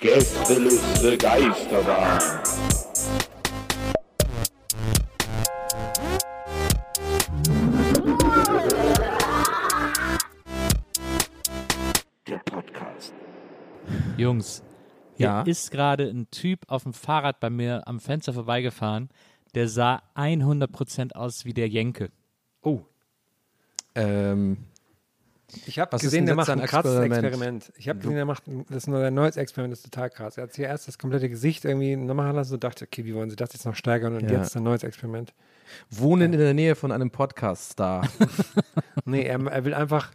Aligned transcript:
Gästeliste 0.00 1.16
Geisterbahn. 1.18 2.20
Der 12.26 12.38
Podcast. 12.38 13.12
Jungs, 14.16 14.62
hier 15.16 15.26
Ja. 15.26 15.42
ist 15.42 15.70
gerade 15.70 16.04
ein 16.08 16.30
Typ 16.30 16.60
auf 16.68 16.84
dem 16.84 16.92
Fahrrad 16.94 17.40
bei 17.40 17.50
mir 17.50 17.86
am 17.86 18.00
Fenster 18.00 18.32
vorbeigefahren, 18.32 19.10
der 19.54 19.68
sah 19.68 20.02
100% 20.14 21.14
aus 21.14 21.44
wie 21.44 21.52
der 21.54 21.68
Jenke. 21.68 22.10
Oh, 22.62 22.80
Ähm, 23.96 24.56
ich 25.66 25.78
habe 25.78 25.96
gesehen, 25.98 26.26
der 26.26 26.34
macht 26.34 26.48
ein 26.50 26.60
krasses 26.60 26.94
Experiment? 26.96 27.24
Experiment. 27.24 27.72
Ich 27.76 27.88
habe 27.88 27.98
gesehen, 27.98 28.14
der 28.16 28.24
macht 28.24 28.46
ein, 28.46 28.64
das 28.68 28.78
ist 28.78 28.86
nur 28.88 28.98
ein 29.04 29.14
neues 29.14 29.36
Experiment, 29.36 29.72
das 29.72 29.80
ist 29.80 29.92
total 29.92 30.10
krass. 30.10 30.36
Er 30.36 30.44
hat 30.44 30.54
hier 30.56 30.66
erst 30.66 30.88
das 30.88 30.98
komplette 30.98 31.28
Gesicht 31.28 31.64
irgendwie 31.64 31.96
nochmal 31.96 32.26
machen 32.26 32.36
lassen 32.36 32.54
und 32.54 32.64
dachte, 32.64 32.84
okay, 32.84 33.04
wie 33.04 33.14
wollen 33.14 33.30
sie 33.30 33.36
das 33.36 33.52
jetzt 33.52 33.64
noch 33.66 33.74
steigern? 33.74 34.14
Und 34.16 34.30
Ja. 34.30 34.38
jetzt 34.38 34.56
ein 34.56 34.62
neues 34.62 34.82
Experiment. 34.82 35.32
wohnen 35.90 36.32
in 36.32 36.38
der 36.38 36.54
Nähe 36.54 36.74
von 36.74 36.92
einem 36.92 37.10
Podcast-Star. 37.10 38.06
Nee, 39.06 39.22
er, 39.24 39.38
er 39.46 39.64
will 39.64 39.74
einfach, 39.74 40.12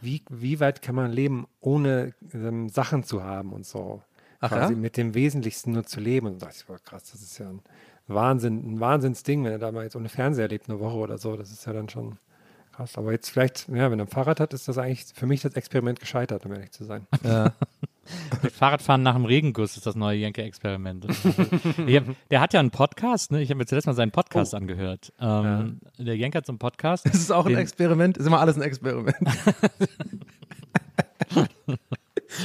wie, 0.00 0.22
wie 0.30 0.58
weit 0.60 0.82
kann 0.82 0.94
man 0.94 1.12
leben, 1.12 1.46
ohne 1.60 2.12
ähm, 2.34 2.68
Sachen 2.68 3.04
zu 3.04 3.22
haben 3.22 3.52
und 3.52 3.64
so. 3.66 4.02
Ach 4.40 4.48
Quasi 4.50 4.72
ja? 4.72 4.78
mit 4.78 4.96
dem 4.96 5.14
Wesentlichsten 5.14 5.72
nur 5.72 5.84
zu 5.84 6.00
leben. 6.00 6.26
Und 6.26 6.42
da 6.42 6.46
dachte 6.46 6.58
ich, 6.60 6.66
boah, 6.66 6.78
krass, 6.84 7.10
das 7.12 7.22
ist 7.22 7.38
ja 7.38 7.48
ein 7.48 7.60
Wahnsinn, 8.08 8.74
ein 8.74 8.80
Wahnsinnsding, 8.80 9.44
wenn 9.44 9.52
er 9.52 9.58
da 9.58 9.70
mal 9.70 9.84
jetzt 9.84 9.94
ohne 9.94 10.08
Fernseher 10.08 10.48
lebt, 10.48 10.68
eine 10.68 10.80
Woche 10.80 10.96
oder 10.96 11.18
so. 11.18 11.36
Das 11.36 11.52
ist 11.52 11.64
ja 11.66 11.72
dann 11.72 11.88
schon 11.88 12.18
krass. 12.72 12.96
Aber 12.98 13.12
jetzt 13.12 13.28
vielleicht, 13.30 13.68
ja, 13.68 13.90
wenn 13.90 13.98
er 14.00 14.06
ein 14.06 14.08
Fahrrad 14.08 14.40
hat, 14.40 14.52
ist 14.54 14.66
das 14.68 14.78
eigentlich 14.78 15.04
für 15.14 15.26
mich 15.26 15.42
das 15.42 15.54
Experiment 15.54 16.00
gescheitert, 16.00 16.44
um 16.46 16.52
ehrlich 16.52 16.72
zu 16.72 16.84
sein. 16.84 17.06
ja. 17.22 17.52
Fahrradfahren 18.52 19.04
nach 19.04 19.14
dem 19.14 19.26
Regenguss 19.26 19.76
ist 19.76 19.86
das 19.86 19.94
neue 19.94 20.18
Jenke-Experiment. 20.18 21.06
Der 22.30 22.40
hat 22.40 22.52
ja 22.52 22.58
einen 22.58 22.72
Podcast, 22.72 23.30
ne? 23.30 23.40
Ich 23.40 23.48
habe 23.50 23.58
mir 23.58 23.66
zuletzt 23.66 23.86
mal 23.86 23.94
seinen 23.94 24.10
Podcast 24.10 24.56
angehört. 24.56 25.12
Ähm, 25.20 25.78
Der 25.98 26.16
Jenke 26.16 26.38
hat 26.38 26.46
so 26.46 26.50
einen 26.50 26.58
Podcast. 26.58 27.06
Das 27.06 27.14
ist 27.14 27.30
auch 27.30 27.46
ein 27.46 27.56
Experiment. 27.56 28.18
Ist 28.18 28.26
immer 28.26 28.40
alles 28.40 28.56
ein 28.56 28.62
Experiment. 28.62 29.16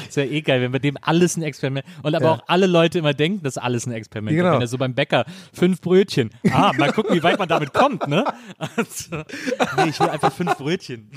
Ist 0.07 0.17
ja 0.17 0.23
eh 0.23 0.41
geil, 0.41 0.61
wenn 0.61 0.71
bei 0.71 0.79
dem 0.79 0.97
alles 1.01 1.37
ein 1.37 1.43
Experiment 1.43 1.85
und 2.03 2.15
aber 2.15 2.25
Ja. 2.25 2.31
auch 2.33 2.43
alle 2.47 2.67
Leute 2.67 2.99
immer 2.99 3.13
denken, 3.13 3.43
dass 3.43 3.57
alles 3.57 3.85
ein 3.87 3.91
Experiment 3.93 4.35
ist. 4.35 4.41
Genau. 4.41 4.53
Wenn 4.55 4.61
er 4.61 4.67
so 4.67 4.77
beim 4.77 4.93
Bäcker 4.93 5.25
fünf 5.53 5.81
Brötchen. 5.81 6.29
Ah, 6.51 6.71
mal 6.77 6.91
gucken, 6.91 7.15
wie 7.15 7.23
weit 7.23 7.39
man 7.39 7.47
damit 7.47 7.73
kommt, 7.73 8.07
ne? 8.07 8.23
Also, 8.57 9.17
nee, 9.77 9.89
ich 9.89 9.99
will 9.99 10.09
einfach 10.09 10.31
fünf 10.33 10.57
Brötchen. 10.57 11.09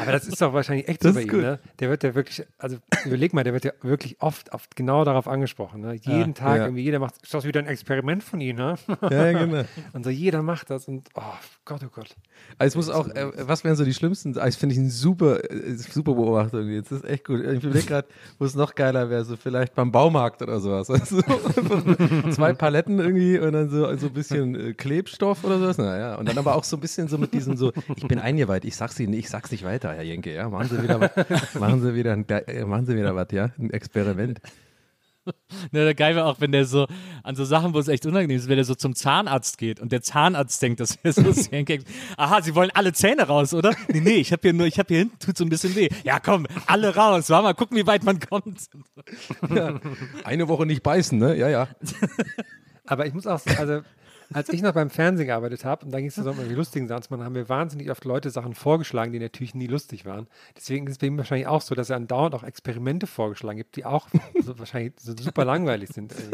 Aber 0.00 0.12
das 0.12 0.26
ist 0.26 0.40
doch 0.40 0.52
wahrscheinlich 0.52 0.88
echt 0.88 1.02
so 1.02 1.08
Das 1.10 1.16
bei 1.16 1.22
ihm, 1.22 1.40
ne? 1.40 1.58
Der 1.80 1.90
wird 1.90 2.02
ja 2.02 2.14
wirklich, 2.14 2.46
also 2.58 2.76
überleg 3.04 3.32
mal, 3.34 3.44
der 3.44 3.52
wird 3.52 3.64
ja 3.64 3.72
wirklich 3.82 4.16
oft, 4.20 4.52
oft 4.52 4.74
genau 4.76 5.04
darauf 5.04 5.28
angesprochen, 5.28 5.80
ne? 5.80 5.94
Jeden 5.94 6.34
Tag, 6.34 6.58
Ja. 6.58 6.64
irgendwie 6.64 6.82
jeder 6.82 6.98
macht, 6.98 7.14
ist 7.22 7.32
das 7.34 7.44
wieder 7.44 7.60
ein 7.60 7.66
Experiment 7.66 8.22
von 8.24 8.40
Ihnen, 8.40 8.58
ne? 8.58 8.74
ja, 9.10 9.32
genau. 9.32 9.64
Und 9.92 10.04
so 10.04 10.10
jeder 10.10 10.42
macht 10.42 10.70
das 10.70 10.88
und, 10.88 11.08
oh 11.14 11.22
Gott, 11.64 11.80
oh 11.84 11.90
Gott. 11.94 12.16
Also 12.58 12.78
es 12.78 12.86
muss 12.86 12.94
auch, 12.94 13.08
äh, 13.08 13.26
was 13.46 13.64
wären 13.64 13.76
so 13.76 13.84
die 13.84 13.94
schlimmsten? 13.94 14.36
Also 14.38 14.58
finde 14.58 14.74
ich 14.74 14.80
eine 14.80 14.90
super, 14.90 15.42
äh, 15.50 15.74
super 15.74 16.14
Beobachtung 16.14 16.68
jetzt. 16.70 16.90
Das 16.92 17.00
ist 17.00 17.04
echt 17.08 17.24
gut. 17.24 17.40
Ich 17.44 17.62
überlege 17.64 17.86
gerade, 17.86 18.07
wo 18.38 18.44
es 18.44 18.54
noch 18.54 18.74
geiler 18.74 19.10
wäre, 19.10 19.24
so 19.24 19.36
vielleicht 19.36 19.74
beim 19.74 19.92
Baumarkt 19.92 20.42
oder 20.42 20.60
sowas. 20.60 20.88
Also, 20.98 21.22
zwei 22.32 22.52
Paletten 22.52 22.98
irgendwie 22.98 23.38
und 23.38 23.52
dann 23.52 23.70
so, 23.70 23.96
so 23.96 24.06
ein 24.06 24.12
bisschen 24.12 24.54
äh, 24.54 24.74
Klebstoff 24.74 25.44
oder 25.44 25.58
sowas. 25.58 25.78
Naja, 25.78 26.16
und 26.16 26.28
dann 26.28 26.38
aber 26.38 26.54
auch 26.56 26.64
so 26.64 26.76
ein 26.76 26.80
bisschen 26.80 27.08
so 27.08 27.18
mit 27.18 27.32
diesem 27.32 27.56
so, 27.56 27.72
ich 27.96 28.06
bin 28.06 28.18
eingeweiht, 28.18 28.64
ich 28.64 28.76
sag's 28.76 28.98
Ihnen, 28.98 29.12
ich 29.12 29.28
sag's 29.28 29.50
nicht 29.50 29.64
weiter, 29.64 29.92
Herr 29.92 30.02
Jenke, 30.02 30.34
ja. 30.34 30.48
Machen 30.48 30.68
Sie 30.68 30.82
wieder 30.82 31.00
was, 31.00 31.54
machen 31.54 31.82
Sie 31.82 31.94
wieder, 31.94 32.12
äh, 32.12 32.64
machen 32.64 32.86
Sie 32.86 32.96
wieder 32.96 33.14
was, 33.14 33.28
ja. 33.30 33.50
Ein 33.58 33.70
Experiment. 33.70 34.40
Ne, 35.72 35.84
der 35.84 35.94
geil 35.94 36.14
wäre 36.14 36.26
auch, 36.26 36.40
wenn 36.40 36.52
der 36.52 36.64
so 36.64 36.86
an 37.22 37.34
so 37.34 37.44
Sachen, 37.44 37.74
wo 37.74 37.78
es 37.78 37.88
echt 37.88 38.06
unangenehm 38.06 38.36
ist, 38.36 38.48
wenn 38.48 38.56
der 38.56 38.64
so 38.64 38.74
zum 38.74 38.94
Zahnarzt 38.94 39.58
geht 39.58 39.80
und 39.80 39.92
der 39.92 40.02
Zahnarzt 40.02 40.60
denkt, 40.62 40.80
das 40.80 41.02
wäre 41.02 41.12
so 41.12 41.50
Jenke. 41.50 41.80
Aha, 42.16 42.42
Sie 42.42 42.54
wollen 42.54 42.70
alle 42.74 42.92
Zähne 42.92 43.26
raus, 43.26 43.54
oder? 43.54 43.74
Nee, 43.88 44.00
nee, 44.00 44.16
ich 44.16 44.32
habe 44.32 44.42
hier 44.42 44.52
nur, 44.52 44.66
ich 44.66 44.78
habe 44.78 44.88
hier 44.88 44.98
hinten, 44.98 45.18
tut 45.18 45.36
so 45.36 45.44
ein 45.44 45.48
bisschen 45.48 45.74
weh. 45.74 45.88
Ja, 46.04 46.20
komm, 46.20 46.46
alle 46.66 46.94
raus. 46.94 47.30
War 47.30 47.42
mal 47.42 47.54
gucken, 47.54 47.76
wie 47.76 47.86
weit 47.86 48.04
man 48.04 48.20
kommt. 48.20 48.68
Eine 50.24 50.48
Woche 50.48 50.66
nicht 50.66 50.82
beißen, 50.82 51.18
ne? 51.18 51.36
Ja, 51.36 51.48
ja. 51.48 51.68
Aber 52.86 53.06
ich 53.06 53.14
muss 53.14 53.26
auch 53.26 53.38
sagen, 53.38 53.58
also 53.58 53.80
als 54.32 54.48
ich 54.50 54.62
noch 54.62 54.72
beim 54.72 54.90
Fernsehen 54.90 55.26
gearbeitet 55.26 55.64
habe, 55.64 55.86
und 55.86 55.92
da 55.92 55.98
ging 55.98 56.08
es 56.08 56.16
so 56.16 56.30
um 56.30 56.48
die 56.48 56.54
lustigen 56.54 56.88
Sachen, 56.88 57.04
man 57.10 57.24
haben 57.24 57.32
mir 57.32 57.48
wahnsinnig 57.48 57.90
oft 57.90 58.04
Leute 58.04 58.30
Sachen 58.30 58.54
vorgeschlagen, 58.54 59.12
die 59.12 59.18
natürlich 59.18 59.54
nie 59.54 59.66
lustig 59.66 60.04
waren. 60.04 60.26
Deswegen 60.56 60.86
ist 60.86 60.92
es 60.92 60.98
bei 60.98 61.06
ihm 61.06 61.16
wahrscheinlich 61.16 61.46
auch 61.46 61.62
so, 61.62 61.74
dass 61.74 61.90
er 61.90 61.96
andauernd 61.96 62.34
auch 62.34 62.42
Experimente 62.42 63.06
vorgeschlagen 63.06 63.58
gibt, 63.58 63.76
die 63.76 63.84
auch 63.84 64.08
so 64.40 64.58
wahrscheinlich 64.58 64.94
so 64.98 65.14
super 65.18 65.44
langweilig 65.44 65.90
sind. 65.90 66.14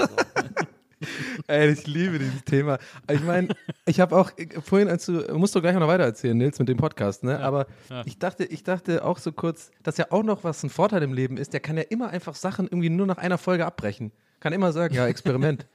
Ey, 1.49 1.71
ich 1.71 1.87
liebe 1.87 2.19
dieses 2.19 2.45
Thema. 2.45 2.79
Ich 3.11 3.23
meine, 3.23 3.49
ich 3.85 4.01
habe 4.01 4.17
auch 4.17 4.31
äh, 4.39 4.49
vorhin, 4.61 4.89
als 4.89 5.07
du, 5.07 5.13
musst 5.37 5.55
du 5.55 5.61
gleich 5.61 5.75
noch 5.75 5.87
weiter 5.87 6.05
erzählen, 6.05 6.37
Nils, 6.37 6.59
mit 6.59 6.69
dem 6.69 6.79
Podcast, 6.79 7.25
ne? 7.25 7.41
Aber 7.41 7.67
ich 8.07 8.19
dachte, 8.19 8.45
ich 8.45 8.63
dachte 8.63 9.05
auch 9.05 9.19
so 9.19 9.33
kurz, 9.33 9.71
dass 9.83 9.99
ja 9.99 10.07
auch 10.11 10.23
noch 10.23 10.45
was 10.45 10.63
ein 10.63 10.71
Vorteil 10.71 11.03
im 11.03 11.13
Leben 11.13 11.37
ist, 11.37 11.53
der 11.53 11.61
kann 11.61 11.77
ja 11.77 11.83
immer 11.83 12.09
einfach 12.09 12.35
Sachen 12.35 12.67
irgendwie 12.67 12.91
nur 12.91 13.07
nach 13.07 13.19
einer 13.19 13.39
Folge 13.39 13.67
abbrechen. 13.67 14.13
Kann 14.41 14.53
immer 14.53 14.73
sagen, 14.73 14.95
ja, 14.95 15.07
Experiment. 15.07 15.67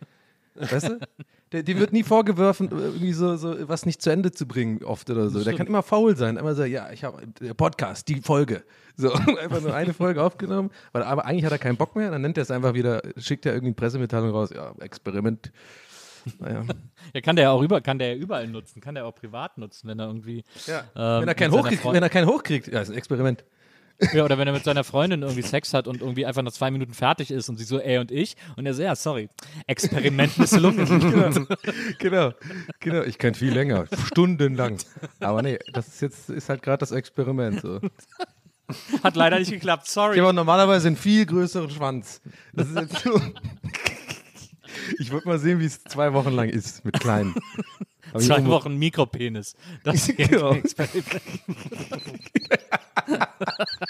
weißt 0.56 0.90
du? 0.90 1.00
Der, 1.52 1.64
dem 1.64 1.80
wird 1.80 1.94
nie 1.94 2.04
vorgeworfen, 2.04 2.70
irgendwie 2.72 3.12
so, 3.12 3.36
so 3.36 3.68
was 3.68 3.86
nicht 3.86 4.04
zu 4.04 4.12
Ende 4.12 4.32
zu 4.32 4.48
bringen, 4.48 4.84
oft 4.84 5.10
oder 5.10 5.30
so. 5.30 5.44
Der 5.44 5.56
kann 5.56 5.66
immer 5.66 5.82
faul 5.82 6.16
sein. 6.16 6.38
Immer 6.38 6.54
so, 6.54 6.64
ja, 6.64 6.92
ich 6.92 7.04
habe 7.04 7.26
der 7.42 7.56
Podcast, 7.56 8.08
die 8.08 8.22
Folge. 8.22 8.64
So, 8.96 9.12
einfach 9.14 9.62
nur 9.62 9.74
eine 9.74 9.94
Folge 9.94 10.22
aufgenommen. 10.22 10.70
Weil, 10.92 11.04
aber 11.04 11.26
eigentlich 11.26 11.46
hat 11.46 11.52
er 11.52 11.58
keinen 11.58 11.78
Bock 11.78 11.96
mehr. 11.96 12.12
Dann 12.12 12.22
nennt 12.22 12.38
er 12.38 12.44
es 12.44 12.52
einfach 12.52 12.76
wieder, 12.76 13.02
schickt 13.18 13.48
er 13.48 13.54
irgendwie 13.54 13.70
eine 13.70 13.76
Pressemitteilung 13.76 14.30
raus. 14.30 14.52
Ja, 14.54 14.74
Experiment. 14.80 15.52
Naja. 16.40 16.64
Ja, 17.14 17.22
kann 17.22 17.36
der 17.36 17.46
ja 17.46 17.52
auch 17.52 17.64
über, 17.64 17.82
kann 17.82 17.98
der 17.98 18.09
ja 18.09 18.16
überall 18.16 18.48
nutzen, 18.48 18.82
kann 18.82 18.94
der 18.94 19.06
auch 19.06 19.16
privat 19.16 19.58
nutzen, 19.58 19.88
wenn 19.88 19.98
er 19.98 20.06
irgendwie. 20.06 20.44
Ja. 20.68 20.82
ähm, 20.96 21.22
wenn, 21.22 21.28
er 21.28 21.34
keinen 21.34 21.54
hochkriegt, 21.54 21.84
wenn 21.84 22.04
er 22.04 22.09
keinen 22.09 22.28
hochkriegt, 22.28 22.68
ja, 22.68 22.82
ist 22.82 22.90
ein 22.90 22.97
Experiment. 22.97 23.44
Ja, 24.13 24.23
oder 24.23 24.37
wenn 24.37 24.47
er 24.47 24.53
mit 24.53 24.63
seiner 24.63 24.84
Freundin 24.85 25.23
irgendwie 25.23 25.41
Sex 25.41 25.73
hat 25.73 25.87
und 25.87 25.99
irgendwie 26.01 26.25
einfach 26.25 26.41
nach 26.41 26.53
zwei 26.53 26.72
Minuten 26.72 26.93
fertig 26.93 27.31
ist 27.31 27.49
und 27.49 27.57
sie 27.57 27.66
so, 27.66 27.79
er 27.79 27.99
und 28.01 28.11
ich. 28.11 28.35
Und 28.55 28.66
er 28.66 28.73
so, 28.73 28.81
ja, 28.81 28.96
sorry, 28.96 29.28
Experiment 29.67 30.37
misslungen. 30.37 30.87
Genau, 31.99 32.31
genau, 32.31 32.34
genau. 32.79 33.01
Ich 33.03 33.17
könnte 33.17 33.40
viel 33.40 33.53
länger, 33.53 33.87
stundenlang. 34.07 34.78
Aber 35.19 35.41
nee, 35.41 35.59
das 35.73 35.87
ist 35.90 36.01
jetzt 36.01 36.29
ist 36.29 36.47
halt 36.49 36.61
gerade 36.61 36.78
das 36.79 36.91
Experiment. 36.91 37.61
So. 37.61 37.81
Hat 39.03 39.16
leider 39.16 39.37
nicht 39.40 39.51
geklappt, 39.51 39.84
Ich 39.87 39.91
sorry. 39.91 40.17
habe 40.17 40.29
auch 40.29 40.34
normalerweise 40.34 40.87
einen 40.87 40.96
viel 40.97 41.25
größeren 41.25 41.69
Schwanz. 41.69 42.22
Das 42.53 42.67
ist 42.69 42.75
jetzt 42.78 42.99
so. 43.03 43.19
Ich 44.99 45.11
würde 45.11 45.28
mal 45.28 45.40
sehen, 45.40 45.59
wie 45.59 45.66
es 45.66 45.84
zwei 45.84 46.13
Wochen 46.13 46.31
lang 46.31 46.47
ist 46.49 46.85
mit 46.85 46.99
kleinen. 46.99 47.35
Aber 48.11 48.19
Zwei 48.22 48.40
ich- 48.40 48.46
Wochen 48.46 48.78
Mikropenis. 48.78 49.55
Das 49.84 49.96
ist 50.09 50.17
Genau. 50.17 50.53
Experiment. 50.53 51.03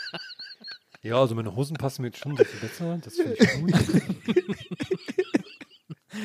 Ja, 1.09 1.19
also 1.19 1.33
meine 1.33 1.55
Hosen 1.55 1.75
passen 1.75 2.03
mir 2.03 2.09
jetzt 2.09 2.19
schon 2.19 2.33
ein 2.33 2.35
bisschen 2.35 2.59
besser. 2.59 2.99
Das 3.03 3.15
finde 3.15 3.33
ich 3.33 3.53
gut. 3.59 3.73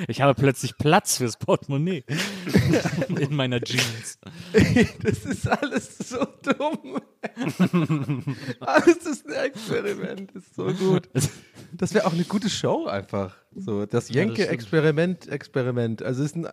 Ich 0.08 0.20
habe 0.20 0.34
plötzlich 0.34 0.76
Platz 0.76 1.18
fürs 1.18 1.36
Portemonnaie 1.36 2.04
in 3.08 3.34
meiner 3.34 3.60
Jeans. 3.60 4.18
Das 5.02 5.24
ist 5.24 5.46
alles 5.46 5.98
so 5.98 6.26
dumm. 6.42 7.00
alles 8.60 8.96
ist 9.06 9.26
ein 9.26 9.32
Experiment, 9.44 10.32
ist 10.32 10.54
so 10.56 10.66
gut. 10.72 11.08
Das 11.72 11.94
wäre 11.94 12.06
auch 12.06 12.12
eine 12.12 12.24
gute 12.24 12.50
Show 12.50 12.86
einfach. 12.86 13.36
So, 13.54 13.86
das 13.86 14.08
Jenke-Experiment, 14.08 15.28
Experiment. 15.28 16.02
Also 16.02 16.24
ist 16.24 16.34
ein. 16.34 16.48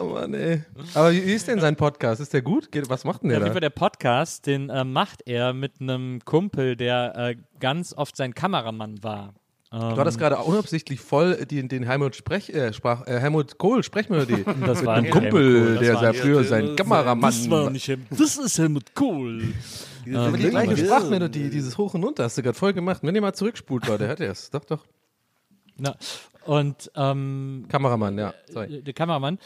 Oh 0.00 0.04
Mann, 0.04 0.34
ey. 0.34 0.62
Aber 0.94 1.12
wie 1.12 1.18
ist 1.18 1.48
denn 1.48 1.60
sein 1.60 1.76
Podcast? 1.76 2.20
Ist 2.20 2.32
der 2.32 2.42
gut? 2.42 2.70
Geht, 2.72 2.88
was 2.88 3.04
macht 3.04 3.22
denn 3.22 3.30
der 3.30 3.38
Auf 3.38 3.44
jeden 3.44 3.50
da? 3.50 3.54
Fall 3.54 3.60
der 3.60 3.70
Podcast, 3.70 4.46
den 4.46 4.70
äh, 4.70 4.84
macht 4.84 5.22
er 5.26 5.52
mit 5.52 5.80
einem 5.80 6.20
Kumpel, 6.24 6.76
der 6.76 7.14
äh, 7.16 7.36
ganz 7.60 7.94
oft 7.96 8.16
sein 8.16 8.34
Kameramann 8.34 9.02
war. 9.02 9.34
Du 9.70 9.80
hattest 9.96 10.18
gerade 10.20 10.36
unabsichtlich 10.36 11.00
voll 11.00 11.34
den, 11.46 11.66
den 11.68 11.82
Helmut, 11.82 12.14
Sprech, 12.14 12.48
äh, 12.50 12.72
Sprach, 12.72 13.08
äh, 13.08 13.18
Helmut 13.18 13.58
Kohl 13.58 13.82
Sprechmelodie. 13.82 14.44
Das 14.64 14.78
Mit 14.78 14.86
war 14.86 14.94
einem 14.94 15.02
nicht 15.04 15.12
Kumpel, 15.12 15.32
Helmut 15.32 15.66
Kohl, 15.66 15.74
das 15.74 15.80
der 15.80 15.98
sehr 15.98 16.14
früher 16.14 16.44
sein 16.44 16.76
Kameramann 16.76 17.32
Das 17.32 17.50
war 17.50 17.70
nicht 17.70 17.88
Helmut, 17.88 18.06
das 18.10 18.36
ist 18.36 18.56
Helmut 18.58 18.94
Kohl. 18.94 19.42
Aber 20.14 20.36
die 20.36 20.48
gleiche 20.48 20.76
Sprachmelodie, 20.76 21.50
dieses 21.50 21.76
Hoch 21.76 21.92
und 21.94 22.04
Runter 22.04 22.22
hast 22.22 22.38
du 22.38 22.42
gerade 22.42 22.56
voll 22.56 22.72
gemacht. 22.72 23.00
Wenn 23.02 23.16
ihr 23.16 23.20
mal 23.20 23.32
zurückspult, 23.34 23.88
Leute, 23.88 24.06
hört 24.06 24.20
ihr 24.20 24.30
es. 24.30 24.48
Doch, 24.50 24.64
doch. 24.64 24.84
Na, 25.76 25.96
und 26.44 26.90
ähm, 26.94 27.66
Kameramann, 27.68 28.18
ja. 28.18 28.34
Sorry. 28.50 28.76
äh, 28.76 28.82
der 28.82 28.94
Kameramann, 28.94 29.38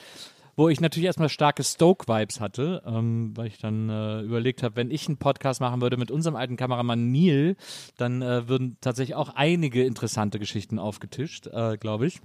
wo 0.56 0.68
ich 0.68 0.80
natürlich 0.80 1.06
erstmal 1.06 1.28
starke 1.28 1.62
Stoke-Vibes 1.62 2.40
hatte, 2.40 2.82
ähm, 2.84 3.32
weil 3.36 3.46
ich 3.46 3.58
dann 3.58 3.88
äh, 3.88 4.20
überlegt 4.22 4.62
habe, 4.62 4.76
wenn 4.76 4.90
ich 4.90 5.06
einen 5.06 5.16
Podcast 5.16 5.60
machen 5.60 5.80
würde 5.80 5.96
mit 5.96 6.10
unserem 6.10 6.34
alten 6.34 6.56
Kameramann 6.56 7.12
Neil, 7.12 7.56
dann 7.96 8.22
äh, 8.22 8.48
würden 8.48 8.76
tatsächlich 8.80 9.14
auch 9.14 9.30
einige 9.34 9.84
interessante 9.84 10.38
Geschichten 10.38 10.78
aufgetischt, 10.78 11.46
äh, 11.46 11.76
glaube 11.78 12.06
ich. 12.06 12.20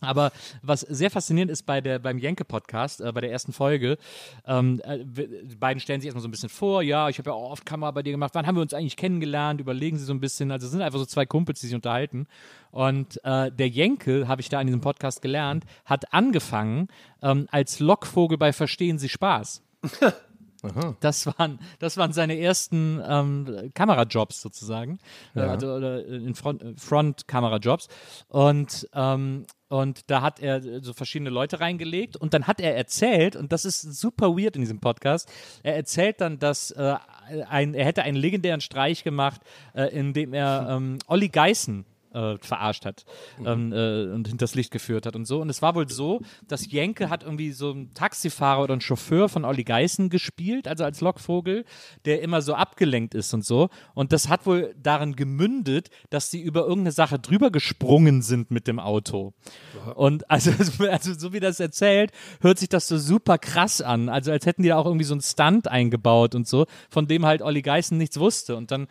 Aber 0.00 0.32
was 0.62 0.80
sehr 0.82 1.10
faszinierend 1.10 1.50
ist 1.50 1.64
bei 1.64 1.80
der, 1.80 1.98
beim 1.98 2.18
Jenke-Podcast, 2.18 3.00
äh, 3.00 3.12
bei 3.12 3.20
der 3.20 3.32
ersten 3.32 3.52
Folge, 3.52 3.98
ähm, 4.46 4.80
äh, 4.84 4.98
die 5.04 5.56
beiden 5.56 5.80
stellen 5.80 6.00
sich 6.00 6.06
erstmal 6.06 6.22
so 6.22 6.28
ein 6.28 6.30
bisschen 6.30 6.48
vor, 6.48 6.82
ja, 6.82 7.08
ich 7.08 7.18
habe 7.18 7.30
ja 7.30 7.34
auch 7.34 7.50
oft 7.50 7.66
Kamera 7.66 7.90
bei 7.90 8.02
dir 8.02 8.12
gemacht, 8.12 8.34
wann 8.34 8.46
haben 8.46 8.54
wir 8.54 8.62
uns 8.62 8.74
eigentlich 8.74 8.96
kennengelernt, 8.96 9.60
überlegen 9.60 9.96
sie 9.96 10.04
so 10.04 10.12
ein 10.12 10.20
bisschen, 10.20 10.50
also 10.52 10.66
es 10.66 10.72
sind 10.72 10.82
einfach 10.82 10.98
so 10.98 11.06
zwei 11.06 11.26
Kumpels, 11.26 11.60
die 11.60 11.66
sich 11.66 11.74
unterhalten. 11.74 12.26
Und 12.70 13.18
äh, 13.24 13.50
der 13.50 13.68
Jenke, 13.68 14.28
habe 14.28 14.40
ich 14.40 14.48
da 14.48 14.60
in 14.60 14.66
diesem 14.66 14.80
Podcast 14.80 15.22
gelernt, 15.22 15.64
hat 15.84 16.12
angefangen 16.12 16.88
ähm, 17.22 17.48
als 17.50 17.80
Lockvogel 17.80 18.38
bei 18.38 18.52
Verstehen 18.52 18.98
Sie 18.98 19.08
Spaß. 19.08 19.62
Das 20.98 21.26
waren, 21.26 21.60
das 21.78 21.96
waren 21.98 22.12
seine 22.12 22.36
ersten 22.36 23.00
ähm, 23.06 23.70
Kamerajobs 23.74 24.40
sozusagen, 24.40 24.98
äh, 25.36 25.40
also 25.40 25.74
oder 25.74 26.04
in 26.04 26.34
Front, 26.34 26.62
äh, 26.62 26.74
Front-Kamerajobs. 26.76 27.86
Und, 28.28 28.88
ähm, 28.92 29.46
und 29.68 30.10
da 30.10 30.22
hat 30.22 30.40
er 30.40 30.82
so 30.82 30.92
verschiedene 30.92 31.30
Leute 31.30 31.60
reingelegt. 31.60 32.16
Und 32.16 32.34
dann 32.34 32.46
hat 32.46 32.60
er 32.60 32.76
erzählt, 32.76 33.36
und 33.36 33.52
das 33.52 33.64
ist 33.64 33.82
super 33.82 34.36
weird 34.36 34.56
in 34.56 34.62
diesem 34.62 34.80
Podcast, 34.80 35.30
er 35.62 35.76
erzählt 35.76 36.20
dann, 36.20 36.38
dass 36.38 36.70
äh, 36.72 36.96
ein, 37.48 37.74
er 37.74 37.84
hätte 37.84 38.02
einen 38.02 38.16
legendären 38.16 38.60
Streich 38.60 39.04
gemacht, 39.04 39.40
äh, 39.74 39.84
in 39.94 40.12
dem 40.12 40.32
er 40.32 40.66
ähm, 40.70 40.98
Olli 41.06 41.28
Geißen 41.28 41.84
äh, 42.12 42.36
verarscht 42.38 42.84
hat 42.84 43.04
ähm, 43.44 43.72
äh, 43.72 44.12
und 44.12 44.28
hinters 44.28 44.54
Licht 44.54 44.70
geführt 44.70 45.06
hat 45.06 45.16
und 45.16 45.24
so. 45.24 45.40
Und 45.40 45.50
es 45.50 45.62
war 45.62 45.74
wohl 45.74 45.88
so, 45.88 46.20
dass 46.46 46.70
Jenke 46.70 47.10
hat 47.10 47.22
irgendwie 47.22 47.52
so 47.52 47.70
einen 47.72 47.94
Taxifahrer 47.94 48.62
oder 48.62 48.72
einen 48.72 48.80
Chauffeur 48.80 49.28
von 49.28 49.44
Olli 49.44 49.64
Geißen 49.64 50.10
gespielt, 50.10 50.68
also 50.68 50.84
als 50.84 51.00
Lockvogel, 51.00 51.64
der 52.04 52.22
immer 52.22 52.42
so 52.42 52.54
abgelenkt 52.54 53.14
ist 53.14 53.32
und 53.34 53.44
so. 53.44 53.68
Und 53.94 54.12
das 54.12 54.28
hat 54.28 54.46
wohl 54.46 54.74
darin 54.80 55.16
gemündet, 55.16 55.90
dass 56.10 56.30
sie 56.30 56.40
über 56.40 56.60
irgendeine 56.60 56.92
Sache 56.92 57.18
drüber 57.18 57.50
gesprungen 57.50 58.22
sind 58.22 58.50
mit 58.50 58.66
dem 58.66 58.78
Auto. 58.78 59.34
Und 59.94 60.30
also, 60.30 60.52
also 60.90 61.14
so 61.14 61.32
wie 61.32 61.40
das 61.40 61.60
erzählt, 61.60 62.12
hört 62.40 62.58
sich 62.58 62.68
das 62.68 62.88
so 62.88 62.98
super 62.98 63.38
krass 63.38 63.80
an. 63.80 64.08
Also 64.08 64.32
als 64.32 64.46
hätten 64.46 64.62
die 64.62 64.68
da 64.68 64.76
auch 64.76 64.86
irgendwie 64.86 65.04
so 65.04 65.14
einen 65.14 65.22
Stunt 65.22 65.68
eingebaut 65.68 66.34
und 66.34 66.46
so, 66.46 66.66
von 66.90 67.06
dem 67.06 67.26
halt 67.26 67.42
Olli 67.42 67.62
Geißen 67.62 67.96
nichts 67.96 68.18
wusste. 68.18 68.56
Und 68.56 68.70
dann 68.70 68.88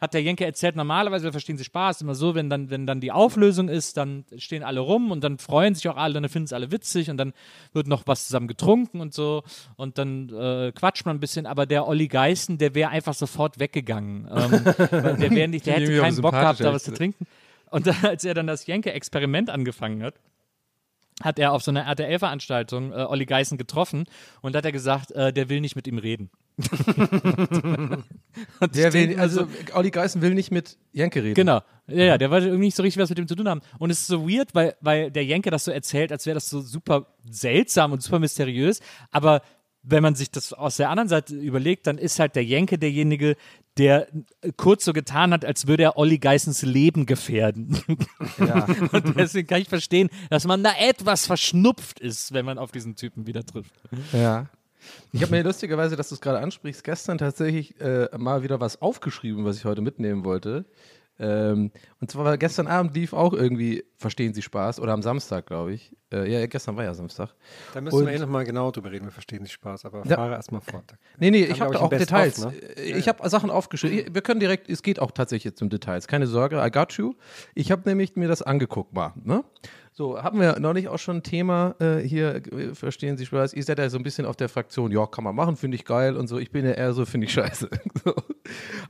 hat 0.00 0.14
der 0.14 0.22
Jenke 0.22 0.46
erzählt, 0.46 0.76
normalerweise 0.76 1.30
verstehen 1.30 1.58
sie 1.58 1.64
Spaß, 1.64 2.00
immer 2.00 2.14
so, 2.14 2.34
wenn 2.34 2.48
dann, 2.48 2.70
wenn 2.70 2.86
dann 2.86 3.00
die 3.00 3.12
Auflösung 3.12 3.68
ist, 3.68 3.96
dann 3.96 4.24
stehen 4.36 4.62
alle 4.62 4.80
rum 4.80 5.10
und 5.10 5.22
dann 5.22 5.38
freuen 5.38 5.74
sich 5.74 5.88
auch 5.88 5.96
alle, 5.96 6.14
dann 6.14 6.28
finden 6.28 6.46
es 6.46 6.52
alle 6.52 6.72
witzig 6.72 7.10
und 7.10 7.18
dann 7.18 7.34
wird 7.72 7.86
noch 7.86 8.06
was 8.06 8.26
zusammen 8.26 8.48
getrunken 8.48 9.00
und 9.00 9.12
so 9.12 9.42
und 9.76 9.98
dann 9.98 10.30
äh, 10.30 10.72
quatscht 10.72 11.04
man 11.04 11.16
ein 11.16 11.20
bisschen, 11.20 11.46
aber 11.46 11.66
der 11.66 11.86
Olli 11.86 12.08
Geißen, 12.08 12.56
der 12.56 12.74
wäre 12.74 12.90
einfach 12.90 13.14
sofort 13.14 13.58
weggegangen. 13.58 14.26
Ähm, 14.30 14.50
der 15.20 15.30
wäre 15.30 15.48
nicht, 15.48 15.66
der 15.66 15.74
hätte 15.80 15.98
keinen 15.98 16.20
Bock 16.22 16.32
gehabt, 16.32 16.60
da 16.60 16.72
was 16.72 16.84
zu 16.84 16.94
trinken. 16.94 17.26
Und 17.70 17.86
dann, 17.86 17.96
als 18.02 18.24
er 18.24 18.34
dann 18.34 18.46
das 18.46 18.66
Jenke-Experiment 18.66 19.50
angefangen 19.50 20.02
hat, 20.02 20.14
hat 21.22 21.38
er 21.38 21.52
auf 21.52 21.62
so 21.62 21.70
einer 21.70 21.84
RTL-Veranstaltung 21.84 22.92
äh, 22.92 22.96
Olli 22.96 23.26
Geißen 23.26 23.58
getroffen 23.58 24.06
und 24.40 24.56
hat 24.56 24.64
er 24.64 24.72
gesagt, 24.72 25.10
äh, 25.12 25.32
der 25.32 25.48
will 25.48 25.60
nicht 25.60 25.76
mit 25.76 25.86
ihm 25.86 25.98
reden. 25.98 26.30
Der 28.74 28.92
will, 28.92 29.18
also 29.18 29.46
Olli 29.74 29.90
Geißen 29.90 30.20
will 30.22 30.34
nicht 30.34 30.50
mit 30.50 30.76
Jenke 30.92 31.22
reden. 31.22 31.34
Genau. 31.34 31.60
Ja, 31.86 32.04
ja, 32.04 32.18
der 32.18 32.30
wollte 32.30 32.46
irgendwie 32.46 32.66
nicht 32.66 32.76
so 32.76 32.82
richtig 32.82 33.02
was 33.02 33.08
mit 33.08 33.18
dem 33.18 33.26
zu 33.28 33.34
tun 33.34 33.48
haben. 33.48 33.62
Und 33.78 33.90
es 33.90 34.00
ist 34.00 34.06
so 34.06 34.28
weird, 34.28 34.54
weil, 34.54 34.76
weil 34.80 35.10
der 35.10 35.24
Jenke 35.24 35.50
das 35.50 35.64
so 35.64 35.70
erzählt, 35.70 36.12
als 36.12 36.26
wäre 36.26 36.34
das 36.34 36.48
so 36.48 36.60
super 36.60 37.06
seltsam 37.28 37.92
und 37.92 38.02
super 38.02 38.18
mysteriös. 38.18 38.80
Aber 39.10 39.42
wenn 39.82 40.02
man 40.02 40.14
sich 40.14 40.30
das 40.30 40.52
aus 40.52 40.76
der 40.76 40.90
anderen 40.90 41.08
Seite 41.08 41.34
überlegt, 41.34 41.86
dann 41.86 41.98
ist 41.98 42.18
halt 42.18 42.36
der 42.36 42.44
Jenke 42.44 42.78
derjenige, 42.78 43.36
der 43.78 44.08
kurz 44.56 44.84
so 44.84 44.92
getan 44.92 45.32
hat, 45.32 45.44
als 45.44 45.66
würde 45.66 45.84
er 45.84 45.96
Olli 45.96 46.18
Geissens 46.18 46.62
Leben 46.62 47.06
gefährden. 47.06 47.78
Ja. 48.38 48.64
Und 48.92 49.16
deswegen 49.16 49.48
kann 49.48 49.62
ich 49.62 49.68
verstehen, 49.68 50.10
dass 50.28 50.46
man 50.46 50.62
da 50.62 50.72
etwas 50.78 51.26
verschnupft 51.26 52.00
ist, 52.00 52.32
wenn 52.32 52.44
man 52.44 52.58
auf 52.58 52.72
diesen 52.72 52.96
Typen 52.96 53.26
wieder 53.26 53.44
trifft. 53.44 53.72
Ja. 54.12 54.48
Ich 55.12 55.22
habe 55.22 55.32
mir 55.32 55.42
lustigerweise, 55.42 55.96
dass 55.96 56.08
du 56.08 56.14
es 56.14 56.20
gerade 56.20 56.40
ansprichst, 56.40 56.84
gestern 56.84 57.18
tatsächlich 57.18 57.80
äh, 57.80 58.08
mal 58.16 58.42
wieder 58.42 58.60
was 58.60 58.80
aufgeschrieben, 58.80 59.44
was 59.44 59.56
ich 59.56 59.64
heute 59.64 59.82
mitnehmen 59.82 60.24
wollte. 60.24 60.64
Ähm, 61.18 61.70
und 62.00 62.10
zwar 62.10 62.24
war 62.24 62.38
gestern 62.38 62.66
Abend 62.66 62.94
lief 62.94 63.12
auch 63.12 63.34
irgendwie, 63.34 63.84
verstehen 63.96 64.32
Sie 64.32 64.42
Spaß, 64.42 64.80
oder 64.80 64.92
am 64.92 65.02
Samstag, 65.02 65.46
glaube 65.46 65.74
ich. 65.74 65.94
Äh, 66.12 66.30
ja, 66.30 66.46
gestern 66.46 66.76
war 66.76 66.84
ja 66.84 66.92
Samstag. 66.94 67.30
Da 67.72 67.80
müssen 67.80 67.96
Und- 67.96 68.06
wir 68.06 68.12
eh 68.12 68.18
nochmal 68.18 68.44
genau 68.44 68.70
drüber 68.70 68.90
reden, 68.90 69.04
wir 69.04 69.12
verstehen 69.12 69.42
nicht 69.42 69.52
Spaß, 69.52 69.84
aber 69.84 70.04
Ja. 70.06 70.16
fahre 70.16 70.34
erstmal 70.34 70.60
fort. 70.60 70.94
Nee, 71.18 71.30
nee, 71.30 71.44
Kam, 71.46 71.54
ich 71.54 71.60
habe 71.60 71.74
da 71.74 71.80
auch 71.80 71.88
Details. 71.90 72.44
ne? 72.44 72.52
Äh, 72.76 72.98
Ich 72.98 73.08
habe 73.08 73.28
Sachen 73.28 73.50
aufgeschrieben. 73.50 74.12
Wir 74.14 74.22
können 74.22 74.40
direkt, 74.40 74.68
es 74.68 74.82
geht 74.82 74.98
auch 75.00 75.12
tatsächlich 75.12 75.44
jetzt 75.44 75.62
um 75.62 75.68
Details. 75.70 76.08
Keine 76.08 76.26
Sorge, 76.26 76.56
I 76.64 76.70
got 76.70 76.92
you. 76.94 77.14
Ich 77.54 77.70
habe 77.70 77.88
nämlich 77.88 78.16
mir 78.16 78.28
das 78.28 78.42
angeguckt 78.42 78.92
mal. 78.92 79.12
Ne? 79.22 79.44
So, 79.92 80.22
haben 80.22 80.40
wir 80.40 80.58
neulich 80.60 80.88
auch 80.88 80.98
schon 80.98 81.16
ein 81.18 81.22
Thema 81.22 81.74
äh, 81.80 81.98
hier, 81.98 82.36
äh, 82.36 82.74
verstehen 82.74 83.16
Sie 83.18 83.26
Spaß? 83.26 83.52
Ihr 83.54 83.62
seid 83.64 83.78
ja 83.78 83.90
so 83.90 83.98
ein 83.98 84.02
bisschen 84.04 84.24
auf 84.24 84.36
der 84.36 84.48
Fraktion, 84.48 84.92
ja, 84.92 85.04
kann 85.06 85.24
man 85.24 85.34
machen, 85.34 85.56
finde 85.56 85.74
ich 85.74 85.84
geil 85.84 86.16
und 86.16 86.26
so. 86.28 86.38
Ich 86.38 86.50
bin 86.52 86.64
ja 86.64 86.70
eher 86.72 86.92
so, 86.94 87.04
finde 87.04 87.26
ich 87.26 87.32
scheiße. 87.32 87.68
so. 88.04 88.14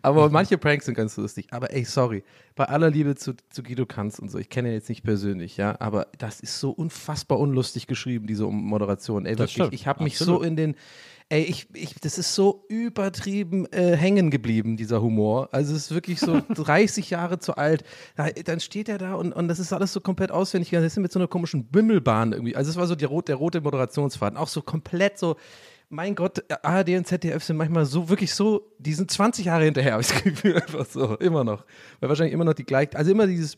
Aber 0.03 0.29
manche 0.31 0.57
Pranks 0.59 0.85
sind 0.87 0.95
ganz 0.95 1.17
lustig. 1.17 1.49
Aber 1.51 1.73
ey, 1.73 1.85
sorry, 1.85 2.23
bei 2.55 2.65
aller 2.67 2.91
Liebe 2.91 3.15
zu, 3.17 3.33
zu 3.49 3.63
Guido 3.63 3.87
Kanz 3.87 4.19
und 4.19 4.31
so, 4.31 4.39
ich 4.39 4.51
kenne 4.51 4.69
ihn 4.69 4.75
jetzt 4.75 4.89
nicht 4.89 5.03
persönlich, 5.03 5.57
ja, 5.57 5.75
aber 5.81 6.07
das 6.19 6.41
ist 6.41 6.61
so 6.61 6.71
unfassbar 6.71 7.10
unlustig 7.39 7.87
geschrieben, 7.87 8.27
diese 8.27 8.47
Moderation. 8.47 9.27
Ey, 9.27 9.39
wirklich, 9.39 9.73
ich 9.73 9.87
habe 9.87 10.05
mich 10.05 10.19
so 10.19 10.43
in 10.43 10.57
den 10.57 10.75
Ey, 11.33 11.43
ich, 11.43 11.69
ich, 11.75 11.95
das 11.95 12.19
ist 12.19 12.35
so 12.35 12.65
übertrieben 12.69 13.65
äh, 13.67 13.97
hängen 13.97 14.33
geblieben, 14.33 14.77
dieser 14.77 15.01
Humor. 15.01 15.49
Also 15.53 15.77
es 15.77 15.85
ist 15.85 15.95
wirklich 15.95 16.19
so 16.19 16.43
30 16.55 17.09
Jahre 17.09 17.39
zu 17.39 17.55
alt. 17.55 17.85
Da, 18.17 18.31
dann 18.31 18.59
steht 18.59 18.89
er 18.89 18.99
da 18.99 19.15
und, 19.15 19.33
und 19.33 19.47
das 19.47 19.61
ist 19.61 19.73
alles 19.73 19.93
so 19.93 20.01
komplett 20.01 20.33
auswendig. 20.33 20.71
Das 20.71 20.83
ist 20.83 20.99
mit 20.99 21.13
so 21.13 21.21
einer 21.21 21.29
komischen 21.29 21.67
Bimmelbahn 21.67 22.33
irgendwie. 22.33 22.57
Also 22.57 22.73
es 22.73 22.77
war 22.77 22.89
so 22.89 22.97
die, 22.97 23.07
der 23.07 23.37
rote 23.37 23.61
Moderationsfaden. 23.61 24.37
Auch 24.37 24.49
so 24.49 24.61
komplett 24.61 25.21
so, 25.21 25.37
mein 25.89 26.17
Gott, 26.17 26.45
ARD 26.65 26.91
und 26.91 27.07
ZDF 27.07 27.45
sind 27.45 27.57
manchmal 27.57 27.85
so, 27.85 28.09
wirklich 28.09 28.35
so, 28.35 28.73
die 28.79 28.95
sind 28.95 29.09
20 29.09 29.47
Jahre 29.47 29.65
hinterher, 29.65 29.93
habe 29.93 30.03
ich 30.03 30.09
das 30.09 30.23
Gefühl, 30.23 30.57
einfach 30.61 30.87
so, 30.87 31.15
immer 31.17 31.45
noch. 31.45 31.65
Weil 32.01 32.09
wahrscheinlich 32.09 32.35
immer 32.35 32.45
noch 32.45 32.55
die 32.55 32.65
gleichen, 32.65 32.97
also 32.97 33.11
immer 33.13 33.29
dieses 33.29 33.57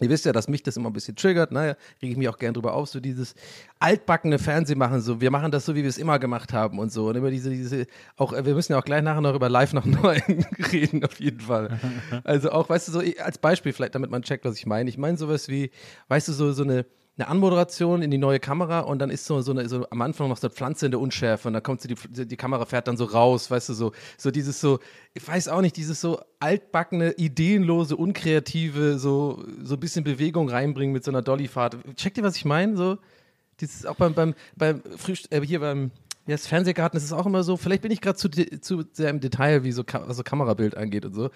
Ihr 0.00 0.08
wisst 0.08 0.24
ja, 0.24 0.32
dass 0.32 0.48
mich 0.48 0.62
das 0.64 0.76
immer 0.76 0.90
ein 0.90 0.92
bisschen 0.92 1.14
triggert, 1.14 1.52
naja, 1.52 1.76
rege 2.02 2.12
ich 2.12 2.16
mich 2.16 2.28
auch 2.28 2.38
gern 2.38 2.52
drüber 2.52 2.74
auf, 2.74 2.88
so 2.88 2.98
dieses 2.98 3.36
altbackene 3.78 4.40
Fernsehmachen, 4.40 5.00
so 5.00 5.20
wir 5.20 5.30
machen 5.30 5.52
das 5.52 5.64
so, 5.66 5.76
wie 5.76 5.82
wir 5.82 5.88
es 5.88 5.98
immer 5.98 6.18
gemacht 6.18 6.52
haben 6.52 6.80
und 6.80 6.90
so. 6.90 7.08
Und 7.08 7.16
immer 7.16 7.30
diese, 7.30 7.50
diese, 7.50 7.86
auch, 8.16 8.32
äh, 8.32 8.44
wir 8.44 8.54
müssen 8.54 8.72
ja 8.72 8.78
auch 8.78 8.84
gleich 8.84 9.02
nachher 9.02 9.20
noch 9.20 9.36
über 9.36 9.48
Live 9.48 9.72
nach 9.72 9.84
Neuen 9.84 10.44
reden, 10.72 11.04
auf 11.04 11.20
jeden 11.20 11.40
Fall. 11.40 11.78
Also 12.24 12.50
auch, 12.50 12.68
weißt 12.68 12.88
du, 12.88 12.92
so 12.92 13.02
als 13.22 13.38
Beispiel 13.38 13.72
vielleicht, 13.72 13.94
damit 13.94 14.10
man 14.10 14.22
checkt, 14.22 14.44
was 14.44 14.56
ich 14.56 14.66
meine. 14.66 14.90
Ich 14.90 14.98
meine 14.98 15.16
sowas 15.16 15.48
wie, 15.48 15.70
weißt 16.08 16.26
du, 16.26 16.32
so, 16.32 16.52
so 16.52 16.64
eine, 16.64 16.86
eine 17.16 17.28
Anmoderation 17.28 18.02
in 18.02 18.10
die 18.10 18.18
neue 18.18 18.40
Kamera 18.40 18.80
und 18.80 18.98
dann 18.98 19.10
ist 19.10 19.24
so, 19.24 19.40
so, 19.40 19.52
eine, 19.52 19.68
so 19.68 19.86
am 19.90 20.02
Anfang 20.02 20.28
noch 20.28 20.36
so 20.36 20.48
eine 20.48 20.54
Pflanze 20.54 20.86
in 20.86 20.92
der 20.92 21.00
Unschärfe 21.00 21.48
und 21.48 21.54
dann 21.54 21.62
kommt 21.62 21.80
sie, 21.80 21.94
die, 21.94 22.26
die 22.26 22.36
Kamera 22.36 22.64
fährt 22.64 22.88
dann 22.88 22.96
so 22.96 23.04
raus, 23.04 23.50
weißt 23.50 23.68
du, 23.68 23.74
so, 23.74 23.92
so 24.18 24.32
dieses 24.32 24.60
so, 24.60 24.80
ich 25.12 25.26
weiß 25.26 25.48
auch 25.48 25.60
nicht, 25.60 25.76
dieses 25.76 26.00
so 26.00 26.20
altbackene, 26.40 27.12
ideenlose, 27.12 27.96
unkreative, 27.96 28.98
so, 28.98 29.44
so 29.62 29.74
ein 29.74 29.80
bisschen 29.80 30.02
Bewegung 30.02 30.48
reinbringen 30.48 30.92
mit 30.92 31.04
so 31.04 31.12
einer 31.12 31.22
Dollyfahrt. 31.22 31.76
Checkt 31.94 32.18
ihr, 32.18 32.24
was 32.24 32.36
ich 32.36 32.44
meine? 32.44 32.76
So, 32.76 32.98
dieses 33.60 33.86
auch 33.86 33.94
beim, 33.94 34.14
beim, 34.14 34.34
beim 34.56 34.82
Frühst 34.96 35.32
äh, 35.32 35.40
hier 35.40 35.60
beim 35.60 35.92
ja, 36.26 36.34
das 36.34 36.46
Fernsehgarten 36.46 36.96
ist 36.96 37.04
es 37.04 37.12
auch 37.12 37.26
immer 37.26 37.42
so, 37.42 37.56
vielleicht 37.56 37.82
bin 37.82 37.92
ich 37.92 38.00
gerade 38.00 38.16
zu, 38.16 38.30
zu 38.30 38.84
sehr 38.92 39.10
im 39.10 39.20
Detail, 39.20 39.62
wie 39.62 39.72
so, 39.72 39.84
Ka 39.84 40.12
so 40.12 40.22
Kamerabild 40.22 40.74
angeht 40.76 41.04
und 41.04 41.14
so. 41.14 41.30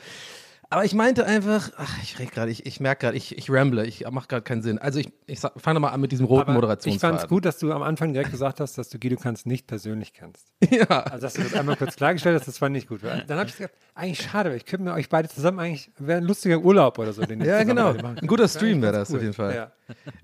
Aber 0.70 0.84
ich 0.84 0.94
meinte 0.94 1.24
einfach, 1.24 1.70
ach, 1.78 2.02
ich 2.02 2.18
rede 2.18 2.30
gerade, 2.30 2.50
ich, 2.50 2.66
ich 2.66 2.78
merke 2.78 3.06
gerade, 3.06 3.16
ich, 3.16 3.38
ich 3.38 3.50
ramble, 3.50 3.86
ich 3.86 4.04
mache 4.10 4.28
gerade 4.28 4.42
keinen 4.42 4.60
Sinn. 4.60 4.78
Also 4.78 4.98
ich, 4.98 5.10
ich 5.26 5.40
fange 5.40 5.80
mal 5.80 5.88
an 5.88 6.00
mit 6.00 6.12
diesem 6.12 6.26
roten 6.26 6.50
Aber 6.50 6.78
ich 6.84 6.98
fand 6.98 7.18
es 7.18 7.26
gut, 7.26 7.46
dass 7.46 7.58
du 7.58 7.72
am 7.72 7.82
Anfang 7.82 8.12
direkt 8.12 8.30
gesagt 8.30 8.60
hast, 8.60 8.76
dass 8.76 8.90
du 8.90 8.98
Guido 8.98 9.16
Kanz 9.16 9.46
nicht 9.46 9.66
persönlich 9.66 10.12
kennst. 10.12 10.46
Ja. 10.70 11.00
Also, 11.04 11.22
dass 11.22 11.34
du 11.34 11.42
das 11.42 11.54
einmal 11.54 11.76
kurz 11.76 11.96
klargestellt 11.96 12.38
hast, 12.38 12.46
das 12.46 12.58
fand 12.58 12.76
ich 12.76 12.86
gut. 12.86 13.02
Dann 13.02 13.38
habe 13.38 13.48
ich 13.48 13.56
gesagt, 13.56 13.74
eigentlich 13.94 14.22
schade, 14.22 14.54
ich 14.54 14.66
könnte 14.66 14.84
mir 14.84 14.92
euch 14.92 15.08
beide 15.08 15.28
zusammen 15.28 15.58
eigentlich, 15.58 15.90
wäre 15.98 16.18
ein 16.18 16.24
lustiger 16.24 16.58
Urlaub 16.58 16.98
oder 16.98 17.12
so. 17.12 17.22
Den 17.22 17.40
Ja, 17.40 17.62
genau. 17.64 17.94
Ein 17.94 18.26
guter. 18.26 18.48
Stream 18.48 18.82
wäre 18.82 18.92
das 18.92 19.12
auf 19.12 19.20
jeden 19.20 19.32
Fall. 19.32 19.54
Ja. 19.54 19.72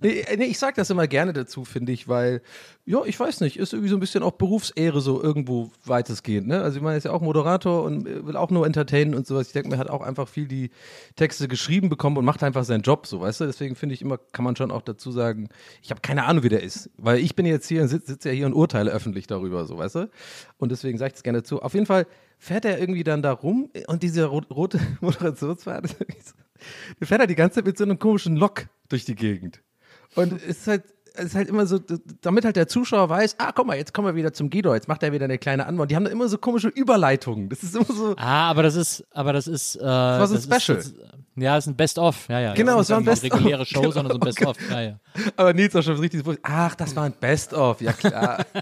Nee, 0.01 0.25
nee, 0.37 0.45
ich 0.45 0.59
sag 0.59 0.75
das 0.75 0.91
immer 0.91 1.07
gerne 1.07 1.33
dazu, 1.33 1.65
finde 1.65 1.93
ich, 1.93 2.07
weil, 2.07 2.43
ja, 2.87 3.03
ich 3.07 3.19
weiß 3.19 3.41
nicht, 3.41 3.59
ist 3.59 3.73
irgendwie 3.73 3.89
so 3.89 3.97
ein 3.97 4.01
bisschen 4.01 4.23
auch 4.23 4.33
Berufsehre 4.33 5.01
so 5.01 5.23
irgendwo 5.23 5.71
weitestgehend, 5.87 6.49
ne? 6.49 6.61
Also 6.61 6.77
ich 6.77 6.83
meine, 6.83 6.97
er 6.97 6.99
ist 6.99 7.05
ja 7.05 7.13
auch 7.13 7.23
Moderator 7.23 7.83
und 7.83 8.07
äh, 8.07 8.27
will 8.27 8.37
auch 8.37 8.51
nur 8.51 8.67
entertainen 8.67 9.15
und 9.15 9.27
sowas. 9.27 9.47
Ich 9.47 9.53
denke, 9.55 9.71
mir 9.71 9.79
hat 9.79 9.89
auch 9.89 10.03
einfach 10.03 10.29
viel 10.29 10.47
die 10.47 10.71
Texte 11.17 11.49
geschrieben 11.49 11.89
bekommen 11.89 12.19
und 12.19 12.27
macht 12.27 12.43
einfach 12.43 12.65
seinen 12.65 12.83
Job, 12.83 13.07
so, 13.07 13.23
weißt 13.23 13.41
du? 13.41 13.47
Deswegen 13.47 13.75
finde 13.75 13.95
ich 13.95 14.03
immer, 14.03 14.19
kann 14.19 14.45
man 14.45 14.55
schon 14.55 14.71
auch 14.71 14.83
dazu 14.83 15.13
sagen, 15.13 15.49
ich 15.83 15.91
habe 15.91 16.03
keine 16.03 16.25
Ahnung, 16.25 16.45
wie 16.45 16.51
der 16.51 16.63
ist. 16.63 16.91
Weil 16.99 17.21
ich 17.21 17.35
bin 17.35 17.47
jetzt 17.47 17.69
hier 17.69 17.81
und 17.81 17.89
sitze 17.89 18.13
sitz 18.13 18.25
ja 18.25 18.33
hier 18.33 18.45
und 18.45 18.53
urteile 18.53 18.91
öffentlich 18.91 19.27
darüber, 19.27 19.65
so, 19.65 19.79
weißt 19.79 19.95
du? 19.95 20.11
Und 20.59 20.71
deswegen 20.71 20.99
sage 20.99 21.09
ich 21.09 21.15
das 21.15 21.23
gerne 21.23 21.39
dazu. 21.39 21.63
Auf 21.63 21.73
jeden 21.73 21.87
Fall 21.87 22.07
fährt 22.39 22.67
er 22.67 22.79
irgendwie 22.79 23.05
dann 23.05 23.23
da 23.23 23.33
rum 23.33 23.71
und 23.87 24.03
diese 24.03 24.27
rot 24.27 24.51
rote 24.51 24.79
Moderationsfahrt, 25.01 25.87
fährt 27.01 27.21
halt 27.21 27.31
die 27.31 27.35
ganze 27.35 27.57
Zeit 27.57 27.67
mit 27.67 27.79
so 27.79 27.85
einem 27.85 27.99
komischen 27.99 28.37
Lok 28.37 28.67
durch 28.91 29.07
die 29.07 29.15
Gegend. 29.15 29.63
Und 30.15 30.33
es 30.33 30.45
ist 30.45 30.67
halt, 30.67 30.85
es 31.17 31.27
ist 31.27 31.35
halt 31.35 31.49
immer 31.49 31.67
so, 31.67 31.79
damit 32.23 32.45
halt 32.45 32.57
der 32.57 32.67
Zuschauer 32.69 33.09
weiß, 33.09 33.37
ah, 33.39 33.53
guck 33.53 33.67
mal, 33.67 33.77
jetzt 33.77 33.95
kommen 33.95 34.09
wir 34.09 34.15
wieder 34.17 34.33
zum 34.33 34.51
Guido, 34.51 34.75
jetzt 34.75 34.89
macht 34.89 35.03
er 35.03 35.13
wieder 35.13 35.25
eine 35.25 35.39
kleine 35.39 35.67
Antwort. 35.67 35.91
Die 35.91 35.97
haben 35.97 36.05
da 36.05 36.11
immer 36.11 36.29
so 36.29 36.39
komische 36.39 36.69
Überleitungen. 36.69 37.49
Das 37.49 37.63
ist 37.63 37.77
immer 37.77 37.85
so, 37.87 38.15
Ah, 38.17 38.51
aber 38.51 38.63
das 38.65 38.75
ist, 38.75 39.05
aber 39.13 39.33
das 39.33 39.47
ist. 39.47 39.77
Äh, 39.77 39.81
das 39.81 39.87
war 39.87 40.27
so 40.27 40.35
ein 40.35 40.39
Ist, 40.39 40.45
Special. 40.63 40.77
das, 40.79 40.95
ja, 41.37 41.55
das 41.57 41.65
ist 41.67 41.73
ein 41.73 41.77
Best-of. 41.77 42.29
Ja, 42.29 42.41
ja. 42.41 42.55
Genau, 42.55 42.81
es 42.81 42.91
war 42.91 42.99
ein 42.99 43.05
nicht 43.05 43.11
Best-of. 43.23 43.33
eine 43.33 43.41
reguläre 43.41 43.67
Show, 43.67 43.91
sondern 43.91 44.13
so 44.13 44.27
ein 44.27 44.35
Genau, 44.35 44.53
Best-of. 44.53 44.71
Ja, 44.71 44.81
ja. 44.81 44.97
aber 45.37 45.53
Nils 45.55 45.75
auch 45.77 45.83
schon 45.83 45.97
richtig, 45.99 46.23
ach, 46.43 46.75
das 46.75 46.95
war 46.97 47.05
ein 47.05 47.15
Best-of, 47.19 47.81
ja 47.81 47.93
klar. 47.93 48.45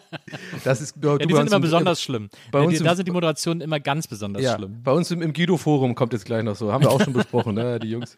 Das 0.65 0.81
ist, 0.81 0.95
ja 1.03 1.19
die 1.19 1.35
sind 1.35 1.47
immer 1.47 1.57
im- 1.57 1.63
besonders 1.63 2.01
schlimm. 2.01 2.29
bei 2.51 2.61
Ja, 2.61 2.65
uns 2.67 2.79
da 2.83 2.95
sind 2.95 3.07
die 3.07 3.13
Moderationen 3.13 3.61
immer 3.61 3.81
ganz 3.81 4.07
besonders 4.07 4.43
Ja, 4.43 4.57
schlimm. 4.57 4.83
bei 4.83 4.93
uns 4.93 5.11
im, 5.11 5.21
im 5.23 5.33
Guido-Forum 5.33 5.95
kommt 5.95 6.13
jetzt 6.13 6.25
gleich 6.25 6.43
noch 6.43 6.57
so. 6.57 6.73
Haben 6.73 6.85
wir 6.85 6.91
auch 6.91 7.01
schon 7.03 7.13
besprochen, 7.13 7.55
ne, 7.55 7.79
die 7.79 7.91
Jungs. 7.91 8.17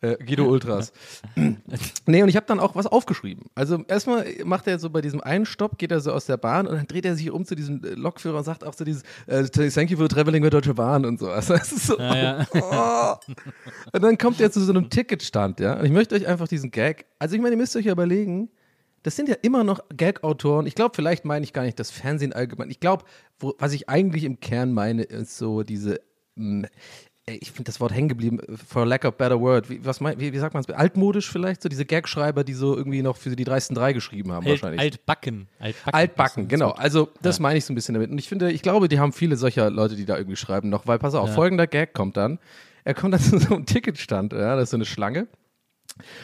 Äh, 0.00 0.16
Guido-Ultras. 0.24 0.92
nee, 2.06 2.22
und 2.22 2.28
ich 2.28 2.36
habe 2.36 2.46
dann 2.46 2.60
auch 2.60 2.74
was 2.76 2.86
aufgeschrieben. 2.86 3.46
Also 3.54 3.82
erstmal 3.88 4.26
macht 4.44 4.66
er 4.68 4.78
so 4.78 4.90
bei 4.90 5.00
diesem 5.00 5.20
einen 5.20 5.46
Stopp, 5.46 5.78
geht 5.78 5.90
er 5.90 6.00
so 6.00 6.12
aus 6.12 6.26
der 6.26 6.36
Bahn 6.36 6.66
und 6.66 6.76
dann 6.76 6.86
dreht 6.86 7.04
er 7.06 7.16
sich 7.16 7.30
um 7.30 7.44
zu 7.44 7.54
diesem 7.54 7.82
äh, 7.84 7.88
Lokführer 7.90 8.38
und 8.38 8.44
sagt 8.44 8.64
auch 8.64 8.74
so 8.74 8.84
dieses 8.84 9.02
äh, 9.26 9.44
Thank 9.70 9.90
you 9.90 9.96
for 9.98 10.08
traveling 10.08 10.42
with 10.42 10.50
Deutsche 10.50 10.74
Bahn 10.74 11.04
und 11.04 11.18
so. 11.18 11.30
Also 11.30 11.54
das 11.54 11.72
ist 11.72 11.86
so, 11.86 11.98
Ja, 11.98 12.46
oh. 12.54 13.14
Und 13.96 14.02
dann 14.02 14.18
kommt 14.18 14.40
er 14.40 14.52
zu 14.52 14.60
so 14.60 14.72
einem 14.72 14.90
Ticketstand, 14.90 15.58
ja. 15.58 15.78
Und 15.78 15.86
ich 15.86 15.90
möchte 15.90 16.14
euch 16.14 16.26
einfach 16.26 16.46
diesen 16.48 16.70
Gag, 16.70 17.06
also 17.18 17.34
ich 17.34 17.40
meine, 17.40 17.54
ihr 17.54 17.58
müsst 17.58 17.74
euch 17.76 17.86
ja 17.86 17.92
überlegen, 17.92 18.50
das 19.02 19.16
sind 19.16 19.28
ja 19.28 19.36
immer 19.40 19.64
noch 19.64 19.80
Gag-Autoren. 19.96 20.66
Ich 20.66 20.74
glaube, 20.74 20.94
vielleicht 20.94 21.24
meine 21.24 21.44
ich 21.44 21.52
gar 21.52 21.62
nicht 21.62 21.78
das 21.80 21.90
Fernsehen 21.90 22.32
allgemein. 22.32 22.68
Ich 22.70 22.80
glaube, 22.80 23.04
was 23.38 23.72
ich 23.72 23.88
eigentlich 23.88 24.24
im 24.24 24.40
Kern 24.40 24.72
meine, 24.72 25.02
ist 25.02 25.38
so 25.38 25.62
diese, 25.62 26.00
mh, 26.34 26.68
ey, 27.26 27.38
ich 27.40 27.52
finde 27.52 27.64
das 27.64 27.80
Wort 27.80 27.94
hängen 27.94 28.08
geblieben, 28.08 28.40
for 28.68 28.84
lack 28.84 29.04
of 29.04 29.14
better 29.14 29.40
word. 29.40 29.70
Wie, 29.70 29.84
was 29.84 30.00
mein, 30.00 30.20
wie, 30.20 30.32
wie 30.32 30.38
sagt 30.38 30.54
man 30.54 30.62
es? 30.62 30.74
Altmodisch 30.74 31.30
vielleicht? 31.30 31.62
So 31.62 31.68
diese 31.68 31.86
Gagschreiber, 31.86 32.44
die 32.44 32.54
so 32.54 32.76
irgendwie 32.76 33.00
noch 33.02 33.16
für 33.16 33.34
die 33.34 33.44
dreisten 33.44 33.74
drei 33.74 33.92
geschrieben 33.92 34.32
haben, 34.32 34.44
Alt, 34.44 34.62
wahrscheinlich. 34.62 34.80
altbacken. 34.80 35.48
Altbacken. 35.58 35.94
Altbacken, 35.94 36.48
genau. 36.48 36.70
Also 36.70 37.08
das 37.22 37.40
meine 37.40 37.58
ich 37.58 37.64
so 37.64 37.72
ein 37.72 37.76
bisschen 37.76 37.94
damit. 37.94 38.10
Und 38.10 38.18
ich 38.18 38.28
finde, 38.28 38.50
ich 38.52 38.62
glaube, 38.62 38.88
die 38.88 38.98
haben 38.98 39.12
viele 39.12 39.36
solcher 39.36 39.70
Leute, 39.70 39.96
die 39.96 40.04
da 40.04 40.16
irgendwie 40.16 40.36
schreiben 40.36 40.68
noch, 40.68 40.86
weil 40.86 40.98
pass 40.98 41.14
auf, 41.14 41.32
folgender 41.34 41.66
Gag 41.66 41.94
kommt 41.94 42.16
dann. 42.16 42.38
Er 42.86 42.94
kommt 42.94 43.12
dann 43.14 43.20
zu 43.20 43.38
so 43.38 43.54
einem 43.54 43.66
Ticketstand, 43.66 44.32
ja, 44.32 44.54
das 44.54 44.64
ist 44.64 44.70
so 44.70 44.76
eine 44.76 44.86
Schlange. 44.86 45.26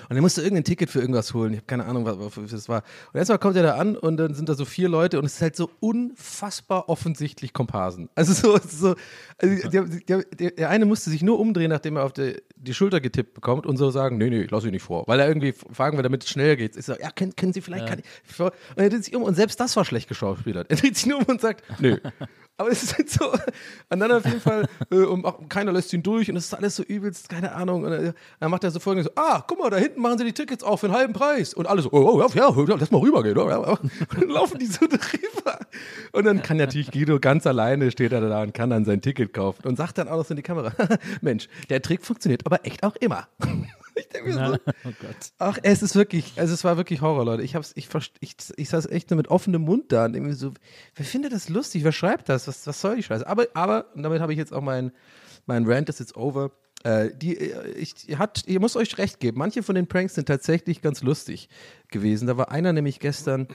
Und 0.08 0.16
er 0.16 0.22
musste 0.22 0.42
irgendein 0.42 0.64
Ticket 0.64 0.90
für 0.90 1.00
irgendwas 1.00 1.32
holen. 1.32 1.52
Ich 1.54 1.58
habe 1.58 1.66
keine 1.66 1.86
Ahnung, 1.86 2.04
was, 2.04 2.36
was 2.36 2.50
das 2.50 2.68
war. 2.68 2.82
Und 3.12 3.18
erstmal 3.18 3.38
kommt 3.38 3.56
er 3.56 3.62
da 3.62 3.76
an 3.76 3.96
und 3.96 4.18
dann 4.18 4.34
sind 4.34 4.48
da 4.48 4.54
so 4.54 4.64
vier 4.64 4.88
Leute 4.88 5.18
und 5.18 5.24
es 5.24 5.34
ist 5.34 5.42
halt 5.42 5.56
so 5.56 5.70
unfassbar 5.80 6.88
offensichtlich 6.88 7.52
Komparsen. 7.52 8.10
Also 8.14 8.32
so, 8.34 8.58
so 8.58 8.94
also 9.38 9.68
der, 9.70 9.84
der, 9.84 10.24
der, 10.24 10.50
der 10.50 10.68
eine 10.68 10.84
musste 10.84 11.10
sich 11.10 11.22
nur 11.22 11.40
umdrehen, 11.40 11.70
nachdem 11.70 11.96
er 11.96 12.04
auf 12.04 12.12
die, 12.12 12.36
die 12.62 12.74
Schulter 12.74 13.00
getippt 13.00 13.34
bekommt 13.34 13.66
und 13.66 13.76
so 13.76 13.90
sagen, 13.90 14.18
nee, 14.18 14.30
nee, 14.30 14.42
ich 14.42 14.50
lasse 14.50 14.68
ihn 14.68 14.72
nicht 14.72 14.82
vor. 14.82 15.04
Weil 15.06 15.20
er 15.20 15.28
irgendwie 15.28 15.52
fragen 15.52 15.96
will, 15.96 16.02
damit 16.02 16.24
es 16.24 16.30
schneller 16.30 16.56
geht. 16.56 16.76
Ist 16.76 16.86
so, 16.86 16.94
ja, 16.94 17.10
können, 17.10 17.34
können 17.34 17.52
Sie 17.52 17.60
vielleicht, 17.60 17.86
kann 17.86 17.98
ich. 17.98 18.40
Und 18.40 18.52
er 18.76 18.88
dreht 18.88 19.04
sich 19.04 19.14
um 19.16 19.22
und 19.22 19.34
selbst 19.34 19.58
das 19.60 19.76
war 19.76 19.84
schlecht 19.84 20.08
geschauspielert. 20.08 20.70
Er 20.70 20.76
dreht 20.76 20.96
sich 20.96 21.06
nur 21.06 21.18
um 21.18 21.24
und 21.24 21.40
sagt, 21.40 21.64
nö. 21.80 21.98
Aber 22.58 22.70
es 22.70 22.82
ist 22.82 22.96
halt 22.96 23.10
so. 23.10 23.32
Und 23.88 23.98
dann 23.98 24.12
auf 24.12 24.24
jeden 24.24 24.40
Fall, 24.40 24.68
äh, 24.90 24.96
und 24.96 25.24
auch, 25.24 25.48
keiner 25.48 25.72
lässt 25.72 25.92
ihn 25.94 26.02
durch 26.02 26.30
und 26.30 26.36
es 26.36 26.44
ist 26.44 26.54
alles 26.54 26.76
so 26.76 26.82
übelst, 26.82 27.28
keine 27.28 27.52
Ahnung. 27.52 27.84
Und 27.84 27.92
äh, 27.92 28.12
dann 28.40 28.50
macht 28.50 28.62
er 28.62 28.70
so 28.70 28.78
folgendes: 28.78 29.06
so, 29.06 29.20
Ah, 29.20 29.42
guck 29.46 29.58
mal, 29.58 29.70
da 29.70 29.78
hinten 29.78 30.00
machen 30.00 30.18
sie 30.18 30.24
die 30.24 30.32
Tickets 30.32 30.62
auf 30.62 30.80
für 30.80 30.86
einen 30.86 30.94
halben 30.94 31.12
Preis. 31.14 31.54
Und 31.54 31.66
alle 31.66 31.80
so, 31.80 31.90
oh, 31.92 31.98
oh 31.98 32.20
ja, 32.20 32.28
ja, 32.34 32.76
lass 32.78 32.90
mal 32.90 33.00
rübergehen. 33.00 33.38
Oh, 33.38 33.48
ja, 33.48 33.60
ja. 33.60 33.70
Und 33.70 33.90
dann 34.14 34.28
laufen 34.28 34.58
die 34.58 34.66
so 34.66 34.80
drüber. 34.86 35.58
Und 36.12 36.24
dann 36.24 36.42
kann 36.42 36.58
natürlich 36.58 36.90
Guido 36.90 37.18
ganz 37.18 37.46
alleine 37.46 37.90
steht 37.90 38.12
er 38.12 38.20
da 38.20 38.42
und 38.42 38.52
kann 38.52 38.68
dann 38.68 38.84
sein 38.84 39.00
Ticket 39.00 39.32
kaufen 39.32 39.66
und 39.66 39.76
sagt 39.76 39.96
dann 39.96 40.08
auch 40.08 40.18
noch 40.18 40.26
so 40.26 40.32
in 40.32 40.36
die 40.36 40.42
Kamera: 40.42 40.72
Mensch, 41.22 41.48
der 41.70 41.80
Trick 41.80 42.04
funktioniert 42.04 42.44
aber 42.44 42.51
echt 42.64 42.82
auch 42.82 42.96
immer. 42.96 43.28
Ich 43.94 44.08
denke 44.08 44.28
mir 44.28 44.34
so, 44.34 44.40
Oh 44.84 44.92
Gott. 45.00 45.32
Ach, 45.38 45.58
es 45.62 45.82
ist 45.82 45.94
wirklich, 45.94 46.32
also 46.36 46.54
es 46.54 46.64
war 46.64 46.78
wirklich 46.78 47.02
Horror, 47.02 47.26
Leute. 47.26 47.42
Ich 47.42 47.54
hab's, 47.54 47.72
ich, 47.76 47.88
ich, 48.20 48.36
ich 48.56 48.68
saß 48.70 48.86
echt 48.86 49.10
nur 49.10 49.18
mit 49.18 49.28
offenem 49.28 49.62
Mund 49.62 49.92
da 49.92 50.06
und 50.06 50.14
irgendwie 50.14 50.32
so, 50.32 50.52
wer 50.94 51.04
findet 51.04 51.32
das 51.32 51.50
lustig? 51.50 51.84
Wer 51.84 51.92
schreibt 51.92 52.30
das? 52.30 52.48
Was, 52.48 52.66
was 52.66 52.80
soll 52.80 52.96
die 52.96 53.02
Scheiße? 53.02 53.26
Aber, 53.26 53.48
aber, 53.54 53.94
und 53.94 54.02
damit 54.02 54.22
habe 54.22 54.32
ich 54.32 54.38
jetzt 54.38 54.52
auch 54.52 54.62
mein, 54.62 54.92
mein 55.44 55.66
Rant 55.66 55.90
ist 55.90 56.00
jetzt 56.00 56.16
over. 56.16 56.52
Äh, 56.84 57.10
die, 57.14 57.36
äh, 57.36 57.70
ich, 57.72 57.94
hat, 58.18 58.44
ihr 58.46 58.60
müsst 58.60 58.76
euch 58.76 58.96
recht 58.98 59.20
geben. 59.20 59.38
Manche 59.38 59.62
von 59.62 59.74
den 59.74 59.86
Pranks 59.86 60.14
sind 60.14 60.26
tatsächlich 60.26 60.82
ganz 60.82 61.02
lustig 61.02 61.48
gewesen. 61.88 62.26
Da 62.26 62.36
war 62.36 62.50
einer 62.50 62.72
nämlich 62.72 62.98
gestern, 62.98 63.46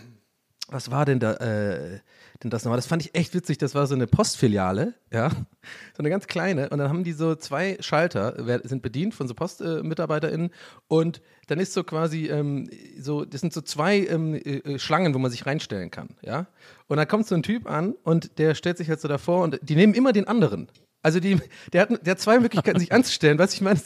was 0.70 0.92
war 0.92 1.06
denn 1.06 1.20
da, 1.20 1.34
äh, 1.36 2.00
denn 2.44 2.52
das 2.52 2.64
nochmal? 2.64 2.78
Das 2.78 2.88
fand 2.88 3.02
ich 3.02 3.16
echt 3.16 3.34
witzig. 3.34 3.58
Das 3.58 3.74
war 3.74 3.88
so 3.88 3.96
eine 3.96 4.06
Postfiliale, 4.06 4.94
ja, 5.12 5.30
so 5.96 6.00
eine 6.00 6.10
ganz 6.10 6.28
kleine. 6.28 6.70
Und 6.70 6.80
dann 6.80 6.90
haben 6.90 7.04
die 7.04 7.14
so 7.14 7.36
zwei 7.36 7.78
Schalter, 7.80 8.62
sind 8.64 8.82
bedient 8.82 9.14
von 9.14 9.28
so 9.28 9.34
PostmitarbeiterInnen. 9.34 10.52
und 10.88 11.22
dann 11.48 11.60
ist 11.60 11.74
so 11.74 11.84
quasi 11.84 12.28
ähm, 12.28 12.70
so, 13.00 13.24
das 13.24 13.40
sind 13.42 13.54
so 13.54 13.62
zwei 13.62 14.00
ähm, 14.00 14.36
äh, 14.36 14.58
äh, 14.58 14.80
Schlangen, 14.80 15.14
wo 15.14 15.20
man 15.20 15.32
sich 15.32 15.46
reinstellen 15.46 15.92
kann, 15.92 16.10
ja. 16.22 16.48
Und 16.88 16.98
dann 16.98 17.08
kommt 17.08 17.28
so 17.28 17.36
ein 17.36 17.44
Typ 17.44 17.70
an 17.70 17.94
und 18.04 18.38
der 18.38 18.54
stellt 18.54 18.78
sich 18.78 18.90
halt 18.90 19.00
so 19.00 19.08
davor 19.08 19.44
und 19.44 19.60
die 19.62 19.76
nehmen 19.76 19.94
immer 19.94 20.12
den 20.12 20.28
anderen. 20.28 20.68
Also 21.04 21.22
die, 21.22 21.40
der, 21.72 21.84
hat, 21.84 22.06
der 22.06 22.12
hat 22.12 22.20
zwei 22.20 22.40
Möglichkeiten, 22.40 22.80
sich 22.80 22.92
anzustellen. 22.92 23.40
Was 23.40 23.54
ich 23.54 23.62
meine, 23.62 23.80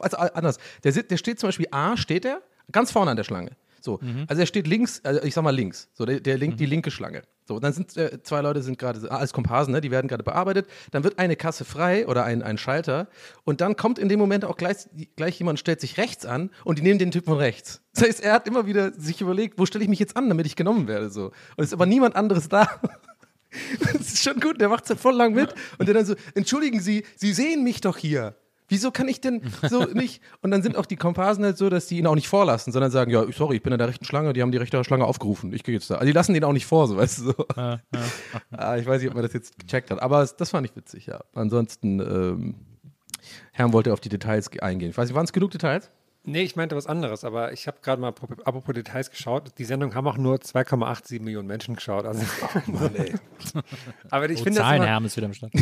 also 0.00 0.16
anders. 0.16 0.58
Der, 0.84 0.92
der 0.92 1.16
steht 1.16 1.40
zum 1.40 1.48
Beispiel 1.48 1.66
A, 1.72 1.96
steht 1.96 2.24
er 2.24 2.40
ganz 2.70 2.92
vorne 2.92 3.10
an 3.10 3.16
der 3.16 3.24
Schlange. 3.24 3.50
So, 3.80 4.00
also 4.26 4.40
er 4.40 4.46
steht 4.46 4.66
links, 4.66 5.00
also 5.04 5.22
ich 5.22 5.34
sag 5.34 5.42
mal 5.42 5.54
links, 5.54 5.88
so 5.94 6.04
der, 6.04 6.20
der 6.20 6.38
link, 6.38 6.56
die 6.56 6.66
linke 6.66 6.90
Schlange. 6.90 7.22
So, 7.46 7.58
dann 7.58 7.72
sind 7.72 7.96
äh, 7.96 8.22
zwei 8.22 8.42
Leute 8.42 8.62
sind 8.62 8.78
gerade 8.78 9.10
ah, 9.10 9.16
als 9.16 9.32
Komparsen, 9.32 9.72
ne, 9.72 9.80
die 9.80 9.90
werden 9.90 10.06
gerade 10.06 10.22
bearbeitet. 10.22 10.66
Dann 10.90 11.02
wird 11.02 11.18
eine 11.18 11.34
Kasse 11.34 11.64
frei 11.64 12.06
oder 12.06 12.24
ein, 12.24 12.42
ein 12.42 12.58
Schalter 12.58 13.08
und 13.44 13.60
dann 13.62 13.76
kommt 13.76 13.98
in 13.98 14.08
dem 14.08 14.18
Moment 14.18 14.44
auch 14.44 14.56
gleich, 14.56 14.76
gleich 15.16 15.38
jemand 15.38 15.58
stellt 15.58 15.80
sich 15.80 15.96
rechts 15.96 16.26
an 16.26 16.50
und 16.64 16.78
die 16.78 16.82
nehmen 16.82 16.98
den 16.98 17.10
Typ 17.10 17.24
von 17.24 17.38
rechts. 17.38 17.80
Das 17.94 18.04
heißt, 18.04 18.20
er 18.20 18.34
hat 18.34 18.46
immer 18.46 18.66
wieder 18.66 18.92
sich 18.92 19.20
überlegt, 19.20 19.58
wo 19.58 19.64
stelle 19.64 19.82
ich 19.82 19.88
mich 19.88 19.98
jetzt 19.98 20.16
an, 20.16 20.28
damit 20.28 20.46
ich 20.46 20.56
genommen 20.56 20.88
werde 20.88 21.08
so. 21.08 21.26
Und 21.26 21.32
es 21.56 21.68
ist 21.68 21.72
aber 21.72 21.86
niemand 21.86 22.16
anderes 22.16 22.48
da. 22.48 22.68
Das 23.80 24.12
ist 24.12 24.22
schon 24.22 24.40
gut, 24.40 24.60
der 24.60 24.68
macht 24.68 24.84
es 24.84 24.90
halt 24.90 25.00
voll 25.00 25.14
lang 25.14 25.32
mit. 25.32 25.54
Und 25.78 25.86
der 25.86 25.94
dann 25.94 26.04
so, 26.04 26.14
entschuldigen 26.34 26.80
Sie, 26.80 27.06
Sie 27.16 27.32
sehen 27.32 27.64
mich 27.64 27.80
doch 27.80 27.96
hier. 27.96 28.34
Wieso 28.68 28.90
kann 28.90 29.08
ich 29.08 29.20
denn 29.20 29.42
so 29.68 29.84
nicht? 29.84 30.22
Und 30.42 30.50
dann 30.50 30.62
sind 30.62 30.76
auch 30.76 30.86
die 30.86 30.96
Komparsen 30.96 31.44
halt 31.44 31.56
so, 31.58 31.68
dass 31.70 31.86
die 31.86 31.98
ihn 31.98 32.06
auch 32.06 32.14
nicht 32.14 32.28
vorlassen, 32.28 32.72
sondern 32.72 32.90
sagen, 32.90 33.10
ja, 33.10 33.24
sorry, 33.32 33.56
ich 33.56 33.62
bin 33.62 33.72
in 33.72 33.78
der 33.78 33.88
rechten 33.88 34.04
Schlange, 34.04 34.32
die 34.34 34.42
haben 34.42 34.52
die 34.52 34.58
rechte 34.58 34.82
Schlange 34.84 35.04
aufgerufen, 35.04 35.52
ich 35.52 35.64
gehe 35.64 35.74
jetzt 35.74 35.90
da. 35.90 35.94
Also 35.94 36.06
die 36.06 36.12
lassen 36.12 36.34
den 36.34 36.44
auch 36.44 36.52
nicht 36.52 36.66
vor, 36.66 36.86
so, 36.86 36.96
weißt 36.96 37.18
du, 37.20 37.24
so. 37.24 37.34
Ah, 38.50 38.76
ich 38.76 38.86
weiß 38.86 39.00
nicht, 39.00 39.08
ob 39.08 39.14
man 39.14 39.22
das 39.24 39.32
jetzt 39.32 39.58
gecheckt 39.58 39.90
hat, 39.90 40.00
aber 40.02 40.26
das 40.26 40.50
fand 40.50 40.66
ich 40.68 40.76
witzig, 40.76 41.06
ja. 41.06 41.20
Ansonsten, 41.34 42.00
ähm, 42.00 42.54
Herrn 43.52 43.72
wollte 43.72 43.92
auf 43.92 44.00
die 44.00 44.08
Details 44.08 44.50
ge- 44.50 44.60
eingehen. 44.60 44.90
Ich 44.90 44.96
weiß 44.98 45.08
nicht, 45.08 45.14
waren 45.16 45.24
es 45.24 45.32
genug 45.32 45.50
Details? 45.50 45.90
Nee, 46.24 46.42
ich 46.42 46.56
meinte 46.56 46.76
was 46.76 46.86
anderes, 46.86 47.24
aber 47.24 47.52
ich 47.52 47.66
habe 47.66 47.78
gerade 47.82 48.00
mal 48.02 48.08
apropos 48.44 48.74
Details 48.74 49.10
geschaut. 49.10 49.52
Die 49.58 49.64
Sendung 49.64 49.94
haben 49.94 50.06
auch 50.06 50.18
nur 50.18 50.36
2,87 50.36 51.22
Millionen 51.22 51.46
Menschen 51.48 51.74
geschaut. 51.76 52.04
Also, 52.04 52.22
aber 54.10 54.28
ich 54.30 54.40
Oh, 54.40 54.44
finde 54.44 54.58
das, 54.58 54.66
Zahlen, 54.68 54.82
immer- 54.82 55.06
ist 55.06 55.16
wieder 55.16 55.26
im 55.26 55.34
Stand. 55.34 55.52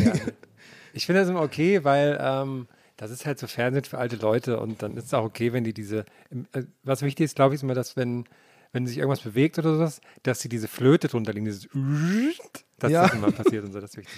ich 0.93 1.07
finde 1.07 1.21
das 1.21 1.29
immer 1.31 1.43
okay, 1.43 1.85
weil 1.85 2.19
ähm, 2.21 2.67
das 2.97 3.11
ist 3.11 3.27
halt 3.27 3.39
so 3.39 3.47
Fernsehen 3.47 3.85
für 3.85 3.99
alte 3.99 4.17
Leute 4.17 4.59
und 4.59 4.83
dann 4.83 4.97
ist 4.97 5.07
es 5.07 5.15
auch 5.15 5.25
okay, 5.25 5.53
wenn 5.53 5.65
die 5.65 5.75
diese. 5.75 6.05
äh, 6.53 6.63
Was 6.83 7.03
wichtig 7.03 7.25
ist, 7.25 7.37
glaube 7.37 7.55
ich, 7.55 7.59
ist 7.59 7.63
immer, 7.63 7.75
dass 7.75 7.97
wenn, 7.97 8.25
wenn 8.73 8.87
sich 8.87 8.99
irgendwas 8.99 9.21
bewegt 9.21 9.59
oder 9.59 9.75
sowas, 9.75 10.01
dass 10.23 10.41
sie 10.41 10.49
diese 10.49 10.69
Flöte 10.69 11.09
drunter 11.09 11.33
liegen, 11.33 11.45
dieses 11.47 11.69
dass 12.79 12.91
Ja. 12.93 13.03
das 13.03 13.15
immer 13.15 13.33
passiert 13.33 13.65
und 13.65 13.73
so, 13.73 13.81
das 13.81 13.91
ist 13.91 13.97
wichtig. 13.99 14.15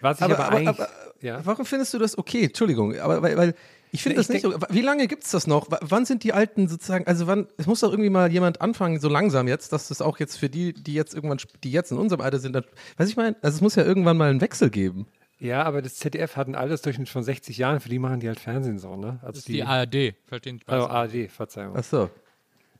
Was 0.00 0.18
ich 0.18 0.24
aber, 0.24 0.48
eigentlich. 0.50 0.86
ja. 1.20 1.40
Warum 1.44 1.64
findest 1.64 1.94
du 1.94 1.98
das 1.98 2.16
okay? 2.18 2.44
Entschuldigung, 2.44 2.98
aber 2.98 3.22
weil, 3.22 3.36
weil 3.36 3.54
ich 3.94 4.02
finde 4.02 4.14
Nee, 4.14 4.26
das 4.26 4.30
ich 4.34 4.42
nicht 4.42 4.60
so. 4.60 4.66
Wie 4.74 4.80
lange 4.80 5.06
gibt 5.06 5.24
es 5.24 5.30
das 5.32 5.46
noch? 5.46 5.70
W 5.70 5.76
wann 5.82 6.06
sind 6.06 6.24
die 6.24 6.32
Alten 6.32 6.66
sozusagen, 6.68 7.06
also 7.06 7.26
wann, 7.26 7.46
es 7.58 7.66
muss 7.66 7.80
doch 7.80 7.90
irgendwie 7.90 8.08
mal 8.10 8.32
jemand 8.32 8.60
anfangen, 8.62 8.98
so 9.00 9.08
langsam 9.10 9.48
jetzt, 9.48 9.72
dass 9.72 9.88
das 9.88 10.00
auch 10.00 10.18
jetzt 10.18 10.36
für 10.38 10.48
die, 10.48 10.72
die 10.72 10.94
jetzt 10.94 11.14
irgendwann, 11.14 11.38
die 11.62 11.70
jetzt 11.72 11.92
in 11.92 11.98
unserem 11.98 12.22
Alter 12.22 12.38
sind, 12.38 12.54
dann, 12.54 12.64
weiß 12.96 13.08
ich 13.10 13.16
meine, 13.16 13.36
also 13.42 13.54
es 13.56 13.60
muss 13.60 13.74
ja 13.74 13.84
irgendwann 13.84 14.16
mal 14.16 14.30
einen 14.30 14.40
Wechsel 14.40 14.70
geben. 14.70 15.06
Ja, 15.42 15.64
aber 15.64 15.82
das 15.82 15.96
ZDF 15.96 16.36
hat 16.36 16.46
einen 16.46 16.54
Altersdurchschnitt 16.54 17.08
von 17.08 17.24
60 17.24 17.58
Jahren, 17.58 17.80
für 17.80 17.88
die 17.88 17.98
machen 17.98 18.20
die 18.20 18.28
halt 18.28 18.38
Fernsehen 18.38 18.78
so, 18.78 18.94
ne? 18.94 19.18
Also 19.22 19.26
Das 19.26 19.36
ist 19.38 19.48
die 19.48 19.64
ARD. 19.64 20.14
Verstehen 20.24 20.58
Sie 20.58 20.68
also? 20.68 20.86
ARD, 20.86 21.28
Verzeihung. 21.28 21.74
Ach 21.76 21.82
so. 21.82 22.10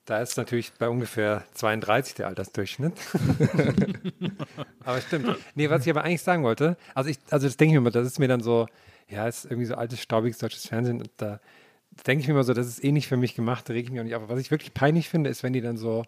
Da 0.04 0.20
ist 0.20 0.36
natürlich 0.36 0.72
bei 0.78 0.88
ungefähr 0.88 1.42
32 1.54 2.14
der 2.14 2.28
Altersdurchschnitt. 2.28 2.92
aber 4.84 5.00
stimmt. 5.00 5.36
Nee, 5.56 5.70
was 5.70 5.84
ich 5.84 5.90
aber 5.90 6.04
eigentlich 6.04 6.22
sagen 6.22 6.44
wollte, 6.44 6.76
also 6.94 7.10
ich, 7.10 7.18
also 7.30 7.48
das 7.48 7.56
denke 7.56 7.70
ich 7.70 7.74
mir 7.74 7.78
immer, 7.78 7.90
das 7.90 8.06
ist 8.06 8.20
mir 8.20 8.28
dann 8.28 8.42
so, 8.42 8.68
ja, 9.08 9.26
ist 9.26 9.44
irgendwie 9.44 9.66
so 9.66 9.74
altes, 9.74 10.00
staubiges 10.00 10.38
deutsches 10.38 10.68
Fernsehen. 10.68 11.00
Und 11.00 11.10
da 11.16 11.40
denke 12.06 12.22
ich 12.22 12.28
mir 12.28 12.34
immer 12.34 12.44
so, 12.44 12.54
das 12.54 12.68
ist 12.68 12.84
eh 12.84 12.92
nicht 12.92 13.08
für 13.08 13.16
mich 13.16 13.34
gemacht, 13.34 13.68
da 13.68 13.72
rege 13.72 13.86
ich 13.86 13.90
mich 13.90 14.00
auch 14.00 14.04
nicht 14.04 14.14
auf. 14.14 14.22
Aber 14.22 14.34
was 14.34 14.40
ich 14.40 14.52
wirklich 14.52 14.72
peinlich 14.72 15.08
finde, 15.08 15.30
ist, 15.30 15.42
wenn 15.42 15.52
die 15.52 15.62
dann 15.62 15.76
so, 15.76 16.04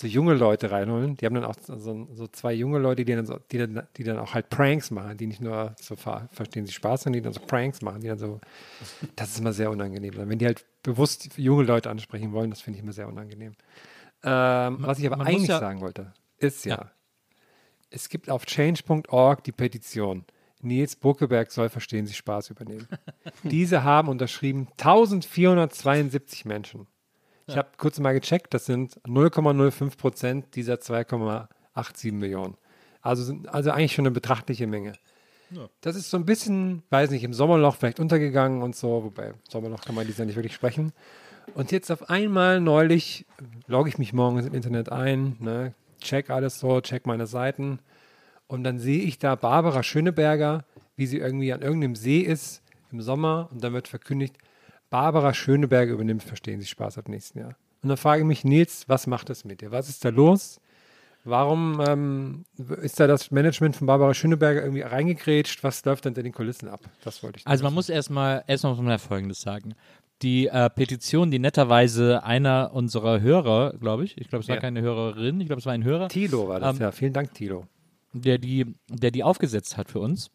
so 0.00 0.06
junge 0.06 0.32
Leute 0.34 0.70
reinholen. 0.70 1.16
Die 1.16 1.26
haben 1.26 1.34
dann 1.34 1.44
auch 1.44 1.56
so, 1.60 2.08
so 2.14 2.26
zwei 2.28 2.54
junge 2.54 2.78
Leute, 2.78 3.04
die 3.04 3.14
dann, 3.14 3.26
so, 3.26 3.38
die, 3.52 3.58
dann, 3.58 3.86
die 3.98 4.02
dann 4.04 4.18
auch 4.18 4.32
halt 4.32 4.48
Pranks 4.48 4.90
machen, 4.90 5.18
die 5.18 5.26
nicht 5.26 5.42
nur 5.42 5.74
so 5.78 5.94
ver 5.94 6.26
verstehen 6.32 6.64
sie 6.64 6.72
Spaß, 6.72 7.02
sondern 7.02 7.18
die 7.20 7.24
dann 7.24 7.34
so 7.34 7.40
Pranks 7.40 7.82
machen, 7.82 8.00
die 8.00 8.08
dann 8.08 8.18
so, 8.18 8.40
das 9.16 9.30
ist 9.30 9.40
immer 9.40 9.52
sehr 9.52 9.70
unangenehm. 9.70 10.14
Wenn 10.16 10.38
die 10.38 10.46
halt 10.46 10.64
bewusst 10.82 11.36
junge 11.36 11.64
Leute 11.64 11.90
ansprechen 11.90 12.32
wollen, 12.32 12.48
das 12.48 12.62
finde 12.62 12.78
ich 12.78 12.82
immer 12.82 12.92
sehr 12.94 13.08
unangenehm. 13.08 13.52
Ähm, 14.22 14.78
was 14.80 14.98
ich 14.98 15.06
aber 15.06 15.16
man 15.18 15.26
eigentlich 15.26 15.48
ja- 15.48 15.58
sagen 15.60 15.80
wollte, 15.82 16.12
ist 16.38 16.64
ja, 16.64 16.76
Ja. 16.76 16.90
es 17.90 18.08
gibt 18.08 18.30
auf 18.30 18.46
change.org 18.46 19.44
die 19.44 19.52
Petition. 19.52 20.24
Nils 20.62 20.96
Buckeberg 20.96 21.50
soll 21.52 21.68
Verstehen 21.68 22.06
Sie 22.06 22.14
Spaß 22.14 22.50
übernehmen. 22.50 22.86
Diese 23.44 23.84
haben 23.84 24.08
unterschrieben 24.08 24.68
1472 24.78 26.44
Menschen. 26.44 26.86
Ich 27.50 27.56
habe 27.56 27.68
kurz 27.76 27.98
mal 27.98 28.12
gecheckt, 28.12 28.54
das 28.54 28.66
sind 28.66 29.00
0,05 29.06 29.96
Prozent 29.96 30.54
dieser 30.54 30.74
2,87 30.74 32.12
Millionen. 32.12 32.56
Also, 33.02 33.34
also 33.46 33.70
eigentlich 33.70 33.92
schon 33.92 34.06
eine 34.06 34.12
betrachtliche 34.12 34.66
Menge. 34.66 34.92
Das 35.80 35.96
ist 35.96 36.10
so 36.10 36.16
ein 36.16 36.24
bisschen, 36.24 36.82
weiß 36.90 37.10
nicht, 37.10 37.24
im 37.24 37.34
Sommerloch 37.34 37.76
vielleicht 37.76 37.98
untergegangen 37.98 38.62
und 38.62 38.76
so, 38.76 39.04
wobei 39.04 39.32
Sommerloch 39.48 39.80
kann 39.80 39.96
man 39.96 40.06
dies 40.06 40.18
ja 40.18 40.24
nicht 40.24 40.36
wirklich 40.36 40.54
sprechen. 40.54 40.92
Und 41.54 41.72
jetzt 41.72 41.90
auf 41.90 42.08
einmal 42.08 42.60
neulich 42.60 43.26
logge 43.66 43.88
ich 43.88 43.98
mich 43.98 44.12
morgens 44.12 44.46
im 44.46 44.54
Internet 44.54 44.92
ein, 44.92 45.36
ne, 45.40 45.74
check 46.00 46.30
alles 46.30 46.60
so, 46.60 46.80
check 46.80 47.06
meine 47.06 47.26
Seiten 47.26 47.80
und 48.46 48.62
dann 48.62 48.78
sehe 48.78 49.02
ich 49.02 49.18
da 49.18 49.34
Barbara 49.34 49.82
Schöneberger, 49.82 50.64
wie 50.96 51.06
sie 51.06 51.18
irgendwie 51.18 51.52
an 51.52 51.62
irgendeinem 51.62 51.96
See 51.96 52.20
ist 52.20 52.62
im 52.92 53.00
Sommer 53.00 53.48
und 53.50 53.64
dann 53.64 53.72
wird 53.72 53.88
verkündigt, 53.88 54.36
Barbara 54.90 55.32
Schöneberger 55.34 55.92
übernimmt 55.92 56.22
Verstehen 56.22 56.60
Sie 56.60 56.66
Spaß 56.66 56.98
ab 56.98 57.08
nächsten 57.08 57.38
Jahr. 57.38 57.56
Und 57.82 57.88
dann 57.88 57.96
frage 57.96 58.22
ich 58.22 58.26
mich, 58.26 58.44
Nils, 58.44 58.84
was 58.88 59.06
macht 59.06 59.30
das 59.30 59.44
mit 59.44 59.60
dir? 59.62 59.70
Was 59.70 59.88
ist 59.88 60.04
da 60.04 60.10
los? 60.10 60.60
Warum 61.24 61.82
ähm, 61.86 62.44
ist 62.82 62.98
da 62.98 63.06
das 63.06 63.30
Management 63.30 63.76
von 63.76 63.86
Barbara 63.86 64.14
Schöneberger 64.14 64.62
irgendwie 64.62 64.82
reingegrätscht? 64.82 65.62
Was 65.62 65.84
läuft 65.84 66.04
hinter 66.04 66.22
den 66.22 66.32
Kulissen 66.32 66.68
ab? 66.68 66.80
Das 67.04 67.22
wollte 67.22 67.38
ich 67.38 67.46
Also 67.46 67.62
man 67.62 67.70
wissen. 67.70 67.74
muss 67.76 67.88
erstmal 67.90 68.42
erstmal 68.46 68.74
muss 68.74 68.82
man 68.82 68.98
Folgendes 68.98 69.40
sagen. 69.42 69.74
Die 70.22 70.48
äh, 70.48 70.68
Petition, 70.70 71.30
die 71.30 71.38
netterweise 71.38 72.22
einer 72.24 72.70
unserer 72.74 73.20
Hörer, 73.20 73.74
glaube 73.78 74.04
ich, 74.04 74.18
ich 74.18 74.28
glaube, 74.28 74.42
es 74.42 74.48
war 74.48 74.56
Ja. 74.56 74.60
keine 74.60 74.80
Hörerin, 74.82 75.40
ich 75.40 75.46
glaube, 75.46 75.60
es 75.60 75.66
war 75.66 75.72
ein 75.72 75.84
Hörer, 75.84 76.08
Tilo 76.08 76.48
war 76.48 76.60
das, 76.60 76.76
Ähm, 76.76 76.82
ja. 76.82 76.92
Vielen 76.92 77.12
Dank, 77.12 77.32
Tilo. 77.34 77.66
der 78.12 78.38
die, 78.38 78.74
der 78.88 79.10
die 79.10 79.22
aufgesetzt 79.24 79.76
hat 79.76 79.90
für 79.90 80.00
uns. 80.00 80.30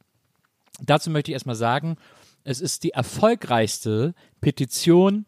Dazu 0.81 1.09
möchte 1.09 1.31
ich 1.31 1.33
erstmal 1.33 1.55
sagen, 1.55 1.97
es 2.45 2.61
ist 2.61 2.83
die 2.83 2.91
erfolgreichste 2.91 4.13
Petition 4.39 5.25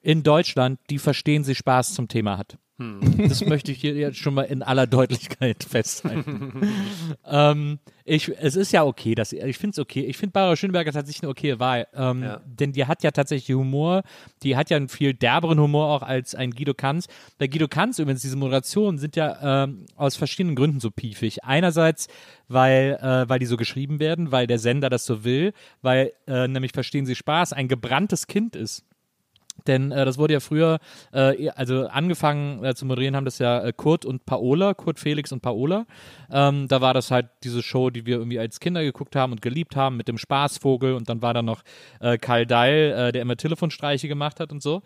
in 0.00 0.22
Deutschland, 0.22 0.78
die 0.90 0.98
Verstehen 0.98 1.42
Sie 1.42 1.54
Spaß 1.54 1.94
zum 1.94 2.06
Thema 2.06 2.38
hat. 2.38 2.58
Das 3.28 3.44
möchte 3.44 3.72
ich 3.72 3.80
hier 3.80 3.94
jetzt 3.94 4.18
schon 4.18 4.34
mal 4.34 4.42
in 4.42 4.62
aller 4.62 4.86
Deutlichkeit 4.86 5.64
festhalten. 5.68 6.72
ähm, 7.26 7.78
ich, 8.04 8.30
es 8.38 8.56
ist 8.56 8.72
ja 8.72 8.84
okay, 8.84 9.14
dass 9.14 9.32
ich 9.32 9.58
finde 9.58 9.72
es 9.72 9.78
okay. 9.78 10.00
Ich 10.04 10.16
finde 10.16 10.32
Barbara 10.32 10.56
Schöneberger 10.56 10.92
tatsächlich 10.92 11.22
eine 11.22 11.30
okay 11.30 11.58
Wahl, 11.58 11.86
ähm, 11.94 12.22
Ja. 12.22 12.40
denn 12.46 12.72
die 12.72 12.86
hat 12.86 13.02
ja 13.02 13.10
tatsächlich 13.10 13.54
Humor. 13.56 14.02
Die 14.42 14.56
hat 14.56 14.70
ja 14.70 14.76
einen 14.76 14.88
viel 14.88 15.12
derberen 15.14 15.58
Humor 15.60 15.88
auch 15.88 16.02
als 16.02 16.34
ein 16.34 16.52
Guido 16.52 16.74
Kanz. 16.74 17.06
Bei 17.38 17.48
Guido 17.48 17.68
Kanz 17.68 17.98
übrigens 17.98 18.22
diese 18.22 18.36
Moderationen 18.36 18.98
sind 18.98 19.16
ja 19.16 19.64
ähm, 19.64 19.84
aus 19.96 20.16
verschiedenen 20.16 20.54
Gründen 20.56 20.80
so 20.80 20.90
piefig. 20.90 21.44
Einerseits, 21.44 22.06
weil 22.46 22.68
weil, 22.68 22.98
äh, 23.00 23.28
weil 23.28 23.38
die 23.38 23.46
so 23.46 23.56
geschrieben 23.56 23.98
werden, 24.00 24.30
weil 24.32 24.46
der 24.46 24.58
Sender 24.58 24.90
das 24.90 25.04
so 25.06 25.24
will, 25.24 25.52
weil 25.80 26.12
äh, 26.26 26.48
nämlich 26.48 26.72
verstehen 26.72 27.06
Sie 27.06 27.14
Spaß 27.14 27.52
ein 27.52 27.68
gebranntes 27.68 28.26
Kind 28.26 28.56
ist. 28.56 28.84
Denn 29.66 29.92
äh, 29.92 30.04
das 30.04 30.18
wurde 30.18 30.34
ja 30.34 30.40
früher, 30.40 30.78
äh, 31.12 31.50
also 31.50 31.86
angefangen 31.88 32.64
äh, 32.64 32.74
zu 32.74 32.86
moderieren 32.86 33.16
haben 33.16 33.24
das 33.24 33.38
ja 33.38 33.62
äh, 33.62 33.72
Kurt 33.72 34.04
und 34.04 34.24
Paola, 34.24 34.74
Kurt 34.74 34.98
Felix 34.98 35.32
und 35.32 35.40
Paola. 35.40 35.86
Ähm, 36.30 36.68
da 36.68 36.80
war 36.80 36.94
das 36.94 37.10
halt 37.10 37.26
diese 37.44 37.62
Show, 37.62 37.90
die 37.90 38.06
wir 38.06 38.16
irgendwie 38.18 38.38
als 38.38 38.60
Kinder 38.60 38.82
geguckt 38.82 39.16
haben 39.16 39.32
und 39.32 39.42
geliebt 39.42 39.76
haben 39.76 39.96
mit 39.96 40.08
dem 40.08 40.18
Spaßvogel 40.18 40.94
und 40.94 41.08
dann 41.08 41.22
war 41.22 41.34
da 41.34 41.42
noch 41.42 41.62
äh, 42.00 42.18
Karl 42.18 42.46
Deil, 42.46 42.92
äh, 42.92 43.12
der 43.12 43.22
immer 43.22 43.36
Telefonstreiche 43.36 44.08
gemacht 44.08 44.40
hat 44.40 44.52
und 44.52 44.62
so. 44.62 44.82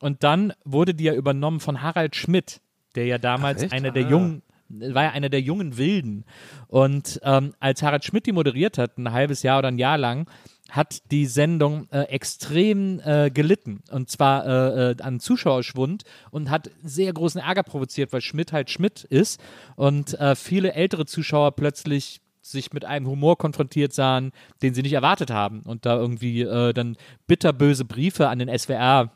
Und 0.00 0.22
dann 0.24 0.52
wurde 0.64 0.94
die 0.94 1.04
ja 1.04 1.14
übernommen 1.14 1.60
von 1.60 1.82
Harald 1.82 2.16
Schmidt, 2.16 2.60
der 2.94 3.06
ja 3.06 3.18
damals 3.18 3.70
einer 3.70 3.90
der 3.90 4.06
Ah. 4.06 4.10
jungen 4.10 4.42
war 4.72 5.02
ja 5.02 5.10
einer 5.10 5.28
der 5.28 5.40
jungen 5.40 5.78
Wilden. 5.78 6.24
Und 6.68 7.20
ähm, 7.24 7.54
als 7.58 7.82
Harald 7.82 8.04
Schmidt 8.04 8.26
die 8.26 8.32
moderiert 8.32 8.78
hat, 8.78 8.98
ein 8.98 9.10
halbes 9.10 9.42
Jahr 9.42 9.58
oder 9.58 9.68
ein 9.68 9.78
Jahr 9.78 9.98
lang, 9.98 10.28
hat 10.70 11.10
die 11.10 11.26
Sendung 11.26 11.88
äh, 11.90 12.02
extrem 12.02 13.00
äh, 13.00 13.30
gelitten. 13.30 13.82
Und 13.90 14.10
zwar 14.10 14.46
äh, 14.46 14.90
äh, 14.92 15.02
an 15.02 15.20
Zuschauerschwund 15.20 16.04
und 16.30 16.50
hat 16.50 16.70
sehr 16.82 17.12
großen 17.12 17.40
Ärger 17.40 17.62
provoziert, 17.62 18.12
weil 18.12 18.20
Schmidt 18.20 18.52
halt 18.52 18.70
Schmidt 18.70 19.04
ist 19.04 19.40
und 19.76 20.18
äh, 20.18 20.34
viele 20.34 20.72
ältere 20.72 21.06
Zuschauer 21.06 21.52
plötzlich 21.52 22.20
sich 22.42 22.72
mit 22.72 22.84
einem 22.84 23.06
Humor 23.06 23.36
konfrontiert 23.36 23.92
sahen, 23.92 24.32
den 24.62 24.74
sie 24.74 24.82
nicht 24.82 24.94
erwartet 24.94 25.30
haben 25.30 25.60
und 25.60 25.84
da 25.86 25.96
irgendwie 25.96 26.42
äh, 26.42 26.72
dann 26.72 26.96
bitterböse 27.26 27.84
Briefe 27.84 28.28
an 28.28 28.38
den 28.38 28.58
SWR 28.58 29.10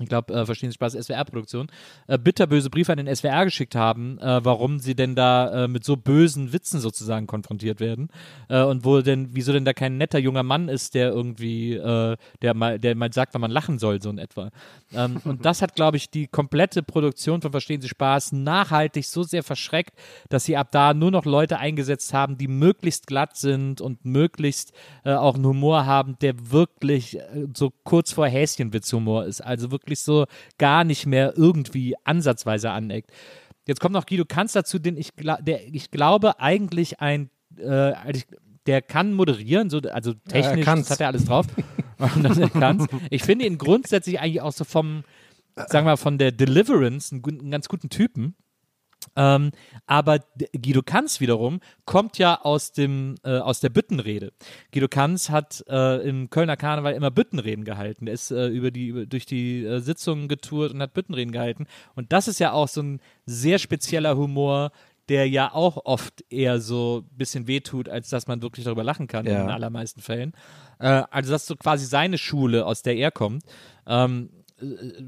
ich 0.00 0.08
glaube, 0.08 0.34
äh, 0.34 0.44
verstehen 0.44 0.70
Sie 0.70 0.74
Spaß, 0.74 0.92
SWR-Produktion, 0.92 1.68
äh, 2.06 2.18
bitterböse 2.18 2.68
Briefe 2.68 2.92
an 2.92 2.98
den 2.98 3.14
SWR 3.14 3.44
geschickt 3.46 3.74
haben, 3.74 4.18
äh, 4.18 4.44
warum 4.44 4.78
sie 4.78 4.94
denn 4.94 5.14
da 5.14 5.64
äh, 5.64 5.68
mit 5.68 5.84
so 5.84 5.96
bösen 5.96 6.52
Witzen 6.52 6.80
sozusagen 6.80 7.26
konfrontiert 7.26 7.80
werden 7.80 8.10
äh, 8.48 8.62
und 8.62 8.84
wo 8.84 9.00
denn, 9.00 9.30
wieso 9.32 9.54
denn 9.54 9.64
da 9.64 9.72
kein 9.72 9.96
netter 9.96 10.18
junger 10.18 10.42
Mann 10.42 10.68
ist, 10.68 10.94
der 10.94 11.08
irgendwie, 11.08 11.74
äh, 11.74 12.16
der 12.42 12.54
mal, 12.54 12.78
der 12.78 12.94
mal 12.94 13.10
sagt, 13.10 13.32
wann 13.32 13.40
man 13.40 13.50
lachen 13.50 13.78
soll, 13.78 14.02
so 14.02 14.10
in 14.10 14.18
etwa. 14.18 14.50
Ähm, 14.92 15.20
und 15.24 15.46
das 15.46 15.62
hat, 15.62 15.74
glaube 15.74 15.96
ich, 15.96 16.10
die 16.10 16.26
komplette 16.26 16.82
Produktion 16.82 17.40
von 17.40 17.50
Verstehen 17.50 17.80
Sie 17.80 17.88
Spaß 17.88 18.32
nachhaltig 18.32 19.06
so 19.06 19.22
sehr 19.22 19.42
verschreckt, 19.42 19.94
dass 20.28 20.44
sie 20.44 20.58
ab 20.58 20.68
da 20.72 20.92
nur 20.92 21.10
noch 21.10 21.24
Leute 21.24 21.58
eingesetzt 21.58 22.12
haben, 22.12 22.36
die 22.36 22.48
möglichst 22.48 23.06
glatt 23.06 23.36
sind 23.36 23.80
und 23.80 24.04
möglichst 24.04 24.72
äh, 25.04 25.14
auch 25.14 25.36
einen 25.36 25.46
Humor 25.46 25.86
haben, 25.86 26.18
der 26.20 26.50
wirklich 26.50 27.18
so 27.54 27.72
kurz 27.84 28.12
vor 28.12 28.26
Häschenwitz-Humor 28.26 29.24
ist. 29.24 29.40
Also 29.40 29.70
wirklich 29.70 29.85
so 29.94 30.26
gar 30.58 30.84
nicht 30.84 31.06
mehr 31.06 31.34
irgendwie 31.36 31.94
ansatzweise 32.04 32.70
aneckt. 32.70 33.10
Jetzt 33.66 33.80
kommt 33.80 33.94
noch 33.94 34.06
Guido 34.06 34.24
Kanz 34.24 34.52
dazu, 34.52 34.78
den 34.78 34.96
ich, 34.96 35.10
der, 35.16 35.66
ich 35.72 35.90
glaube 35.90 36.40
eigentlich 36.40 37.00
ein, 37.00 37.30
äh, 37.58 37.92
der 38.66 38.82
kann 38.82 39.12
moderieren, 39.12 39.70
so, 39.70 39.78
also 39.78 40.14
technisch, 40.28 40.64
kann's. 40.64 40.88
das 40.88 40.92
hat 40.92 41.00
er 41.00 41.08
alles 41.08 41.24
drauf. 41.24 41.46
Ich 43.10 43.22
finde 43.22 43.46
ihn 43.46 43.56
grundsätzlich 43.56 44.20
eigentlich 44.20 44.42
auch 44.42 44.52
so 44.52 44.64
vom, 44.64 45.02
sagen 45.54 45.86
wir 45.86 45.92
mal, 45.92 45.96
von 45.96 46.18
der 46.18 46.30
Deliverance 46.30 47.10
einen, 47.10 47.24
einen 47.24 47.50
ganz 47.50 47.68
guten 47.68 47.88
Typen. 47.88 48.34
Ähm, 49.16 49.50
aber 49.86 50.20
Guido 50.52 50.82
Kanz 50.82 51.20
wiederum 51.20 51.60
kommt 51.86 52.18
ja 52.18 52.40
aus 52.42 52.72
dem 52.72 53.14
äh, 53.24 53.38
aus 53.38 53.60
der 53.60 53.70
Büttenrede. 53.70 54.32
Guido 54.72 54.88
Kanz 54.88 55.30
hat 55.30 55.64
äh, 55.68 56.06
im 56.08 56.28
Kölner 56.30 56.56
Karneval 56.56 56.92
immer 56.94 57.10
Büttenreden 57.10 57.64
gehalten. 57.64 58.06
Er 58.06 58.12
ist 58.14 58.30
äh, 58.30 58.48
über 58.48 58.70
die 58.70 58.88
über, 58.88 59.06
durch 59.06 59.26
die 59.26 59.64
äh, 59.64 59.80
Sitzungen 59.80 60.28
getourt 60.28 60.72
und 60.72 60.82
hat 60.82 60.92
Büttenreden 60.94 61.32
gehalten. 61.32 61.66
Und 61.94 62.12
das 62.12 62.28
ist 62.28 62.38
ja 62.40 62.52
auch 62.52 62.68
so 62.68 62.82
ein 62.82 63.00
sehr 63.24 63.58
spezieller 63.58 64.16
Humor, 64.16 64.70
der 65.08 65.28
ja 65.28 65.52
auch 65.54 65.84
oft 65.84 66.24
eher 66.30 66.60
so 66.60 67.04
ein 67.12 67.16
bisschen 67.16 67.46
wehtut, 67.46 67.88
als 67.88 68.08
dass 68.10 68.26
man 68.26 68.42
wirklich 68.42 68.64
darüber 68.64 68.82
lachen 68.84 69.06
kann 69.06 69.24
Ja. 69.24 69.32
in 69.32 69.38
den 69.46 69.50
allermeisten 69.50 70.00
Fällen. 70.00 70.32
Äh, 70.78 71.04
also 71.10 71.30
das 71.32 71.42
ist 71.42 71.48
so 71.48 71.56
quasi 71.56 71.86
seine 71.86 72.18
Schule, 72.18 72.66
aus 72.66 72.82
der 72.82 72.96
er 72.96 73.12
kommt. 73.12 73.44
Ähm, 73.86 74.30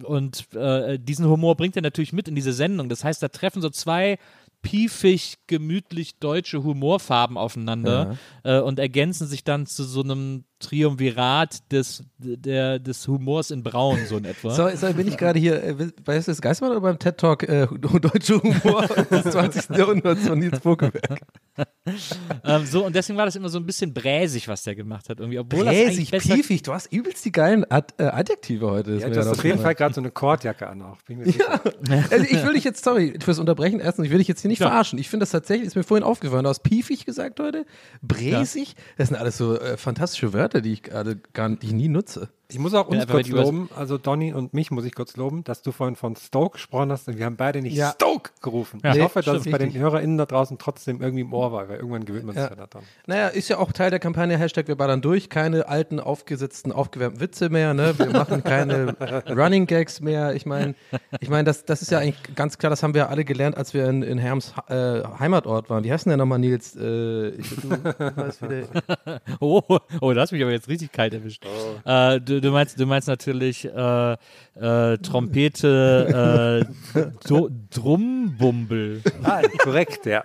und 0.05 0.55
äh, 0.55 0.99
diesen 0.99 1.27
Humor 1.27 1.57
bringt 1.57 1.77
er 1.77 1.83
natürlich 1.83 2.13
mit 2.13 2.29
in 2.29 2.35
diese 2.35 2.53
Sendung. 2.53 2.89
Das 2.89 3.05
heißt, 3.05 3.23
da 3.23 3.29
treffen 3.29 3.63
so 3.63 3.71
zwei 3.71 4.19
piefig, 4.63 5.39
gemütlich 5.47 6.19
deutsche 6.19 6.63
Humorfarben 6.65 7.39
aufeinander 7.39 8.17
äh, 8.43 8.59
und 8.59 8.79
ergänzen 8.79 9.27
sich 9.27 9.45
dann 9.45 9.67
zu 9.67 9.85
so 9.85 10.03
einem 10.03 10.45
Triumvirat 10.61 11.71
des, 11.71 12.03
der, 12.19 12.79
des 12.79 13.07
Humors 13.07 13.51
in 13.51 13.63
Braun, 13.63 13.99
so 14.07 14.17
in 14.17 14.25
etwa. 14.25 14.51
So, 14.51 14.69
so 14.75 14.93
bin 14.93 15.07
ich 15.07 15.17
gerade 15.17 15.39
hier, 15.39 15.63
äh, 15.63 15.75
bei 16.05 16.17
SS 16.17 16.41
Geistmann 16.41 16.73
oder 16.73 16.81
beim 16.81 16.99
TED 16.99 17.17
Talk 17.17 17.43
äh, 17.45 17.67
Deutsche 18.01 18.43
Humor 18.43 18.87
des 19.11 19.23
20. 19.25 19.77
Jahrhunderts 19.77 20.27
von 20.27 20.39
Nils 20.39 20.61
Bokeberg? 20.61 21.21
ähm, 22.45 22.67
so, 22.67 22.85
und 22.85 22.95
deswegen 22.95 23.17
war 23.17 23.27
das 23.27 23.37
immer 23.37 23.49
so 23.49 23.59
ein 23.59 23.67
bisschen 23.67 23.93
bräsig, 23.95 24.49
was 24.49 24.63
der 24.63 24.75
gemacht 24.75 25.09
hat. 25.09 25.21
Irgendwie, 25.21 25.39
obwohl 25.39 25.65
das 25.65 25.75
Bräsig, 25.75 26.11
piefig, 26.11 26.63
du 26.63 26.73
hast 26.73 26.93
übelst 26.93 27.25
die 27.25 27.33
geilen 27.33 27.65
Ad 27.71 27.95
äh, 27.99 28.05
Adjektive 28.05 28.71
heute. 28.71 28.93
Ja, 28.93 28.99
du 28.99 29.05
hast 29.07 29.15
gerade 29.15 29.31
auf 29.31 29.45
jeden 29.45 29.59
Fall 29.61 29.75
gerade 29.75 29.95
so 29.95 30.01
eine 30.01 30.11
Kordjacke 30.11 30.67
an 30.69 30.83
auch. 30.83 30.99
Bin 31.03 31.19
mir 31.19 31.27
sicher. 31.27 31.61
Also 32.11 32.25
ich 32.25 32.45
will 32.45 32.55
dich 32.55 32.65
jetzt, 32.65 32.85
sorry 32.85 33.19
fürs 33.23 33.39
Unterbrechen, 33.39 33.81
erstens, 33.81 34.07
ich 34.07 34.11
will 34.11 34.19
dich 34.19 34.29
jetzt 34.29 34.41
hier 34.41 34.49
nicht 34.49 34.59
Klar. 34.59 34.71
verarschen. 34.71 34.99
Ich 34.99 35.09
finde 35.09 35.23
das 35.23 35.31
tatsächlich, 35.31 35.67
ist 35.67 35.77
mir 35.77 35.83
vorhin 35.83 36.05
aufgefallen, 36.05 36.45
du 36.45 36.51
hast 36.51 36.61
piefig 36.63 37.05
gesagt 37.07 37.41
heute, 37.41 37.65
bräsig, 38.03 38.75
das 38.97 39.09
sind 39.09 39.17
alles 39.17 39.37
so 39.37 39.59
äh, 39.59 39.77
fantastische 39.77 40.33
Wörter, 40.33 40.48
die 40.55 40.73
ich 40.73 40.83
gerade 40.83 41.17
gar 41.33 41.49
die 41.51 41.67
ich 41.67 41.73
nie 41.73 41.89
nutze. 41.89 42.29
Ich 42.51 42.59
muss 42.59 42.73
auch 42.73 42.89
uns 42.89 43.07
weil 43.09 43.17
kurz 43.17 43.29
loben, 43.29 43.69
also 43.77 43.99
Donny 43.99 44.33
und 44.33 44.55
mich 44.55 44.71
muss 44.71 44.87
ich 44.87 44.95
kurz 44.95 45.19
loben, 45.19 45.45
dass 45.45 45.61
du 45.61 45.71
vorhin 45.71 45.97
von 45.97 46.17
Stoke 46.17 46.53
gesprochen 46.55 46.91
hast 46.91 47.07
und 47.07 47.19
wir 47.19 47.27
haben 47.27 47.37
beide 47.37 47.61
nicht 47.61 47.77
Ja. 47.77 47.91
Stoke 47.91 48.31
gerufen. 48.41 48.81
Ja. 48.83 48.93
ich 48.93 48.97
Nee, 48.97 49.03
hoffe, 49.03 49.21
dass 49.21 49.25
stimmt, 49.43 49.47
es 49.47 49.53
bei 49.53 49.59
den. 49.59 49.75
HörerInnen 49.75 50.17
da 50.17 50.25
draußen 50.25 50.57
trotzdem 50.57 51.03
irgendwie 51.03 51.21
im 51.21 51.35
Ohr 51.35 51.53
war, 51.53 51.69
weil 51.69 51.77
irgendwann 51.77 52.07
gewöhnt 52.07 52.25
man 52.25 52.35
sich 52.35 52.43
Ja. 52.45 52.49
ja 52.49 52.57
daran. 52.57 52.87
Naja, 53.07 53.29
ist 53.29 53.49
ja 53.51 53.59
auch 53.59 53.71
Teil 53.73 53.91
der 53.91 53.99
Kampagne 53.99 54.39
Hashtag 54.39 54.67
wir 54.67 54.77
ballern 54.77 55.03
durch. 55.03 55.29
Keine 55.29 55.69
alten, 55.69 56.01
aufgesetzten, 56.01 56.73
aufgewärmten 56.73 57.21
Witze 57.21 57.51
mehr. 57.51 57.75
Ne? 57.75 57.99
Wir 57.99 58.07
machen 58.11 58.43
keine 58.43 58.97
Running 59.29 59.67
Gags 59.67 60.01
mehr. 60.01 60.35
Ich 60.35 60.47
meine, 60.47 60.75
ich 61.21 61.29
mein, 61.29 61.45
das, 61.45 61.67
das 61.67 61.83
ist 61.83 61.91
ja 61.91 61.99
eigentlich 61.99 62.35
ganz 62.35 62.57
klar, 62.57 62.71
das 62.71 62.83
haben 62.83 62.95
wir 62.95 63.11
alle 63.11 63.27
gelernt, 63.27 63.59
als 63.59 63.75
wir 63.75 63.87
in, 63.91 64.03
in 64.03 64.17
Herms 64.17 64.55
äh, 64.69 65.03
Heimatort 65.19 65.69
waren. 65.69 65.85
Wie 65.85 65.93
heißt 65.93 66.07
denn 66.07 66.13
der 66.13 66.17
nochmal, 66.17 66.39
Nils? 66.39 66.75
Äh, 66.77 67.29
ich, 67.29 67.51
du, 67.57 67.69
du 67.69 68.17
weißt 68.17 68.41
wieder. 68.43 69.21
Oh, 69.41 69.63
oh, 70.01 70.13
du 70.13 70.21
hast 70.21 70.33
mich 70.33 70.43
aber 70.43 70.51
jetzt 70.51 70.69
richtig 70.69 70.93
kalt 70.93 71.13
erwischt. 71.13 71.45
Äh, 71.85 72.21
du, 72.21 72.38
du, 72.41 72.51
meinst, 72.51 72.79
du 72.79 72.87
meinst 72.87 73.09
natürlich 73.09 73.65
äh, 73.65 74.13
äh, 74.13 74.99
Trompete, 74.99 76.65
äh, 76.95 77.01
Drumbumbel. 77.71 79.03
Ah, 79.23 79.43
korrekt, 79.63 80.07
ja. 80.07 80.23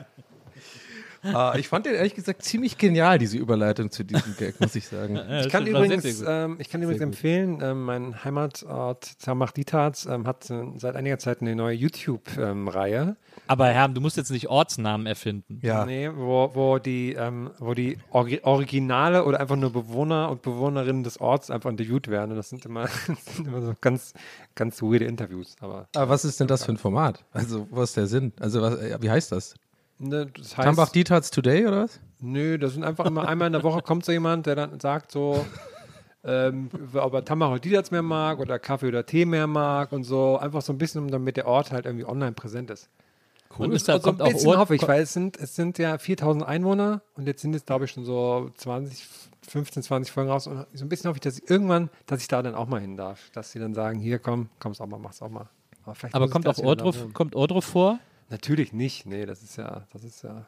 Ah, 1.23 1.55
ich 1.57 1.67
fand 1.69 1.85
den 1.85 1.95
ehrlich 1.95 2.15
gesagt 2.15 2.43
ziemlich 2.43 2.77
genial, 2.77 3.17
diese 3.17 3.37
Überleitung 3.37 3.91
zu 3.91 4.03
diesem 4.03 4.35
Gag, 4.37 4.59
muss 4.59 4.75
ich 4.75 4.87
sagen. 4.87 5.15
Ich 5.15 5.49
kann 5.49 5.63
sehr, 5.65 5.73
übrigens, 5.73 6.03
sehr 6.03 6.13
gut. 6.13 6.25
ähm, 6.27 6.57
ich 6.59 6.69
kann 6.69 6.81
übrigens 6.81 7.01
empfehlen, 7.01 7.59
ähm, 7.61 7.83
mein 7.85 8.23
Heimatort 8.23 9.05
Zermatt-Dietharz 9.05 10.05
ähm, 10.05 10.27
hat 10.27 10.49
äh, 10.49 10.63
seit 10.77 10.95
einiger 10.95 11.17
Zeit 11.19 11.41
eine 11.41 11.55
neue 11.55 11.75
YouTube-Reihe, 11.75 13.15
Aber 13.47 13.67
Herr, 13.67 13.87
du 13.89 14.01
musst 14.01 14.17
jetzt 14.17 14.31
nicht 14.31 14.47
Ortsnamen 14.47 15.05
erfinden. 15.07 15.59
Ja. 15.61 15.85
nee, 15.85 16.09
wo, 16.13 16.51
wo 16.53 16.79
die, 16.79 17.13
ähm, 17.13 17.51
wo 17.59 17.73
die 17.73 17.97
Orgi 18.11 18.41
Originale 18.43 19.23
oder 19.25 19.39
einfach 19.39 19.55
nur 19.55 19.71
Bewohner 19.71 20.29
und 20.29 20.41
Bewohnerinnen 20.41 21.03
des 21.03 21.19
Orts 21.19 21.49
einfach 21.49 21.69
interviewt 21.69 22.07
werden. 22.07 22.31
Und 22.31 22.37
das 22.37 22.49
sind 22.49 22.65
immer, 22.65 22.83
das 23.07 23.35
sind 23.35 23.47
immer 23.47 23.61
so 23.61 23.73
ganz, 23.81 24.13
ganz 24.55 24.81
weirde 24.81 25.05
Interviews. 25.05 25.55
Aber 25.59 25.87
Aber 25.95 26.09
was 26.09 26.25
ist 26.25 26.39
denn 26.39 26.47
das 26.47 26.65
für 26.65 26.71
ein 26.71 26.77
Format? 26.77 27.23
Also, 27.31 27.67
was 27.71 27.89
ist 27.89 27.97
der 27.97 28.07
Sinn? 28.07 28.33
Also, 28.39 28.61
was, 28.61 28.75
äh, 28.79 28.97
wie 29.01 29.09
heißt 29.09 29.31
das? 29.31 29.55
Ne, 29.99 30.27
das 30.27 30.57
heißt, 30.57 30.65
Tambach 30.65 30.89
Dietharz 30.89 31.31
Today 31.31 31.65
oder 31.65 31.83
was? 31.83 31.99
Nö, 32.19 32.57
das 32.57 32.73
sind 32.73 32.83
einfach 32.83 33.05
immer 33.05 33.27
einmal 33.27 33.47
in 33.47 33.53
der 33.53 33.63
Woche 33.63 33.81
kommt 33.81 34.05
so 34.05 34.11
jemand, 34.11 34.45
der 34.45 34.55
dann 34.55 34.79
sagt 34.79 35.11
so, 35.11 35.45
ähm, 36.23 36.69
ob 36.93 37.13
er 37.13 37.25
Tamara 37.25 37.59
Dietz 37.59 37.91
mehr 37.91 38.01
mag 38.01 38.39
oder 38.39 38.59
Kaffee 38.59 38.87
oder 38.87 39.05
Tee 39.05 39.25
mehr 39.25 39.47
mag 39.47 39.91
und 39.91 40.03
so. 40.05 40.37
Einfach 40.37 40.61
so 40.61 40.71
ein 40.71 40.77
bisschen, 40.77 41.09
damit 41.09 41.37
der 41.37 41.47
Ort 41.47 41.71
halt 41.71 41.85
irgendwie 41.85 42.05
online 42.05 42.31
präsent 42.31 42.69
ist. 42.69 42.89
Und 43.57 43.71
ist 43.71 43.87
da, 43.87 43.93
Also 43.93 44.05
kommt 44.05 44.21
ein 44.21 44.27
auch 44.27 44.31
bisschen 44.31 44.49
Ort, 44.49 44.57
hoffe 44.57 44.75
ich, 44.75 44.87
weil 44.87 45.03
es 45.03 45.13
sind, 45.13 45.37
es 45.37 45.55
sind 45.55 45.77
ja 45.77 45.97
4000 45.97 46.45
Einwohner 46.45 47.01
und 47.15 47.27
jetzt 47.27 47.41
sind 47.41 47.53
es, 47.53 47.65
glaube 47.65 47.85
ich, 47.85 47.91
schon 47.91 48.05
so 48.05 48.49
20, 48.55 49.05
15, 49.47 49.83
20 49.83 50.11
Folgen 50.11 50.31
raus. 50.31 50.47
Und 50.47 50.65
so 50.73 50.85
ein 50.85 50.89
bisschen 50.89 51.09
hoffe 51.09 51.17
ich, 51.17 51.21
dass 51.21 51.37
ich 51.37 51.49
irgendwann, 51.49 51.89
dass 52.07 52.21
ich 52.21 52.27
da 52.27 52.41
dann 52.41 52.55
auch 52.55 52.67
mal 52.67 52.81
hin 52.81 52.97
darf. 52.97 53.29
Dass 53.33 53.51
sie 53.51 53.59
dann 53.59 53.73
sagen, 53.73 53.99
hier 53.99 54.17
komm, 54.19 54.49
komm's 54.59 54.81
auch 54.81 54.87
mal, 54.87 54.97
mach's 54.97 55.21
auch 55.21 55.29
mal. 55.29 55.49
Aber, 55.85 55.95
aber 56.13 56.29
kommt 56.29 56.47
auch 56.47 56.57
Ordruf, 56.59 57.13
kommt 57.13 57.35
Ordruf 57.35 57.65
vor? 57.65 57.99
Natürlich 58.29 58.73
nicht. 58.73 59.05
Nee, 59.05 59.25
das 59.25 59.43
ist 59.43 59.57
ja, 59.57 59.85
das 59.93 60.03
ist 60.03 60.23
ja. 60.23 60.45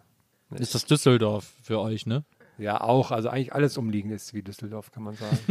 Ist 0.56 0.76
das 0.76 0.86
Düsseldorf 0.86 1.52
für 1.64 1.80
euch, 1.80 2.06
ne? 2.06 2.24
Ja, 2.58 2.80
auch. 2.80 3.12
Also 3.12 3.28
eigentlich 3.30 3.52
alles 3.54 3.78
umliegend 3.78 4.14
ist 4.14 4.34
wie 4.34 4.42
Düsseldorf, 4.42 4.92
kann 4.92 5.04
man 5.04 5.16
sagen. 5.16 5.38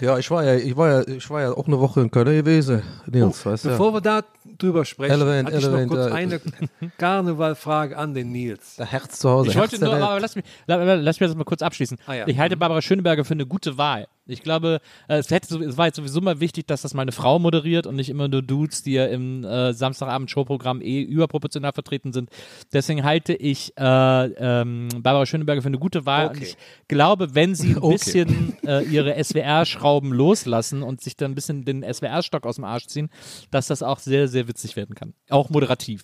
Ja, 0.00 0.18
ich 0.18 0.30
war 0.30 0.44
ja, 0.44 0.54
ich 0.56 0.76
war 0.76 0.88
ja, 0.90 1.08
ich 1.08 1.28
war 1.30 1.40
ja 1.40 1.52
auch 1.52 1.66
eine 1.66 1.78
Woche 1.78 2.00
in 2.00 2.10
Köln 2.10 2.26
gewesen. 2.26 2.82
Nils, 3.06 3.44
weißt 3.46 3.64
du? 3.64 3.68
Bevor 3.70 3.94
wir 3.94 4.00
da 4.00 4.22
drüber 4.58 4.84
sprechen, 4.84 5.12
Elevent, 5.14 5.46
hatte 5.48 5.56
ich 5.58 5.62
noch 5.64 5.70
Elevent, 5.70 5.90
kurz 5.90 6.06
äh, 6.06 6.14
eine 6.14 6.40
Karnevalfrage 6.98 7.96
an 7.96 8.12
den 8.14 8.32
Nils. 8.32 8.76
Der 8.76 8.86
Herz 8.86 9.18
zu 9.18 9.30
Hause. 9.30 9.50
Ich 9.50 9.56
Herz 9.56 9.72
wollte 9.72 9.84
nur, 9.84 9.94
aber 9.94 10.20
lass 10.20 10.34
mich, 10.36 10.44
la- 10.66 10.94
lass 10.94 11.20
mich 11.20 11.28
das 11.28 11.36
mal 11.36 11.44
kurz 11.44 11.62
abschließen. 11.62 11.96
Ah, 12.06 12.14
ja. 12.14 12.26
Ich 12.26 12.38
halte 12.38 12.56
Barbara 12.56 12.82
Schöneberger 12.82 13.24
für 13.24 13.34
eine 13.34 13.46
gute 13.46 13.78
Wahl. 13.78 14.08
Ich 14.26 14.42
glaube, 14.42 14.80
äh, 15.08 15.16
es, 15.18 15.30
hätte, 15.30 15.56
es 15.62 15.76
war 15.76 15.86
jetzt 15.86 15.96
sowieso 15.96 16.20
mal 16.22 16.40
wichtig, 16.40 16.66
dass 16.66 16.80
das 16.82 16.94
mal 16.94 17.02
eine 17.02 17.12
Frau 17.12 17.38
moderiert 17.38 17.86
und 17.86 17.96
nicht 17.96 18.08
immer 18.08 18.26
nur 18.26 18.40
Dudes, 18.40 18.82
die 18.82 18.92
ja 18.92 19.04
im 19.06 19.44
äh, 19.44 19.72
Samstagabend-Showprogramm 19.74 20.80
eh 20.80 21.02
überproportional 21.02 21.72
vertreten 21.72 22.12
sind. 22.12 22.30
Deswegen 22.72 23.04
halte 23.04 23.34
ich 23.34 23.72
äh, 23.76 23.82
ähm, 24.26 24.88
Barbara 25.00 25.26
Schöneberger 25.26 25.60
für 25.60 25.68
eine 25.68 25.78
gute 25.78 26.06
Wahl. 26.06 26.28
Und 26.28 26.36
Okay. 26.36 26.44
ich 26.46 26.56
glaube, 26.88 27.34
wenn 27.34 27.54
sie 27.54 27.72
ein 27.72 27.78
Okay. 27.82 27.92
bisschen 27.92 28.56
äh, 28.66 28.82
ihre 28.84 29.22
SWR-Schrauben 29.22 30.12
loslassen 30.12 30.82
und 30.82 31.00
sich 31.02 31.16
dann 31.16 31.32
ein 31.32 31.34
bisschen 31.34 31.64
den 31.66 31.82
SWR-Stock 31.82 32.46
aus 32.46 32.56
dem 32.56 32.64
Arsch 32.64 32.86
ziehen, 32.86 33.10
dass 33.50 33.66
das 33.66 33.82
auch 33.82 33.98
sehr, 33.98 34.28
sehr 34.28 34.48
witzig 34.48 34.76
werden 34.76 34.94
kann. 34.94 35.12
Auch 35.28 35.50
moderativ. 35.50 36.02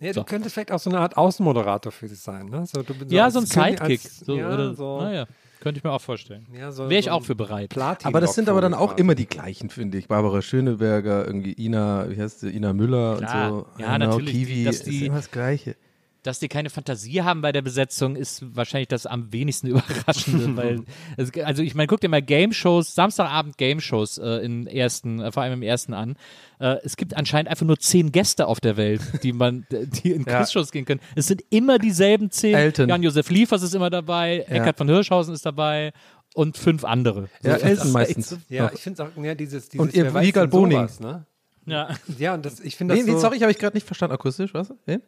Ja, 0.00 0.14
So. 0.14 0.20
du 0.20 0.26
könntest 0.26 0.54
vielleicht 0.54 0.72
auch 0.72 0.78
so 0.78 0.88
eine 0.88 0.98
Art 1.00 1.18
Außenmoderator 1.18 1.92
für 1.92 2.08
sie 2.08 2.14
sein, 2.14 2.46
ne? 2.46 2.64
So, 2.66 2.82
du, 2.82 2.94
Ja, 3.08 3.30
so 3.30 3.40
ein 3.40 3.44
Sidekick. 3.44 3.80
als- 4.02 4.20
so, 4.20 4.34
ja, 4.34 4.48
oder, 4.54 4.74
so, 4.74 4.98
Naja, 5.02 5.26
könnte 5.60 5.78
ich 5.78 5.84
mir 5.84 5.92
auch 5.92 6.00
vorstellen. 6.00 6.46
ja, 6.52 6.72
so, 6.72 6.84
Wäre 6.88 6.98
ich 6.98 7.04
so 7.06 7.10
auch 7.12 7.22
für 7.24 7.34
bereit. 7.34 7.68
Platin 7.70 8.06
Aber 8.08 8.20
das 8.20 8.34
sind 8.34 8.48
aber 8.48 8.60
dann 8.60 8.74
auch 8.74 8.88
quasi. 8.90 9.00
immer 9.02 9.14
die 9.14 9.26
gleichen, 9.26 9.70
finde 9.70 9.98
ich. 9.98 10.08
Barbara 10.08 10.42
Schöneberger, 10.42 11.26
irgendwie 11.26 11.52
Ina, 11.52 12.10
wie 12.10 12.20
heißt 12.20 12.40
sie, 12.40 12.50
Ina 12.50 12.72
Müller 12.72 13.18
Klar. 13.18 13.52
und 13.52 13.58
so. 13.60 13.66
Ja, 13.82 13.92
Genau, 13.98 14.06
natürlich, 14.10 14.32
Kiwi, 14.32 14.64
dass 14.64 14.76
ist 14.76 14.86
die- 14.86 15.06
immer 15.06 15.16
das 15.16 15.30
Gleiche. 15.30 15.76
Dass 16.22 16.38
die 16.38 16.48
keine 16.48 16.68
Fantasie 16.68 17.22
haben 17.22 17.40
bei 17.40 17.50
der 17.50 17.62
Besetzung, 17.62 18.14
ist 18.14 18.44
wahrscheinlich 18.54 18.88
das 18.88 19.06
am 19.06 19.32
wenigsten 19.32 19.66
Überraschende. 19.68 20.56
weil, 20.56 20.82
es, 21.16 21.30
also 21.42 21.62
ich 21.62 21.74
meine, 21.74 21.86
guck 21.86 22.00
dir 22.00 22.08
mal 22.10 22.20
Game-Shows, 22.20 22.94
Samstagabend 22.94 23.56
Game-Shows 23.56 24.18
äh, 24.18 24.44
im 24.44 24.66
ersten, 24.66 25.20
äh, 25.20 25.32
vor 25.32 25.42
allem 25.42 25.54
im 25.54 25.62
ersten 25.62 25.94
an. 25.94 26.16
Äh, 26.58 26.76
es 26.84 26.96
gibt 26.96 27.16
anscheinend 27.16 27.48
einfach 27.50 27.64
nur 27.64 27.78
zehn 27.78 28.12
Gäste 28.12 28.46
auf 28.48 28.60
der 28.60 28.76
Welt, 28.76 29.00
die 29.22 29.32
man, 29.32 29.66
die 29.70 30.12
in 30.12 30.24
Ja. 30.24 30.38
Quizshows 30.40 30.72
gehen 30.72 30.84
können. 30.84 31.00
Es 31.14 31.26
sind 31.26 31.42
immer 31.50 31.78
dieselben 31.78 32.30
zehn. 32.30 32.54
Elton. 32.54 32.88
Jan-Josef 32.90 33.30
Liefers 33.30 33.62
ist 33.62 33.74
immer 33.74 33.88
dabei, 33.90 34.44
Eckhard 34.48 34.76
von 34.76 34.88
Hirschhausen 34.88 35.32
ist 35.32 35.46
dabei 35.46 35.92
und 36.34 36.58
fünf 36.58 36.84
andere. 36.84 37.28
Ja, 37.42 37.58
So, 37.58 37.64
Elton 37.64 37.92
meistens. 37.92 38.36
Ja, 38.48 38.70
ich 38.74 38.80
finde 38.80 39.02
es 39.02 39.08
auch, 39.08 39.22
ja, 39.22 39.34
dieses, 39.34 39.68
dieses 39.70 39.82
Und 39.86 39.94
ihr 39.94 40.04
Boning. 40.48 40.78
sowas, 40.78 41.00
ne? 41.00 41.24
Ja. 41.66 41.88
Ja, 42.18 42.34
und 42.34 42.44
das, 42.44 42.60
ich 42.60 42.76
finde 42.76 42.94
das 42.94 43.06
Wen, 43.06 43.12
so, 43.14 43.20
sorry, 43.20 43.38
habe 43.38 43.50
ich 43.52 43.58
gerade 43.58 43.76
nicht 43.76 43.86
verstanden 43.86 44.14
akustisch. 44.14 44.52
Was? 44.54 44.72
Wen? 44.86 45.02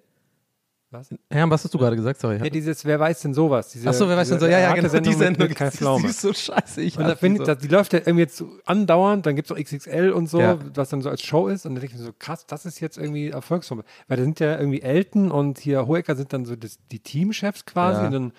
Was? 0.92 1.08
Herr, 1.30 1.48
was 1.48 1.64
hast 1.64 1.72
du 1.72 1.78
gerade 1.78 1.96
gesagt? 1.96 2.20
Sorry. 2.20 2.36
Ja, 2.36 2.50
dieses, 2.50 2.84
wer 2.84 3.00
weiß 3.00 3.22
denn 3.22 3.32
sowas? 3.32 3.70
Diese, 3.70 3.88
Achso, 3.88 4.06
wer 4.06 4.16
weiß 4.16 4.28
denn 4.28 4.40
so? 4.40 4.46
Ja, 4.46 4.58
ja, 4.58 4.74
genau, 4.74 4.88
Arte-Sendung 4.88 5.12
die 5.12 5.18
Sendung. 5.18 5.48
Mit, 5.48 5.58
mit 5.58 5.72
die, 5.72 6.02
die 6.02 6.06
ist 6.06 6.20
so 6.20 6.32
scheiße. 6.34 6.82
Ich 6.82 6.98
Und 6.98 7.04
da 7.04 7.14
ich, 7.18 7.36
so. 7.38 7.44
das, 7.44 7.58
die 7.58 7.68
läuft 7.68 7.94
ja 7.94 8.00
irgendwie 8.00 8.20
jetzt 8.20 8.36
so 8.36 8.50
andauernd, 8.66 9.24
dann 9.24 9.34
gibt 9.34 9.50
es 9.50 9.56
auch 9.56 9.58
XXL 9.58 10.10
und 10.10 10.28
so, 10.28 10.38
Ja. 10.38 10.58
was 10.74 10.90
dann 10.90 11.00
so 11.00 11.08
als 11.08 11.22
Show 11.22 11.48
ist. 11.48 11.64
Und 11.64 11.74
dann 11.74 11.80
denke 11.80 11.94
ich 11.96 12.00
mir 12.00 12.06
so, 12.06 12.12
krass, 12.18 12.44
das 12.46 12.66
ist 12.66 12.80
jetzt 12.80 12.98
irgendwie 12.98 13.30
Erfolgsformel. 13.30 13.86
Weil 14.06 14.18
da 14.18 14.22
sind 14.22 14.38
ja 14.38 14.58
irgendwie 14.58 14.82
Elton 14.82 15.30
und 15.30 15.58
hier 15.58 15.86
Hoeker 15.88 16.14
sind 16.14 16.34
dann 16.34 16.44
so 16.44 16.56
das, 16.56 16.78
die 16.90 16.98
Teamchefs 17.00 17.64
quasi. 17.64 18.00
Ja. 18.00 18.06
Und 18.08 18.12
dann, 18.12 18.32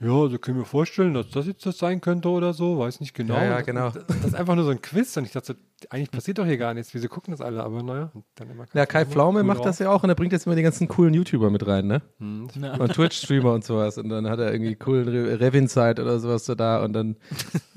ja, 0.00 0.28
so 0.28 0.38
können 0.38 0.58
wir 0.58 0.64
vorstellen, 0.64 1.14
dass 1.14 1.30
das 1.30 1.46
jetzt 1.46 1.66
das 1.66 1.78
sein 1.78 2.00
könnte 2.00 2.28
oder 2.28 2.52
so, 2.54 2.78
weiß 2.78 3.00
nicht 3.00 3.14
genau. 3.14 3.34
Ja, 3.34 3.44
ja, 3.44 3.56
das, 3.58 3.66
genau. 3.66 3.90
Das, 3.90 4.06
das 4.06 4.24
ist 4.26 4.34
einfach 4.34 4.54
nur 4.54 4.64
so 4.64 4.70
ein 4.70 4.80
Quiz. 4.80 5.16
Und 5.16 5.24
ich 5.24 5.32
dachte, 5.32 5.56
eigentlich 5.90 6.10
passiert 6.10 6.38
doch 6.38 6.44
hier 6.46 6.56
gar 6.56 6.72
nichts. 6.74 6.94
Wieso 6.94 7.08
gucken 7.08 7.32
das 7.32 7.40
alle? 7.40 7.62
Aber 7.64 7.82
naja. 7.82 8.12
Dann 8.36 8.50
immer 8.50 8.66
Ja, 8.74 8.86
Kai 8.86 9.04
Pflaume 9.04 9.40
cool 9.40 9.44
macht 9.44 9.64
das 9.64 9.78
ja 9.78 9.90
auch 9.90 10.02
und 10.04 10.08
er 10.08 10.14
bringt 10.14 10.32
jetzt 10.32 10.46
immer 10.46 10.54
die 10.56 10.62
ganzen 10.62 10.86
coolen 10.88 11.14
YouTuber 11.14 11.50
mit 11.50 11.66
rein, 11.66 11.86
ne? 11.86 12.02
Hm, 12.18 12.48
Und 12.78 12.92
Twitch-Streamer 12.92 13.52
und 13.52 13.64
sowas. 13.64 13.98
Und 13.98 14.08
dann 14.08 14.28
hat 14.28 14.38
er 14.38 14.52
irgendwie 14.52 14.76
coolen 14.76 15.08
Re 15.08 15.40
Revin-Zeit 15.40 15.98
oder 16.00 16.20
sowas 16.20 16.44
so 16.46 16.54
da 16.54 16.84
und 16.84 16.92
dann 16.92 17.16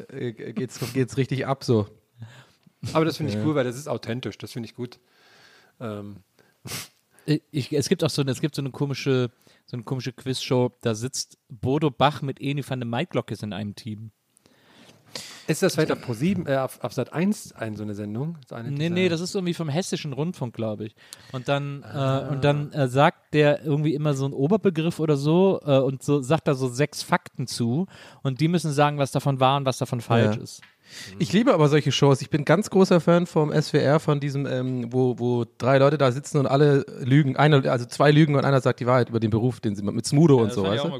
äh, 0.10 0.32
geht's, 0.32 0.80
geht's 0.94 1.18
richtig 1.18 1.48
ab 1.48 1.64
so. 1.64 1.88
Aber 2.94 3.06
das 3.06 3.18
finde 3.18 3.32
ich 3.34 3.46
cool, 3.46 3.56
weil 3.56 3.64
das 3.64 3.76
ist 3.78 3.88
authentisch. 3.88 4.38
Das 4.38 4.52
finde 4.52 4.68
ich 4.68 4.76
gut. 4.76 5.00
Ähm, 5.80 6.18
Ich, 7.52 7.72
es 7.72 7.88
gibt 7.90 8.04
auch 8.04 8.10
so, 8.10 8.24
es 8.24 8.42
gibt 8.42 8.56
so 8.56 8.62
eine 8.62 8.72
komische, 8.72 9.30
so 9.66 9.78
eine 9.78 9.84
komische 9.84 10.12
Quizshow, 10.14 10.72
da 10.82 10.96
sitzt 10.96 11.38
Bodo 11.50 11.90
Bach 11.92 12.22
mit 12.22 12.40
Eni 12.42 12.64
van 12.68 12.80
der 12.80 12.88
Maiklockes 12.88 13.44
in 13.44 13.54
einem 13.54 13.76
Team. 13.76 14.12
ist 15.48 15.62
das 15.64 15.76
vielleicht 15.76 15.92
auf 15.92 16.00
Pro7, 16.00 16.48
äh, 16.48 16.58
auf, 16.58 16.82
auf 16.84 16.94
Sat 16.94 17.12
1 17.14 17.54
ein, 17.54 17.76
so 17.76 17.84
eine 17.84 17.94
Sendung? 17.96 18.38
So 18.48 18.56
eine 18.56 18.72
Nee, 18.72 18.90
nee, 18.90 19.10
das 19.10 19.20
ist 19.22 19.36
irgendwie 19.36 19.54
vom 19.54 19.70
Hessischen 19.70 20.14
Rundfunk, 20.14 20.54
glaube 20.56 20.86
ich. 20.86 20.96
Und 21.34 21.48
dann, 21.50 21.84
äh, 21.84 22.28
und 22.32 22.44
dann 22.44 22.72
äh, 22.72 22.88
sagt 22.88 23.34
der 23.34 23.64
irgendwie 23.64 23.94
immer 23.94 24.14
so 24.14 24.26
einen 24.26 24.34
Oberbegriff 24.34 25.00
oder 25.00 25.18
so 25.18 25.60
äh, 25.66 25.80
und 25.80 26.04
so 26.04 26.22
sagt 26.22 26.48
da 26.48 26.54
so 26.54 26.68
sechs 26.70 27.04
Fakten 27.04 27.48
zu 27.48 27.88
und 28.24 28.40
die 28.40 28.48
müssen 28.48 28.72
sagen, 28.72 28.98
was 28.98 29.12
davon 29.12 29.40
wahr 29.40 29.58
und 29.58 29.66
was 29.66 29.78
davon 29.78 30.00
falsch 30.02 30.38
Ja. 30.38 30.44
ist. 30.44 30.62
Ich 31.20 31.34
liebe 31.34 31.54
aber 31.54 31.70
solche 31.70 31.92
Shows. 31.92 32.22
Ich 32.22 32.30
bin 32.30 32.46
ganz 32.46 32.70
großer 32.70 33.00
Fan 33.00 33.26
vom 33.26 33.52
SWR, 33.52 34.00
von 34.00 34.20
diesem, 34.20 34.46
ähm, 34.46 34.92
wo, 34.92 35.18
wo 35.20 35.46
drei 35.58 35.78
Leute 35.78 35.98
da 35.98 36.12
sitzen 36.12 36.38
und 36.38 36.48
alle 36.48 36.86
lügen, 37.02 37.36
einer, 37.38 37.66
also 37.72 37.86
zwei 37.86 38.12
lügen 38.12 38.36
und 38.36 38.46
einer 38.46 38.62
sagt 38.62 38.80
die 38.80 38.86
Wahrheit 38.86 39.10
über 39.10 39.20
den 39.20 39.30
Beruf, 39.30 39.60
den 39.60 39.76
sie 39.76 39.84
mit 39.84 40.06
Smudo 40.06 40.38
und 40.38 40.52
so, 40.54 40.64
weißt 40.64 40.84
du? 40.84 40.90
Das 40.90 40.92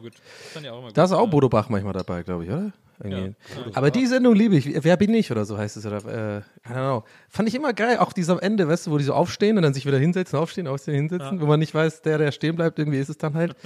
fand 0.54 0.66
mal 0.66 0.82
gut. 0.82 0.94
Da 0.94 1.04
ist 1.04 1.12
auch 1.12 1.28
Bodo 1.30 1.50
Bach 1.50 1.70
manchmal 1.70 1.94
dabei, 1.94 2.24
glaube 2.24 2.46
ich, 2.46 2.52
oder? 2.52 2.72
Irgendwie. 3.04 3.36
Aber 3.74 3.90
die 3.92 4.06
Sendung 4.06 4.36
liebe 4.36 4.56
ich. 4.56 4.84
Wer 4.84 4.96
bin 4.98 5.14
ich 5.14 5.32
oder 5.32 5.46
so 5.46 5.58
heißt 5.58 5.78
es. 5.78 5.86
Oder, 5.86 5.98
äh, 6.06 6.70
I 6.70 6.74
don't 6.74 6.74
know. 6.74 7.04
Fand 7.30 7.50
ich 7.50 7.56
immer 7.56 7.74
geil. 7.74 7.98
Auch 7.98 8.14
diese 8.14 8.32
am 8.32 8.40
Ende, 8.40 8.68
weißt 8.68 8.88
du, 8.88 8.92
wo 8.92 8.98
die 8.98 9.04
so 9.04 9.14
aufstehen 9.14 9.58
und 9.58 9.64
dann 9.64 9.74
sich 9.74 9.86
wieder 9.86 9.98
hinsetzen, 9.98 10.38
aufstehen, 10.38 10.68
aufstehen, 10.68 10.96
hinsetzen, 10.96 11.42
wo 11.42 11.46
man 11.46 11.60
nicht 11.60 11.74
weiß, 11.74 12.02
der, 12.04 12.18
der 12.18 12.32
stehen 12.32 12.56
bleibt, 12.56 12.78
irgendwie 12.80 13.00
ist 13.00 13.10
es 13.10 13.18
dann 13.18 13.34
halt. 13.34 13.56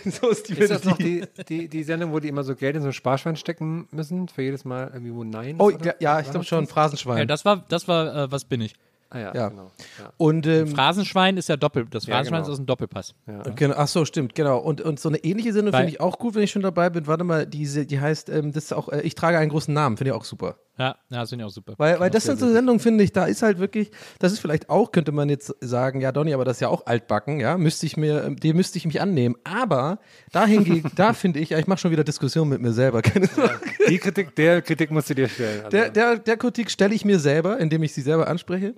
so 0.04 0.28
ist 0.28 0.48
die 0.48 0.54
Ist 0.54 0.70
das 0.70 0.84
noch 0.84 0.98
die, 0.98 1.24
die, 1.48 1.68
die 1.68 1.82
Sendung, 1.82 2.12
wo 2.12 2.20
die 2.20 2.28
immer 2.28 2.44
so 2.44 2.54
Geld 2.54 2.76
in 2.76 2.82
so 2.82 2.88
ein 2.88 2.92
Sparschwein 2.92 3.36
stecken 3.36 3.88
müssen, 3.90 4.28
für 4.28 4.42
jedes 4.42 4.64
Mal 4.64 4.90
irgendwie 4.92 5.14
wo 5.14 5.24
Nein 5.24 5.56
ist, 5.56 5.60
Oh, 5.60 5.66
oder? 5.66 5.86
ja, 5.86 5.94
ja, 5.98 6.20
ich 6.20 6.30
glaube 6.30 6.44
schon? 6.46 6.66
Phrasenschwein. 6.66 7.18
Ja, 7.18 7.24
das 7.24 7.44
war, 7.44 7.64
das 7.68 7.88
war, 7.88 8.14
äh, 8.14 8.32
was 8.32 8.44
bin 8.44 8.60
ich? 8.60 8.74
Ah 9.12 9.18
ja, 9.18 9.34
Ja. 9.34 9.48
genau. 9.48 9.70
Ja. 9.98 10.12
und 10.18 10.46
ähm, 10.46 10.68
Phrasenschwein 10.68 11.36
ist 11.36 11.48
ja 11.48 11.56
doppel. 11.56 11.86
Das 11.90 12.06
Ja, 12.06 12.14
Phrasenschwein 12.14 12.42
genau. 12.42 12.52
ist 12.54 12.58
ein 12.60 12.66
Doppelpass. 12.66 13.14
Genau, 13.56 13.74
ach 13.76 13.88
so, 13.88 14.04
stimmt, 14.04 14.34
genau. 14.36 14.58
Und, 14.58 14.80
und 14.80 15.00
so 15.00 15.08
eine 15.08 15.18
ähnliche 15.18 15.52
Sendung 15.52 15.74
finde 15.74 15.90
ich 15.90 16.00
auch 16.00 16.18
gut, 16.18 16.34
wenn 16.36 16.42
ich 16.42 16.50
schon 16.52 16.62
dabei 16.62 16.90
bin. 16.90 17.06
Warte 17.08 17.24
mal, 17.24 17.44
diese, 17.46 17.86
die 17.86 18.00
heißt, 18.00 18.28
ähm, 18.30 18.52
das 18.52 18.64
ist 18.64 18.72
auch, 18.72 18.88
äh, 18.88 19.00
ich 19.02 19.16
trage 19.16 19.38
einen 19.38 19.50
großen 19.50 19.74
Namen, 19.74 19.96
finde 19.96 20.12
ich 20.12 20.16
auch 20.16 20.24
super. 20.24 20.56
Ja, 20.78 20.96
ja, 21.10 21.20
das 21.20 21.30
finde 21.30 21.44
ich 21.44 21.50
auch 21.50 21.52
super. 21.54 21.74
Weil, 21.76 22.00
weil 22.00 22.08
das 22.08 22.24
sind 22.24 22.38
so 22.38 22.50
Sendungen, 22.50 22.80
finde 22.80 23.04
ich, 23.04 23.12
da 23.12 23.26
ist 23.26 23.42
halt 23.42 23.58
wirklich, 23.58 23.90
das 24.18 24.32
ist 24.32 24.38
vielleicht 24.38 24.70
auch, 24.70 24.92
könnte 24.92 25.12
man 25.12 25.28
jetzt 25.28 25.54
sagen, 25.60 26.00
ja, 26.00 26.10
Donny, 26.12 26.32
aber 26.32 26.44
das 26.46 26.56
ist 26.56 26.60
ja 26.60 26.68
auch 26.68 26.86
altbacken, 26.86 27.38
ja, 27.38 27.58
müsste 27.58 27.84
ich 27.84 27.96
mir, 27.98 28.24
ähm, 28.24 28.36
dem 28.36 28.56
müsste 28.56 28.78
ich 28.78 28.86
mich 28.86 29.00
annehmen. 29.00 29.34
Aber 29.44 29.98
dahingegen, 30.32 30.90
da 30.96 31.12
finde 31.12 31.40
ich, 31.40 31.50
ja, 31.50 31.58
ich 31.58 31.66
mache 31.66 31.80
schon 31.80 31.90
wieder 31.90 32.04
Diskussion 32.04 32.48
mit 32.48 32.62
mir 32.62 32.72
selber, 32.72 33.02
keine 33.02 33.26
Sorge. 33.26 33.58
Die 33.88 33.98
Kritik, 33.98 34.34
der 34.36 34.62
Kritik 34.62 34.90
musst 34.90 35.10
du 35.10 35.14
dir 35.14 35.28
stellen. 35.28 35.58
Also. 35.64 35.70
Der, 35.70 35.90
der, 35.90 36.16
der 36.18 36.36
Kritik 36.36 36.70
stelle 36.70 36.94
ich 36.94 37.04
mir 37.04 37.18
selber, 37.18 37.58
indem 37.58 37.82
ich 37.82 37.92
sie 37.92 38.02
selber 38.02 38.28
anspreche. 38.28 38.74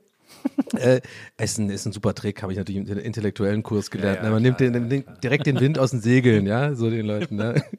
Äh, 0.76 1.00
ist, 1.38 1.58
ein, 1.58 1.70
ist 1.70 1.86
ein 1.86 1.92
super 1.92 2.14
Trick, 2.14 2.42
habe 2.42 2.52
ich 2.52 2.58
natürlich 2.58 2.88
im 2.88 2.98
intellektuellen 2.98 3.62
Kurs 3.62 3.90
gelernt. 3.90 4.16
Ja, 4.16 4.22
ne? 4.22 4.28
ja, 4.28 4.34
Man 4.34 4.42
nimmt 4.42 4.58
klar, 4.58 4.70
den, 4.70 4.88
den, 4.88 5.04
direkt 5.22 5.46
den 5.46 5.60
Wind 5.60 5.78
aus 5.78 5.90
den 5.90 6.00
Segeln, 6.00 6.46
ja, 6.46 6.74
so 6.74 6.90
den 6.90 7.06
Leuten. 7.06 7.36
Ne? 7.36 7.62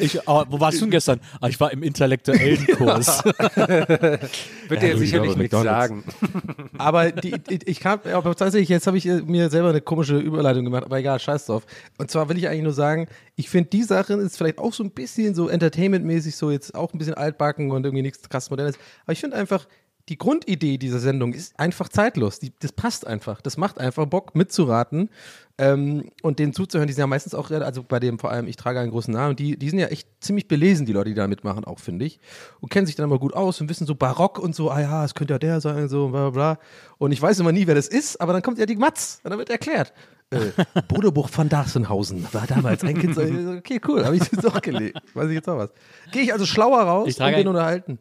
Ich, 0.00 0.18
oh, 0.26 0.44
wo 0.48 0.60
warst 0.60 0.78
du 0.78 0.84
denn 0.84 0.90
gestern? 0.90 1.20
Ah, 1.40 1.48
ich 1.48 1.58
war 1.60 1.72
im 1.72 1.82
intellektuellen 1.82 2.66
Kurs. 2.76 3.24
Wird 3.24 4.82
dir 4.82 4.98
sicherlich 4.98 5.36
nichts 5.36 5.52
McDonald's. 5.52 5.88
sagen. 5.88 6.04
Aber 6.78 7.12
die, 7.12 7.32
die, 7.32 7.58
ich 7.66 7.80
kam, 7.80 8.00
aber 8.12 8.34
tatsächlich, 8.34 8.68
jetzt 8.68 8.86
habe 8.86 8.96
ich 8.98 9.06
äh, 9.06 9.20
mir 9.22 9.50
selber 9.50 9.70
eine 9.70 9.80
komische 9.80 10.18
Überleitung 10.18 10.64
gemacht, 10.64 10.84
aber 10.84 10.98
egal, 10.98 11.18
scheiß 11.18 11.46
drauf. 11.46 11.66
Und 11.98 12.10
zwar 12.10 12.28
will 12.28 12.38
ich 12.38 12.48
eigentlich 12.48 12.62
nur 12.62 12.72
sagen, 12.72 13.06
ich 13.36 13.50
finde 13.50 13.70
die 13.70 13.82
Sache 13.82 14.14
ist 14.14 14.36
vielleicht 14.36 14.58
auch 14.58 14.72
so 14.72 14.82
ein 14.82 14.90
bisschen 14.90 15.34
so 15.34 15.48
entertainmentmäßig, 15.48 16.36
so 16.36 16.50
jetzt 16.50 16.74
auch 16.74 16.92
ein 16.92 16.98
bisschen 16.98 17.14
altbacken 17.14 17.70
und 17.70 17.84
irgendwie 17.84 18.02
nichts 18.02 18.28
krass 18.28 18.50
Modernes. 18.50 18.76
Aber 19.04 19.12
ich 19.12 19.20
finde 19.20 19.36
einfach, 19.36 19.66
die 20.08 20.18
Grundidee 20.18 20.78
dieser 20.78 20.98
Sendung 20.98 21.32
ist 21.32 21.58
einfach 21.58 21.88
zeitlos. 21.88 22.40
Die, 22.40 22.52
das 22.60 22.72
passt 22.72 23.06
einfach. 23.06 23.40
Das 23.40 23.56
macht 23.56 23.78
einfach 23.78 24.06
Bock 24.06 24.34
mitzuraten 24.34 25.10
ähm, 25.58 26.10
und 26.22 26.38
denen 26.38 26.52
zuzuhören. 26.52 26.88
Die 26.88 26.94
sind 26.94 27.02
ja 27.02 27.06
meistens 27.06 27.34
auch, 27.34 27.50
also 27.50 27.82
bei 27.82 28.00
dem 28.00 28.18
vor 28.18 28.30
allem, 28.30 28.48
ich 28.48 28.56
trage 28.56 28.80
einen 28.80 28.90
großen 28.90 29.12
Namen, 29.12 29.36
die, 29.36 29.56
die 29.56 29.70
sind 29.70 29.78
ja 29.78 29.86
echt 29.86 30.08
ziemlich 30.20 30.48
belesen, 30.48 30.86
die 30.86 30.92
Leute, 30.92 31.10
die 31.10 31.14
da 31.14 31.28
mitmachen, 31.28 31.64
auch 31.64 31.78
finde 31.78 32.06
ich. 32.06 32.18
Und 32.60 32.70
kennen 32.70 32.86
sich 32.86 32.96
dann 32.96 33.04
immer 33.04 33.18
gut 33.18 33.34
aus 33.34 33.60
und 33.60 33.68
wissen 33.68 33.86
so 33.86 33.94
barock 33.94 34.38
und 34.38 34.54
so, 34.54 34.70
ah 34.70 34.80
ja, 34.80 35.04
es 35.04 35.14
könnte 35.14 35.34
ja 35.34 35.38
der 35.38 35.60
sein, 35.60 35.88
so 35.88 36.08
bla 36.08 36.30
bla 36.30 36.54
bla. 36.54 36.64
Und 36.98 37.12
ich 37.12 37.20
weiß 37.20 37.38
immer 37.40 37.52
nie, 37.52 37.66
wer 37.66 37.74
das 37.74 37.86
ist, 37.86 38.20
aber 38.20 38.32
dann 38.32 38.42
kommt 38.42 38.58
ja 38.58 38.66
die 38.66 38.76
Matz 38.76 39.20
und 39.22 39.30
dann 39.30 39.38
wird 39.38 39.50
erklärt. 39.50 39.92
Äh, 40.30 40.50
Bodebuch 40.88 41.28
von 41.28 41.48
Darsenhausen 41.48 42.26
war 42.32 42.46
damals 42.46 42.82
ein 42.82 42.98
Kind. 42.98 43.14
so, 43.14 43.20
Okay, 43.58 43.80
cool, 43.86 44.04
habe 44.04 44.16
ich 44.16 44.22
jetzt 44.22 44.44
doch 44.44 44.60
gelegt. 44.60 45.00
Weiß 45.14 45.28
ich 45.28 45.34
jetzt 45.34 45.48
auch 45.48 45.58
was. 45.58 45.70
Gehe 46.10 46.22
ich 46.22 46.32
also 46.32 46.46
schlauer 46.46 46.80
raus 46.82 47.08
Ich 47.08 47.14
und 47.14 47.18
trage 47.18 47.36
bin 47.36 47.48
unterhalten. 47.48 47.98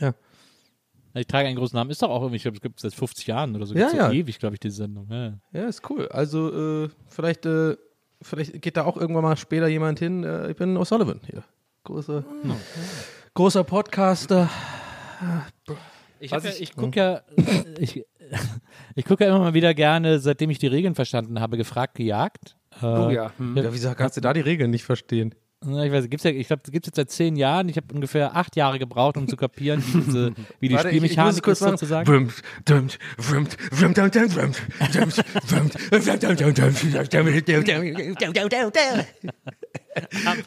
Ja. 0.00 0.14
Ich 1.18 1.26
trage 1.26 1.48
einen 1.48 1.56
großen 1.56 1.76
Namen. 1.76 1.90
Ist 1.90 2.02
doch 2.02 2.10
auch 2.10 2.22
irgendwie, 2.22 2.36
ich 2.36 2.42
glaube, 2.42 2.56
es 2.56 2.60
gibt 2.62 2.76
es 2.78 2.82
seit 2.82 2.94
50 2.94 3.26
Jahren 3.26 3.54
oder 3.56 3.66
so. 3.66 3.74
Ja, 3.74 3.80
Gibt's 3.88 3.94
ja. 3.98 4.06
so 4.08 4.12
ewig, 4.14 4.38
glaube 4.38 4.54
ich, 4.56 4.60
die 4.60 4.70
Sendung. 4.70 5.06
Ja. 5.10 5.34
Ja, 5.52 5.68
ist 5.68 5.88
cool. 5.90 6.08
Also 6.08 6.84
äh, 6.84 6.88
vielleicht, 7.08 7.46
äh, 7.46 7.76
vielleicht 8.22 8.60
geht 8.62 8.76
da 8.76 8.84
auch 8.84 8.96
irgendwann 8.96 9.22
mal 9.24 9.36
später 9.36 9.68
jemand 9.68 9.98
hin. 9.98 10.24
Äh, 10.24 10.50
ich 10.50 10.56
bin 10.56 10.76
O'Sullivan 10.76 11.20
hier. 11.26 11.42
Großer, 11.84 12.24
großer 13.34 13.64
Podcaster. 13.64 14.50
Ich, 16.20 16.30
ja, 16.32 16.38
ich- 16.38 16.60
ich 16.60 16.76
gucke 16.76 16.98
ja, 16.98 17.22
ich, 17.78 18.04
ich 18.94 19.04
gucke 19.04 19.24
ja 19.24 19.30
immer 19.30 19.38
mal 19.40 19.54
wieder 19.54 19.72
gerne, 19.74 20.18
seitdem 20.18 20.50
ich 20.50 20.58
die 20.58 20.66
Regeln 20.66 20.94
verstanden 20.94 21.40
habe, 21.40 21.56
gefragt, 21.56 21.94
gejagt. 21.94 22.56
Äh, 22.82 22.86
Oh 22.86 23.10
ja. 23.10 23.32
Hm. 23.38 23.56
Ja, 23.56 23.72
wieso 23.72 23.94
kannst 23.94 24.16
du 24.16 24.20
da 24.20 24.32
die 24.32 24.40
Regeln 24.40 24.70
nicht 24.70 24.84
verstehen? 24.84 25.34
Ich 25.60 25.92
weiß, 25.92 26.08
gibt's 26.08 26.22
ja, 26.22 26.30
ich 26.30 26.46
glaube, 26.46 26.62
gibt 26.70 26.86
es 26.86 26.90
jetzt 26.90 26.96
seit 26.96 27.10
zehn 27.10 27.34
Jahren. 27.34 27.68
Ich 27.68 27.76
habe 27.76 27.92
ungefähr 27.92 28.36
acht 28.36 28.54
Jahre 28.54 28.78
gebraucht, 28.78 29.16
um 29.16 29.26
zu 29.26 29.36
kapieren, 29.36 29.82
wie, 29.92 30.00
diese, 30.00 30.32
wie 30.60 30.68
die 30.68 30.74
Warte, 30.76 30.88
Spielmechanik 30.88 31.38
ich, 31.38 31.42
ich 31.42 31.52
ist, 31.52 31.58
sozusagen. 31.58 32.06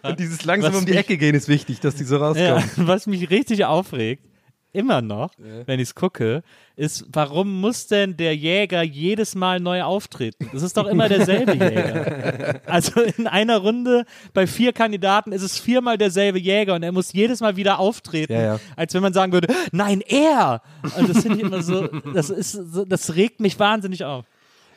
Und 0.04 0.20
dieses 0.20 0.46
langsam 0.46 0.76
um 0.76 0.86
die 0.86 0.96
Ecke 0.96 1.18
gehen 1.18 1.36
ist 1.36 1.50
wichtig, 1.50 1.82
dass 1.82 1.96
die 1.96 2.06
so 2.06 2.16
rauskommen. 2.16 2.64
Ja, 2.78 2.88
was 2.88 3.06
mich 3.06 3.30
richtig 3.30 3.66
aufregt, 3.66 4.26
immer 4.74 5.02
noch, 5.02 5.32
wenn 5.66 5.80
ich 5.80 5.90
es 5.90 5.96
gucke, 5.96 6.44
ist, 6.76 7.06
warum 7.12 7.60
muss 7.62 7.88
denn 7.88 8.16
der 8.18 8.36
Jäger 8.36 8.82
jedes 8.84 9.36
Mal 9.36 9.60
neu 9.60 9.84
auftreten? 9.84 10.50
Das 10.54 10.64
ist 10.64 10.78
doch 10.78 10.88
immer 10.88 11.10
derselbe 11.10 11.54
Jäger. 11.54 12.62
Also 12.66 13.02
in 13.02 13.28
einer 13.28 13.58
Runde 13.58 14.06
bei 14.34 14.48
vier 14.48 14.72
Kandidaten 14.74 15.32
ist 15.34 15.42
es 15.42 15.60
viermal 15.60 15.98
derselbe 15.98 16.40
Jäger 16.40 16.76
und 16.76 16.84
er 16.84 16.92
muss 16.92 17.12
jedes 17.14 17.42
Mal 17.42 17.56
wieder 17.58 17.80
auftreten, 17.80 18.34
Ja, 18.34 18.42
ja. 18.42 18.60
als 18.76 18.94
wenn 18.94 19.02
man 19.02 19.14
sagen 19.14 19.34
würde, 19.34 19.54
nein, 19.72 20.02
er! 20.08 20.62
Und 20.98 21.10
das 21.10 21.22
finde 21.24 21.38
ich 21.38 21.44
immer 21.44 21.62
so, 21.62 21.88
das 22.14 22.30
ist 22.30 22.52
so, 22.54 22.86
das 22.86 23.16
regt 23.16 23.40
mich 23.42 23.60
wahnsinnig 23.60 24.04
auf. 24.06 24.26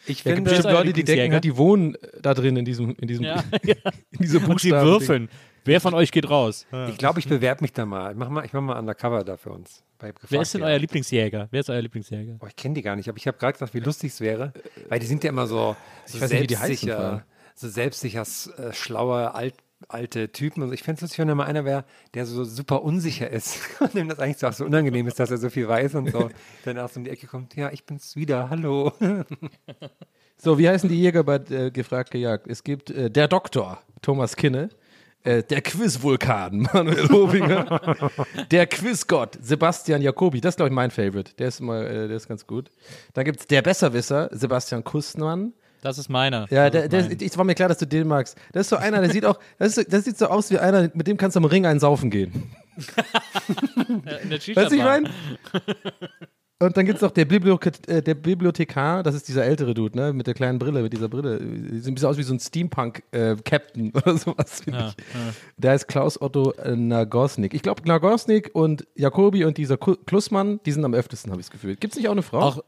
Ich 0.07 0.25
Ja, 0.25 0.35
finde, 0.35 0.51
bestimmt 0.51 0.75
Leute, 0.75 0.93
die 0.93 1.05
denken, 1.05 1.33
halt, 1.35 1.45
die 1.45 1.57
wohnen 1.57 1.97
da 2.21 2.35
drin 2.35 2.57
in 2.57 2.65
diesem, 2.65 2.95
in 3.01 3.09
diesem, 3.09 3.25
Ja, 3.25 3.37
ja. 3.65 3.75
in 4.11 4.19
dieser 4.21 4.37
Und 4.39 4.61
sie 4.61 4.71
Buchstaben. 4.71 4.87
würfeln. 4.87 5.29
Wer 5.65 5.81
von 5.81 5.95
euch 5.95 6.13
geht 6.13 6.29
raus? 6.29 6.67
ich, 6.89 6.99
glaube, 6.99 7.21
ich 7.21 7.29
bewerbe 7.29 7.63
mich 7.63 7.73
da 7.73 7.87
mal. 7.87 8.13
Ich 8.13 8.19
mach 8.19 8.29
mal, 8.29 8.45
ich 8.45 8.53
mach 8.53 8.61
mal 8.61 8.79
Undercover 8.79 9.25
da 9.25 9.37
für 9.37 9.51
uns. 9.51 9.83
Wer 10.29 10.43
ist 10.43 10.53
denn 10.53 10.63
euer. 10.63 10.79
Lieblingsjäger? 10.79 11.49
Wer 11.51 11.61
ist 11.61 11.71
euer 11.71 11.81
Lieblingsjäger? 11.81 12.37
Oh, 12.41 12.47
ich 12.47 12.57
kenne 12.57 12.75
die 12.75 12.83
gar 12.83 12.97
nicht, 12.97 13.09
aber 13.09 13.17
ich 13.17 13.27
habe 13.27 13.39
gerade 13.39 13.55
gedacht, 13.55 13.73
wie 13.73 13.81
lustig 13.81 14.13
es 14.13 14.21
wäre, 14.21 14.53
weil 14.89 14.99
die 14.99 15.07
sind 15.07 15.25
ja 15.25 15.31
immer 15.31 15.47
so, 15.47 15.77
so 16.05 16.17
Ich 16.17 16.23
weiß 16.23 16.31
nicht, 16.31 16.43
wie 16.43 16.47
die 16.49 16.59
heißen, 16.59 17.23
so 17.55 17.69
selbstsicher, 17.69 18.23
äh, 18.23 18.73
schlaue, 18.73 19.35
alt, 19.35 19.55
alte 19.89 20.33
Typen. 20.33 20.63
Und 20.63 20.73
ich 20.73 20.83
fände 20.83 20.97
es 20.97 21.03
lustig, 21.03 21.21
wenn 21.21 21.29
da 21.29 21.35
mal 21.35 21.47
einer 21.47 21.65
wäre, 21.65 21.85
der 22.15 22.27
so 22.27 22.45
super 22.45 22.83
unsicher 22.83 23.31
ist 23.31 23.59
und 23.81 23.95
dem 23.95 24.09
das 24.09 24.19
eigentlich 24.19 24.39
so, 24.39 24.49
auch 24.49 24.53
so 24.53 24.65
unangenehm 24.65 25.07
ist, 25.07 25.19
dass 25.19 25.31
er 25.31 25.39
so 25.39 25.49
viel 25.51 25.69
weiß 25.69 25.95
und 25.95 26.11
so 26.11 26.31
dann 26.65 26.77
erst 26.77 26.97
um 26.97 27.05
die 27.05 27.11
Ecke 27.11 27.27
kommt, 27.27 27.55
ja, 27.57 27.71
ich 27.71 27.85
bin's 27.85 28.17
wieder, 28.17 28.51
hallo. 28.51 28.93
So, 30.37 30.59
wie 30.59 30.69
heißen 30.69 30.89
die 30.89 31.01
Jäger 31.01 31.23
bei 31.23 31.37
äh, 31.37 31.71
Gefragt 31.71 32.11
gejagt? 32.11 32.47
Es 32.49 32.65
gibt 32.65 32.91
äh, 32.91 33.11
der 33.11 33.29
Doktor, 33.29 33.81
Thomas 34.03 34.37
Kinne, 34.37 34.69
äh, 35.25 35.43
der 35.43 35.63
Quizvulkan, 35.63 36.69
Manuel 36.73 37.09
Hobinger, 37.09 37.81
der 38.51 38.67
Quizgott, 38.67 39.39
Sebastian 39.41 40.03
Jacobi, 40.03 40.41
das 40.41 40.53
ist, 40.53 40.57
glaube 40.57 40.69
ich, 40.69 40.75
mein 40.75 40.91
Favorite. 40.91 41.33
Der 41.39 41.49
ist 41.49 41.61
mal, 41.61 41.85
äh, 41.87 42.09
der 42.09 42.17
ist 42.17 42.29
ganz 42.29 42.47
gut. 42.47 42.71
Dann 43.15 43.25
gibt 43.25 43.41
es 43.41 43.47
der 43.47 43.63
Besserwisser, 43.63 44.29
Sebastian 44.33 44.85
Kustmann. 44.85 45.53
Das 45.83 45.99
ist 45.99 46.09
meiner. 46.09 46.47
Ja, 46.51 46.71
der, 46.71 46.89
der, 46.89 47.05
mein. 47.05 47.19
ich 47.21 47.37
war 47.37 47.45
mir 47.45 47.55
klar, 47.55 47.69
dass 47.69 47.79
du 47.79 47.87
den 47.87 48.07
magst. 48.07 48.39
Das 48.53 48.63
ist 48.63 48.71
so 48.71 48.77
einer, 48.77 49.01
der 49.01 49.11
sieht 49.11 49.27
auch, 49.27 49.39
das, 49.59 49.69
ist 49.69 49.75
so, 49.75 49.83
das 49.91 50.05
sieht 50.05 50.17
so 50.19 50.27
aus 50.27 50.51
wie 50.51 50.59
einer, 50.59 50.91
mit 50.95 51.07
dem 51.07 51.17
kannst 51.17 51.37
du 51.37 51.41
am 51.41 51.45
Ring 51.45 51.67
einen 51.67 51.81
saufen 51.81 52.11
gehen. 52.11 52.51
In 53.89 54.03
der 54.05 54.21
Weißt 54.21 54.31
du, 54.31 54.35
ich 54.37 54.43
Shisha-Bar. 54.45 54.85
meine? 54.85 55.11
Und 56.61 56.77
dann 56.77 56.87
gibt 56.87 56.97
es 56.97 57.03
noch 57.03 57.11
der, 57.11 57.25
Bibliothek 57.25 57.89
äh, 57.89 58.01
der 58.01 58.15
Bibliothekar, 58.15 59.03
das 59.03 59.15
ist 59.17 59.27
dieser 59.29 59.45
ältere 59.45 59.75
Dude, 59.75 59.99
ne? 59.99 60.13
Mit 60.13 60.27
der 60.29 60.35
kleinen 60.35 60.59
Brille, 60.61 60.83
mit 60.83 60.93
dieser 60.93 61.09
Brille. 61.09 61.39
Sieht 61.41 61.89
ein 61.89 61.95
bisschen 61.95 62.09
aus 62.09 62.17
wie 62.17 62.23
so 62.23 62.33
ein 62.33 62.39
Steampunk-Captain 62.41 63.93
oder 63.95 64.17
sowas, 64.17 64.61
finde 64.63 64.79
Ja, 64.79 64.89
ich. 64.89 64.95
Der 65.57 65.73
heißt 65.73 65.89
Klaus 65.89 66.21
Otto 66.21 66.53
äh, 66.53 66.77
Nagosnik. 66.77 67.55
Ich 67.55 67.63
glaube, 67.63 67.83
Nagosnik 67.87 68.51
und 68.55 68.87
Jacobi 68.95 69.45
und 69.45 69.59
dieser 69.59 69.77
Klussmann, 69.77 70.61
die 70.65 70.73
sind 70.73 70.85
am 70.85 70.95
öftesten, 70.95 71.31
habe 71.33 71.41
ich 71.41 71.47
das 71.49 71.53
Gefühl. 71.53 71.77
Gibt 71.77 71.93
es 71.95 71.99
nicht 71.99 72.09
auch 72.09 72.13
eine 72.13 72.23
Frau? 72.23 72.41
Auch, 72.41 72.65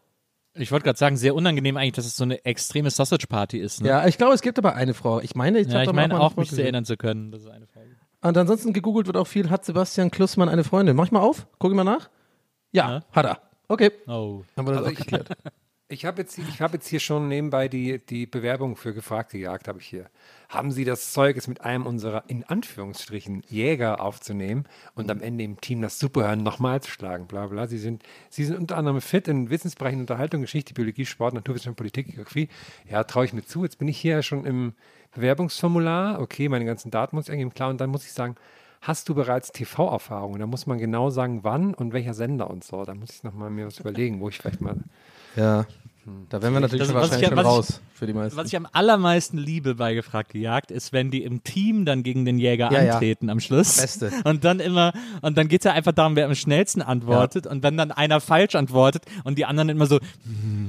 ich 0.54 0.72
wollte 0.72 0.84
gerade 0.84 0.98
sagen, 0.98 1.16
sehr 1.16 1.34
unangenehm 1.34 1.76
eigentlich, 1.76 1.92
dass 1.92 2.06
es 2.06 2.16
so 2.16 2.24
eine 2.24 2.44
extreme 2.44 2.90
Sausage-Party 2.90 3.58
ist. 3.58 3.82
Ne? 3.82 3.88
ja, 3.88 4.06
ich 4.06 4.18
glaube, 4.18 4.34
es 4.34 4.42
gibt 4.42 4.58
aber 4.58 4.74
eine 4.74 4.94
Frau. 4.94 5.20
Ich 5.20 5.34
meine, 5.36 5.60
ich, 5.60 5.68
Ja, 5.68 5.80
ich 5.82 5.86
da 5.86 5.92
mal 5.92 6.02
meine 6.02 6.14
eine 6.16 6.24
auch, 6.24 6.32
Frau 6.32 6.40
mich 6.40 6.50
zu 6.50 6.60
erinnern 6.60 6.84
zu 6.84 6.96
können. 6.96 7.30
Das 7.30 7.42
ist 7.42 7.48
eine 7.48 7.66
Frage. 7.66 7.86
Und 8.22 8.36
ansonsten 8.36 8.72
gegoogelt 8.72 9.06
wird 9.06 9.16
auch 9.16 9.26
viel, 9.26 9.48
hat 9.50 9.64
Sebastian 9.64 10.10
Klussmann 10.10 10.48
eine 10.48 10.64
Freundin? 10.64 10.96
Mach 10.96 11.04
ich 11.04 11.12
mal 11.12 11.20
auf? 11.20 11.46
Guck 11.60 11.70
ich 11.70 11.76
mal 11.76 11.84
nach? 11.84 12.10
Ja, 12.72 12.90
Ja. 12.90 13.00
hat 13.12 13.26
er. 13.26 13.40
Okay, 13.68 13.90
Oh. 14.06 14.42
haben 14.56 14.66
wir 14.66 14.72
das 14.72 14.76
Also 14.84 14.86
auch 14.86 14.92
ich- 14.92 14.98
geklärt. 14.98 15.28
Ich 15.88 16.04
habe 16.04 16.20
jetzt, 16.20 16.36
ich 16.36 16.60
hab 16.60 16.72
jetzt 16.72 16.88
hier 16.88 16.98
schon 16.98 17.28
nebenbei 17.28 17.68
die, 17.68 18.04
die 18.04 18.26
Bewerbung 18.26 18.74
für 18.74 18.92
gefragt 18.92 19.30
gejagt, 19.30 19.68
habe 19.68 19.78
ich 19.78 19.86
hier. 19.86 20.10
Haben 20.48 20.72
Sie 20.72 20.84
das 20.84 21.12
Zeug, 21.12 21.36
es 21.36 21.46
mit 21.46 21.60
einem 21.60 21.86
unserer, 21.86 22.24
in 22.26 22.42
Anführungsstrichen, 22.42 23.44
Jäger 23.48 24.00
aufzunehmen 24.00 24.64
und 24.96 25.08
am 25.12 25.20
Ende 25.20 25.44
im 25.44 25.60
Team 25.60 25.80
das 25.82 26.00
Superhören 26.00 26.42
nochmal 26.42 26.82
zu 26.82 26.90
schlagen, 26.90 27.28
bla 27.28 27.46
bla. 27.46 27.68
Sie 27.68 27.78
sind, 27.78 28.02
Sie 28.30 28.44
sind 28.44 28.58
unter 28.58 28.76
anderem 28.78 29.00
fit 29.00 29.28
in 29.28 29.48
Wissensbereichen 29.48 30.00
Unterhaltung, 30.00 30.40
Geschichte, 30.40 30.74
Biologie, 30.74 31.06
Sport, 31.06 31.34
Naturwissenschaft, 31.34 31.76
Politik, 31.76 32.06
Geografie. 32.08 32.48
Ja, 32.90 33.04
traue 33.04 33.26
ich 33.26 33.32
mir 33.32 33.44
zu. 33.44 33.62
Jetzt 33.62 33.78
bin 33.78 33.86
ich 33.86 33.96
hier 33.98 34.22
schon 34.24 34.44
im 34.44 34.72
Bewerbungsformular. 35.14 36.20
Okay, 36.20 36.48
meine 36.48 36.64
ganzen 36.64 36.90
Daten 36.90 37.14
muss 37.14 37.26
ich 37.28 37.32
angeben, 37.32 37.54
klar. 37.54 37.70
Und 37.70 37.80
dann 37.80 37.90
muss 37.90 38.04
ich 38.04 38.12
sagen, 38.12 38.34
hast 38.80 39.08
du 39.08 39.14
bereits 39.14 39.52
TV-Erfahrung? 39.52 40.38
Da 40.38 40.46
muss 40.46 40.66
man 40.66 40.78
genau 40.78 41.10
sagen, 41.10 41.40
wann 41.42 41.74
und 41.74 41.92
welcher 41.92 42.14
Sender 42.14 42.48
und 42.50 42.64
so. 42.64 42.84
Da 42.84 42.94
muss 42.94 43.10
ich 43.10 43.22
nochmal 43.22 43.50
mir 43.50 43.66
was 43.66 43.78
überlegen, 43.80 44.20
wo 44.20 44.28
ich 44.28 44.38
vielleicht 44.38 44.60
mal 44.60 44.76
Ja. 45.36 45.66
Da 46.30 46.40
wären 46.40 46.52
wir 46.52 46.60
natürlich 46.60 46.86
Das- 46.86 46.92
schon 46.92 46.96
was 47.00 47.06
ich 47.06 47.12
wahrscheinlich 47.14 47.22
ja- 47.22 47.28
schon 47.30 47.36
was 47.58 47.68
ich- 47.68 47.74
raus 47.74 47.80
für 47.94 48.06
die 48.06 48.12
meisten. 48.12 48.36
Was 48.38 48.46
ich 48.46 48.56
am 48.56 48.68
allermeisten 48.72 49.38
liebe 49.38 49.74
bei 49.74 49.92
gefragte 49.94 50.38
Jagd 50.38 50.70
ist, 50.70 50.92
wenn 50.92 51.10
die 51.10 51.24
im 51.24 51.42
Team 51.42 51.84
dann 51.84 52.04
gegen 52.04 52.24
den 52.24 52.38
Jäger 52.38 52.70
Ja, 52.70 52.80
ja. 52.80 52.92
antreten 52.94 53.28
am 53.28 53.40
Schluss. 53.40 53.80
Beste. 53.80 54.12
Und 54.24 54.44
dann 54.44 54.60
immer, 54.60 54.92
und 55.22 55.36
dann 55.36 55.48
geht 55.48 55.62
es 55.62 55.64
ja 55.64 55.72
einfach 55.72 55.90
darum, 55.90 56.14
wer 56.14 56.26
am 56.26 56.36
schnellsten 56.36 56.80
antwortet. 56.80 57.48
Und 57.48 57.64
wenn 57.64 57.76
dann 57.76 57.90
einer 57.90 58.20
falsch 58.20 58.54
antwortet 58.54 59.02
und 59.24 59.36
die 59.36 59.46
anderen 59.46 59.68
immer 59.68 59.86
so, 59.86 59.98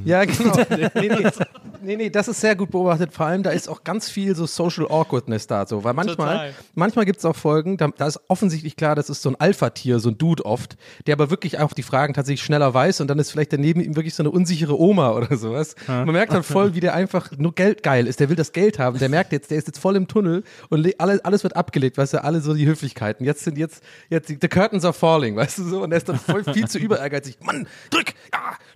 Ja, 0.05 0.25
genau. 0.25 0.55
nee, 0.71 0.89
nee, 0.95 1.29
nee, 1.87 1.95
nee, 1.95 2.09
das 2.09 2.27
ist 2.27 2.41
sehr 2.41 2.55
gut 2.55 2.69
beobachtet. 2.69 3.13
Vor 3.13 3.25
allem, 3.25 3.41
da 3.41 3.49
ist 3.49 3.67
auch 3.69 3.83
ganz 3.83 4.09
viel 4.09 4.35
so 4.35 4.45
Social 4.45 4.85
Awkwardness 4.87 5.47
da. 5.47 5.65
So. 5.65 5.83
Weil 5.83 5.93
manchmal, 5.93 6.33
Total. 6.33 6.53
manchmal 6.75 7.05
gibt 7.05 7.19
es 7.19 7.25
auch 7.25 7.35
Folgen, 7.35 7.77
da, 7.77 7.87
da 7.87 8.05
ist 8.07 8.19
offensichtlich 8.27 8.75
klar, 8.75 8.93
das 8.95 9.09
ist 9.09 9.21
so 9.21 9.29
ein 9.29 9.35
Alpha-Tier, 9.39 9.99
so 9.99 10.09
ein 10.09 10.17
Dude 10.17 10.45
oft, 10.45 10.77
der 11.07 11.13
aber 11.13 11.29
wirklich 11.29 11.57
auch 11.59 11.73
die 11.73 11.83
Fragen 11.83 12.13
tatsächlich 12.13 12.43
schneller 12.43 12.73
weiß 12.73 13.01
und 13.01 13.07
dann 13.07 13.17
ist 13.19 13.31
vielleicht 13.31 13.53
daneben 13.53 13.79
ihm 13.79 13.95
wirklich 13.95 14.13
so 14.13 14.21
eine 14.21 14.31
unsichere 14.31 14.79
Oma 14.79 15.11
oder 15.11 15.37
sowas. 15.37 15.75
Man 15.87 16.11
merkt 16.11 16.33
dann 16.33 16.43
voll, 16.43 16.75
wie 16.75 16.81
der 16.81 16.93
einfach 16.93 17.31
nur 17.37 17.55
geldgeil 17.55 18.05
ist. 18.05 18.19
Der 18.19 18.29
will 18.29 18.35
das 18.35 18.51
Geld 18.51 18.77
haben. 18.79 18.99
Der 18.99 19.09
merkt 19.09 19.31
jetzt, 19.31 19.49
der 19.49 19.57
ist 19.57 19.67
jetzt 19.67 19.79
voll 19.79 19.95
im 19.95 20.07
Tunnel 20.07 20.43
und 20.69 20.81
le- 20.81 20.95
alles, 20.97 21.23
alles 21.23 21.43
wird 21.43 21.55
abgelegt, 21.55 21.97
weißt 21.97 22.13
du, 22.13 22.23
alle 22.23 22.41
so 22.41 22.53
die 22.53 22.67
Höflichkeiten. 22.67 23.25
Jetzt 23.25 23.43
sind 23.45 23.57
jetzt, 23.57 23.81
jetzt, 24.09 24.27
the 24.27 24.47
curtains 24.47 24.83
are 24.83 24.93
falling, 24.93 25.35
weißt 25.37 25.59
du 25.59 25.63
so, 25.63 25.83
und 25.83 25.91
er 25.91 25.97
ist 25.97 26.09
dann 26.09 26.19
voll 26.19 26.43
viel 26.43 26.67
zu 26.67 26.79
über 26.79 26.99
ehrgeizig. 26.99 27.37
Mann, 27.41 27.67
drück, 27.89 28.13
ja, 28.33 28.39
schnell, 28.39 28.66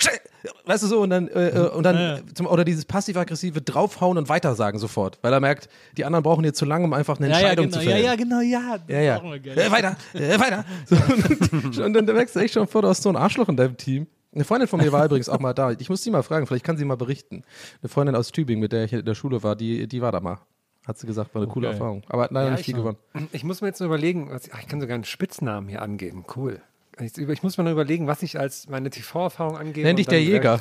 weißt 0.66 0.84
du 0.84 0.88
so, 0.88 1.02
und 1.02 1.10
dann, 1.10 1.28
äh, 1.28 1.50
äh, 1.50 1.70
und 1.70 1.84
dann 1.84 2.24
zum, 2.34 2.48
oder 2.48 2.64
dieses 2.66 2.86
passiv-aggressive 2.86 3.62
draufhauen 3.62 4.18
und 4.18 4.30
weitersagen 4.30 4.80
sofort, 4.80 5.20
weil 5.22 5.32
er 5.34 5.40
merkt, 5.40 5.70
die 5.98 6.06
anderen 6.06 6.24
brauchen 6.24 6.44
jetzt 6.44 6.58
zu 6.58 6.66
lange, 6.66 6.86
um 6.86 6.94
einfach 6.94 7.18
eine 7.20 7.28
ja, 7.30 7.34
ja, 7.34 7.40
Entscheidung 7.40 7.66
genau, 7.70 7.78
zu 7.80 7.84
ja, 7.84 7.92
fällen. 7.92 8.06
ja, 8.06 8.16
genau, 8.16 8.40
ja. 8.42 8.78
das 8.78 8.88
Ja, 8.88 9.02
ja. 9.02 9.18
geil. 9.20 9.58
Äh, 9.58 9.72
weiter, 9.72 9.96
äh, 10.14 10.40
weiter. 10.40 10.66
So, 10.86 10.96
und, 10.96 11.78
dann, 11.78 11.96
und 11.98 12.06
dann 12.08 12.16
merkst 12.16 12.36
du 12.36 12.40
echt 12.40 12.54
schon 12.54 12.68
vor, 12.68 12.82
du 12.82 12.88
hast 12.88 13.04
so 13.04 13.10
ein 13.10 13.16
Arschloch 13.16 13.50
in 13.50 13.58
deinem 13.58 13.78
Team. 13.78 14.08
Eine 14.34 14.46
Freundin 14.46 14.68
von 14.68 14.80
mir 14.80 14.92
war 14.94 15.04
übrigens 15.06 15.28
auch 15.28 15.40
mal 15.40 15.54
da. 15.54 15.72
Ich 15.72 15.90
muss 15.90 16.04
sie 16.04 16.10
mal 16.10 16.24
fragen, 16.24 16.48
vielleicht 16.48 16.64
kann 16.64 16.78
sie 16.78 16.86
mal 16.86 16.96
berichten. 16.96 17.44
Eine 17.82 17.90
Freundin 17.90 18.16
aus 18.16 18.32
Tübingen, 18.32 18.62
mit 18.62 18.72
der 18.72 18.86
ich 18.86 18.94
in 18.94 19.04
der 19.06 19.14
Schule 19.16 19.44
war, 19.44 19.56
die, 19.58 19.88
die 19.88 20.02
war 20.02 20.12
da 20.14 20.22
mal. 20.22 20.40
Hat 20.88 20.98
sie 20.98 21.06
gesagt, 21.06 21.36
war 21.36 21.42
eine 21.42 21.52
coole 21.52 21.68
Okay. 21.68 21.76
Erfahrung. 21.78 22.04
Aber 22.08 22.24
hat 22.24 22.32
leider 22.32 22.48
Ja, 22.48 22.52
nicht 22.56 22.64
viel 22.66 22.74
ich- 22.76 22.78
gewonnen. 22.80 22.98
Ich 23.34 23.44
muss 23.44 23.62
mir 23.62 23.68
jetzt 23.68 23.80
nur 23.82 23.88
überlegen, 23.88 24.30
was, 24.32 24.50
ach, 24.54 24.60
ich 24.62 24.68
kann 24.68 24.80
sogar 24.80 24.96
einen 24.96 25.04
Spitznamen 25.04 25.68
hier 25.70 25.82
angeben. 25.82 26.26
Cool. 26.36 26.62
Ich, 27.00 27.18
ich 27.18 27.44
muss 27.44 27.58
mir 27.58 27.64
nur 27.64 27.74
überlegen, 27.74 28.08
was 28.08 28.22
ich 28.22 28.40
als 28.40 28.68
meine 28.68 28.90
TV-Erfahrung 28.90 29.58
angebe. 29.58 29.88
Nenn 29.88 29.96
dich 29.96 30.08
der 30.10 30.22
Jäger. 30.22 30.60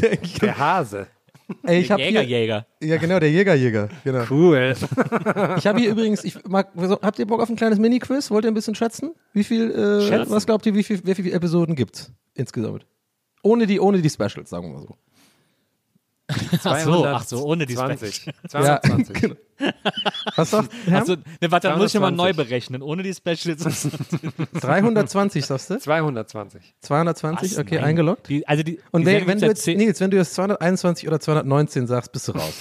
der, 0.00 0.16
der 0.16 0.58
Hase. 0.58 1.06
Ey, 1.62 1.80
ich 1.80 1.90
hab 1.90 1.98
Jäger, 2.00 2.22
hier, 2.22 2.40
Jäger. 2.40 2.66
ja, 2.82 2.96
genau, 2.96 3.20
der 3.20 3.30
Jägerjäger. 3.30 3.88
Genau. 4.02 4.24
Cool. 4.28 4.74
Ich 5.58 5.66
habe 5.66 5.78
hier 5.78 5.90
übrigens, 5.90 6.24
ich 6.24 6.42
mag, 6.44 6.70
habt 7.02 7.18
ihr 7.20 7.26
Bock 7.26 7.40
auf 7.40 7.48
ein 7.48 7.56
kleines 7.56 7.78
Mini-Quiz? 7.78 8.30
Wollt 8.30 8.44
ihr 8.44 8.50
ein 8.50 8.54
bisschen 8.54 8.74
schätzen? 8.74 9.14
Wie 9.32 9.44
viel, 9.44 9.70
äh, 9.70 10.08
Schätzen? 10.08 10.32
was 10.32 10.46
glaubt 10.46 10.66
ihr, 10.66 10.74
wie, 10.74 10.82
viel, 10.82 11.00
wie 11.04 11.14
viele 11.14 11.30
Episoden 11.30 11.76
gibt's 11.76 12.12
insgesamt? 12.34 12.86
Ohne 13.42 13.66
die, 13.66 13.78
ohne 13.78 14.02
die 14.02 14.10
Specials, 14.10 14.50
sagen 14.50 14.66
wir 14.66 14.74
mal 14.74 14.82
so. 14.82 14.96
Ach 16.28 16.80
so, 16.80 17.06
ach 17.06 17.24
so, 17.24 17.44
ohne 17.44 17.66
die 17.66 17.74
20. 17.76 18.14
Specials. 18.14 18.36
220. 18.50 19.20
genau. 19.20 19.34
Was 20.36 20.50
sagt 20.50 20.70
Herr? 20.86 20.98
Also, 21.00 21.14
ne, 21.14 21.50
warte, 21.50 21.68
dann 21.68 21.78
muss 21.78 21.88
ich 21.88 21.94
nochmal 21.94 22.10
neu 22.12 22.32
220. 22.32 22.36
berechnen. 22.36 22.82
Ohne 22.82 23.02
die 23.04 23.14
Specials. 23.14 23.62
320, 24.60 25.46
sagst 25.46 25.70
du? 25.70 25.78
220. 25.78 26.74
220, 26.80 27.52
Was? 27.52 27.58
okay, 27.58 27.76
Nein. 27.76 27.84
eingeloggt. 27.84 28.28
Die, 28.28 28.46
also 28.46 28.62
die, 28.62 28.80
Und 28.90 29.02
die 29.02 29.06
wenn, 29.06 29.26
wenn 29.26 29.38
du 29.38 29.46
jetzt, 29.46 29.64
ja 29.66 29.74
Nils, 29.74 30.00
wenn 30.00 30.10
du 30.10 30.16
jetzt 30.16 30.34
221 30.34 31.06
oder 31.08 31.20
219 31.20 31.86
sagst, 31.86 32.12
bist 32.12 32.28
du 32.28 32.32
raus. 32.32 32.54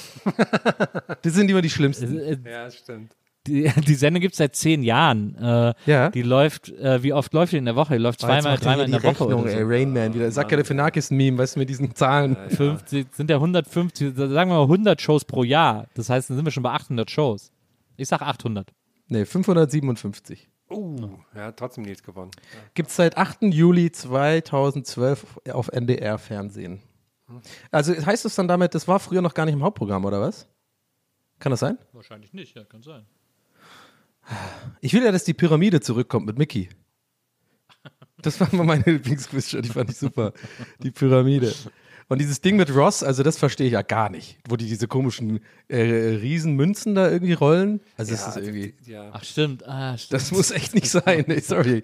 das 1.21 1.33
sind 1.33 1.49
immer 1.49 1.61
die 1.61 1.69
schlimmsten. 1.69 2.07
zehn- 2.19 2.45
äh, 2.45 2.51
Ja, 2.51 2.71
stimmt. 2.71 3.11
Die, 3.47 3.71
die 3.87 3.95
Sendung 3.95 4.21
gibt 4.21 4.33
es 4.33 4.37
seit 4.37 4.55
zehn 4.55 4.83
Jahren. 4.83 5.35
Äh, 5.37 5.73
Ja. 5.85 6.09
Die 6.09 6.21
läuft, 6.21 6.69
äh, 6.69 7.01
wie 7.03 7.13
oft 7.13 7.33
läuft 7.33 7.53
die 7.53 7.57
in 7.57 7.65
der 7.65 7.75
Woche? 7.75 7.93
Die 7.95 7.99
läuft 8.01 8.23
Oh, 8.23 8.27
zweimal, 8.27 8.57
dreimal 8.57 8.85
in 8.85 8.91
der 8.91 8.99
die 9.01 9.05
Woche. 9.07 9.25
Rechnung, 9.25 9.41
oder 9.43 9.51
so. 9.51 9.57
ey, 9.57 9.63
Rain 9.65 9.93
Man 9.93 10.13
wieder. 10.13 10.31
Sag 10.31 10.49
Galifianakis-Meme, 10.49 11.37
weißt 11.37 11.55
du, 11.55 11.59
mit 11.59 11.69
diesen 11.69 11.93
Zahlen. 11.95 12.35
50, 12.49 13.07
sind 13.13 13.29
ja 13.29 13.37
150, 13.37 14.15
sagen 14.15 14.29
wir 14.29 14.45
mal 14.57 14.61
100 14.63 15.01
Shows 15.01 15.25
pro 15.25 15.43
Jahr. 15.43 15.87
Das 15.95 16.09
heißt, 16.09 16.29
dann 16.29 16.37
sind 16.37 16.45
wir 16.45 16.51
schon 16.51 16.63
bei 16.63 16.71
800 16.71 17.09
Shows. 17.09 17.51
Ich 17.97 18.07
sag 18.07 18.21
800. 18.21 18.71
Nee, 19.07 19.25
557. 19.25 20.49
Uh, 20.69 21.09
ja, 21.35 21.51
trotzdem 21.51 21.83
Nils 21.83 22.01
gewonnen. 22.01 22.31
Gibt 22.73 22.89
es 22.89 22.95
seit 22.95 23.17
8. 23.17 23.43
Juli 23.43 23.91
2012 23.91 25.39
auf 25.53 25.67
NDR 25.69 26.17
Fernsehen. 26.17 26.81
Also 27.71 27.93
heißt 27.93 28.25
das 28.25 28.35
dann 28.35 28.47
damit, 28.47 28.75
das 28.75 28.87
war 28.87 28.99
früher 28.99 29.21
noch 29.21 29.33
gar 29.33 29.45
nicht 29.45 29.53
im 29.55 29.63
Hauptprogramm, 29.63 30.05
oder 30.05 30.21
was? 30.21 30.47
Kann 31.39 31.49
das 31.51 31.59
sein? 31.59 31.77
Wahrscheinlich 31.91 32.33
nicht, 32.33 32.55
ja, 32.55 32.63
kann 32.63 32.81
sein. 32.81 33.05
Ich 34.81 34.93
will 34.93 35.03
ja, 35.03 35.11
dass 35.11 35.23
die 35.23 35.33
Pyramide 35.33 35.81
zurückkommt 35.81 36.25
mit 36.25 36.37
Mickey. 36.37 36.69
Das 38.21 38.39
war 38.39 38.53
mal 38.55 38.63
meine 38.63 38.83
Lieblingsquiz-Show, 38.85 39.61
die 39.61 39.69
fand 39.69 39.91
ich 39.91 39.97
super. 39.97 40.33
Die 40.79 40.91
Pyramide. 40.91 41.53
Und 42.07 42.19
dieses 42.19 42.41
Ding 42.41 42.55
mit 42.55 42.73
Ross, 42.73 43.03
also 43.03 43.23
das 43.23 43.37
verstehe 43.37 43.67
ich 43.67 43.73
ja 43.73 43.81
gar 43.81 44.09
nicht. 44.09 44.37
Wo 44.47 44.55
die 44.55 44.67
diese 44.67 44.87
komischen 44.87 45.39
äh, 45.67 45.81
Riesenmünzen 45.81 46.95
da 46.95 47.09
irgendwie 47.09 47.33
rollen. 47.33 47.81
Also 47.97 48.11
das 48.11 48.27
ist 48.27 48.37
irgendwie, 48.37 48.75
Ja. 48.85 49.09
Ach, 49.11 49.23
stimmt. 49.23 49.67
Ah, 49.67 49.97
stimmt. 49.97 50.13
das 50.21 50.31
muss 50.31 50.51
echt 50.51 50.75
nicht 50.75 50.89
sein. 50.89 51.25
Nee, 51.27 51.39
sorry. 51.39 51.83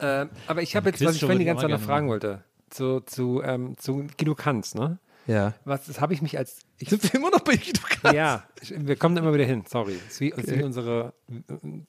Ähm, 0.00 0.30
aber 0.46 0.62
ich 0.62 0.74
habe 0.74 0.90
jetzt, 0.90 1.04
was 1.04 1.14
ich 1.14 1.20
vorhin 1.20 1.38
die 1.38 1.44
ganze 1.44 1.62
Zeit 1.62 1.70
noch 1.70 1.80
fragen 1.80 2.08
wollte, 2.08 2.42
zu, 2.70 3.00
zu, 3.00 3.40
ähm, 3.44 3.76
zu 3.78 4.06
Guido 4.18 4.34
Kanz, 4.34 4.74
ne? 4.74 4.98
Ja. 5.26 5.54
Was, 5.64 5.86
das 5.86 6.00
habe 6.00 6.12
ich 6.14 6.22
mich 6.22 6.36
als, 6.38 6.60
ich, 6.78 6.88
Sind 6.90 7.02
wir 7.02 7.14
immer 7.14 7.30
noch 7.30 7.40
bei 7.40 7.56
Guido 7.56 7.80
Kanz? 7.88 8.14
ja, 8.14 8.44
ich, 8.60 8.74
wir 8.76 8.96
kommen 8.96 9.16
immer 9.16 9.32
wieder 9.32 9.44
hin, 9.44 9.64
sorry. 9.66 9.98
Es 10.06 10.14
ist 10.14 10.20
wie, 10.20 10.28
ist 10.30 10.50
wie 10.50 10.62
unsere, 10.62 11.14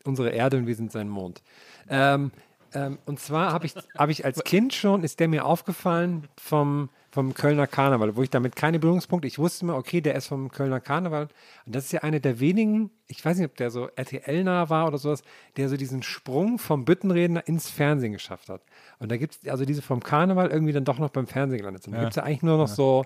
unsere 0.03 0.29
Erde 0.29 0.57
und 0.57 0.67
wir 0.67 0.75
sind 0.75 0.91
sein 0.91 1.09
Mond. 1.09 1.41
Ähm, 1.89 2.31
ähm, 2.75 2.99
und 3.05 3.19
zwar 3.19 3.53
habe 3.53 3.65
ich, 3.65 3.73
hab 3.97 4.09
ich 4.09 4.25
als 4.25 4.43
Kind 4.43 4.73
schon, 4.73 5.03
ist 5.03 5.19
der 5.19 5.27
mir 5.27 5.45
aufgefallen 5.45 6.27
vom, 6.37 6.89
vom 7.11 7.33
Kölner 7.33 7.67
Karneval, 7.67 8.17
wo 8.17 8.23
ich 8.23 8.29
damit 8.29 8.55
keine 8.55 8.79
Berührungspunkte, 8.79 9.27
ich 9.27 9.39
wusste 9.39 9.65
immer, 9.65 9.77
okay, 9.77 10.01
der 10.01 10.15
ist 10.15 10.27
vom 10.27 10.51
Kölner 10.51 10.81
Karneval. 10.81 11.29
Und 11.65 11.75
das 11.75 11.85
ist 11.85 11.93
ja 11.93 12.03
einer 12.03 12.19
der 12.19 12.41
wenigen, 12.41 12.91
ich 13.07 13.23
weiß 13.23 13.37
nicht, 13.37 13.49
ob 13.49 13.55
der 13.55 13.71
so 13.71 13.87
RTL-nah 13.95 14.69
war 14.69 14.87
oder 14.87 14.97
sowas, 14.97 15.23
der 15.55 15.69
so 15.69 15.77
diesen 15.77 16.03
Sprung 16.03 16.59
vom 16.59 16.83
Büttenredner 16.83 17.47
ins 17.47 17.69
Fernsehen 17.69 18.11
geschafft 18.11 18.49
hat. 18.49 18.61
Und 18.99 19.09
da 19.09 19.17
gibt 19.17 19.37
es 19.41 19.49
also 19.49 19.63
diese 19.63 19.81
vom 19.81 20.03
Karneval 20.03 20.49
irgendwie 20.49 20.73
dann 20.73 20.85
doch 20.85 20.99
noch 20.99 21.09
beim 21.09 21.27
Fernsehen 21.27 21.59
gelandet 21.59 21.83
sind. 21.83 21.93
Da 21.93 21.99
gibt 22.01 22.11
es 22.11 22.17
ja 22.17 22.23
eigentlich 22.23 22.43
nur 22.43 22.57
noch 22.57 22.67
so 22.67 23.05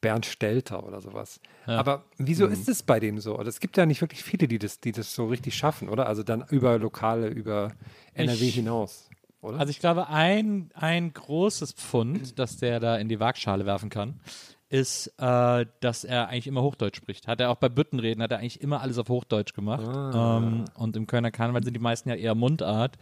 Bernd 0.00 0.26
Stelter 0.26 0.84
oder 0.86 1.00
sowas. 1.00 1.40
Aber 1.66 2.04
wieso 2.18 2.46
ist 2.46 2.68
es 2.68 2.82
bei 2.82 3.00
dem 3.00 3.20
so? 3.20 3.36
Also 3.36 3.48
es 3.48 3.60
gibt 3.60 3.76
ja 3.76 3.86
nicht 3.86 4.00
wirklich 4.00 4.24
viele, 4.24 4.48
die 4.48 4.58
das, 4.58 4.80
die 4.80 4.92
das 4.92 5.14
so 5.14 5.26
richtig 5.26 5.54
schaffen, 5.56 5.88
oder? 5.88 6.06
Also 6.06 6.22
dann 6.22 6.44
über 6.50 6.78
Lokale, 6.78 7.28
über 7.28 7.72
NRW 8.14 8.48
Ich- 8.48 8.54
hinaus, 8.54 9.08
oder? 9.42 9.58
Also 9.58 9.70
ich 9.70 9.78
glaube, 9.80 10.08
ein, 10.08 10.70
ein 10.74 11.12
großes 11.12 11.72
Pfund, 11.72 12.38
das 12.38 12.56
der 12.56 12.80
da 12.80 12.96
in 12.96 13.08
die 13.08 13.20
Waagschale 13.20 13.66
werfen 13.66 13.90
kann, 13.90 14.18
ist, 14.70 15.08
äh, 15.18 15.66
dass 15.80 16.04
er 16.04 16.28
eigentlich 16.28 16.46
immer 16.46 16.62
Hochdeutsch 16.62 16.96
spricht. 16.96 17.26
Hat 17.26 17.40
er 17.40 17.50
auch 17.50 17.56
bei 17.56 17.68
Büttenreden, 17.68 18.22
hat 18.22 18.30
er 18.30 18.38
eigentlich 18.38 18.60
immer 18.60 18.80
alles 18.80 18.98
auf 18.98 19.08
Hochdeutsch 19.08 19.52
gemacht. 19.52 19.84
Ähm, 19.84 20.64
und 20.74 20.96
im 20.96 21.06
Kölner 21.08 21.32
Karneval 21.32 21.64
sind 21.64 21.74
die 21.74 21.80
meisten 21.80 22.08
ja 22.08 22.14
eher 22.14 22.36
Mundart. 22.36 22.96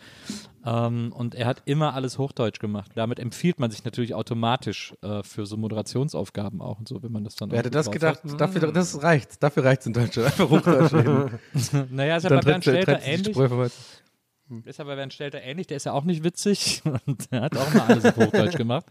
Ähm, 0.65 1.13
und 1.13 1.35
er 1.35 1.47
hat 1.47 1.63
immer 1.67 1.95
alles 1.95 2.19
Hochdeutsch 2.19 2.59
gemacht. 2.59 2.93
Damit 2.95 3.21
empfiehlt 3.21 3.61
man 3.61 3.71
sich 3.71 3.85
natürlich 3.85 4.15
automatisch 4.15 4.95
äh, 5.03 5.23
für 5.23 5.45
so 5.45 5.59
Moderationsaufgaben 5.59 6.63
auch 6.63 6.79
und 6.79 6.89
so, 6.89 7.03
wenn 7.03 7.13
man 7.13 7.25
das 7.25 7.37
dann 7.37 7.51
Wer 7.51 7.59
hätte 7.59 7.71
das 7.71 7.91
gedacht? 7.91 8.25
hat. 8.25 8.41
Dafür, 8.41 8.73
das 8.73 9.03
reicht. 9.03 9.43
Dafür 9.43 9.65
reicht 9.65 9.83
es 9.83 9.87
in 9.89 9.93
Deutschland. 9.93 10.27
Einfach 10.29 10.51
Hochdeutsch 10.51 10.95
reden. 10.95 11.39
Naja, 11.91 12.17
ist 12.17 12.23
ja 12.23 12.31
Dann 12.31 12.41
bei 12.41 12.59
Bernd 12.59 12.67
die 12.67 12.71
ähnlich. 12.71 13.37
Weizen. 14.49 14.63
Ist 14.65 14.81
aber 14.81 14.97
Bernd 14.97 15.13
Stelter 15.13 15.43
ähnlich, 15.43 15.67
der 15.67 15.77
ist 15.77 15.85
ja 15.85 15.93
auch 15.93 16.05
nicht 16.05 16.25
witzig 16.25 16.83
und 17.07 17.29
er 17.31 17.43
hat 17.43 17.57
auch 17.57 17.73
mal 17.75 17.83
alles 17.83 18.05
auf 18.05 18.17
Hochdeutsch 18.17 18.57
gemacht 18.57 18.87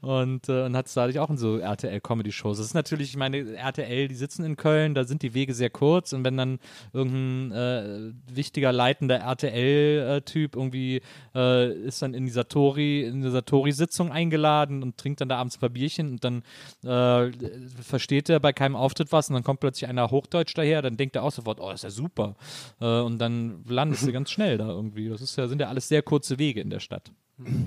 und, 0.00 0.48
äh, 0.48 0.64
und 0.64 0.76
hat 0.76 0.86
es 0.86 0.94
dadurch 0.94 1.18
auch 1.18 1.30
in 1.30 1.36
so 1.36 1.58
RTL-Comedy-Shows. 1.58 2.58
Das 2.58 2.66
ist 2.66 2.74
natürlich, 2.74 3.10
ich 3.10 3.16
meine, 3.16 3.54
RTL, 3.54 4.08
die 4.08 4.14
sitzen 4.14 4.44
in 4.44 4.56
Köln, 4.56 4.94
da 4.94 5.04
sind 5.04 5.22
die 5.22 5.34
Wege 5.34 5.54
sehr 5.54 5.70
kurz 5.70 6.12
und 6.12 6.24
wenn 6.24 6.36
dann 6.36 6.58
irgendein 6.92 7.52
äh, 7.52 8.12
wichtiger 8.34 8.72
leitender 8.72 9.18
RTL-Typ 9.18 10.56
irgendwie 10.56 11.02
äh, 11.34 11.72
ist 11.72 12.02
dann 12.02 12.14
in 12.14 12.24
die 12.24 12.32
Satori, 12.32 13.04
in 13.04 13.22
die 13.22 13.30
Satori-Sitzung 13.30 14.10
eingeladen 14.10 14.82
und 14.82 14.96
trinkt 14.98 15.20
dann 15.20 15.28
da 15.28 15.38
abends 15.38 15.56
ein 15.56 15.60
paar 15.60 15.68
Bierchen 15.68 16.12
und 16.12 16.24
dann 16.24 16.42
äh, 16.84 17.32
versteht 17.82 18.28
er 18.28 18.40
bei 18.40 18.52
keinem 18.52 18.76
Auftritt 18.76 19.12
was 19.12 19.28
und 19.28 19.34
dann 19.34 19.44
kommt 19.44 19.60
plötzlich 19.60 19.88
einer 19.88 20.10
Hochdeutsch 20.10 20.54
daher, 20.54 20.82
dann 20.82 20.96
denkt 20.96 21.16
er 21.16 21.22
auch 21.22 21.32
sofort, 21.32 21.60
oh, 21.60 21.70
das 21.70 21.80
ist 21.80 21.84
ja 21.84 21.90
super. 21.90 22.36
Äh, 22.80 23.00
und 23.00 23.18
dann 23.18 23.64
landest 23.66 24.06
du 24.06 24.12
ganz 24.16 24.30
schnell 24.30 24.58
da 24.58 24.68
irgendwie. 24.68 24.85
Das 24.94 25.20
ist 25.20 25.36
ja, 25.36 25.48
sind 25.48 25.60
ja 25.60 25.68
alles 25.68 25.88
sehr 25.88 26.02
kurze 26.02 26.38
Wege 26.38 26.60
in 26.60 26.70
der 26.70 26.80
Stadt. 26.80 27.12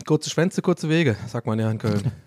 Kurze 0.05 0.29
Schwänze, 0.29 0.61
kurze 0.61 0.89
Wege, 0.89 1.15
sagt 1.27 1.45
man 1.45 1.59
ja 1.59 1.69
in 1.69 1.77
Köln. 1.77 2.11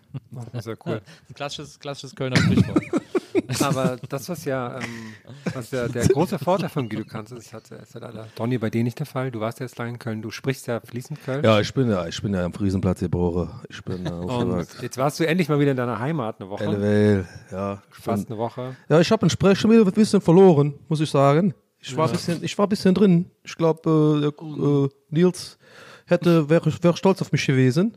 Das 0.53 0.67
ist 0.67 0.67
ja 0.67 0.75
cool. 0.85 1.01
Ein 1.29 1.35
klassisches, 1.35 1.81
klassisches 1.81 2.15
Kölner 2.15 2.37
Sprichwort. 2.37 2.83
Aber 3.63 3.97
das, 4.11 4.29
was 4.29 4.45
ja, 4.45 4.79
ähm, 4.79 5.15
was 5.55 5.71
ja 5.71 5.89
der 5.89 6.07
große 6.07 6.39
Vorteil 6.39 6.69
von 6.69 6.87
Guido 6.89 7.05
Kanz 7.05 7.31
ist, 7.31 7.55
hat, 7.55 7.71
ist 7.71 7.95
ja 7.95 8.01
leider, 8.01 8.27
Donny, 8.37 8.59
bei 8.59 8.69
dir 8.69 8.83
nicht 8.85 8.99
der 8.99 9.07
Fall. 9.07 9.31
Du 9.31 9.41
warst 9.41 9.61
ja 9.61 9.65
jetzt 9.65 9.79
lange 9.79 9.93
in 9.93 9.99
Köln, 9.99 10.21
du 10.21 10.31
sprichst 10.31 10.67
ja 10.67 10.81
fließend 10.81 11.23
Köln. 11.25 11.43
Ja, 11.43 11.61
ich 11.61 11.73
bin 11.73 11.89
ja, 11.89 12.07
ich 12.07 12.21
bin 12.21 12.35
ja 12.35 12.45
am 12.45 12.53
Friesenplatz 12.53 13.01
geboren. 13.01 13.51
Ich 13.71 13.83
bin 13.83 14.05
äh, 14.05 14.11
Und 14.11 14.67
jetzt 14.83 14.99
warst 14.99 15.19
du 15.19 15.27
endlich 15.27 15.49
mal 15.49 15.59
wieder 15.59 15.71
in 15.71 15.79
deiner 15.79 15.99
Heimat 15.99 16.41
eine 16.41 16.51
Woche. 16.51 16.65
LWL, 16.65 17.27
ja. 17.51 17.83
ich 17.91 17.97
Fast 18.05 18.29
bin- 18.29 18.35
eine 18.35 18.43
Woche. 18.43 18.77
Ja, 18.91 19.01
ich 19.01 19.11
habe 19.11 19.25
ein 19.27 19.31
Sprech 19.31 19.59
schon 19.59 19.71
wieder 19.71 19.87
ein 19.87 19.93
bisschen 19.93 20.21
verloren, 20.21 20.75
muss 20.89 21.01
ich 21.01 21.09
sagen. 21.11 21.55
Ich 21.85 21.97
war, 21.97 22.07
ein, 22.07 22.13
bisschen, 22.13 22.45
ich 22.45 22.57
war 22.57 22.67
ein 22.67 22.69
bisschen 22.69 22.95
drin. 22.95 23.31
Ich 23.43 23.57
glaube, 23.57 24.17
äh, 24.19 24.21
der, 24.21 24.65
äh, 24.65 24.89
Nils 25.11 25.59
hätte, 26.07 26.49
wäre 26.49 26.73
wär 26.83 26.97
stolz 26.97 27.21
auf 27.21 27.33
mich 27.33 27.45
gewesen. 27.47 27.97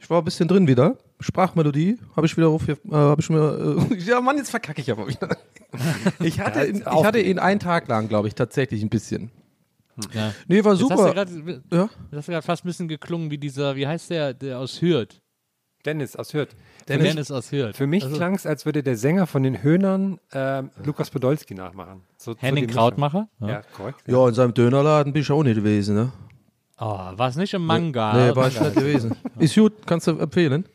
Ich 0.00 0.10
war 0.10 0.20
ein 0.20 0.24
bisschen 0.24 0.46
drin 0.48 0.66
wieder. 0.66 0.98
Sprachmelodie 1.20 1.98
habe 2.16 2.26
ich 2.26 2.36
wieder 2.36 2.48
auf, 2.48 2.68
äh, 2.68 2.76
habe 2.90 3.20
ich 3.22 3.30
mir, 3.30 3.86
äh, 3.90 3.94
ja 3.98 4.20
Mann, 4.20 4.36
jetzt 4.36 4.50
verkacke 4.50 4.80
ich 4.80 4.90
aber 4.90 5.06
wieder. 5.08 5.28
Ich 6.20 6.38
hatte, 6.38 6.64
ihn, 6.66 6.76
ich 6.76 7.04
hatte 7.04 7.18
ihn 7.20 7.40
einen 7.40 7.58
Tag 7.58 7.88
lang, 7.88 8.08
glaube 8.08 8.28
ich, 8.28 8.34
tatsächlich 8.36 8.80
ein 8.82 8.90
bisschen. 8.90 9.32
Ja. 10.12 10.32
Nee, 10.46 10.62
war 10.64 10.74
Jetzt 10.74 10.82
hast 10.82 10.90
du 10.90 10.96
super. 10.96 11.14
grad, 11.14 11.28
Ja. 11.72 11.88
das 12.10 12.18
hast 12.18 12.28
du 12.28 12.32
gerade 12.32 12.46
fast 12.46 12.64
ein 12.64 12.68
bisschen 12.68 12.86
geklungen 12.86 13.30
wie 13.32 13.38
dieser, 13.38 13.74
wie 13.74 13.84
heißt 13.84 14.10
der, 14.10 14.34
der 14.34 14.60
aus 14.60 14.80
Hürth? 14.80 15.20
Dennis 15.84 16.14
aus 16.14 16.32
Hürth. 16.32 16.54
Dennis, 16.88 17.08
Dennis 17.08 17.30
aus 17.30 17.50
Hürth. 17.52 17.76
Für 17.76 17.86
mich 17.86 18.04
Also, 18.04 18.16
klang 18.16 18.34
es, 18.34 18.46
als 18.46 18.66
würde 18.66 18.82
der 18.82 18.96
Sänger 18.96 19.26
von 19.26 19.42
den 19.42 19.62
Höhnern 19.62 20.18
ähm, 20.32 20.70
Lukas 20.84 21.10
Podolski 21.10 21.54
nachmachen. 21.54 22.02
So, 22.16 22.32
so 22.32 22.38
Henning 22.38 22.66
Mischung. 22.66 22.78
Krautmacher? 22.78 23.28
Ja, 23.40 23.62
korrekt. 23.76 24.02
Ja, 24.06 24.28
in 24.28 24.34
seinem 24.34 24.54
Dönerladen 24.54 25.12
bin 25.12 25.22
ich 25.22 25.30
auch 25.30 25.42
nicht 25.42 25.56
gewesen, 25.56 25.94
ne? 25.96 26.12
Oh, 26.78 26.86
war 27.16 27.28
es 27.28 27.36
nicht 27.36 27.54
im 27.54 27.64
Manga? 27.64 28.12
Nee, 28.14 28.36
war 28.36 28.48
ich 28.48 28.60
nicht 28.60 28.74
gewesen. 28.74 29.14
Ist 29.38 29.54
gut, 29.54 29.72
kannst 29.86 30.06
du 30.08 30.18
empfehlen? 30.18 30.66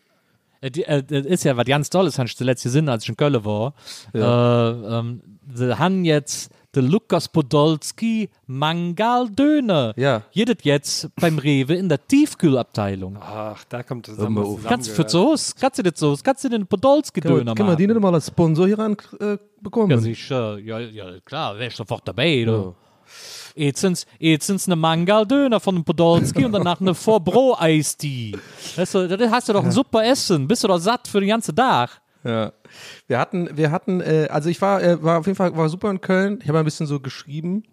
Äh, 0.62 0.72
die, 0.72 0.84
äh, 0.86 1.03
das 1.03 1.26
ist 1.26 1.43
ja 1.43 1.55
was 1.57 1.66
ganz 1.66 1.89
Tolles, 1.89 2.18
habe 2.18 2.28
ich 2.28 2.36
zuletzt 2.36 2.64
gesehen, 2.64 2.89
als 2.89 3.03
ich 3.03 3.10
in 3.10 3.18
Köln 3.18 3.43
war. 3.45 3.74
Äh, 4.14 4.20
ähm, 4.20 5.22
sie 5.53 5.78
haben 5.78 6.03
jetzt 6.05 6.51
den 6.76 6.88
Lukas 6.88 7.28
Podolski 7.28 8.30
Mangal-Döner. 8.45 9.93
Ja. 9.97 10.24
Jedes 10.32 10.57
jetzt 10.63 11.09
beim 11.15 11.39
Rewe 11.39 11.76
in 11.76 11.89
der 11.89 12.05
Tiefkühlabteilung. 12.05 13.17
Ach, 13.20 13.63
da 13.65 13.84
kommt 13.84 14.07
Hör 14.07 14.15
zusammen. 14.15 14.38
auf. 14.38 14.59
Kannst 14.63 14.89
du 14.89 14.93
für. 14.93 15.09
Soße, 15.09 15.55
kannst 15.59 15.80
du 15.80 15.84
das 15.84 15.99
Soße, 15.99 16.24
kannst 16.24 16.43
du 16.43 16.49
den 16.49 16.67
Podolski-Döner 16.67 17.55
Können 17.55 17.70
wir 17.70 17.76
die 17.76 17.88
machen? 17.88 17.95
nicht 17.95 18.03
mal 18.03 18.13
als 18.13 18.28
Sponsor 18.28 18.67
hier 18.67 18.78
ran 18.78 18.95
äh, 19.20 19.38
bekommen? 19.61 19.91
Ja, 19.91 19.97
sicher. 19.97 20.57
Ja, 20.59 20.80
ja 20.80 21.20
klar, 21.26 21.57
wär 21.57 21.67
ich 21.67 21.76
sofort 21.76 22.07
dabei. 22.07 22.43
Du. 22.45 22.76
Jetzt 23.55 23.82
sind's, 23.82 24.05
jetzt 24.20 24.45
sind's 24.45 24.67
eine 24.67 24.76
Mangal-Döner 24.76 25.59
von 25.59 25.84
Podolski 25.84 26.45
und 26.45 26.51
danach 26.51 26.80
eine 26.80 26.93
Vorbro-Eistee. 26.93 28.38
Weißt 28.76 28.93
du, 28.93 29.07
das 29.07 29.32
hast 29.32 29.49
du 29.49 29.53
doch 29.53 29.63
ein 29.63 29.72
super 29.72 30.05
Essen. 30.05 30.47
Bist 30.47 30.63
du 30.63 30.67
doch 30.67 30.78
satt 30.78 31.07
für 31.07 31.20
den 31.20 31.30
ganzen 31.30 31.55
Tag. 31.55 31.99
Ja. 32.24 32.53
Wir 33.07 33.20
hatten, 33.20 33.49
wir 33.55 33.72
hatten, 33.72 34.01
äh, 34.01 34.28
also 34.30 34.49
ich 34.49 34.61
war, 34.61 34.84
äh, 34.84 35.01
war 35.01 35.20
auf 35.20 35.26
jeden 35.26 35.38
Fall, 35.38 35.55
war 35.55 35.70
super 35.70 35.89
in 35.89 36.01
Köln. 36.01 36.39
Ich 36.41 36.49
habe 36.49 36.59
ein 36.59 36.65
bisschen 36.65 36.88
so 36.88 36.99
geschrieben. 36.99 37.63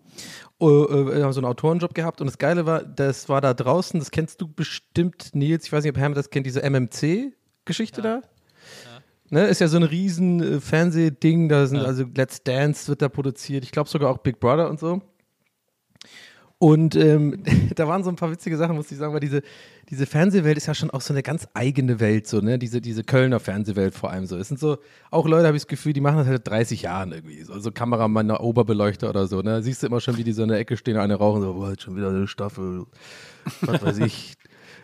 Wir 0.59 1.23
haben 1.23 1.33
so 1.33 1.41
einen 1.41 1.47
Autorenjob 1.47 1.95
gehabt 1.95 2.23
und 2.23 2.27
das 2.27 2.39
Geile 2.39 2.65
war, 2.65 2.83
das 2.83 3.29
war 3.29 3.43
da 3.43 3.53
draußen, 3.53 4.01
das 4.01 4.11
kennst 4.11 4.41
du 4.41 4.49
bestimmt, 4.49 5.35
Nils, 5.35 5.67
ich 5.67 5.73
weiß 5.73 5.85
nicht, 5.85 5.91
ob 5.91 5.99
Hermann 5.99 6.15
das 6.15 6.31
kennt, 6.31 6.47
diese 6.47 6.63
MMC-Geschichte 6.63 8.01
da. 8.01 8.23
Ne, 9.29 9.45
ist 9.47 9.61
ja 9.61 9.69
so 9.69 9.77
ein 9.77 9.83
riesen 9.83 10.41
äh, 10.41 10.61
Fernsehding, 10.61 11.49
da 11.49 11.67
sind 11.67 11.81
also 11.81 12.05
Let's 12.15 12.43
Dance 12.45 12.89
wird 12.89 13.03
da 13.03 13.09
produziert, 13.09 13.65
ich 13.65 13.73
glaube 13.73 13.91
sogar 13.91 14.09
auch 14.11 14.19
Big 14.19 14.39
Brother 14.39 14.71
und 14.71 14.79
so. 14.79 15.03
Und 16.59 16.97
ähm, 16.97 17.43
da 17.75 17.87
waren 17.87 18.03
so 18.03 18.11
ein 18.11 18.17
paar 18.17 18.31
witzige 18.31 18.57
Sachen, 18.57 18.77
muss 18.77 18.91
ich 18.91 18.97
sagen, 18.97 19.13
weil 19.13 19.21
diese, 19.21 19.43
diese 19.91 20.07
Fernsehwelt 20.07 20.57
ist 20.57 20.67
ja 20.67 20.75
schon 20.75 20.91
auch 20.91 21.03
so 21.03 21.13
eine 21.13 21.23
ganz 21.23 21.47
eigene 21.53 22.01
Welt, 22.01 22.27
so, 22.27 22.41
ne? 22.41 22.59
Diese, 22.59 22.81
diese 22.81 23.05
Kölner 23.05 23.41
Fernsehwelt 23.41 23.95
vor 23.95 24.11
allem 24.11 24.27
so. 24.27 24.39
Es 24.39 24.49
sind 24.49 24.59
so, 24.59 24.79
auch 25.11 25.27
Leute, 25.27 25.47
habe 25.47 25.57
ich 25.57 25.65
das 25.65 25.69
Gefühl, 25.69 25.93
die 25.93 26.01
machen 26.01 26.17
das 26.17 26.27
halt 26.27 26.39
seit 26.45 26.49
30 26.49 26.83
Jahren 26.83 27.13
irgendwie. 27.13 27.43
So, 27.43 27.59
so 27.61 27.71
Kameramann, 27.71 28.31
Oberbeleuchter 28.31 29.11
oder 29.11 29.27
so, 29.27 29.43
ne? 29.43 29.63
Siehst 29.63 29.83
du 29.83 29.89
immer 29.89 30.01
schon, 30.01 30.17
wie 30.17 30.25
die 30.25 30.33
so 30.33 30.43
in 30.43 30.49
der 30.49 30.59
Ecke 30.59 30.79
stehen, 30.79 30.97
eine 30.97 31.17
rauchen, 31.17 31.43
so, 31.43 31.53
boah, 31.53 31.71
jetzt 31.71 31.83
schon 31.83 31.97
wieder 31.97 32.09
eine 32.09 32.27
Staffel, 32.27 32.87
was 33.61 33.83
weiß 33.83 33.99
ich. 33.99 34.37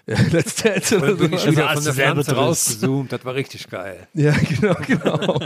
Ja, 0.06 0.16
Dance 0.62 0.96
oder 0.98 1.12
Und 1.12 1.18
bin 1.18 1.32
ich 1.32 1.40
so. 1.40 1.52
wieder 1.52 1.68
alles 1.68 1.86
von 1.86 1.96
der 1.96 2.12
Pflanze 2.12 2.34
rausgezoomt. 2.34 3.12
Das 3.12 3.24
war 3.24 3.34
richtig 3.34 3.68
geil. 3.68 4.08
Ja, 4.14 4.32
genau, 4.32 4.74
genau. 4.84 5.38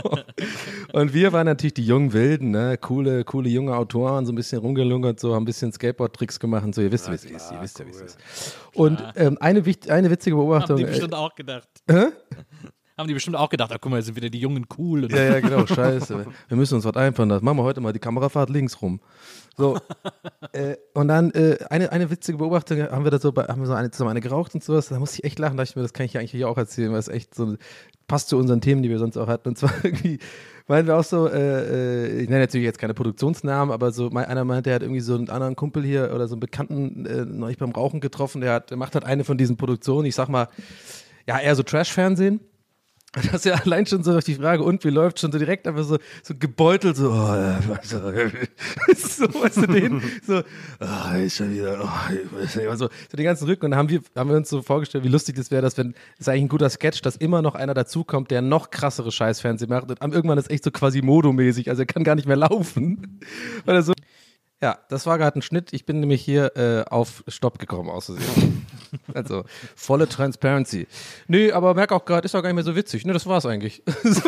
Und 0.93 1.13
wir 1.13 1.31
waren 1.31 1.45
natürlich 1.45 1.75
die 1.75 1.85
jungen 1.85 2.11
Wilden, 2.11 2.51
ne? 2.51 2.77
Coole, 2.77 3.23
coole 3.23 3.49
junge 3.49 3.75
Autoren, 3.75 4.25
so 4.25 4.31
ein 4.31 4.35
bisschen 4.35 4.59
rumgelungert, 4.59 5.19
so, 5.19 5.35
haben 5.35 5.43
ein 5.43 5.45
bisschen 5.45 5.71
Skateboard-Tricks 5.71 6.39
gemacht 6.39 6.65
und 6.65 6.73
so. 6.73 6.81
Ihr 6.81 6.91
wisst, 6.91 7.09
wie 7.09 7.15
es 7.15 7.25
ist. 7.25 7.51
Ihr 7.51 7.61
wisst 7.61 7.77
ja, 7.79 7.85
wie 7.85 7.91
es 7.91 8.01
ist. 8.01 8.17
Und 8.73 9.03
ähm, 9.15 9.37
eine, 9.39 9.63
eine 9.89 10.09
witzige 10.09 10.35
Haben 10.35 10.47
Beobachtung. 10.47 10.77
die 10.77 10.83
äh, 10.83 10.87
bestimmt 10.87 11.13
auch 11.13 11.35
gedacht. 11.35 11.69
Hä? 11.87 12.07
Haben 12.97 13.07
die 13.07 13.13
bestimmt 13.13 13.35
auch 13.35 13.49
gedacht, 13.49 13.71
ah, 13.71 13.77
guck 13.79 13.91
mal, 13.91 13.97
jetzt 13.97 14.07
sind 14.07 14.15
wieder 14.15 14.29
die 14.31 14.39
Jungen 14.39 14.65
cool. 14.79 15.07
Ja, 15.11 15.23
ja, 15.23 15.39
genau, 15.39 15.67
scheiße. 15.67 16.25
Wir 16.47 16.57
müssen 16.57 16.73
uns 16.73 16.83
was 16.83 16.95
einfallen 16.95 17.29
lassen. 17.29 17.45
Machen 17.45 17.57
wir 17.57 17.63
heute 17.63 17.79
mal 17.79 17.93
die 17.93 17.99
Kamerafahrt 17.99 18.49
links 18.49 18.81
rum. 18.81 18.99
So. 19.57 19.77
äh, 20.53 20.75
und 20.93 21.07
dann 21.07 21.31
äh, 21.31 21.57
eine, 21.69 21.91
eine 21.91 22.11
witzige 22.11 22.37
Beobachtung, 22.37 22.79
haben 22.79 23.03
wir 23.03 23.11
da 23.11 23.19
so, 23.19 23.31
bei, 23.31 23.45
haben 23.45 23.59
wir 23.59 23.67
so 23.67 23.73
eine, 23.73 23.89
zusammen 23.89 24.11
eine 24.11 24.21
geraucht 24.21 24.53
und 24.53 24.63
sowas. 24.63 24.89
Da 24.89 24.99
musste 24.99 25.17
ich 25.19 25.23
echt 25.23 25.39
lachen, 25.39 25.57
dachte 25.57 25.71
ich 25.71 25.75
mir, 25.75 25.81
das 25.81 25.93
kann 25.93 26.05
ich 26.05 26.13
ja 26.13 26.21
eigentlich 26.21 26.45
auch 26.45 26.57
erzählen, 26.57 26.91
weil 26.91 26.99
es 26.99 27.07
echt 27.07 27.33
so 27.33 27.55
passt 28.07 28.29
zu 28.29 28.37
unseren 28.37 28.61
Themen, 28.61 28.83
die 28.83 28.89
wir 28.89 28.99
sonst 28.99 29.17
auch 29.17 29.27
hatten. 29.27 29.49
Und 29.49 29.57
zwar 29.57 29.73
irgendwie, 29.83 30.19
meinen 30.67 30.87
wir 30.87 30.95
auch 30.95 31.03
so, 31.03 31.27
äh, 31.27 32.05
äh, 32.05 32.21
ich 32.21 32.29
nenne 32.29 32.41
natürlich 32.41 32.65
jetzt 32.65 32.79
keine 32.79 32.93
Produktionsnamen, 32.93 33.73
aber 33.73 33.91
so, 33.91 34.09
mein, 34.11 34.25
einer 34.25 34.45
meinte, 34.45 34.69
der 34.69 34.75
hat 34.75 34.83
irgendwie 34.83 35.01
so 35.01 35.15
einen 35.15 35.29
anderen 35.29 35.55
Kumpel 35.55 35.83
hier 35.83 36.11
oder 36.13 36.27
so 36.27 36.35
einen 36.35 36.41
Bekannten 36.41 37.05
äh, 37.07 37.25
neulich 37.25 37.57
beim 37.57 37.71
Rauchen 37.71 37.99
getroffen, 37.99 38.41
der, 38.41 38.53
hat, 38.53 38.69
der 38.69 38.77
macht 38.77 38.93
halt 38.93 39.05
eine 39.05 39.23
von 39.23 39.37
diesen 39.37 39.57
Produktionen, 39.57 40.05
ich 40.05 40.15
sag 40.15 40.29
mal, 40.29 40.47
ja, 41.27 41.39
eher 41.39 41.55
so 41.55 41.63
Trash-Fernsehen. 41.63 42.39
Das 43.23 43.33
ist 43.33 43.45
ja 43.45 43.55
allein 43.55 43.85
schon 43.85 44.03
so 44.03 44.19
die 44.19 44.35
Frage, 44.35 44.63
und 44.63 44.83
wie 44.83 44.89
läuft 44.89 45.19
schon 45.19 45.31
so 45.31 45.39
direkt 45.39 45.67
einfach 45.67 45.83
so, 45.83 45.97
so 46.23 46.33
gebeutelt, 46.35 46.97
so, 46.97 47.11
oh, 47.11 47.35
ja, 47.35 47.59
so, 47.83 47.97
so, 48.95 49.41
weißt 49.41 49.57
du, 49.57 49.67
den, 49.67 50.01
so, 50.25 50.41
oh, 50.79 51.17
ist 51.17 51.37
schon 51.37 51.53
wieder, 51.53 51.79
oh, 51.83 52.75
so, 52.75 52.87
so 52.87 53.17
den 53.17 53.25
ganzen 53.25 53.45
Rücken. 53.45 53.65
Und 53.65 53.71
dann 53.71 53.79
haben 53.79 53.89
wir, 53.89 54.01
haben 54.15 54.29
wir 54.29 54.37
uns 54.37 54.49
so 54.49 54.61
vorgestellt, 54.61 55.03
wie 55.03 55.09
lustig 55.09 55.35
das 55.35 55.51
wäre, 55.51 55.61
dass 55.61 55.77
wenn, 55.77 55.93
das 55.93 56.21
ist 56.21 56.29
eigentlich 56.29 56.43
ein 56.43 56.49
guter 56.49 56.69
Sketch, 56.69 57.01
dass 57.01 57.15
immer 57.15 57.41
noch 57.41 57.55
einer 57.55 57.73
dazukommt, 57.73 58.31
der 58.31 58.41
noch 58.41 58.69
krassere 58.69 59.11
Scheißfernsehen 59.11 59.69
macht. 59.69 59.89
Und 59.89 60.13
irgendwann 60.13 60.37
ist 60.37 60.49
echt 60.49 60.63
so 60.63 60.71
quasi 60.71 61.01
modomäßig, 61.01 61.69
also 61.69 61.81
er 61.81 61.87
kann 61.87 62.03
gar 62.03 62.15
nicht 62.15 62.27
mehr 62.27 62.37
laufen. 62.37 63.19
Weil 63.65 63.75
er 63.75 63.83
so, 63.83 63.93
ja, 64.61 64.79
das 64.89 65.05
war 65.05 65.17
gerade 65.17 65.37
ein 65.37 65.41
Schnitt. 65.41 65.71
Ich 65.71 65.85
bin 65.85 65.99
nämlich 65.99 66.23
hier 66.23 66.55
äh, 66.55 66.83
auf 66.89 67.23
Stopp 67.27 67.59
gekommen, 67.59 67.89
aus 67.89 68.05
Versehen. 68.05 68.65
Also, 69.13 69.43
volle 69.75 70.07
Transparency. 70.07 70.87
Nö, 71.27 71.51
aber 71.51 71.73
merk 71.73 71.91
auch 71.91 72.05
gerade, 72.05 72.23
ist 72.23 72.35
auch 72.35 72.41
gar 72.41 72.49
nicht 72.49 72.55
mehr 72.55 72.63
so 72.63 72.75
witzig. 72.75 73.05
Ne, 73.05 73.11
das 73.11 73.25
war's 73.25 73.45
eigentlich. 73.45 73.83
so. 74.03 74.21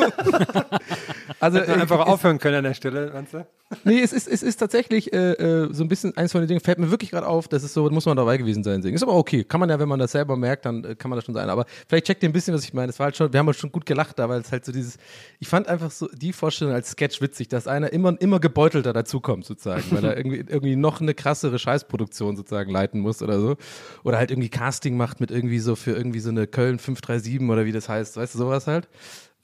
Also, 1.39 1.57
wir 1.57 1.67
äh, 1.67 1.73
einfach 1.73 2.05
aufhören 2.05 2.39
können 2.39 2.57
an 2.57 2.63
der 2.63 2.73
Stelle, 2.73 3.11
meinst 3.13 3.33
du? 3.33 3.45
Nee, 3.83 4.01
es 4.01 4.13
ist, 4.13 4.27
es 4.27 4.41
ist 4.41 4.57
tatsächlich 4.57 5.13
äh, 5.13 5.33
äh, 5.33 5.69
so 5.71 5.83
ein 5.83 5.87
bisschen 5.87 6.17
eins 6.17 6.31
von 6.31 6.41
den 6.41 6.47
Dingen, 6.47 6.59
fällt 6.59 6.79
mir 6.79 6.89
wirklich 6.89 7.11
gerade 7.11 7.27
auf, 7.27 7.47
das 7.47 7.63
ist 7.63 7.75
so, 7.75 7.87
muss 7.91 8.07
man 8.07 8.17
dabei 8.17 8.37
gewesen 8.37 8.63
sein. 8.63 8.81
Ist 8.81 9.03
aber 9.03 9.13
okay. 9.15 9.43
Kann 9.43 9.59
man 9.59 9.69
ja, 9.69 9.79
wenn 9.79 9.87
man 9.87 9.99
das 9.99 10.13
selber 10.13 10.35
merkt, 10.35 10.65
dann 10.65 10.83
äh, 10.83 10.95
kann 10.95 11.09
man 11.09 11.17
das 11.17 11.25
schon 11.25 11.35
sein. 11.35 11.49
Aber 11.49 11.65
vielleicht 11.87 12.07
checkt 12.07 12.23
ihr 12.23 12.29
ein 12.29 12.33
bisschen, 12.33 12.53
was 12.55 12.63
ich 12.63 12.73
meine. 12.73 12.89
Es 12.89 12.97
war 12.97 13.05
halt 13.05 13.15
schon, 13.15 13.31
wir 13.31 13.39
haben 13.39 13.45
halt 13.45 13.57
schon 13.57 13.71
gut 13.71 13.85
gelacht 13.85 14.17
da, 14.17 14.27
weil 14.27 14.41
es 14.41 14.51
halt 14.51 14.65
so 14.65 14.71
dieses, 14.71 14.97
ich 15.39 15.47
fand 15.47 15.67
einfach 15.67 15.91
so 15.91 16.09
die 16.11 16.33
Vorstellung 16.33 16.73
als 16.73 16.91
Sketch 16.91 17.21
witzig, 17.21 17.47
dass 17.49 17.67
einer 17.67 17.93
immer, 17.93 18.19
immer 18.19 18.39
gebeutelter 18.39 18.91
dazukommt, 18.91 19.45
sozusagen, 19.45 19.83
weil 19.91 20.03
er 20.03 20.17
irgendwie, 20.17 20.37
irgendwie 20.47 20.75
noch 20.75 20.99
eine 20.99 21.13
krassere 21.13 21.59
Scheißproduktion 21.59 22.37
sozusagen 22.37 22.71
leiten 22.71 22.99
muss 23.01 23.21
oder 23.21 23.39
so. 23.39 23.55
Oder 24.03 24.17
halt 24.17 24.31
irgendwie 24.31 24.49
Casting 24.49 24.97
macht 24.97 25.19
mit 25.19 25.29
irgendwie 25.29 25.59
so 25.59 25.75
für 25.75 25.91
irgendwie 25.91 26.19
so 26.19 26.29
eine 26.29 26.47
Köln 26.47 26.79
537 26.79 27.47
oder 27.47 27.65
wie 27.65 27.71
das 27.71 27.87
heißt, 27.87 28.17
weißt 28.17 28.33
du, 28.33 28.39
sowas 28.39 28.65
halt. 28.65 28.87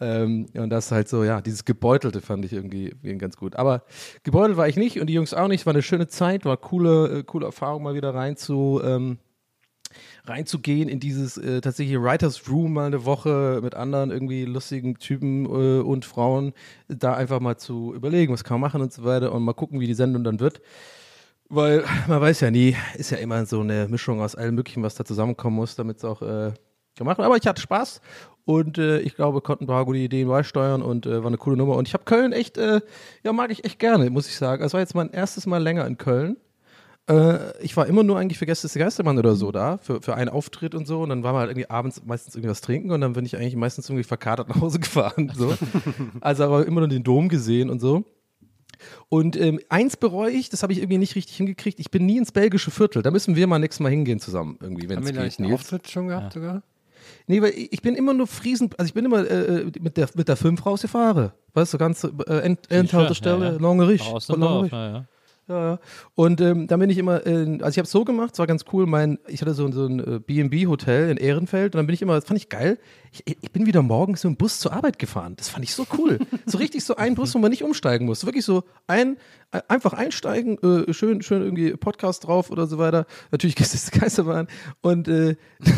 Ähm, 0.02 0.48
und 0.54 0.70
das 0.70 0.92
halt 0.92 1.08
so, 1.08 1.24
ja, 1.24 1.42
dieses 1.42 1.66
Gebeutelte 1.66 2.22
fand 2.22 2.46
ich 2.46 2.54
irgendwie, 2.54 2.94
ganz 3.18 3.38
gut. 3.38 3.56
Aber 3.56 3.84
gebeutelt 4.24 4.58
war 4.58 4.68
ich 4.68 4.76
nicht 4.76 5.00
und 5.00 5.08
die 5.08 5.14
Jungs 5.14 5.34
auch 5.34 5.48
nicht. 5.48 5.66
War 5.66 5.74
eine 5.74 5.84
schöne 5.84 6.08
Zeit, 6.08 6.46
war 6.46 6.58
coole, 6.58 7.20
äh, 7.20 7.24
coole 7.24 7.46
Erfahrung, 7.46 7.84
mal 7.84 7.96
wieder 7.96 8.14
rein 8.14 8.36
zu, 8.36 8.82
ähm, 8.84 9.18
reinzugehen 10.26 10.90
in 10.90 11.00
dieses 11.00 11.38
äh, 11.38 11.62
tatsächliche 11.62 12.02
Writers 12.02 12.50
Room 12.50 12.74
mal 12.74 12.88
eine 12.88 13.06
Woche 13.06 13.60
mit 13.64 13.76
anderen 13.76 14.12
irgendwie 14.12 14.46
lustigen 14.46 14.96
Typen 14.96 15.46
äh, 15.46 15.82
und 15.82 16.06
Frauen, 16.06 16.54
da 16.88 17.14
einfach 17.14 17.40
mal 17.40 17.58
zu 17.58 17.94
überlegen, 17.94 18.34
was 18.34 18.44
kann 18.44 18.60
man 18.60 18.70
machen 18.70 18.82
und 18.82 18.92
so 18.92 19.04
weiter 19.04 19.32
und 19.32 19.44
mal 19.44 19.54
gucken, 19.54 19.80
wie 19.80 19.88
die 19.88 19.94
Sendung 19.94 20.24
dann 20.24 20.40
wird. 20.40 20.62
Weil 21.48 21.84
man 22.08 22.22
weiß 22.22 22.42
ja 22.42 22.52
nie, 22.52 22.76
ist 22.98 23.12
ja 23.12 23.18
immer 23.18 23.46
so 23.46 23.62
eine 23.62 23.88
Mischung 23.88 24.22
aus 24.22 24.36
allem 24.36 24.56
Möglichen, 24.56 24.84
was 24.84 24.96
da 24.96 25.06
zusammenkommen 25.06 25.56
muss, 25.56 25.76
damit 25.76 25.98
es 25.98 26.06
auch 26.06 26.22
äh, 26.22 26.54
gemacht. 26.96 27.20
Aber 27.20 27.38
ich 27.38 27.48
hatte 27.48 27.62
Spaß 27.62 28.02
und 28.46 28.78
äh, 28.78 29.00
ich 29.00 29.16
glaube, 29.16 29.42
konnten 29.42 29.66
ein 29.66 29.68
paar 29.68 29.86
gute 29.86 30.00
Ideen 30.00 30.28
beisteuern 30.28 30.82
und 30.82 31.06
äh, 31.06 31.20
war 31.24 31.28
eine 31.28 31.38
coole 31.38 31.58
Nummer. 31.58 31.76
Und 31.76 31.88
ich 31.88 31.94
habe 31.94 32.04
Köln 32.04 32.32
echt, 32.32 32.58
äh, 32.58 32.82
ja, 33.24 33.34
mag 33.34 33.52
ich 33.52 33.66
echt 33.66 33.80
gerne, 33.80 34.10
muss 34.10 34.28
ich 34.28 34.36
sagen. 34.38 34.64
Es 34.64 34.74
war 34.74 34.80
jetzt 34.80 34.96
mein 34.96 35.12
erstes 35.12 35.46
Mal 35.48 35.62
länger 35.62 35.86
in 35.88 35.98
Köln. 35.98 36.38
Äh, 37.10 37.58
ich 37.64 37.76
war 37.76 37.88
immer 37.88 38.04
nur 38.04 38.20
eigentlich 38.20 38.38
für 38.38 38.46
Gäste 38.46 38.68
des 38.68 38.76
Geistermann 38.76 39.18
oder 39.18 39.36
so 39.36 39.52
da, 39.52 39.80
für, 39.80 40.02
für 40.02 40.16
einen 40.16 40.30
Auftritt 40.30 40.76
und 40.76 40.86
so. 40.86 41.02
Und 41.02 41.10
dann 41.10 41.24
war 41.24 41.34
man 41.34 41.42
halt 41.42 41.52
irgendwie 41.52 41.70
abends 41.70 42.04
meistens 42.06 42.36
irgendwie 42.36 42.52
was 42.52 42.62
trinken 42.62 42.92
und 42.92 43.02
dann 43.02 43.14
bin 43.14 43.26
ich 43.26 43.36
eigentlich 43.36 43.56
meistens 43.56 43.90
irgendwie 43.90 44.04
verkatert 44.04 44.48
nach 44.50 44.62
Hause 44.62 44.80
gefahren. 44.80 45.32
So. 45.36 45.56
also 46.22 46.44
aber 46.44 46.68
immer 46.68 46.82
nur 46.82 46.90
den 46.90 47.04
Dom 47.04 47.30
gesehen 47.30 47.70
und 47.72 47.80
so. 47.80 48.04
Und 49.10 49.40
ähm, 49.40 49.60
eins 49.70 49.98
bereue 49.98 50.32
ich, 50.32 50.50
das 50.50 50.62
habe 50.62 50.74
ich 50.74 50.80
irgendwie 50.80 50.98
nicht 50.98 51.16
richtig 51.16 51.38
hingekriegt. 51.38 51.80
Ich 51.80 51.90
bin 51.90 52.06
nie 52.06 52.18
ins 52.18 52.32
belgische 52.32 52.72
Viertel. 52.72 53.02
Da 53.02 53.10
müssen 53.10 53.36
wir 53.36 53.48
mal 53.48 53.58
nächstes 53.58 53.80
Mal 53.80 53.90
hingehen 53.90 54.20
zusammen, 54.20 54.58
irgendwie, 54.62 54.90
wenn 54.90 54.98
Haben 54.98 55.04
es 55.04 55.10
wir 55.10 55.20
da 55.20 55.24
nicht 55.24 55.40
einen. 55.40 55.54
Auftritt 55.54 55.90
schon 55.90 56.10
gehabt 56.10 56.34
sogar? 56.34 56.62
Nee, 57.28 57.42
weil 57.42 57.54
ich 57.56 57.82
bin 57.82 57.96
immer 57.96 58.14
nur 58.14 58.28
Friesen, 58.28 58.70
also 58.78 58.88
ich 58.88 58.94
bin 58.94 59.06
immer 59.06 59.30
äh, 59.30 59.72
mit 59.80 59.98
der 59.98 60.10
mit 60.16 60.28
der 60.28 60.36
5 60.36 60.66
rausgefahren. 60.66 61.32
Weißt 61.54 61.74
du, 61.74 61.78
ganz 61.78 62.04
äh, 62.04 62.40
End, 62.40 62.60
Endhaltestelle, 62.70 63.46
ja, 63.46 63.52
ja. 63.54 63.58
Longerich. 63.58 64.04
Aus 64.04 64.28
dem 64.28 64.42
Dorf, 64.42 64.72
ja, 64.72 64.90
ja. 64.90 65.06
Ja, 65.48 65.72
ja. 65.72 65.80
Und 66.16 66.42
ähm, 66.42 66.66
dann 66.66 66.80
bin 66.80 66.90
ich 66.90 66.98
immer, 66.98 67.24
in, 67.26 67.62
also 67.62 67.74
ich 67.74 67.78
habe 67.78 67.86
es 67.86 67.92
so 67.92 68.04
gemacht, 68.04 68.32
es 68.34 68.40
war 68.40 68.48
ganz 68.48 68.66
cool, 68.74 68.88
mein, 68.88 69.20
ich 69.28 69.42
hatte 69.42 69.54
so, 69.54 69.72
so 69.72 69.86
ein 69.86 70.00
äh, 70.00 70.20
B&B-Hotel 70.20 71.12
in 71.12 71.18
Ehrenfeld 71.18 71.76
und 71.76 71.80
dann 71.80 71.86
bin 71.86 71.94
ich 71.94 72.02
immer, 72.02 72.16
das 72.16 72.26
fand 72.26 72.40
ich 72.40 72.50
geil, 72.50 72.80
ich, 73.12 73.24
ich 73.28 73.52
bin 73.52 73.68
wieder 73.68 73.84
morgens 73.84 74.22
so 74.22 74.28
im 74.28 74.38
Bus 74.38 74.60
zur 74.60 74.74
Arbeit 74.74 74.98
gefahren. 74.98 75.36
Das 75.36 75.50
fand 75.50 75.64
ich 75.64 75.76
so 75.76 75.86
cool. 76.00 76.18
so 76.48 76.58
richtig 76.58 76.84
so 76.84 76.96
ein 76.96 77.14
Bus, 77.14 77.36
wo 77.36 77.40
man 77.40 77.52
nicht 77.52 77.64
umsteigen 77.64 78.08
muss. 78.08 78.26
Wirklich 78.26 78.44
so 78.44 78.64
ein, 78.88 79.18
äh, 79.52 79.62
einfach 79.68 79.94
einsteigen, 79.94 80.58
äh, 80.64 80.92
schön, 80.94 81.22
schön 81.22 81.44
irgendwie 81.44 81.76
Podcast 81.78 82.26
drauf 82.26 82.50
oder 82.50 82.66
so 82.66 82.80
weiter. 82.80 83.06
Natürlich 83.30 83.56
gibt 83.56 83.72
es 83.72 83.92
Geisterbahn 83.92 84.48
und 84.82 85.08
äh, 85.08 85.36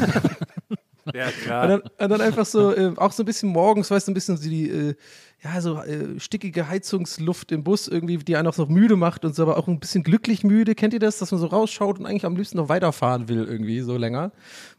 Ja, 1.13 1.25
Und 1.27 1.33
klar. 1.43 1.67
dann, 1.67 1.81
und 1.81 2.09
dann 2.09 2.21
einfach 2.21 2.45
so, 2.45 2.73
äh, 2.73 2.93
auch 2.97 3.11
so 3.11 3.23
ein 3.23 3.25
bisschen 3.25 3.49
morgens, 3.49 3.89
weißt 3.91 4.07
du, 4.07 4.11
ein 4.11 4.13
bisschen 4.13 4.37
so 4.37 4.49
die, 4.49 4.69
äh, 4.69 4.95
ja, 5.43 5.61
so 5.61 5.79
äh, 5.81 6.19
stickige 6.19 6.67
Heizungsluft 6.67 7.51
im 7.51 7.63
Bus 7.63 7.87
irgendwie, 7.87 8.17
die 8.17 8.35
einen 8.35 8.47
auch 8.47 8.57
noch 8.57 8.69
müde 8.69 8.95
macht 8.95 9.23
und 9.23 9.35
so, 9.35 9.43
aber 9.43 9.57
auch 9.57 9.67
ein 9.67 9.79
bisschen 9.79 10.03
glücklich 10.03 10.43
müde. 10.43 10.73
Kennt 10.73 10.93
ihr 10.93 10.99
das, 10.99 11.19
dass 11.19 11.31
man 11.31 11.39
so 11.39 11.47
rausschaut 11.47 11.99
und 11.99 12.05
eigentlich 12.05 12.25
am 12.25 12.35
liebsten 12.35 12.57
noch 12.57 12.69
weiterfahren 12.69 13.29
will 13.29 13.43
irgendwie, 13.43 13.81
so 13.81 13.97
länger? 13.97 14.31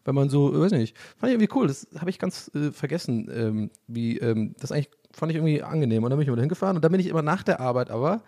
Weil 0.04 0.14
man 0.14 0.28
so, 0.28 0.58
weiß 0.58 0.72
nicht, 0.72 0.96
fand 1.18 1.30
ich 1.30 1.34
irgendwie 1.38 1.54
cool. 1.56 1.68
Das 1.68 1.86
habe 1.98 2.10
ich 2.10 2.18
ganz 2.18 2.50
äh, 2.54 2.72
vergessen, 2.72 3.30
ähm, 3.32 3.70
wie, 3.86 4.18
ähm, 4.18 4.54
das 4.58 4.72
eigentlich 4.72 4.90
fand 5.12 5.30
ich 5.30 5.36
irgendwie 5.36 5.62
angenehm. 5.62 6.02
Und 6.02 6.10
dann 6.10 6.18
bin 6.18 6.24
ich 6.24 6.28
immer 6.28 6.40
hingefahren 6.40 6.76
und 6.76 6.84
dann 6.84 6.92
bin 6.92 7.00
ich 7.00 7.06
immer 7.06 7.22
nach 7.22 7.42
der 7.42 7.60
Arbeit 7.60 7.90
aber 7.90 8.22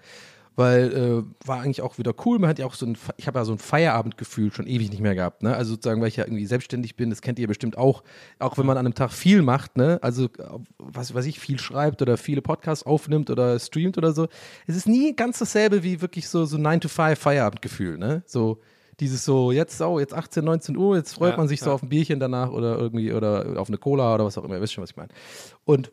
weil 0.56 0.92
äh, 0.92 1.46
war 1.46 1.60
eigentlich 1.60 1.82
auch 1.82 1.98
wieder 1.98 2.12
cool. 2.24 2.38
Man 2.38 2.50
hat 2.50 2.58
ja 2.58 2.66
auch 2.66 2.74
so 2.74 2.86
ein, 2.86 2.96
ich 3.16 3.26
habe 3.26 3.38
ja 3.38 3.44
so 3.44 3.52
ein 3.52 3.58
Feierabendgefühl 3.58 4.52
schon 4.52 4.66
ewig 4.66 4.90
nicht 4.90 5.00
mehr 5.00 5.14
gehabt. 5.14 5.42
Ne? 5.42 5.54
Also 5.54 5.72
sozusagen, 5.72 6.00
weil 6.00 6.08
ich 6.08 6.16
ja 6.16 6.24
irgendwie 6.24 6.46
selbstständig 6.46 6.96
bin, 6.96 7.10
das 7.10 7.22
kennt 7.22 7.38
ihr 7.38 7.48
bestimmt 7.48 7.78
auch, 7.78 8.02
auch 8.38 8.58
wenn 8.58 8.66
man 8.66 8.76
an 8.76 8.86
einem 8.86 8.94
Tag 8.94 9.12
viel 9.12 9.42
macht, 9.42 9.76
ne? 9.76 9.98
Also 10.02 10.28
was 10.78 11.14
weiß 11.14 11.24
ich, 11.26 11.40
viel 11.40 11.58
schreibt 11.58 12.02
oder 12.02 12.16
viele 12.16 12.42
Podcasts 12.42 12.84
aufnimmt 12.84 13.30
oder 13.30 13.58
streamt 13.58 13.96
oder 13.98 14.12
so. 14.12 14.28
Es 14.66 14.76
ist 14.76 14.88
nie 14.88 15.14
ganz 15.14 15.38
dasselbe 15.38 15.82
wie 15.82 16.00
wirklich 16.00 16.28
so 16.28 16.44
so 16.44 16.58
9 16.58 16.80
to 16.80 16.88
5 16.88 17.18
Feierabendgefühl, 17.18 17.98
ne? 17.98 18.22
So 18.26 18.60
dieses 19.00 19.24
so, 19.24 19.50
jetzt, 19.50 19.80
oh, 19.80 19.98
jetzt 19.98 20.14
18, 20.14 20.44
19 20.44 20.76
Uhr, 20.76 20.96
jetzt 20.96 21.14
freut 21.14 21.32
Ja, 21.32 21.36
man 21.38 21.48
sich 21.48 21.60
so 21.60 21.66
ja. 21.66 21.72
auf 21.72 21.82
ein 21.82 21.88
Bierchen 21.88 22.20
danach 22.20 22.50
oder 22.50 22.78
irgendwie 22.78 23.12
oder 23.12 23.58
auf 23.58 23.68
eine 23.68 23.78
Cola 23.78 24.14
oder 24.14 24.26
was 24.26 24.36
auch 24.36 24.44
immer, 24.44 24.56
ihr 24.56 24.60
wisst 24.60 24.74
schon, 24.74 24.82
was 24.82 24.90
ich 24.90 24.96
meine. 24.96 25.08
Und 25.64 25.90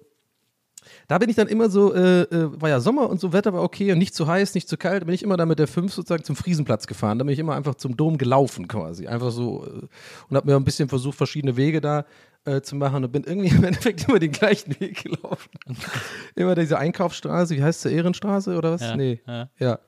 da 1.08 1.18
bin 1.18 1.30
ich 1.30 1.36
dann 1.38 1.48
immer 1.48 1.70
so, 1.70 1.94
äh, 1.94 2.24
äh, 2.24 2.62
war 2.62 2.70
ja 2.70 2.80
Sommer 2.82 3.10
und 3.10 3.20
so, 3.20 3.32
Wetter 3.32 3.54
war 3.54 3.64
okay 3.64 3.92
und 3.94 3.98
nicht 3.98 4.14
zu 4.14 4.28
heiß, 4.28 4.56
nicht 4.56 4.68
zu 4.68 4.78
kalt, 4.78 5.06
bin 5.06 5.16
ich 5.16 5.24
immer 5.24 5.38
dann 5.38 5.48
mit 5.48 5.58
der 5.58 5.68
5 5.68 5.94
sozusagen 5.94 6.24
zum 6.24 6.36
Friesenplatz 6.36 6.86
gefahren. 6.86 7.18
Da 7.18 7.24
bin 7.24 7.34
ich 7.34 7.40
immer 7.40 7.56
einfach 7.56 7.76
zum 7.76 7.96
Dom 7.96 8.18
gelaufen 8.18 8.68
quasi. 8.68 9.08
Einfach 9.08 9.32
so 9.32 9.66
äh, 9.66 9.88
und 10.30 10.36
habe 10.36 10.48
mir 10.50 10.56
ein 10.58 10.66
bisschen 10.66 10.90
versucht, 10.90 11.18
verschiedene 11.18 11.56
Wege 11.56 11.80
da 11.80 12.06
äh, 12.44 12.62
zu 12.62 12.76
machen 12.76 13.06
und 13.06 13.12
bin 13.12 13.24
irgendwie 13.24 13.48
im 13.56 13.64
Endeffekt 13.64 14.08
immer 14.08 14.20
den 14.20 14.34
gleichen 14.34 14.78
Weg 14.82 15.04
gelaufen. 15.04 15.50
immer 16.36 16.56
diese 16.56 16.78
Einkaufsstraße, 16.78 17.56
wie 17.56 17.64
heißt 17.64 17.84
sie, 17.84 17.94
Ehrenstraße 17.94 18.58
oder 18.58 18.74
was? 18.74 18.82
Ja, 18.82 18.98
nee. 18.98 19.22
ja. 19.26 19.50
Ja. 19.60 19.80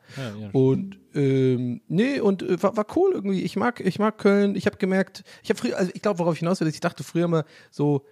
Und 0.53 0.99
ähm, 1.13 1.81
nee, 1.89 2.21
und 2.21 2.43
äh, 2.43 2.61
war, 2.63 2.77
war 2.77 2.85
cool 2.95 3.11
irgendwie. 3.13 3.41
Ich 3.41 3.57
mag, 3.57 3.81
ich 3.81 3.99
mag 3.99 4.17
Köln. 4.17 4.55
Ich 4.55 4.65
habe 4.67 4.77
gemerkt, 4.77 5.23
ich 5.43 5.49
habe 5.49 5.59
früher, 5.59 5.77
also 5.77 5.91
ich 5.93 6.01
glaube, 6.01 6.19
worauf 6.19 6.35
ich 6.35 6.39
hinaus 6.39 6.61
will, 6.61 6.67
ist, 6.67 6.75
ich 6.75 6.79
dachte 6.79 7.03
früher 7.03 7.25
immer 7.25 7.43
so, 7.71 8.05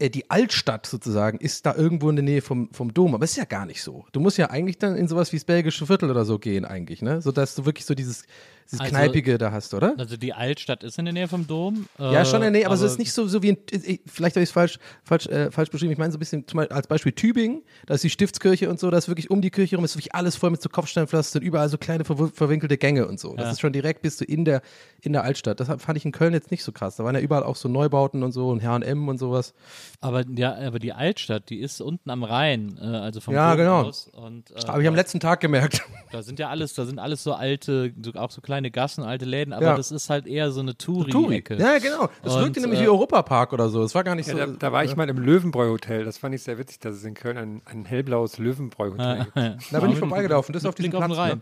die 0.00 0.30
Altstadt 0.30 0.86
sozusagen 0.86 1.38
ist 1.38 1.64
da 1.64 1.74
irgendwo 1.74 2.10
in 2.10 2.16
der 2.16 2.24
Nähe 2.24 2.42
vom, 2.42 2.68
vom 2.72 2.92
Dom, 2.92 3.14
aber 3.14 3.24
ist 3.24 3.36
ja 3.36 3.44
gar 3.44 3.64
nicht 3.64 3.82
so. 3.82 4.04
Du 4.12 4.20
musst 4.20 4.36
ja 4.36 4.50
eigentlich 4.50 4.78
dann 4.78 4.94
in 4.94 5.08
sowas 5.08 5.32
wie 5.32 5.36
das 5.36 5.44
belgische 5.44 5.86
Viertel 5.86 6.10
oder 6.10 6.24
so 6.24 6.38
gehen, 6.38 6.64
eigentlich, 6.64 7.00
ne? 7.00 7.22
So 7.22 7.32
dass 7.32 7.54
du 7.54 7.64
wirklich 7.64 7.86
so 7.86 7.94
dieses, 7.94 8.24
dieses 8.66 8.80
Also- 8.80 8.90
Kneipige 8.94 9.38
da 9.38 9.52
hast, 9.52 9.74
oder? 9.74 9.94
Also 9.98 10.16
die 10.16 10.32
Altstadt 10.34 10.82
ist 10.84 10.98
in 10.98 11.04
der 11.06 11.14
Nähe 11.14 11.28
vom 11.28 11.46
Dom. 11.46 11.86
Ja, 11.98 12.24
schon, 12.24 12.42
äh, 12.42 12.50
nee, 12.50 12.64
aber, 12.64 12.74
es 12.74 12.82
ist 12.82 12.98
nicht 12.98 13.12
so, 13.12 13.26
so 13.26 13.42
wie 13.42 13.50
in, 13.50 13.58
ich- 13.70 14.00
vielleicht 14.06 14.36
habe 14.36 14.42
ich 14.42 14.50
es 14.50 14.52
falsch, 14.52 14.78
falsch, 15.04 15.26
äh, 15.26 15.50
falsch 15.50 15.70
beschrieben. 15.70 15.92
Ich 15.92 15.98
meine 15.98 16.12
so 16.12 16.16
ein 16.16 16.20
bisschen 16.20 16.46
zum 16.46 16.58
Beispiel, 16.58 16.76
als 16.76 16.86
Beispiel 16.86 17.12
Tübingen, 17.12 17.62
da 17.86 17.94
ist 17.94 18.04
die 18.04 18.10
Stiftskirche 18.10 18.68
und 18.68 18.78
so, 18.80 18.90
da 18.90 18.98
ist 18.98 19.08
wirklich 19.08 19.30
um 19.30 19.40
die 19.40 19.50
Kirche 19.50 19.76
rum, 19.76 19.84
ist 19.84 19.94
wirklich 19.96 20.14
alles 20.14 20.36
voll 20.36 20.50
mit 20.50 20.60
so 20.62 20.68
Kopfsteinpflastern, 20.68 21.42
überall 21.42 21.68
so 21.68 21.78
kleine 21.78 22.04
verw- 22.04 22.32
verwinkelte 22.34 22.76
Gänge 22.78 23.06
und 23.08 23.18
so. 23.20 23.34
Das 23.36 23.46
Ja. 23.46 23.50
ist 23.52 23.60
schon 23.60 23.72
direkt 23.72 24.02
bist 24.02 24.20
du 24.20 24.24
in 24.24 24.44
der, 24.44 24.62
in 25.00 25.12
der 25.12 25.22
Altstadt. 25.24 25.60
Das 25.60 25.68
fand 25.68 25.96
ich 25.98 26.04
in 26.04 26.12
Köln 26.12 26.32
jetzt 26.32 26.50
nicht 26.50 26.62
so 26.64 26.72
krass. 26.72 26.96
Da 26.96 27.04
waren 27.04 27.14
ja 27.14 27.20
überall 27.20 27.42
auch 27.44 27.56
so 27.56 27.68
Neubauten 27.68 28.22
und 28.22 28.32
so 28.32 28.48
und 28.50 28.62
H&M 28.64 29.08
und 29.08 29.18
sowas. 29.18 29.54
Aber 30.00 30.24
ja, 30.36 30.54
aber 30.56 30.78
die 30.78 30.92
Altstadt, 30.92 31.50
die 31.50 31.58
ist 31.60 31.80
unten 31.80 32.10
am 32.10 32.24
Rhein, 32.24 32.78
äh, 32.80 32.84
also 32.84 33.20
vom 33.20 33.34
Ja, 33.34 33.54
genau. 33.54 33.82
aus. 33.82 34.08
Und, 34.08 34.50
äh, 34.50 34.66
Habe 34.66 34.82
ich 34.82 34.88
am 34.88 34.94
letzten 34.94 35.20
Tag 35.20 35.40
gemerkt. 35.40 35.82
Da 36.12 36.22
sind 36.22 36.38
ja 36.38 36.48
alles, 36.48 36.74
da 36.74 36.84
sind 36.86 36.98
alles 36.98 37.22
so 37.22 37.32
alte, 37.34 37.92
so, 38.02 38.12
auch 38.14 38.30
so 38.30 38.40
kleine 38.40 38.55
Gassen, 38.70 39.04
alte 39.04 39.24
Läden, 39.24 39.52
aber 39.52 39.64
Ja. 39.66 39.76
das 39.76 39.90
ist 39.90 40.10
halt 40.10 40.26
eher 40.26 40.50
so 40.50 40.60
eine 40.60 40.76
Touri. 40.76 41.10
Touri-Ecke. 41.10 41.56
Ja, 41.56 41.78
genau. 41.78 42.08
Das 42.22 42.34
Und, 42.34 42.42
wirkte 42.44 42.60
nämlich 42.60 42.80
äh, 42.80 42.84
wie 42.84 42.88
Europapark 42.88 43.52
oder 43.52 43.68
so. 43.68 43.82
Das 43.82 43.94
war 43.94 44.04
gar 44.04 44.14
nicht 44.14 44.26
Ja, 44.28 44.32
so. 44.34 44.38
da, 44.38 44.46
da 44.46 44.72
war 44.72 44.84
ich 44.84 44.94
mal 44.96 45.08
im 45.08 45.18
Löwenbräu-Hotel. 45.18 46.04
Das 46.04 46.18
fand 46.18 46.34
ich 46.34 46.42
sehr 46.42 46.58
witzig, 46.58 46.78
dass 46.80 46.96
es 46.96 47.04
in 47.04 47.14
Köln 47.14 47.36
ein, 47.38 47.62
ein 47.64 47.84
hellblaues 47.84 48.38
Löwenbräu-Hotel 48.38 49.26
gibt. 49.34 49.72
Da 49.72 49.80
bin 49.80 49.90
ich 49.90 49.98
vorbeigelaufen. 49.98 50.52
Das 50.52 50.62
ist 50.62 50.68
auf 50.68 50.74
diesem 50.74 50.90
Blick 50.90 51.00
auf 51.02 51.06
den 51.08 51.14
Platz. 51.14 51.30
Rhein. 51.30 51.38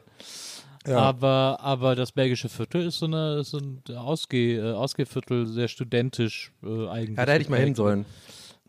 Ne? 0.86 0.90
Ja. 0.92 0.98
Aber, 0.98 1.58
aber 1.62 1.94
das 1.96 2.12
belgische 2.12 2.50
Viertel 2.50 2.82
ist 2.86 2.98
so, 2.98 3.06
eine, 3.06 3.42
so 3.42 3.56
ein 3.58 3.82
Ausgeh, 3.96 4.56
äh, 4.56 4.72
Ausgehviertel, 4.72 5.46
sehr 5.46 5.68
studentisch 5.68 6.52
äh, 6.62 6.88
eigentlich. 6.88 7.16
Ja, 7.16 7.24
da 7.24 7.32
hätte 7.32 7.42
ich 7.42 7.48
mal 7.48 7.58
hin 7.58 7.74
sollen. 7.74 8.04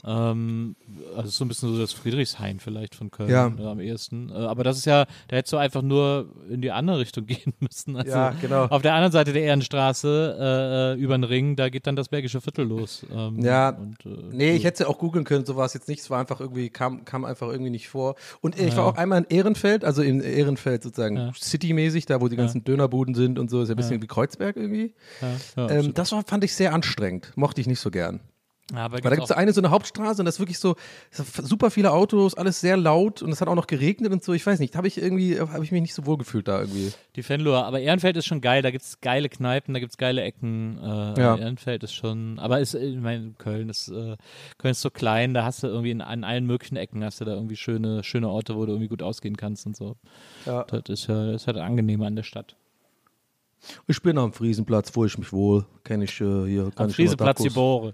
Ähm, 0.07 0.75
also 1.17 1.29
so 1.29 1.43
ein 1.43 1.47
bisschen 1.47 1.73
so 1.73 1.79
das 1.79 1.91
Friedrichshain 1.91 2.59
vielleicht 2.59 2.93
von 2.93 3.09
Köln 3.09 3.29
Ja. 3.29 3.47
äh, 3.57 3.65
am 3.65 3.79
ehesten. 3.79 4.29
Äh, 4.29 4.33
aber 4.35 4.63
das 4.63 4.77
ist 4.77 4.85
ja, 4.85 5.05
da 5.27 5.35
hättest 5.35 5.53
du 5.53 5.57
einfach 5.57 5.81
nur 5.81 6.27
in 6.49 6.61
die 6.61 6.71
andere 6.71 6.99
Richtung 6.99 7.25
gehen 7.27 7.53
müssen. 7.59 7.95
Also 7.95 8.11
Ja, 8.11 8.29
genau. 8.39 8.65
Auf 8.65 8.81
der 8.83 8.93
anderen 8.93 9.11
Seite 9.11 9.33
der 9.33 9.43
Ehrenstraße 9.43 10.95
äh, 10.97 11.01
über 11.01 11.17
den 11.17 11.23
Ring, 11.23 11.55
da 11.55 11.69
geht 11.69 11.87
dann 11.87 11.95
das 11.95 12.09
belgische 12.09 12.39
Viertel 12.41 12.67
los. 12.67 13.05
Ähm, 13.11 13.39
Ja, 13.43 13.69
und, 13.69 14.05
äh, 14.05 14.09
Nee, 14.31 14.51
ich 14.55 14.63
hätte 14.63 14.87
auch 14.87 14.97
googeln 14.99 15.25
können, 15.25 15.45
so 15.45 15.55
war 15.55 15.65
es 15.65 15.73
jetzt 15.73 15.87
nicht. 15.87 16.01
Es 16.01 16.09
war 16.09 16.19
einfach 16.19 16.39
irgendwie, 16.39 16.69
kam, 16.69 17.03
kam 17.05 17.25
einfach 17.25 17.47
irgendwie 17.49 17.71
nicht 17.71 17.89
vor. 17.89 18.15
Und 18.41 18.59
ich 18.59 18.77
war 18.77 18.85
auch 18.85 18.97
einmal 18.97 19.19
in 19.23 19.35
Ehrenfeld, 19.35 19.83
also 19.83 20.01
in 20.01 20.21
Ehrenfeld 20.21 20.83
sozusagen 20.83 21.17
Ja. 21.17 21.31
citymäßig, 21.35 22.05
da 22.05 22.21
wo 22.21 22.27
die 22.27 22.35
ganzen 22.35 22.63
Dönerbuden 22.63 23.15
sind 23.15 23.39
und 23.39 23.49
so, 23.49 23.61
ist 23.61 23.69
ja 23.69 23.73
ein 23.73 23.77
bisschen 23.77 24.01
wie 24.01 24.07
Kreuzberg 24.07 24.55
irgendwie. 24.55 24.93
ja, 25.21 25.35
ja, 25.57 25.69
Ähm, 25.79 25.93
das 25.93 26.11
war, 26.11 26.23
fand 26.25 26.43
ich 26.43 26.53
sehr 26.53 26.73
anstrengend. 26.73 27.31
Mochte 27.35 27.59
ich 27.61 27.67
nicht 27.67 27.79
so 27.79 27.89
gern. 27.89 28.19
Aber 28.74 28.95
Weil 28.95 29.11
da 29.11 29.16
gibt 29.16 29.26
es 29.26 29.32
eine 29.32 29.53
so 29.53 29.61
eine 29.61 29.70
Hauptstraße 29.70 30.22
und 30.22 30.26
das 30.26 30.36
ist 30.36 30.39
wirklich 30.39 30.57
so 30.57 30.76
super 31.11 31.70
viele 31.70 31.91
Autos, 31.91 32.34
alles 32.34 32.59
sehr 32.59 32.78
laut 32.78 33.22
und 33.22 33.32
es 33.32 33.39
hat 33.39 33.47
auch 33.47 33.53
noch 33.55 33.68
geregnet 33.68 34.11
und 34.11 34.24
so. 34.24 34.34
Ich 34.34 34.43
weiß 34.45 34.59
nicht, 34.59 34.76
habe 34.76 34.88
ich 34.88 34.99
irgendwie, 34.99 35.39
habe 35.39 35.63
ich 35.63 35.72
mich 35.72 35.82
nicht 35.82 35.93
so 35.93 36.07
wohl 36.07 36.18
gefühlt 36.18 36.47
da 36.47 36.61
irgendwie. 36.61 36.91
Die 37.16 37.22
Fenloher, 37.22 37.66
aber 37.66 37.80
Ehrenfeld 37.80 38.18
ist 38.18 38.26
schon 38.26 38.41
geil, 38.41 38.63
da 38.63 38.72
gibt 38.72 38.84
es 38.84 38.99
geile 39.01 39.30
Kneipen, 39.30 39.76
da 39.76 39.80
gibt 39.80 39.91
es 39.91 39.97
geile 39.97 40.24
Ecken. 40.24 40.80
Äh, 40.82 41.20
Ja. 41.20 41.38
Ehrenfeld 41.38 41.84
ist 41.84 41.93
schon, 41.93 42.39
aber 42.39 42.59
ist, 42.59 42.74
ich 42.74 42.97
meine, 42.97 43.34
Köln 43.38 43.70
ist, 43.70 43.89
äh, 43.89 44.18
Köln 44.57 44.72
ist 44.72 44.82
so 44.82 44.89
klein, 44.89 45.36
da 45.36 45.45
hast 45.45 45.61
du 45.61 45.68
irgendwie 45.68 45.91
in, 45.91 46.01
an 46.01 46.24
allen 46.24 46.47
möglichen 46.47 46.76
Ecken 46.76 47.03
hast 47.03 47.22
du 47.22 47.26
da 47.26 47.34
irgendwie 47.34 47.57
schöne, 47.57 48.03
schöne 48.03 48.30
Orte, 48.30 48.55
wo 48.55 48.66
du 48.66 48.72
irgendwie 48.72 48.89
gut 48.89 49.03
ausgehen 49.03 49.38
kannst 49.38 49.68
und 49.68 49.76
so. 49.76 49.95
Ja. 50.47 50.63
Das 50.63 50.82
ist 50.88 51.05
ja, 51.05 51.28
das 51.28 51.43
ist 51.43 51.47
halt 51.47 51.57
angenehmer 51.57 52.07
an 52.07 52.16
der 52.16 52.24
Stadt. 52.24 52.55
Ich 53.88 54.01
bin 54.01 54.18
am 54.18 54.34
Friesenplatz, 54.34 54.95
wo 54.95 55.05
ich 55.05 55.18
mich 55.20 55.32
wohl, 55.32 55.66
kenne 55.84 56.05
ich 56.05 56.20
äh, 56.20 56.45
hier. 56.47 56.72
kann 56.76 56.86
Am 56.86 56.89
ich 56.89 56.99
immer 56.99 57.93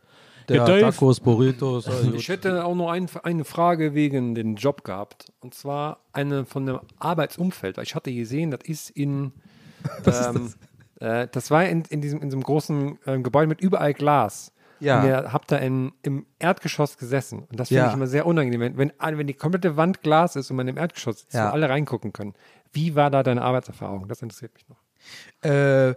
Frieseplatz 0.59 0.97
die 0.97 1.05
Tacos- 1.05 1.21
Burritos. 1.23 1.85
gut. 1.85 2.15
Ich 2.15 2.27
hätte 2.29 2.65
auch 2.65 2.75
noch 2.75 2.89
ein, 2.91 3.07
eine 3.23 3.43
Frage 3.45 3.93
wegen 3.93 4.35
den 4.35 4.55
Job 4.55 4.83
gehabt. 4.83 5.31
Und 5.41 5.53
zwar 5.53 5.99
eine 6.13 6.45
von 6.45 6.65
dem 6.65 6.79
Arbeitsumfeld. 6.99 7.77
Weil 7.77 7.83
Ich 7.83 7.95
hatte 7.95 8.13
gesehen, 8.13 8.51
das 8.51 8.61
ist 8.65 8.89
in. 8.91 9.31
ähm, 10.05 10.53
Äh, 10.99 11.27
das 11.31 11.49
war 11.49 11.65
in, 11.65 11.83
in, 11.89 11.99
diesem, 12.01 12.21
in 12.21 12.27
diesem 12.29 12.43
großen 12.43 12.99
äh, 13.07 13.17
Gebäude 13.19 13.47
mit 13.47 13.59
überall 13.59 13.93
Glas. 13.95 14.51
Ja. 14.79 14.99
Und 15.01 15.07
ihr 15.07 15.33
habt 15.33 15.51
da 15.51 15.57
in, 15.57 15.93
im 16.03 16.27
Erdgeschoss 16.37 16.97
gesessen. 16.97 17.39
Und 17.49 17.59
das 17.59 17.69
finde 17.69 17.81
Ja. 17.83 17.87
ich 17.89 17.93
immer 17.95 18.05
sehr 18.05 18.27
unangenehm. 18.27 18.61
Wenn, 18.61 18.77
wenn, 18.77 19.17
wenn 19.17 19.25
die 19.27 19.33
komplette 19.33 19.77
Wand 19.77 20.01
Glas 20.03 20.35
ist 20.35 20.51
und 20.51 20.57
man 20.57 20.67
im 20.67 20.77
Erdgeschoss 20.77 21.21
sitzt, 21.21 21.33
Ja. 21.33 21.49
alle 21.51 21.69
reingucken 21.69 22.13
können. 22.13 22.33
Wie 22.71 22.93
war 22.95 23.09
da 23.09 23.23
deine 23.23 23.41
Arbeitserfahrung? 23.41 24.07
Das 24.07 24.21
interessiert 24.21 24.53
mich 24.53 24.65
noch. 24.69 24.77
Äh, 25.49 25.95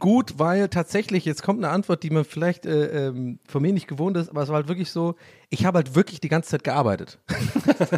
gut, 0.00 0.38
weil 0.38 0.68
tatsächlich, 0.68 1.24
jetzt 1.24 1.42
kommt 1.42 1.62
eine 1.62 1.72
Antwort, 1.72 2.02
die 2.02 2.10
man 2.10 2.24
vielleicht 2.24 2.66
äh, 2.66 3.08
ähm, 3.08 3.38
von 3.46 3.62
mir 3.62 3.72
nicht 3.72 3.86
gewohnt 3.86 4.16
ist, 4.16 4.28
aber 4.28 4.42
es 4.42 4.48
war 4.48 4.56
halt 4.56 4.68
wirklich 4.68 4.90
so, 4.90 5.14
ich 5.50 5.64
habe 5.64 5.78
halt 5.78 5.94
wirklich 5.94 6.20
die 6.20 6.28
ganze 6.28 6.50
Zeit 6.50 6.64
gearbeitet. 6.64 7.18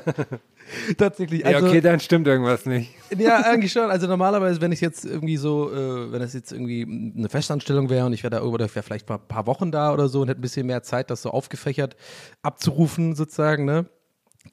tatsächlich. 0.99 1.47
Also, 1.47 1.61
ja, 1.61 1.67
okay, 1.67 1.81
dann 1.81 2.01
stimmt 2.01 2.27
irgendwas 2.27 2.67
nicht. 2.67 2.95
Ja, 3.17 3.41
eigentlich 3.41 3.73
schon. 3.73 3.91
Also 3.91 4.07
normalerweise, 4.07 4.61
wenn 4.61 4.73
ich 4.73 4.81
jetzt 4.81 5.05
irgendwie 5.05 5.37
so, 5.37 5.73
äh, 5.73 6.13
wenn 6.13 6.21
das 6.21 6.35
jetzt 6.35 6.53
irgendwie 6.53 6.83
eine 6.83 7.29
Festanstellung 7.29 7.89
wäre 7.89 8.07
und 8.07 8.13
ich 8.13 8.23
wäre 8.23 8.31
da 8.31 8.43
oder 8.43 8.67
ich 8.67 8.75
wäre 8.75 8.83
vielleicht 8.83 9.09
mal 9.09 9.17
ein 9.17 9.29
paar 9.29 9.47
Wochen 9.47 9.71
da 9.73 9.93
oder 9.93 10.09
so 10.09 10.21
und 10.21 10.29
hätte 10.29 10.41
ein 10.41 10.43
bisschen 10.43 10.67
mehr 10.67 10.83
Zeit, 10.83 11.11
das 11.11 11.23
so 11.23 11.31
aufgefächert 11.31 11.97
abzurufen 12.43 13.15
sozusagen, 13.15 13.65
ne? 13.65 13.87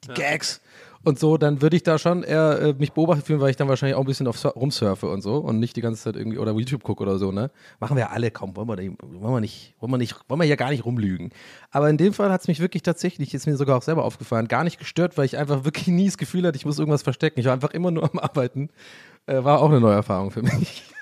Die 0.04 0.14
Gags 0.14 0.60
und 1.04 1.18
so, 1.18 1.36
dann 1.38 1.62
würde 1.62 1.76
ich 1.76 1.82
da 1.82 1.98
schon 1.98 2.22
eher 2.22 2.60
äh, 2.60 2.72
mich 2.74 2.92
beobachtet 2.92 3.26
fühlen, 3.26 3.40
weil 3.40 3.50
ich 3.50 3.56
dann 3.56 3.68
wahrscheinlich 3.68 3.96
auch 3.96 4.00
ein 4.00 4.06
bisschen 4.06 4.26
auf 4.26 4.38
Sur 4.38 4.52
rumsurfe 4.52 5.08
und 5.08 5.22
so 5.22 5.36
und 5.36 5.58
nicht 5.58 5.74
die 5.76 5.80
ganze 5.80 6.02
Zeit 6.02 6.16
irgendwie 6.16 6.38
oder 6.38 6.52
YouTube 6.52 6.82
gucke 6.82 7.02
oder 7.02 7.18
so, 7.18 7.32
ne? 7.32 7.50
Machen 7.78 7.96
wir 7.96 8.10
alle, 8.10 8.30
kaum, 8.30 8.54
wollen 8.56 8.68
wir, 8.68 8.76
nicht- 8.76 8.98
wollen 9.02 9.32
wir 9.34 9.40
nicht, 9.40 9.74
wollen 9.80 9.92
wir 9.92 9.98
nicht, 9.98 10.14
wollen 10.28 10.40
wir 10.40 10.46
ja 10.46 10.56
gar 10.56 10.70
nicht 10.70 10.84
rumlügen. 10.84 11.30
Aber 11.70 11.88
in 11.88 11.96
dem 11.96 12.12
Fall 12.12 12.30
hat 12.30 12.42
es 12.42 12.48
mich 12.48 12.60
wirklich 12.60 12.82
tatsächlich, 12.82 13.32
ist 13.32 13.46
mir 13.46 13.56
sogar 13.56 13.78
auch 13.78 13.82
selber 13.82 14.04
aufgefallen, 14.04 14.46
gar 14.48 14.64
nicht 14.64 14.78
gestört, 14.78 15.16
weil 15.16 15.24
ich 15.24 15.38
einfach 15.38 15.64
wirklich 15.64 15.88
nie 15.88 16.06
das 16.06 16.18
Gefühl 16.18 16.46
hatte, 16.46 16.56
ich 16.56 16.66
muss 16.66 16.78
irgendwas 16.78 17.02
verstecken. 17.02 17.40
Ich 17.40 17.46
war 17.46 17.54
einfach 17.54 17.70
immer 17.70 17.90
nur 17.90 18.04
am 18.04 18.18
Arbeiten. 18.18 18.68
Äh, 19.26 19.42
war 19.42 19.60
auch 19.60 19.70
eine 19.70 19.80
neue 19.80 19.94
Erfahrung 19.94 20.30
für 20.30 20.42
mich. 20.42 20.82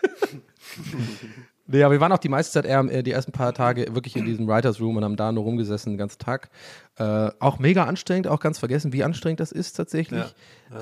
Aber 1.69 1.91
wir 1.91 2.01
waren 2.01 2.13
auch 2.13 2.19
die 2.19 2.31
meiste 2.31 2.53
Zeit 2.53 2.65
eher 2.65 2.81
äh, 2.81 3.03
die 3.03 3.13
ersten 3.13 3.33
paar 3.33 3.53
Tage 3.53 3.95
wirklich 3.95 4.17
in 4.17 4.25
diesem 4.25 4.49
Writers 4.49 4.81
Room 4.81 4.97
und 4.97 5.05
haben 5.05 5.17
da 5.17 5.31
nur 5.33 5.45
rumgesessen 5.45 5.93
den 5.93 5.99
ganzen 5.99 6.19
Tag. 6.19 6.49
Äh, 6.97 7.31
auch 7.39 7.59
mega 7.59 7.85
anstrengend, 7.85 8.27
auch 8.27 8.41
ganz 8.41 8.59
vergessen, 8.59 8.93
wie 8.93 9.05
anstrengend 9.05 9.41
das 9.41 9.53
ist 9.53 9.75
tatsächlich. 9.75 10.25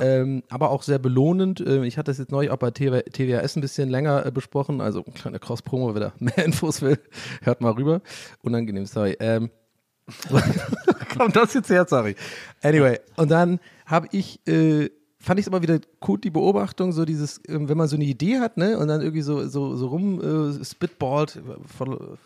Ähm, 0.00 0.42
aber 0.48 0.70
auch 0.70 0.82
sehr 0.82 0.98
belohnend. 0.98 1.60
Ähm, 1.60 1.82
ich 1.82 1.98
hatte 1.98 2.10
das 2.10 2.18
jetzt 2.18 2.30
neulich 2.30 2.50
auch 2.50 2.56
bei 2.56 2.70
TV, 2.70 3.00
TWAS 3.00 3.56
ein 3.56 3.60
bisschen 3.60 3.90
länger 3.90 4.24
äh, 4.24 4.30
besprochen. 4.30 4.80
Also 4.80 5.02
kleine 5.02 5.38
Cross-Promo, 5.38 5.94
wer 5.94 6.00
da 6.00 6.12
mehr 6.18 6.44
Infos 6.44 6.82
will, 6.82 6.98
hört 7.42 7.60
mal 7.60 7.72
rüber. 7.72 8.00
Unangenehm, 8.42 8.86
sorry. 8.86 9.16
Ähm, 9.18 9.50
kommt 11.18 11.34
das 11.34 11.54
jetzt 11.54 11.68
her, 11.68 11.84
sorry. 11.88 12.14
Anyway, 12.62 13.00
und 13.16 13.30
dann 13.30 13.58
habe 13.86 14.06
ich, 14.12 14.40
äh, 14.46 14.90
fand 15.26 15.40
ich 15.40 15.44
es 15.44 15.48
immer 15.48 15.60
wieder 15.60 15.80
gut, 15.98 16.22
die 16.22 16.30
Beobachtung, 16.30 16.92
so 16.92 17.04
dieses, 17.04 17.40
ähm, 17.48 17.68
wenn 17.68 17.76
man 17.76 17.88
so 17.88 17.96
eine 17.96 18.04
Idee 18.04 18.38
hat, 18.38 18.56
ne, 18.56 18.78
und 18.78 18.86
dann 18.86 19.00
irgendwie 19.00 19.22
so, 19.22 19.48
so, 19.48 19.74
so 19.74 19.88
rum 19.88 20.20
äh, 20.60 20.64
spitballt, 20.64 21.42
voll, 21.76 22.16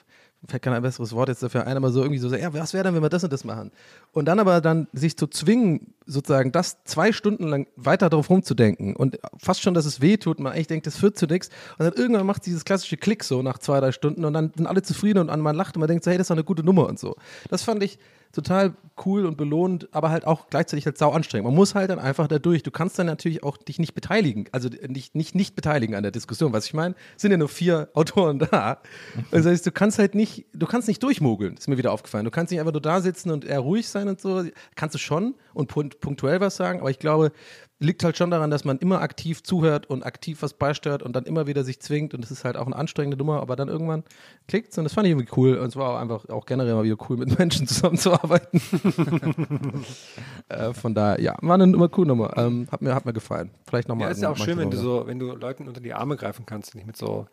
fällt 0.46 0.62
kein 0.62 0.82
besseres 0.82 1.14
Wort 1.14 1.30
jetzt 1.30 1.42
dafür 1.42 1.66
ein, 1.66 1.78
aber 1.78 1.90
so 1.90 2.02
irgendwie 2.02 2.18
so, 2.18 2.34
ja, 2.34 2.52
was 2.52 2.74
wäre 2.74 2.84
denn, 2.84 2.94
wenn 2.94 3.02
wir 3.02 3.08
das 3.08 3.24
und 3.24 3.32
das 3.32 3.44
machen? 3.44 3.70
Und 4.12 4.26
dann 4.26 4.38
aber 4.38 4.60
dann 4.60 4.86
sich 4.92 5.16
zu 5.16 5.26
zwingen, 5.28 5.94
sozusagen 6.10 6.52
das 6.52 6.82
zwei 6.84 7.12
Stunden 7.12 7.48
lang 7.48 7.66
weiter 7.76 8.10
darauf 8.10 8.30
rumzudenken 8.30 8.96
und 8.96 9.18
fast 9.38 9.62
schon, 9.62 9.74
dass 9.74 9.84
es 9.84 10.00
weh 10.00 10.16
tut, 10.16 10.40
man 10.40 10.52
eigentlich 10.52 10.66
denkt, 10.66 10.86
das 10.86 10.96
führt 10.96 11.18
zu 11.18 11.26
nichts. 11.26 11.48
Und 11.78 11.86
dann 11.86 11.94
irgendwann 11.94 12.26
macht 12.26 12.44
dieses 12.46 12.64
klassische 12.64 12.96
Klick 12.96 13.24
so 13.24 13.42
nach 13.42 13.58
zwei, 13.58 13.80
drei 13.80 13.92
Stunden 13.92 14.24
und 14.24 14.32
dann 14.32 14.52
sind 14.56 14.66
alle 14.66 14.82
zufrieden 14.82 15.28
und 15.28 15.40
man 15.40 15.56
lacht 15.56 15.76
und 15.76 15.80
man 15.80 15.88
denkt 15.88 16.04
so, 16.04 16.10
hey, 16.10 16.18
das 16.18 16.26
ist 16.26 16.30
doch 16.30 16.36
eine 16.36 16.44
gute 16.44 16.64
Nummer 16.64 16.86
und 16.86 16.98
so. 16.98 17.16
Das 17.48 17.62
fand 17.62 17.82
ich 17.82 17.98
total 18.32 18.74
cool 19.04 19.26
und 19.26 19.36
belohnend, 19.36 19.88
aber 19.92 20.10
halt 20.10 20.26
auch 20.26 20.48
gleichzeitig 20.50 20.86
halt 20.86 20.98
sau 20.98 21.10
anstrengend. 21.10 21.46
Man 21.46 21.54
muss 21.54 21.74
halt 21.74 21.90
dann 21.90 21.98
einfach 21.98 22.28
da 22.28 22.38
durch. 22.38 22.62
Du 22.62 22.70
kannst 22.70 22.98
dann 22.98 23.06
natürlich 23.06 23.42
auch 23.42 23.56
dich 23.56 23.78
nicht 23.78 23.94
beteiligen, 23.94 24.46
also 24.52 24.68
nicht, 24.86 25.14
nicht, 25.14 25.34
nicht 25.34 25.56
beteiligen 25.56 25.94
an 25.94 26.02
der 26.02 26.12
Diskussion. 26.12 26.52
Was 26.52 26.66
ich 26.66 26.74
meine, 26.74 26.94
sind 27.16 27.32
ja 27.32 27.36
nur 27.36 27.48
vier 27.48 27.88
Autoren 27.94 28.38
da. 28.38 28.78
Das 29.30 29.46
heißt, 29.46 29.66
du 29.66 29.72
kannst 29.72 29.98
halt 29.98 30.14
nicht, 30.14 30.46
du 30.52 30.66
kannst 30.66 30.88
nicht 30.88 31.02
durchmogeln, 31.02 31.56
ist 31.56 31.68
mir 31.68 31.78
wieder 31.78 31.92
aufgefallen. 31.92 32.24
Du 32.24 32.30
kannst 32.30 32.50
nicht 32.50 32.60
einfach 32.60 32.72
nur 32.72 32.82
da 32.82 33.00
sitzen 33.00 33.30
und 33.30 33.44
eher 33.44 33.60
ruhig 33.60 33.88
sein 33.88 34.08
und 34.08 34.20
so. 34.20 34.44
Kannst 34.74 34.94
du 34.94 34.98
schon 34.98 35.34
und 35.54 35.68
punktuell 36.00 36.40
was 36.40 36.56
sagen, 36.56 36.80
aber 36.80 36.90
ich 36.90 36.98
glaube, 36.98 37.32
liegt 37.80 38.04
halt 38.04 38.16
schon 38.16 38.30
daran, 38.30 38.50
dass 38.50 38.64
man 38.64 38.78
immer 38.78 39.00
aktiv 39.00 39.42
zuhört 39.42 39.88
und 39.88 40.04
aktiv 40.04 40.42
was 40.42 40.52
beisteuert 40.52 41.02
und 41.02 41.16
dann 41.16 41.24
immer 41.24 41.46
wieder 41.46 41.64
sich 41.64 41.80
zwingt 41.80 42.12
und 42.12 42.22
es 42.22 42.30
ist 42.30 42.44
halt 42.44 42.56
auch 42.56 42.66
eine 42.66 42.76
anstrengende 42.76 43.16
Nummer, 43.16 43.40
aber 43.40 43.56
dann 43.56 43.68
irgendwann 43.68 44.04
klickt 44.48 44.76
und 44.76 44.84
das 44.84 44.92
fand 44.92 45.06
ich 45.06 45.12
irgendwie 45.12 45.30
cool 45.36 45.56
und 45.56 45.66
es 45.68 45.76
war 45.76 45.94
auch 45.94 45.98
einfach 45.98 46.28
auch 46.28 46.44
generell 46.44 46.74
mal 46.74 46.84
wieder 46.84 46.98
cool, 47.08 47.16
mit 47.16 47.38
Menschen 47.38 47.66
zusammenzuarbeiten. 47.66 48.60
äh, 50.48 50.74
von 50.74 50.94
daher, 50.94 51.20
ja, 51.20 51.36
war 51.40 51.54
eine, 51.54 51.64
eine 51.64 51.88
coole 51.88 52.08
Nummer. 52.08 52.36
Ähm, 52.36 52.68
hat, 52.70 52.82
mir, 52.82 52.94
hat 52.94 53.06
mir 53.06 53.14
gefallen. 53.14 53.50
Vielleicht 53.66 53.88
nochmal. 53.88 54.08
Ja, 54.08 54.12
ist 54.12 54.22
ja 54.22 54.30
auch 54.30 54.36
schön, 54.36 54.58
wenn 54.58 54.70
du 54.70 54.76
so, 54.76 55.06
wenn 55.06 55.18
du 55.18 55.34
Leuten 55.34 55.66
unter 55.66 55.80
die 55.80 55.94
Arme 55.94 56.16
greifen 56.16 56.44
kannst, 56.44 56.74
nicht 56.74 56.86
mit 56.86 56.96
so 56.96 57.26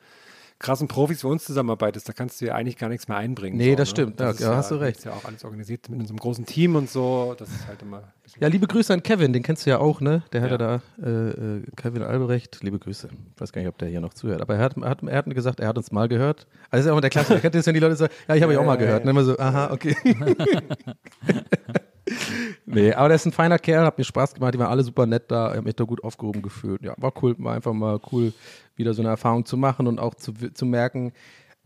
krassen 0.59 0.87
Profis 0.87 1.23
wie 1.23 1.27
uns 1.27 1.45
zusammenarbeitest, 1.45 2.09
da 2.09 2.13
kannst 2.13 2.41
du 2.41 2.45
ja 2.45 2.55
eigentlich 2.55 2.77
gar 2.77 2.89
nichts 2.89 3.07
mehr 3.07 3.17
einbringen. 3.17 3.57
Nee, 3.57 3.71
so, 3.71 3.75
das 3.75 3.87
ne? 3.89 3.91
stimmt, 3.91 4.19
das 4.19 4.39
ja, 4.39 4.51
ja, 4.51 4.57
hast 4.57 4.71
du 4.71 4.75
recht. 4.75 4.97
Ist 4.99 5.05
ja 5.05 5.13
auch 5.13 5.25
alles 5.25 5.43
organisiert 5.43 5.89
mit 5.89 5.99
unserem 5.99 6.17
großen 6.17 6.45
Team 6.45 6.75
und 6.75 6.89
so, 6.89 7.35
das 7.37 7.49
ist 7.49 7.67
halt 7.67 7.81
immer 7.81 8.03
Ja, 8.39 8.47
liebe 8.47 8.67
Grüße 8.67 8.93
an 8.93 9.03
Kevin, 9.03 9.33
den 9.33 9.43
kennst 9.43 9.65
du 9.65 9.69
ja 9.69 9.79
auch, 9.79 10.01
ne? 10.01 10.23
Der 10.33 10.41
hat 10.41 10.51
ja 10.51 10.57
da, 10.57 10.81
äh, 11.01 11.09
äh, 11.09 11.63
Kevin 11.75 12.03
Albrecht, 12.03 12.59
liebe 12.61 12.79
Grüße. 12.79 13.09
Ich 13.35 13.41
weiß 13.41 13.51
gar 13.51 13.61
nicht, 13.61 13.69
ob 13.69 13.77
der 13.77 13.89
hier 13.89 14.01
noch 14.01 14.13
zuhört, 14.13 14.41
aber 14.41 14.55
er 14.55 14.61
hat, 14.61 14.77
er 14.77 14.89
hat, 14.89 15.03
er 15.03 15.17
hat 15.17 15.25
gesagt, 15.29 15.59
er 15.59 15.67
hat 15.67 15.77
uns 15.77 15.91
mal 15.91 16.07
gehört. 16.07 16.47
Also 16.69 16.81
ist 16.81 16.87
ja 16.87 16.97
auch 16.97 17.01
der 17.01 17.09
Klassiker, 17.09 17.39
kennt 17.39 17.55
ihr 17.55 17.59
das, 17.59 17.67
wenn 17.67 17.73
die 17.73 17.79
Leute 17.79 17.95
sagen, 17.95 18.13
ja, 18.27 18.35
ich 18.35 18.41
habe 18.41 18.53
euch 18.53 18.59
auch 18.59 18.65
mal 18.65 18.77
gehört. 18.77 19.01
Und 19.01 19.07
dann 19.07 19.15
immer 19.15 19.25
so, 19.25 19.37
aha, 19.37 19.71
okay. 19.71 19.95
nee, 22.65 22.93
aber 22.93 23.09
der 23.09 23.15
ist 23.15 23.25
ein 23.25 23.31
feiner 23.31 23.59
Kerl, 23.59 23.85
hat 23.85 23.97
mir 23.97 24.03
Spaß 24.03 24.33
gemacht, 24.33 24.53
die 24.53 24.59
waren 24.59 24.69
alle 24.69 24.83
super 24.83 25.05
nett 25.05 25.29
da, 25.29 25.49
ich 25.49 25.57
habe 25.57 25.63
mich 25.63 25.75
da 25.75 25.83
gut 25.83 26.03
aufgehoben 26.03 26.41
gefühlt. 26.41 26.81
Ja, 26.83 26.93
war 26.97 27.13
cool, 27.21 27.35
war 27.39 27.55
einfach 27.55 27.73
mal 27.73 27.99
cool, 28.11 28.33
wieder 28.75 28.93
so 28.93 29.01
eine 29.01 29.09
Erfahrung 29.09 29.45
zu 29.45 29.57
machen 29.57 29.87
und 29.87 29.99
auch 29.99 30.15
zu, 30.15 30.33
zu 30.33 30.65
merken, 30.65 31.13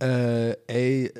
äh, 0.01 0.57
ey, 0.65 1.13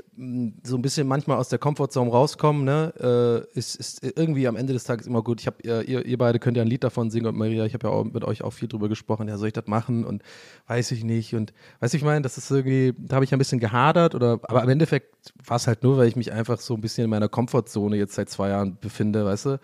so 0.64 0.76
ein 0.76 0.82
bisschen 0.82 1.08
manchmal 1.08 1.38
aus 1.38 1.50
der 1.50 1.60
Comfortzone 1.60 2.10
rauskommen, 2.10 2.64
ne, 2.64 3.46
äh, 3.54 3.58
ist, 3.58 3.76
ist 3.76 4.04
irgendwie 4.04 4.48
am 4.48 4.56
Ende 4.56 4.74
des 4.74 4.86
Tages 4.86 5.06
immer 5.06 5.22
gut. 5.22 5.40
Ich 5.40 5.46
habe, 5.46 5.58
ihr, 5.62 6.04
ihr 6.04 6.18
beide 6.18 6.40
könnt 6.40 6.58
ja 6.58 6.64
ein 6.64 6.68
Lied 6.68 6.84
davon 6.84 7.12
singen 7.12 7.28
und 7.28 7.38
Maria, 7.38 7.66
ich 7.66 7.76
habe 7.76 7.88
ja 7.88 7.94
auch 7.94 8.04
mit 8.04 8.24
euch 8.24 8.44
auch 8.44 8.52
viel 8.52 8.68
drüber 8.68 8.90
gesprochen, 8.90 9.28
ja, 9.28 9.38
soll 9.38 9.48
ich 9.48 9.54
das 9.54 9.68
machen? 9.68 10.04
Und 10.04 10.24
weiß 10.66 10.92
ich 10.92 11.04
nicht. 11.04 11.36
Und 11.36 11.54
weiß 11.80 11.94
ich 11.94 12.04
meine, 12.04 12.24
das 12.24 12.40
ist 12.40 12.50
irgendwie, 12.50 12.94
da 12.98 13.16
habe 13.16 13.26
ich 13.26 13.34
ein 13.34 13.38
bisschen 13.38 13.60
gehadert 13.60 14.16
oder, 14.16 14.40
aber 14.44 14.64
im 14.64 14.70
Endeffekt 14.70 15.32
war 15.46 15.58
es 15.58 15.68
halt 15.68 15.84
nur, 15.84 15.98
weil 15.98 16.08
ich 16.08 16.16
mich 16.16 16.32
einfach 16.32 16.60
so 16.60 16.74
ein 16.74 16.82
bisschen 16.82 17.04
in 17.04 17.10
meiner 17.12 17.30
Komfortzone 17.30 17.98
jetzt 17.98 18.16
seit 18.16 18.30
zwei 18.30 18.50
Jahren 18.50 18.78
befinde, 18.82 19.26
weißt 19.26 19.46
du, 19.46 19.60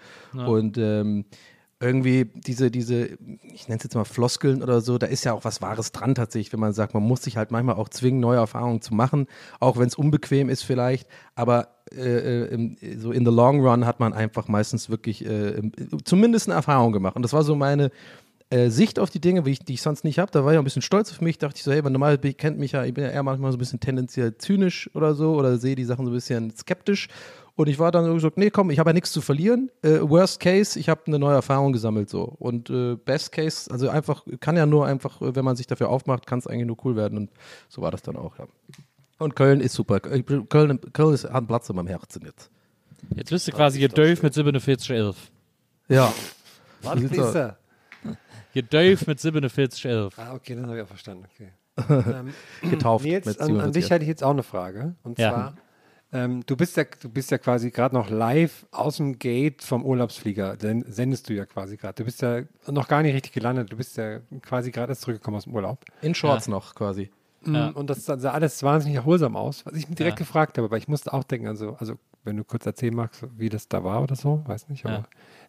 und 0.45 0.77
ähm, 0.77 1.25
irgendwie 1.79 2.25
diese, 2.25 2.71
diese, 2.71 3.05
ich 3.53 3.67
nenne 3.67 3.77
es 3.77 3.83
jetzt 3.83 3.95
mal 3.95 4.03
Floskeln 4.03 4.63
oder 4.63 4.81
so, 4.81 4.97
da 4.97 5.05
ist 5.05 5.25
ja 5.25 5.33
auch 5.33 5.45
was 5.45 5.61
Wahres 5.61 5.91
dran 5.91 6.15
tatsächlich, 6.15 6.51
wenn 6.51 6.59
man 6.59 6.73
sagt, 6.73 6.93
man 6.93 7.03
muss 7.03 7.21
sich 7.23 7.37
halt 7.37 7.51
manchmal 7.51 7.75
auch 7.75 7.89
zwingen, 7.89 8.19
neue 8.19 8.37
Erfahrungen 8.37 8.81
zu 8.81 8.95
machen, 8.95 9.27
auch 9.59 9.77
wenn 9.77 9.87
es 9.87 9.95
unbequem 9.95 10.49
ist 10.49 10.63
vielleicht, 10.63 11.07
aber 11.35 11.69
äh, 11.95 12.45
im, 12.45 12.77
so 12.97 13.11
in 13.11 13.25
the 13.25 13.31
long 13.31 13.61
run 13.61 13.85
hat 13.85 13.99
man 13.99 14.13
einfach 14.13 14.47
meistens 14.47 14.89
wirklich 14.89 15.23
äh, 15.25 15.61
zumindest 16.03 16.47
eine 16.47 16.55
Erfahrung 16.55 16.93
gemacht. 16.93 17.15
Und 17.15 17.21
das 17.21 17.33
war 17.33 17.43
so 17.43 17.55
meine 17.55 17.91
äh, 18.49 18.69
Sicht 18.69 18.97
auf 18.97 19.09
die 19.09 19.19
Dinge, 19.19 19.45
wie 19.45 19.51
ich, 19.51 19.59
die 19.59 19.73
ich 19.73 19.81
sonst 19.81 20.03
nicht 20.03 20.19
habe. 20.19 20.31
Da 20.31 20.45
war 20.45 20.53
ich 20.53 20.57
ein 20.57 20.63
bisschen 20.63 20.81
stolz 20.81 21.11
auf 21.11 21.21
mich, 21.21 21.37
dachte 21.37 21.57
ich 21.57 21.63
so, 21.63 21.71
hey, 21.71 21.83
weil 21.83 21.91
normal 21.91 22.17
kennt 22.17 22.57
mich 22.57 22.71
ja, 22.71 22.85
ich 22.85 22.93
bin 22.93 23.03
ja 23.03 23.09
eher 23.09 23.23
manchmal 23.23 23.51
so 23.51 23.57
ein 23.57 23.59
bisschen 23.59 23.79
tendenziell 23.79 24.37
zynisch 24.37 24.89
oder 24.93 25.15
so 25.15 25.35
oder 25.35 25.57
sehe 25.57 25.75
die 25.75 25.83
Sachen 25.83 26.05
so 26.05 26.11
ein 26.11 26.15
bisschen 26.15 26.55
skeptisch. 26.55 27.09
Und 27.57 27.67
ich 27.67 27.79
war 27.79 27.91
dann 27.91 28.05
so 28.05 28.13
gesagt, 28.13 28.37
nee, 28.37 28.51
komm, 28.51 28.69
ich 28.69 28.77
habe 28.77 28.91
ja 28.91 28.93
nichts 28.93 29.11
zu 29.11 29.19
verlieren. 29.19 29.71
Äh, 29.81 29.99
worst 30.01 30.39
Case, 30.39 30.79
ich 30.79 30.89
habe 30.89 31.01
eine 31.07 31.17
neue 31.17 31.33
Erfahrung 31.33 31.73
gesammelt 31.73 32.07
so. 32.07 32.21
Und 32.37 32.69
äh, 32.69 32.95
Best 32.95 33.31
Case, 33.31 33.69
also 33.71 33.89
einfach, 33.89 34.23
kann 34.39 34.55
ja 34.55 34.67
nur 34.67 34.85
einfach, 34.85 35.19
äh, 35.23 35.35
wenn 35.35 35.43
man 35.43 35.55
sich 35.55 35.65
dafür 35.65 35.89
aufmacht, 35.89 36.27
kann 36.27 36.37
es 36.37 36.45
eigentlich 36.45 36.67
nur 36.67 36.77
cool 36.85 36.95
werden. 36.95 37.17
Und 37.17 37.31
so 37.67 37.81
war 37.81 37.89
das 37.89 38.03
dann 38.03 38.15
auch, 38.15 38.37
ja. 38.37 38.45
Und 39.17 39.35
Köln 39.35 39.59
ist 39.59 39.73
super. 39.73 39.99
Köln, 39.99 40.47
Köln 40.93 41.13
ist, 41.13 41.23
hat 41.23 41.33
einen 41.33 41.47
Platz 41.47 41.67
in 41.67 41.75
meinem 41.75 41.87
Herzen 41.87 42.23
jetzt. 42.25 42.51
Jetzt 43.15 43.31
bist 43.31 43.47
du 43.47 43.51
quasi 43.51 43.79
gedöft 43.79 44.21
mit 44.21 44.35
4711. 44.35 45.15
Ja. 45.87 46.13
Was 46.83 47.01
ist 47.01 47.35
er? 47.35 47.57
Gedöft 48.53 49.07
mit 49.07 49.19
4711. 49.19 50.19
Ah, 50.19 50.35
okay, 50.35 50.53
dann 50.53 50.67
habe 50.67 50.77
ich 50.77 50.83
auch 50.83 50.87
verstanden. 50.87 51.25
Okay. 51.33 51.49
ähm, 51.89 52.33
Getauft 52.69 53.05
Nils, 53.05 53.25
mit 53.25 53.39
an, 53.39 53.49
an 53.59 53.71
dich 53.71 53.85
47. 53.85 53.89
hätte 53.89 54.03
ich 54.03 54.09
jetzt 54.09 54.23
auch 54.23 54.31
eine 54.31 54.43
Frage. 54.43 54.95
Und 55.03 55.17
Ja. 55.17 55.31
zwar, 55.31 55.55
ähm, 56.13 56.43
du 56.45 56.55
bist 56.55 56.77
ja, 56.77 56.85
du 57.01 57.09
bist 57.09 57.31
ja 57.31 57.37
quasi 57.37 57.69
gerade 57.71 57.93
noch 57.95 58.09
live 58.09 58.65
aus 58.71 58.97
dem 58.97 59.19
Gate 59.19 59.61
vom 59.61 59.83
Urlaubsflieger. 59.85 60.55
Sen- 60.59 60.85
Sendest 60.87 61.27
du 61.29 61.33
ja 61.33 61.45
quasi 61.45 61.77
gerade. 61.77 61.95
Du 61.95 62.05
bist 62.05 62.21
ja 62.21 62.41
noch 62.67 62.87
gar 62.87 63.01
nicht 63.01 63.13
richtig 63.13 63.33
gelandet. 63.33 63.71
Du 63.71 63.77
bist 63.77 63.97
ja 63.97 64.19
quasi 64.41 64.71
gerade 64.71 64.91
erst 64.91 65.01
zurückgekommen 65.01 65.37
aus 65.37 65.43
dem 65.43 65.53
Urlaub. 65.53 65.83
In 66.01 66.15
Shorts 66.15 66.47
noch 66.47 66.75
quasi. 66.75 67.11
Ja. 67.45 67.71
Mm, 67.71 67.75
Und 67.75 67.89
das 67.89 68.05
sah 68.05 68.15
alles 68.31 68.63
wahnsinnig 68.63 68.95
erholsam 68.97 69.35
aus, 69.35 69.65
was 69.65 69.75
ich 69.75 69.87
mir 69.87 69.95
direkt 69.95 70.19
Ja. 70.19 70.25
gefragt 70.25 70.57
habe, 70.57 70.65
aber 70.65 70.77
ich 70.77 70.87
musste 70.87 71.13
auch 71.13 71.23
denken, 71.23 71.47
also, 71.47 71.75
also 71.79 71.95
wenn 72.23 72.35
du 72.35 72.43
kurz 72.43 72.65
erzählen 72.65 72.95
magst, 72.95 73.23
wie 73.37 73.47
das 73.49 73.67
da 73.67 73.83
war 73.83 74.01
oder 74.01 74.15
so, 74.15 74.43
weiß 74.47 74.69
nicht, 74.69 74.85
aber 74.85 74.95
Ja. 74.95 75.03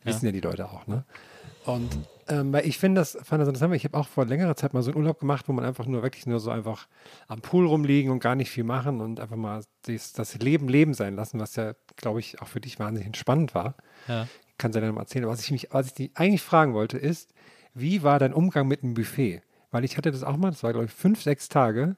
wissen 0.05 0.27
ja 0.27 0.33
die 0.33 0.41
Leute 0.41 0.67
auch, 0.69 0.87
ne? 0.87 1.05
Und 1.65 1.89
ähm, 2.29 2.53
weil 2.53 2.67
ich 2.67 2.79
finde 2.79 3.01
das, 3.01 3.19
fand 3.23 3.41
das 3.41 3.49
interessant, 3.49 3.71
weil 3.71 3.77
ich 3.77 3.85
habe 3.85 3.97
auch 3.97 4.09
vor 4.09 4.27
längerer 4.27 4.57
Zeit 4.57 4.75
mal 4.75 4.83
so 4.83 4.91
einen 4.91 4.99
Urlaub 4.99 5.19
gemacht, 5.21 5.49
wo 5.49 5.53
man 5.53 5.65
einfach 5.65 5.87
nur 5.87 6.03
wirklich 6.03 6.27
nur 6.27 6.41
so 6.41 6.51
einfach 6.51 6.87
am 7.27 7.41
Pool 7.41 7.67
rumliegen 7.67 8.11
und 8.11 8.21
gar 8.21 8.35
nicht 8.35 8.51
viel 8.51 8.65
machen 8.65 9.01
und 9.01 9.21
einfach 9.21 9.37
mal 9.37 9.63
das, 9.83 10.13
das 10.13 10.35
Leben 10.37 10.69
Leben 10.69 10.95
sein 10.95 11.15
lassen, 11.15 11.41
was 11.41 11.57
ja, 11.57 11.75
glaube 11.97 12.21
ich, 12.21 12.41
auch 12.43 12.49
für 12.49 12.61
dich 12.61 12.79
wahnsinnig 12.79 13.07
entspannend 13.07 13.55
war. 13.55 13.77
Ja. 14.07 14.29
Kannst 14.59 14.77
du 14.77 14.81
ja 14.81 14.87
dann 14.87 14.95
mal 14.95 15.03
erzählen. 15.03 15.25
Aber 15.25 15.33
Was 15.33 15.43
ich 15.43 15.51
mich, 15.51 15.69
was 15.71 15.87
ich 15.87 15.95
dich 15.95 16.11
eigentlich 16.15 16.43
fragen 16.43 16.75
wollte, 16.75 16.99
ist, 16.99 17.33
wie 17.75 18.03
war 18.03 18.19
dein 18.19 18.35
Umgang 18.35 18.69
mit 18.69 18.83
dem 18.83 18.95
Buffet? 18.95 19.43
Weil 19.71 19.85
ich 19.85 19.97
hatte 19.97 20.11
das 20.11 20.23
auch 20.23 20.37
mal, 20.37 20.51
das 20.51 20.63
war, 20.63 20.73
glaube 20.73 20.87
ich, 20.87 20.93
fünf, 20.93 21.23
sechs 21.23 21.49
Tage. 21.49 21.97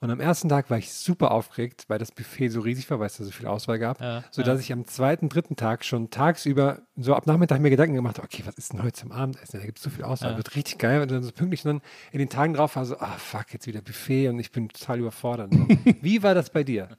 Und 0.00 0.10
am 0.12 0.20
ersten 0.20 0.48
Tag 0.48 0.70
war 0.70 0.78
ich 0.78 0.92
super 0.92 1.32
aufgeregt, 1.32 1.86
weil 1.88 1.98
das 1.98 2.12
Buffet 2.12 2.50
so 2.50 2.60
riesig 2.60 2.88
war, 2.88 3.00
weil 3.00 3.06
es 3.08 3.16
da 3.16 3.24
so 3.24 3.32
viel 3.32 3.46
Auswahl 3.48 3.80
gab, 3.80 4.00
Ja, 4.00 4.22
sodass 4.30 4.58
ja. 4.58 4.60
ich 4.60 4.72
am 4.72 4.86
zweiten, 4.86 5.28
dritten 5.28 5.56
Tag 5.56 5.84
schon 5.84 6.10
tagsüber 6.10 6.82
so 6.96 7.14
ab 7.16 7.26
Nachmittag 7.26 7.60
mir 7.60 7.70
Gedanken 7.70 7.96
gemacht 7.96 8.18
habe, 8.18 8.26
okay, 8.26 8.44
was 8.46 8.54
ist 8.54 8.72
denn 8.72 8.82
heute 8.82 8.92
zum 8.92 9.10
Abendessen? 9.10 9.58
Da 9.58 9.66
gibt 9.66 9.78
es 9.78 9.84
so 9.84 9.90
viel 9.90 10.04
Auswahl, 10.04 10.30
Ja. 10.32 10.36
wird 10.36 10.54
richtig 10.54 10.78
geil. 10.78 11.02
Und 11.02 11.10
dann 11.10 11.24
so 11.24 11.32
pünktlich 11.32 11.64
und 11.64 11.72
dann 11.72 11.82
in 12.12 12.20
den 12.20 12.28
Tagen 12.28 12.54
drauf 12.54 12.76
war 12.76 12.84
so, 12.84 12.96
ah 13.00 13.16
fuck, 13.18 13.52
jetzt 13.52 13.66
wieder 13.66 13.80
Buffet 13.80 14.28
und 14.28 14.38
ich 14.38 14.52
bin 14.52 14.68
total 14.68 15.00
überfordert. 15.00 15.50
Wie 16.00 16.22
war 16.22 16.34
das 16.34 16.50
bei 16.50 16.62
dir? 16.62 16.90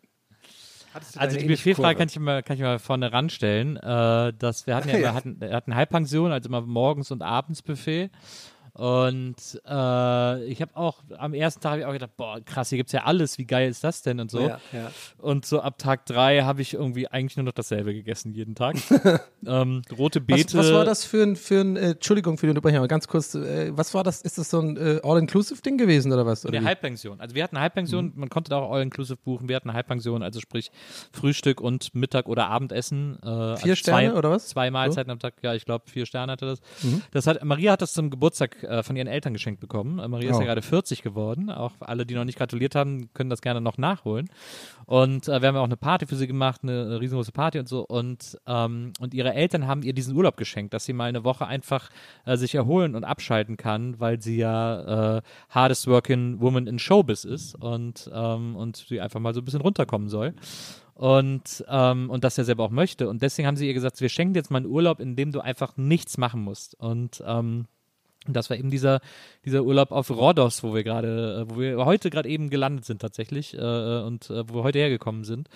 Also 1.17 1.37
die 1.37 1.45
Buffetfrage 1.47 1.97
kann 1.99 2.07
ich 2.09 2.19
mal, 2.19 2.41
kann 2.43 2.57
ich 2.57 2.63
mal 2.63 2.79
vorne 2.79 3.13
ranstellen. 3.13 3.77
Äh, 3.77 4.33
dass 4.33 4.65
wir 4.67 4.75
hatten 4.75 4.89
ja, 4.89 4.97
Ja. 4.99 5.13
hatten, 5.13 5.39
wir 5.39 5.51
hatten 5.53 5.73
Halbpension, 5.75 6.31
also 6.31 6.49
immer 6.49 6.61
morgens 6.61 7.11
und 7.11 7.21
abends 7.21 7.61
Buffet. 7.61 8.09
Und 8.79 9.35
äh, 9.67 10.43
ich 10.45 10.61
habe 10.61 10.73
auch 10.75 11.03
am 11.17 11.33
ersten 11.33 11.59
Tag 11.59 11.79
ich 11.79 11.85
auch 11.85 11.91
gedacht, 11.91 12.15
boah, 12.15 12.39
krass, 12.39 12.69
hier 12.69 12.77
gibt's 12.77 12.93
ja 12.93 13.03
alles, 13.03 13.37
wie 13.37 13.43
geil 13.43 13.69
ist 13.69 13.83
das 13.83 14.03
denn 14.03 14.21
und 14.21 14.31
so. 14.31 14.39
Ja, 14.39 14.61
ja. 14.71 14.89
Und 15.17 15.45
so 15.45 15.59
ab 15.59 15.77
Tag 15.77 16.05
drei 16.05 16.43
habe 16.43 16.61
ich 16.61 16.75
irgendwie 16.75 17.05
eigentlich 17.09 17.35
nur 17.35 17.43
noch 17.43 17.51
dasselbe 17.51 17.93
gegessen 17.93 18.31
jeden 18.31 18.55
Tag. 18.55 18.77
ähm, 19.45 19.81
rote 19.97 20.21
Beete. 20.21 20.57
Was, 20.57 20.67
was 20.67 20.73
war 20.73 20.85
das 20.85 21.03
für 21.03 21.23
ein, 21.23 21.35
für 21.35 21.59
ein 21.59 21.75
äh, 21.75 21.89
Entschuldigung 21.89 22.37
für 22.37 22.45
den 22.45 22.51
Unterbrecher, 22.51 22.77
aber 22.77 22.87
ganz 22.87 23.09
kurz, 23.09 23.35
äh, 23.35 23.75
was 23.75 23.93
war 23.93 24.05
das? 24.05 24.21
Ist 24.21 24.37
das 24.37 24.49
so 24.49 24.61
ein 24.61 24.77
äh, 24.77 25.01
All-Inclusive-Ding 25.03 25.77
gewesen 25.77 26.13
oder 26.13 26.25
was? 26.25 26.45
Oder 26.45 26.59
Eine? 26.59 26.67
Halbpension. 26.67 27.19
Also 27.19 27.35
wir 27.35 27.43
hatten 27.43 27.57
eine 27.57 27.63
Halbpension, 27.63 28.13
man 28.15 28.29
konnte 28.29 28.49
da 28.49 28.59
auch 28.59 28.71
All-Inclusive 28.71 29.17
buchen. 29.17 29.49
Wir 29.49 29.57
hatten 29.57 29.69
eine 29.69 29.75
Halbpension, 29.75 30.23
also 30.23 30.39
sprich 30.39 30.71
Frühstück 31.11 31.59
und 31.59 31.93
Mittag- 31.95 32.29
oder 32.29 32.47
Abendessen. 32.47 33.17
Äh, 33.23 33.27
also 33.27 33.75
Sterne 33.75 34.11
zwei, 34.11 34.17
oder 34.17 34.31
was? 34.31 34.47
Zwei 34.47 34.71
Mahlzeiten 34.71 35.11
am 35.11 35.19
Tag, 35.19 35.33
ja, 35.41 35.53
ich 35.53 35.65
glaube 35.65 35.89
vier 35.89 36.05
Sterne 36.05 36.31
hatte 36.31 36.45
das. 36.45 36.61
Das 37.11 37.27
hat, 37.27 37.43
Maria 37.43 37.73
hat 37.73 37.81
das 37.81 37.91
zum 37.91 38.09
Geburtstag 38.09 38.68
äh, 38.69 38.83
von 38.83 38.95
ihren 38.95 39.07
Eltern 39.07 39.33
geschenkt 39.33 39.59
bekommen. 39.59 39.99
Äh, 39.99 40.07
Maria 40.07 40.31
ist 40.31 40.37
Oh. 40.37 40.39
ja 40.41 40.45
gerade 40.45 40.61
40 40.61 41.01
geworden. 41.01 41.49
Auch 41.49 41.73
alle, 41.79 42.05
die 42.05 42.13
noch 42.15 42.25
nicht 42.25 42.37
gratuliert 42.37 42.75
haben, 42.75 43.13
können 43.13 43.29
das 43.29 43.41
gerne 43.41 43.61
noch 43.61 43.77
nachholen. 43.77 44.29
Und 44.85 45.27
äh, 45.27 45.41
wir 45.41 45.47
haben 45.47 45.55
ja 45.55 45.61
auch 45.61 45.65
eine 45.65 45.77
Party 45.77 46.05
für 46.05 46.15
sie 46.15 46.27
gemacht, 46.27 46.61
eine, 46.63 46.83
eine 46.83 46.99
riesengroße 47.01 47.31
Party 47.31 47.59
und 47.59 47.67
so. 47.67 47.81
Und, 47.85 48.37
ähm, 48.47 48.93
und 48.99 49.13
ihre 49.13 49.33
Eltern 49.33 49.67
haben 49.67 49.83
ihr 49.83 49.93
diesen 49.93 50.15
Urlaub 50.15 50.37
geschenkt, 50.37 50.73
dass 50.73 50.85
sie 50.85 50.93
mal 50.93 51.05
eine 51.09 51.23
Woche 51.23 51.45
einfach 51.47 51.89
äh, 52.25 52.37
sich 52.37 52.55
erholen 52.55 52.95
und 52.95 53.03
abschalten 53.03 53.57
kann, 53.57 53.99
weil 53.99 54.21
sie 54.21 54.37
ja 54.37 55.17
äh, 55.17 55.21
hardest 55.49 55.87
working 55.87 56.39
woman 56.39 56.67
in 56.67 56.79
Showbiz 56.79 57.25
ist 57.25 57.55
und, 57.55 58.09
ähm, 58.13 58.55
und 58.55 58.77
sie 58.77 59.01
einfach 59.01 59.19
mal 59.19 59.33
so 59.33 59.41
ein 59.41 59.45
bisschen 59.45 59.61
runterkommen 59.61 60.09
soll. 60.09 60.33
Und, 60.95 61.63
ähm, 61.69 62.09
und 62.09 62.25
das 62.25 62.37
er 62.37 62.43
selber 62.43 62.65
auch 62.65 62.71
möchte. 62.71 63.07
Und 63.07 63.21
deswegen 63.21 63.47
haben 63.47 63.55
sie 63.55 63.67
ihr 63.67 63.73
gesagt, 63.73 64.01
wir 64.01 64.09
schenken 64.09 64.33
dir 64.33 64.39
jetzt 64.39 64.51
mal 64.51 64.57
einen 64.57 64.65
Urlaub, 64.65 64.99
in 64.99 65.15
dem 65.15 65.31
du 65.31 65.39
einfach 65.39 65.77
nichts 65.77 66.17
machen 66.17 66.41
musst. 66.43 66.75
Und 66.77 67.23
ähm, 67.25 67.67
das 68.33 68.49
war 68.49 68.57
eben 68.57 68.69
dieser, 68.69 69.01
dieser 69.45 69.63
Urlaub 69.63 69.91
auf 69.91 70.09
Rhodos, 70.09 70.63
wo 70.63 70.73
wir 70.73 70.83
gerade, 70.83 71.45
äh, 71.47 71.49
wo 71.49 71.59
wir 71.59 71.85
heute 71.85 72.09
gerade 72.09 72.29
eben 72.29 72.49
gelandet 72.49 72.85
sind 72.85 73.01
tatsächlich 73.01 73.53
äh, 73.53 74.01
und 74.01 74.29
äh, 74.29 74.47
wo 74.49 74.55
wir 74.55 74.63
heute 74.63 74.79
hergekommen 74.79 75.23
sind. 75.23 75.49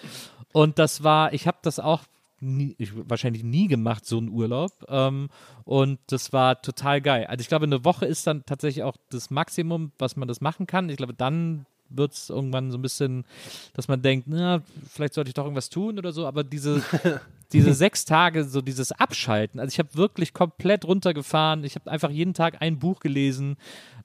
Und 0.51 0.79
das 0.79 1.03
war, 1.03 1.33
ich 1.33 1.47
habe 1.47 1.57
das 1.61 1.79
auch 1.79 2.01
nie, 2.39 2.75
ich, 2.77 2.91
wahrscheinlich 2.93 3.43
nie 3.43 3.67
gemacht, 3.67 4.05
so 4.05 4.17
einen 4.17 4.29
Urlaub. 4.29 4.71
Ähm, 4.87 5.29
und 5.63 5.99
das 6.07 6.33
war 6.33 6.61
total 6.61 7.01
geil. 7.01 7.25
Also 7.27 7.41
ich 7.41 7.47
glaube, 7.47 7.65
eine 7.65 7.85
Woche 7.85 8.05
ist 8.05 8.27
dann 8.27 8.45
tatsächlich 8.45 8.83
auch 8.83 8.97
das 9.09 9.29
Maximum, 9.29 9.91
was 9.97 10.15
man 10.15 10.27
das 10.27 10.41
machen 10.41 10.67
kann. 10.67 10.89
Ich 10.89 10.97
glaube, 10.97 11.13
dann 11.13 11.65
wird 11.89 12.13
es 12.13 12.29
irgendwann 12.29 12.71
so 12.71 12.77
ein 12.77 12.81
bisschen, 12.81 13.25
dass 13.73 13.87
man 13.87 14.01
denkt, 14.01 14.27
na, 14.27 14.61
vielleicht 14.89 15.13
sollte 15.13 15.29
ich 15.29 15.33
doch 15.33 15.43
irgendwas 15.43 15.69
tun 15.69 15.97
oder 15.97 16.11
so, 16.11 16.25
aber 16.25 16.43
diese, 16.43 16.81
diese 17.53 17.73
sechs 17.73 18.05
Tage, 18.05 18.43
so 18.43 18.61
dieses 18.61 18.91
Abschalten, 18.91 19.59
also 19.59 19.71
ich 19.71 19.79
habe 19.79 19.95
wirklich 19.95 20.33
komplett 20.33 20.85
runtergefahren, 20.85 21.63
ich 21.63 21.75
habe 21.75 21.89
einfach 21.89 22.09
jeden 22.09 22.33
Tag 22.33 22.61
ein 22.61 22.79
Buch 22.79 22.99
gelesen 22.99 23.55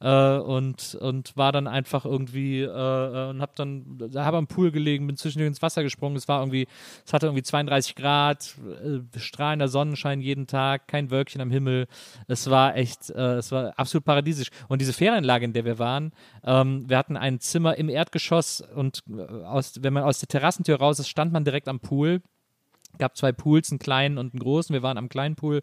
äh, 0.00 0.36
und, 0.36 0.94
und 1.00 1.36
war 1.36 1.52
dann 1.52 1.66
einfach 1.66 2.04
irgendwie 2.04 2.62
äh, 2.62 3.30
und 3.30 3.40
habe 3.40 3.52
dann, 3.56 3.98
habe 4.14 4.36
am 4.36 4.46
Pool 4.46 4.70
gelegen, 4.70 5.06
bin 5.06 5.16
zwischendurch 5.16 5.48
ins 5.48 5.62
Wasser 5.62 5.82
gesprungen, 5.82 6.16
es 6.16 6.28
war 6.28 6.40
irgendwie, 6.40 6.66
es 7.04 7.12
hatte 7.12 7.26
irgendwie 7.26 7.42
32 7.42 7.94
Grad, 7.94 8.54
äh, 8.84 9.18
strahlender 9.18 9.68
Sonnenschein 9.68 10.20
jeden 10.20 10.46
Tag, 10.46 10.88
kein 10.88 11.10
Wölkchen 11.10 11.40
am 11.40 11.50
Himmel, 11.50 11.86
es 12.26 12.48
war 12.50 12.76
echt, 12.76 13.10
äh, 13.10 13.36
es 13.36 13.50
war 13.50 13.72
absolut 13.76 14.04
paradiesisch. 14.04 14.48
Und 14.68 14.80
diese 14.80 14.92
Ferienlage, 14.92 15.44
in 15.44 15.52
der 15.52 15.64
wir 15.64 15.78
waren, 15.78 16.12
ähm, 16.44 16.88
wir 16.88 16.98
hatten 16.98 17.16
ein 17.16 17.40
Zimmer 17.40 17.76
im 17.76 17.88
Erdgeschoss 17.88 18.60
und 18.60 19.02
äh, 19.08 19.22
aus, 19.44 19.74
wenn 19.80 19.92
man 19.92 20.04
aus 20.04 20.18
der 20.18 20.28
Terrassentür 20.28 20.76
raus 20.76 20.98
ist, 20.98 21.08
stand 21.08 21.32
man 21.32 21.44
direkt 21.44 21.68
am 21.68 21.80
Pool 21.80 22.22
gab 22.98 23.16
zwei 23.16 23.32
Pools, 23.32 23.70
einen 23.70 23.78
kleinen 23.78 24.18
und 24.18 24.32
einen 24.32 24.40
großen. 24.40 24.72
Wir 24.72 24.82
waren 24.82 24.98
am 24.98 25.08
kleinen 25.08 25.36
Pool 25.36 25.62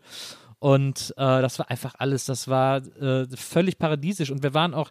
und 0.66 1.14
äh, 1.16 1.44
das 1.44 1.60
war 1.60 1.70
einfach 1.70 1.94
alles, 2.00 2.26
das 2.26 2.48
war 2.48 2.78
äh, 3.00 3.28
völlig 3.36 3.78
paradiesisch. 3.78 4.32
Und 4.32 4.42
wir 4.42 4.56
waren 4.56 4.74
auch, 4.74 4.90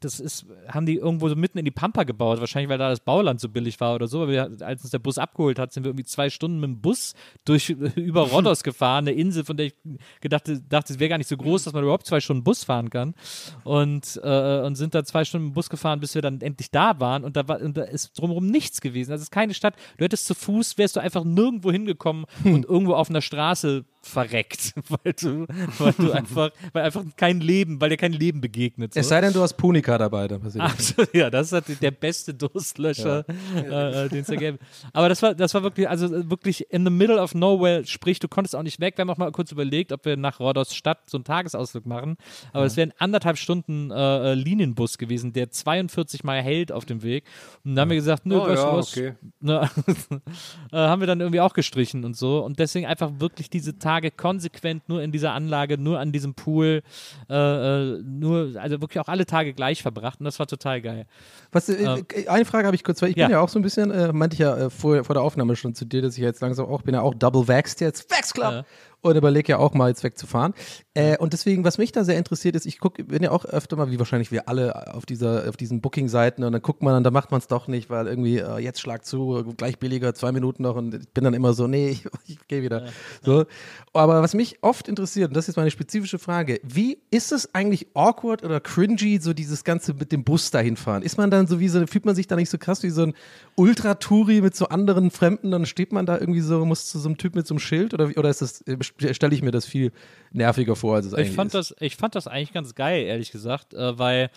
das 0.00 0.18
ist, 0.18 0.46
haben 0.66 0.84
die 0.84 0.96
irgendwo 0.96 1.28
so 1.28 1.36
mitten 1.36 1.58
in 1.58 1.64
die 1.64 1.70
Pampa 1.70 2.02
gebaut, 2.02 2.40
wahrscheinlich 2.40 2.68
weil 2.70 2.78
da 2.78 2.88
das 2.88 2.98
Bauland 2.98 3.40
so 3.40 3.48
billig 3.48 3.78
war 3.78 3.94
oder 3.94 4.08
so. 4.08 4.26
Wir, 4.26 4.50
als 4.62 4.82
uns 4.82 4.90
der 4.90 4.98
Bus 4.98 5.16
abgeholt 5.16 5.60
hat, 5.60 5.72
sind 5.72 5.84
wir 5.84 5.90
irgendwie 5.90 6.06
zwei 6.06 6.28
Stunden 6.28 6.58
mit 6.58 6.70
dem 6.70 6.80
Bus 6.80 7.14
durch 7.44 7.70
über 7.94 8.22
Rhodos 8.22 8.64
gefahren, 8.64 9.06
eine 9.06 9.12
Insel, 9.12 9.44
von 9.44 9.56
der 9.56 9.66
ich 9.66 9.74
gedacht 10.20 10.50
dachte, 10.68 10.92
es 10.92 10.98
wäre 10.98 11.08
gar 11.08 11.18
nicht 11.18 11.28
so 11.28 11.36
groß, 11.36 11.62
dass 11.62 11.72
man 11.72 11.84
überhaupt 11.84 12.08
zwei 12.08 12.18
Stunden 12.18 12.42
Bus 12.42 12.64
fahren 12.64 12.90
kann. 12.90 13.14
Und, 13.62 14.20
äh, 14.24 14.60
und 14.62 14.74
sind 14.74 14.96
da 14.96 15.04
zwei 15.04 15.24
Stunden 15.24 15.46
mit 15.46 15.52
dem 15.52 15.54
Bus 15.54 15.70
gefahren, 15.70 16.00
bis 16.00 16.16
wir 16.16 16.22
dann 16.22 16.40
endlich 16.40 16.72
da 16.72 16.98
waren. 16.98 17.22
Und 17.22 17.36
da, 17.36 17.46
war, 17.46 17.60
und 17.60 17.76
da 17.76 17.84
ist 17.84 18.18
drumherum 18.18 18.48
nichts 18.48 18.80
gewesen. 18.80 19.12
Also 19.12 19.22
es 19.22 19.26
ist 19.26 19.30
keine 19.30 19.54
Stadt. 19.54 19.76
Du 19.98 20.04
hättest 20.04 20.26
zu 20.26 20.34
Fuß, 20.34 20.78
wärst 20.78 20.96
du 20.96 21.00
einfach 21.00 21.22
nirgendwo 21.22 21.70
hingekommen 21.70 22.24
und 22.44 22.64
irgendwo 22.64 22.94
auf 22.94 23.08
einer 23.08 23.22
Straße 23.22 23.84
verreckt, 24.06 24.74
weil 24.88 25.12
du, 25.12 25.46
weil 25.78 25.92
du 25.92 26.12
einfach, 26.12 26.50
weil 26.72 26.84
einfach 26.84 27.04
kein 27.16 27.40
Leben, 27.40 27.80
weil 27.80 27.90
dir 27.90 27.96
kein 27.96 28.12
Leben 28.12 28.40
begegnet. 28.40 28.94
So. 28.94 29.00
Es 29.00 29.08
sei 29.08 29.20
denn, 29.20 29.32
du 29.32 29.40
hast 29.40 29.54
Punika 29.54 29.98
dabei, 29.98 30.28
dann 30.28 30.40
passiert 30.40 30.64
Absolut, 30.64 31.14
ja, 31.14 31.30
das 31.30 31.48
ist 31.48 31.52
halt 31.52 31.82
der 31.82 31.90
beste 31.90 32.34
Durstlöscher, 32.34 33.24
ja. 33.54 33.90
äh, 33.90 34.04
äh 34.04 34.08
den 34.08 34.20
es 34.20 34.26
da 34.26 34.36
gäbe. 34.36 34.58
Aber 34.92 35.08
das 35.08 35.22
war, 35.22 35.34
das 35.34 35.54
war 35.54 35.62
wirklich, 35.62 35.88
also 35.88 36.30
wirklich 36.30 36.70
in 36.70 36.84
the 36.84 36.90
middle 36.90 37.20
of 37.20 37.34
nowhere, 37.34 37.84
sprich, 37.86 38.18
du 38.18 38.28
konntest 38.28 38.54
auch 38.54 38.62
nicht 38.62 38.80
weg. 38.80 38.96
Wir 38.96 39.02
haben 39.02 39.10
auch 39.10 39.16
mal 39.16 39.32
kurz 39.32 39.52
überlegt, 39.52 39.92
ob 39.92 40.04
wir 40.04 40.16
nach 40.16 40.40
Rhodos 40.40 40.74
Stadt 40.74 41.08
so 41.08 41.16
einen 41.16 41.24
Tagesausflug 41.24 41.86
machen. 41.86 42.16
Aber 42.52 42.64
es 42.64 42.74
ja. 42.74 42.78
wären 42.78 42.92
anderthalb 42.98 43.38
Stunden 43.38 43.90
äh, 43.90 44.32
äh 44.32 44.34
Linienbus 44.34 44.98
gewesen, 44.98 45.32
der 45.32 45.50
42 45.50 46.24
Mal 46.24 46.42
hält 46.42 46.72
auf 46.72 46.84
dem 46.84 47.02
Weg. 47.02 47.24
Und 47.64 47.74
dann 47.74 47.82
haben 47.82 47.90
wir 47.90 47.96
gesagt, 47.96 48.26
nö, 48.26 48.38
oh, 48.38 48.48
was, 48.48 48.58
ja, 48.58 48.76
was, 48.76 48.96
okay. 48.96 49.14
ne, 49.40 49.70
äh, 50.72 50.76
haben 50.76 51.00
wir 51.00 51.06
dann 51.06 51.20
irgendwie 51.20 51.40
auch 51.40 51.54
gestrichen 51.54 52.04
und 52.04 52.16
so. 52.16 52.44
Und 52.44 52.58
deswegen 52.58 52.86
einfach 52.86 53.12
wirklich 53.18 53.50
diese 53.50 53.78
Tage 53.78 53.93
Tage 53.94 54.10
konsequent 54.10 54.88
nur 54.88 55.02
in 55.02 55.12
dieser 55.12 55.32
Anlage, 55.32 55.78
nur 55.78 56.00
an 56.00 56.10
diesem 56.10 56.34
Pool, 56.34 56.82
äh, 57.30 57.34
äh, 57.34 58.02
nur, 58.02 58.54
also 58.60 58.80
wirklich 58.80 59.00
auch 59.00 59.08
alle 59.08 59.24
Tage 59.24 59.54
gleich 59.54 59.82
verbracht 59.82 60.18
und 60.18 60.24
das 60.24 60.38
war 60.38 60.46
total 60.46 60.80
geil. 60.80 61.06
Was, 61.52 61.68
äh, 61.68 61.84
äh 61.84 62.28
eine 62.28 62.44
Frage 62.44 62.66
habe 62.66 62.74
ich 62.74 62.82
kurz, 62.82 63.00
weil 63.02 63.10
ich 63.10 63.16
ja. 63.16 63.26
bin 63.26 63.32
ja 63.32 63.40
auch 63.40 63.48
so 63.48 63.58
ein 63.58 63.62
bisschen, 63.62 63.90
äh, 63.90 64.12
meinte 64.12 64.34
ich 64.34 64.40
ja 64.40 64.56
äh, 64.56 64.70
vor, 64.70 65.04
vor 65.04 65.14
der 65.14 65.22
Aufnahme 65.22 65.54
schon 65.54 65.74
zu 65.74 65.84
dir, 65.84 66.02
dass 66.02 66.16
ich 66.16 66.22
jetzt 66.22 66.40
langsam 66.40 66.66
auch, 66.66 66.82
bin 66.82 66.94
ja 66.94 67.02
auch 67.02 67.14
double 67.14 67.46
vaxxed 67.46 67.80
jetzt, 67.80 68.10
Vax 68.10 68.34
Club 68.34 68.64
und 69.04 69.16
überlege 69.16 69.52
ja 69.52 69.58
auch 69.58 69.74
mal 69.74 69.88
jetzt 69.88 70.02
wegzufahren. 70.02 70.54
Äh, 70.94 71.18
und 71.18 71.32
deswegen, 71.32 71.64
was 71.64 71.78
mich 71.78 71.92
da 71.92 72.04
sehr 72.04 72.16
interessiert 72.16 72.56
ist, 72.56 72.66
ich 72.66 72.78
gucke, 72.78 73.04
bin 73.04 73.22
ja 73.22 73.30
auch 73.30 73.44
öfter 73.44 73.76
mal, 73.76 73.90
wie 73.90 73.98
wahrscheinlich 73.98 74.32
wir 74.32 74.48
alle, 74.48 74.94
auf 74.94 75.06
dieser, 75.06 75.48
auf 75.48 75.56
diesen 75.56 75.80
Booking-Seiten 75.80 76.42
und 76.44 76.52
dann 76.52 76.62
guckt 76.62 76.82
man 76.82 76.96
und 76.96 77.04
dann 77.04 77.12
macht 77.12 77.30
man 77.30 77.40
es 77.40 77.46
doch 77.46 77.68
nicht, 77.68 77.90
weil 77.90 78.06
irgendwie 78.06 78.38
äh, 78.38 78.58
jetzt 78.58 78.80
schlag 78.80 79.04
zu, 79.04 79.54
gleich 79.56 79.78
billiger, 79.78 80.14
zwei 80.14 80.32
Minuten 80.32 80.62
noch 80.62 80.76
und 80.76 80.94
ich 80.94 81.08
bin 81.10 81.24
dann 81.24 81.34
immer 81.34 81.52
so, 81.52 81.66
nee, 81.66 81.88
ich, 81.90 82.06
ich 82.26 82.48
gehe 82.48 82.62
wieder. 82.62 82.84
Ja. 82.84 82.90
So. 83.22 83.44
Aber 83.92 84.22
was 84.22 84.34
mich 84.34 84.58
oft 84.62 84.88
interessiert, 84.88 85.28
und 85.28 85.36
das 85.36 85.48
ist 85.48 85.56
meine 85.56 85.70
spezifische 85.70 86.18
Frage, 86.18 86.60
wie 86.62 86.98
ist 87.10 87.32
es 87.32 87.54
eigentlich 87.54 87.88
awkward 87.94 88.42
oder 88.42 88.60
cringy, 88.60 89.18
so 89.20 89.34
dieses 89.34 89.64
Ganze 89.64 89.94
mit 89.94 90.12
dem 90.12 90.24
Bus 90.24 90.50
dahin 90.50 90.76
fahren? 90.76 91.02
Ist 91.02 91.18
man 91.18 91.30
dann 91.30 91.46
so 91.46 91.60
wie 91.60 91.68
so, 91.68 91.86
fühlt 91.86 92.06
man 92.06 92.14
sich 92.14 92.26
da 92.26 92.36
nicht 92.36 92.50
so 92.50 92.58
krass 92.58 92.82
wie 92.82 92.90
so 92.90 93.02
ein 93.02 93.14
Ultra-Touri 93.56 94.40
mit 94.40 94.56
so 94.56 94.68
anderen 94.68 95.10
Fremden, 95.10 95.50
dann 95.50 95.66
steht 95.66 95.92
man 95.92 96.06
da 96.06 96.18
irgendwie 96.18 96.40
so, 96.40 96.64
muss 96.64 96.86
zu 96.86 96.98
so 96.98 97.08
einem 97.08 97.18
Typ 97.18 97.34
mit 97.34 97.46
so 97.46 97.54
einem 97.54 97.58
Schild 97.58 97.94
oder, 97.94 98.10
oder 98.16 98.30
ist 98.30 98.42
das, 98.42 98.62
äh, 98.62 98.78
stelle 98.98 99.34
ich 99.34 99.42
mir 99.42 99.50
das 99.50 99.66
viel 99.66 99.92
nerviger 100.32 100.76
vor, 100.76 100.96
als 100.96 101.06
es 101.06 101.14
eigentlich 101.14 101.30
ich 101.30 101.36
fand 101.36 101.54
ist. 101.54 101.70
Das, 101.70 101.76
ich 101.80 101.96
fand 101.96 102.14
das 102.14 102.26
eigentlich 102.26 102.52
ganz 102.52 102.74
geil, 102.74 103.04
ehrlich 103.04 103.30
gesagt, 103.32 103.74
äh, 103.74 103.98
weil 103.98 104.30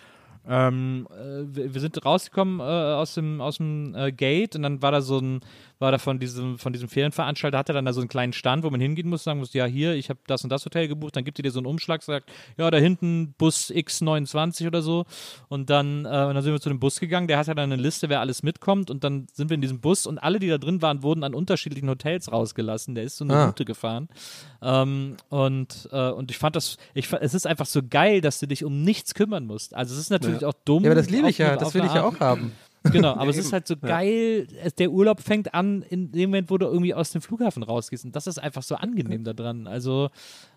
ähm, 0.48 1.06
äh, 1.10 1.72
wir, 1.72 1.80
sind 1.80 2.04
rausgekommen 2.04 2.60
äh, 2.60 2.62
aus 2.62 3.14
dem, 3.14 3.40
aus 3.40 3.58
dem 3.58 3.94
äh, 3.94 4.12
Gate 4.12 4.56
und 4.56 4.62
dann 4.62 4.80
war 4.80 4.92
da 4.92 5.02
so 5.02 5.18
ein, 5.18 5.40
war 5.78 5.92
da 5.92 5.98
von 5.98 6.18
diesem, 6.18 6.58
von 6.58 6.72
diesem 6.72 6.88
Ferienveranstalter, 6.88 7.58
hatte 7.58 7.72
dann 7.72 7.84
da 7.84 7.92
so 7.92 8.00
einen 8.00 8.08
kleinen 8.08 8.32
Stand, 8.32 8.64
wo 8.64 8.70
man 8.70 8.80
hingehen 8.80 9.08
muss, 9.08 9.24
sagen 9.24 9.38
muss, 9.38 9.52
ja, 9.52 9.66
hier, 9.66 9.94
ich 9.94 10.10
habe 10.10 10.20
das 10.26 10.42
und 10.44 10.50
das 10.50 10.64
Hotel 10.64 10.88
gebucht, 10.88 11.16
dann 11.16 11.24
gibt 11.24 11.38
ihr 11.38 11.42
dir 11.42 11.50
so 11.50 11.60
einen 11.60 11.66
Umschlag, 11.66 12.02
sagt, 12.02 12.30
ja, 12.56 12.70
da 12.70 12.78
hinten 12.78 13.34
Bus 13.38 13.70
X29 13.70 14.66
oder 14.66 14.82
so. 14.82 15.04
Und 15.48 15.70
dann, 15.70 16.04
äh, 16.04 16.08
und 16.08 16.34
dann 16.34 16.42
sind 16.42 16.52
wir 16.52 16.60
zu 16.60 16.68
dem 16.68 16.80
Bus 16.80 16.98
gegangen, 17.00 17.28
der 17.28 17.38
hat 17.38 17.46
ja 17.46 17.54
dann 17.54 17.72
eine 17.72 17.80
Liste, 17.80 18.08
wer 18.08 18.20
alles 18.20 18.42
mitkommt. 18.42 18.90
Und 18.90 19.04
dann 19.04 19.26
sind 19.32 19.50
wir 19.50 19.54
in 19.54 19.60
diesem 19.60 19.80
Bus 19.80 20.06
und 20.06 20.18
alle, 20.18 20.38
die 20.38 20.48
da 20.48 20.58
drin 20.58 20.82
waren, 20.82 21.02
wurden 21.02 21.22
an 21.22 21.34
unterschiedlichen 21.34 21.88
Hotels 21.88 22.32
rausgelassen. 22.32 22.94
Der 22.94 23.04
ist 23.04 23.16
so 23.16 23.24
eine 23.24 23.36
ah. 23.36 23.46
Route 23.46 23.64
gefahren. 23.64 24.08
Ähm, 24.60 25.16
und, 25.28 25.88
äh, 25.92 26.10
und 26.10 26.30
ich 26.30 26.38
fand 26.38 26.56
das, 26.56 26.76
ich, 26.94 27.12
es 27.12 27.34
ist 27.34 27.46
einfach 27.46 27.66
so 27.66 27.80
geil, 27.88 28.20
dass 28.20 28.40
du 28.40 28.46
dich 28.46 28.64
um 28.64 28.82
nichts 28.82 29.14
kümmern 29.14 29.46
musst. 29.46 29.74
Also 29.74 29.94
es 29.94 30.00
ist 30.00 30.10
natürlich 30.10 30.40
ja. 30.40 30.48
auch 30.48 30.54
dumm. 30.64 30.84
Ja, 30.84 30.90
aber 30.90 31.00
das 31.00 31.10
liebe 31.10 31.28
ich 31.30 31.38
ja, 31.38 31.56
das 31.56 31.74
will 31.74 31.84
ich 31.84 31.94
ja 31.94 32.04
auch 32.04 32.18
haben. 32.20 32.52
Genau, 32.92 33.14
aber 33.14 33.30
es 33.30 33.36
ist 33.36 33.52
halt 33.52 33.66
so 33.66 33.76
geil. 33.76 34.46
Der 34.78 34.90
Urlaub 34.90 35.20
fängt 35.20 35.54
an 35.54 35.82
in 35.82 36.12
dem 36.12 36.30
Moment, 36.30 36.50
wo 36.50 36.58
du 36.58 36.66
irgendwie 36.66 36.94
aus 36.94 37.10
dem 37.10 37.22
Flughafen 37.22 37.62
rausgehst. 37.62 38.04
Und 38.04 38.14
das 38.16 38.26
ist 38.26 38.38
einfach 38.38 38.62
so 38.62 38.74
angenehm 38.76 39.24
daran. 39.24 39.66
Also, 39.66 40.10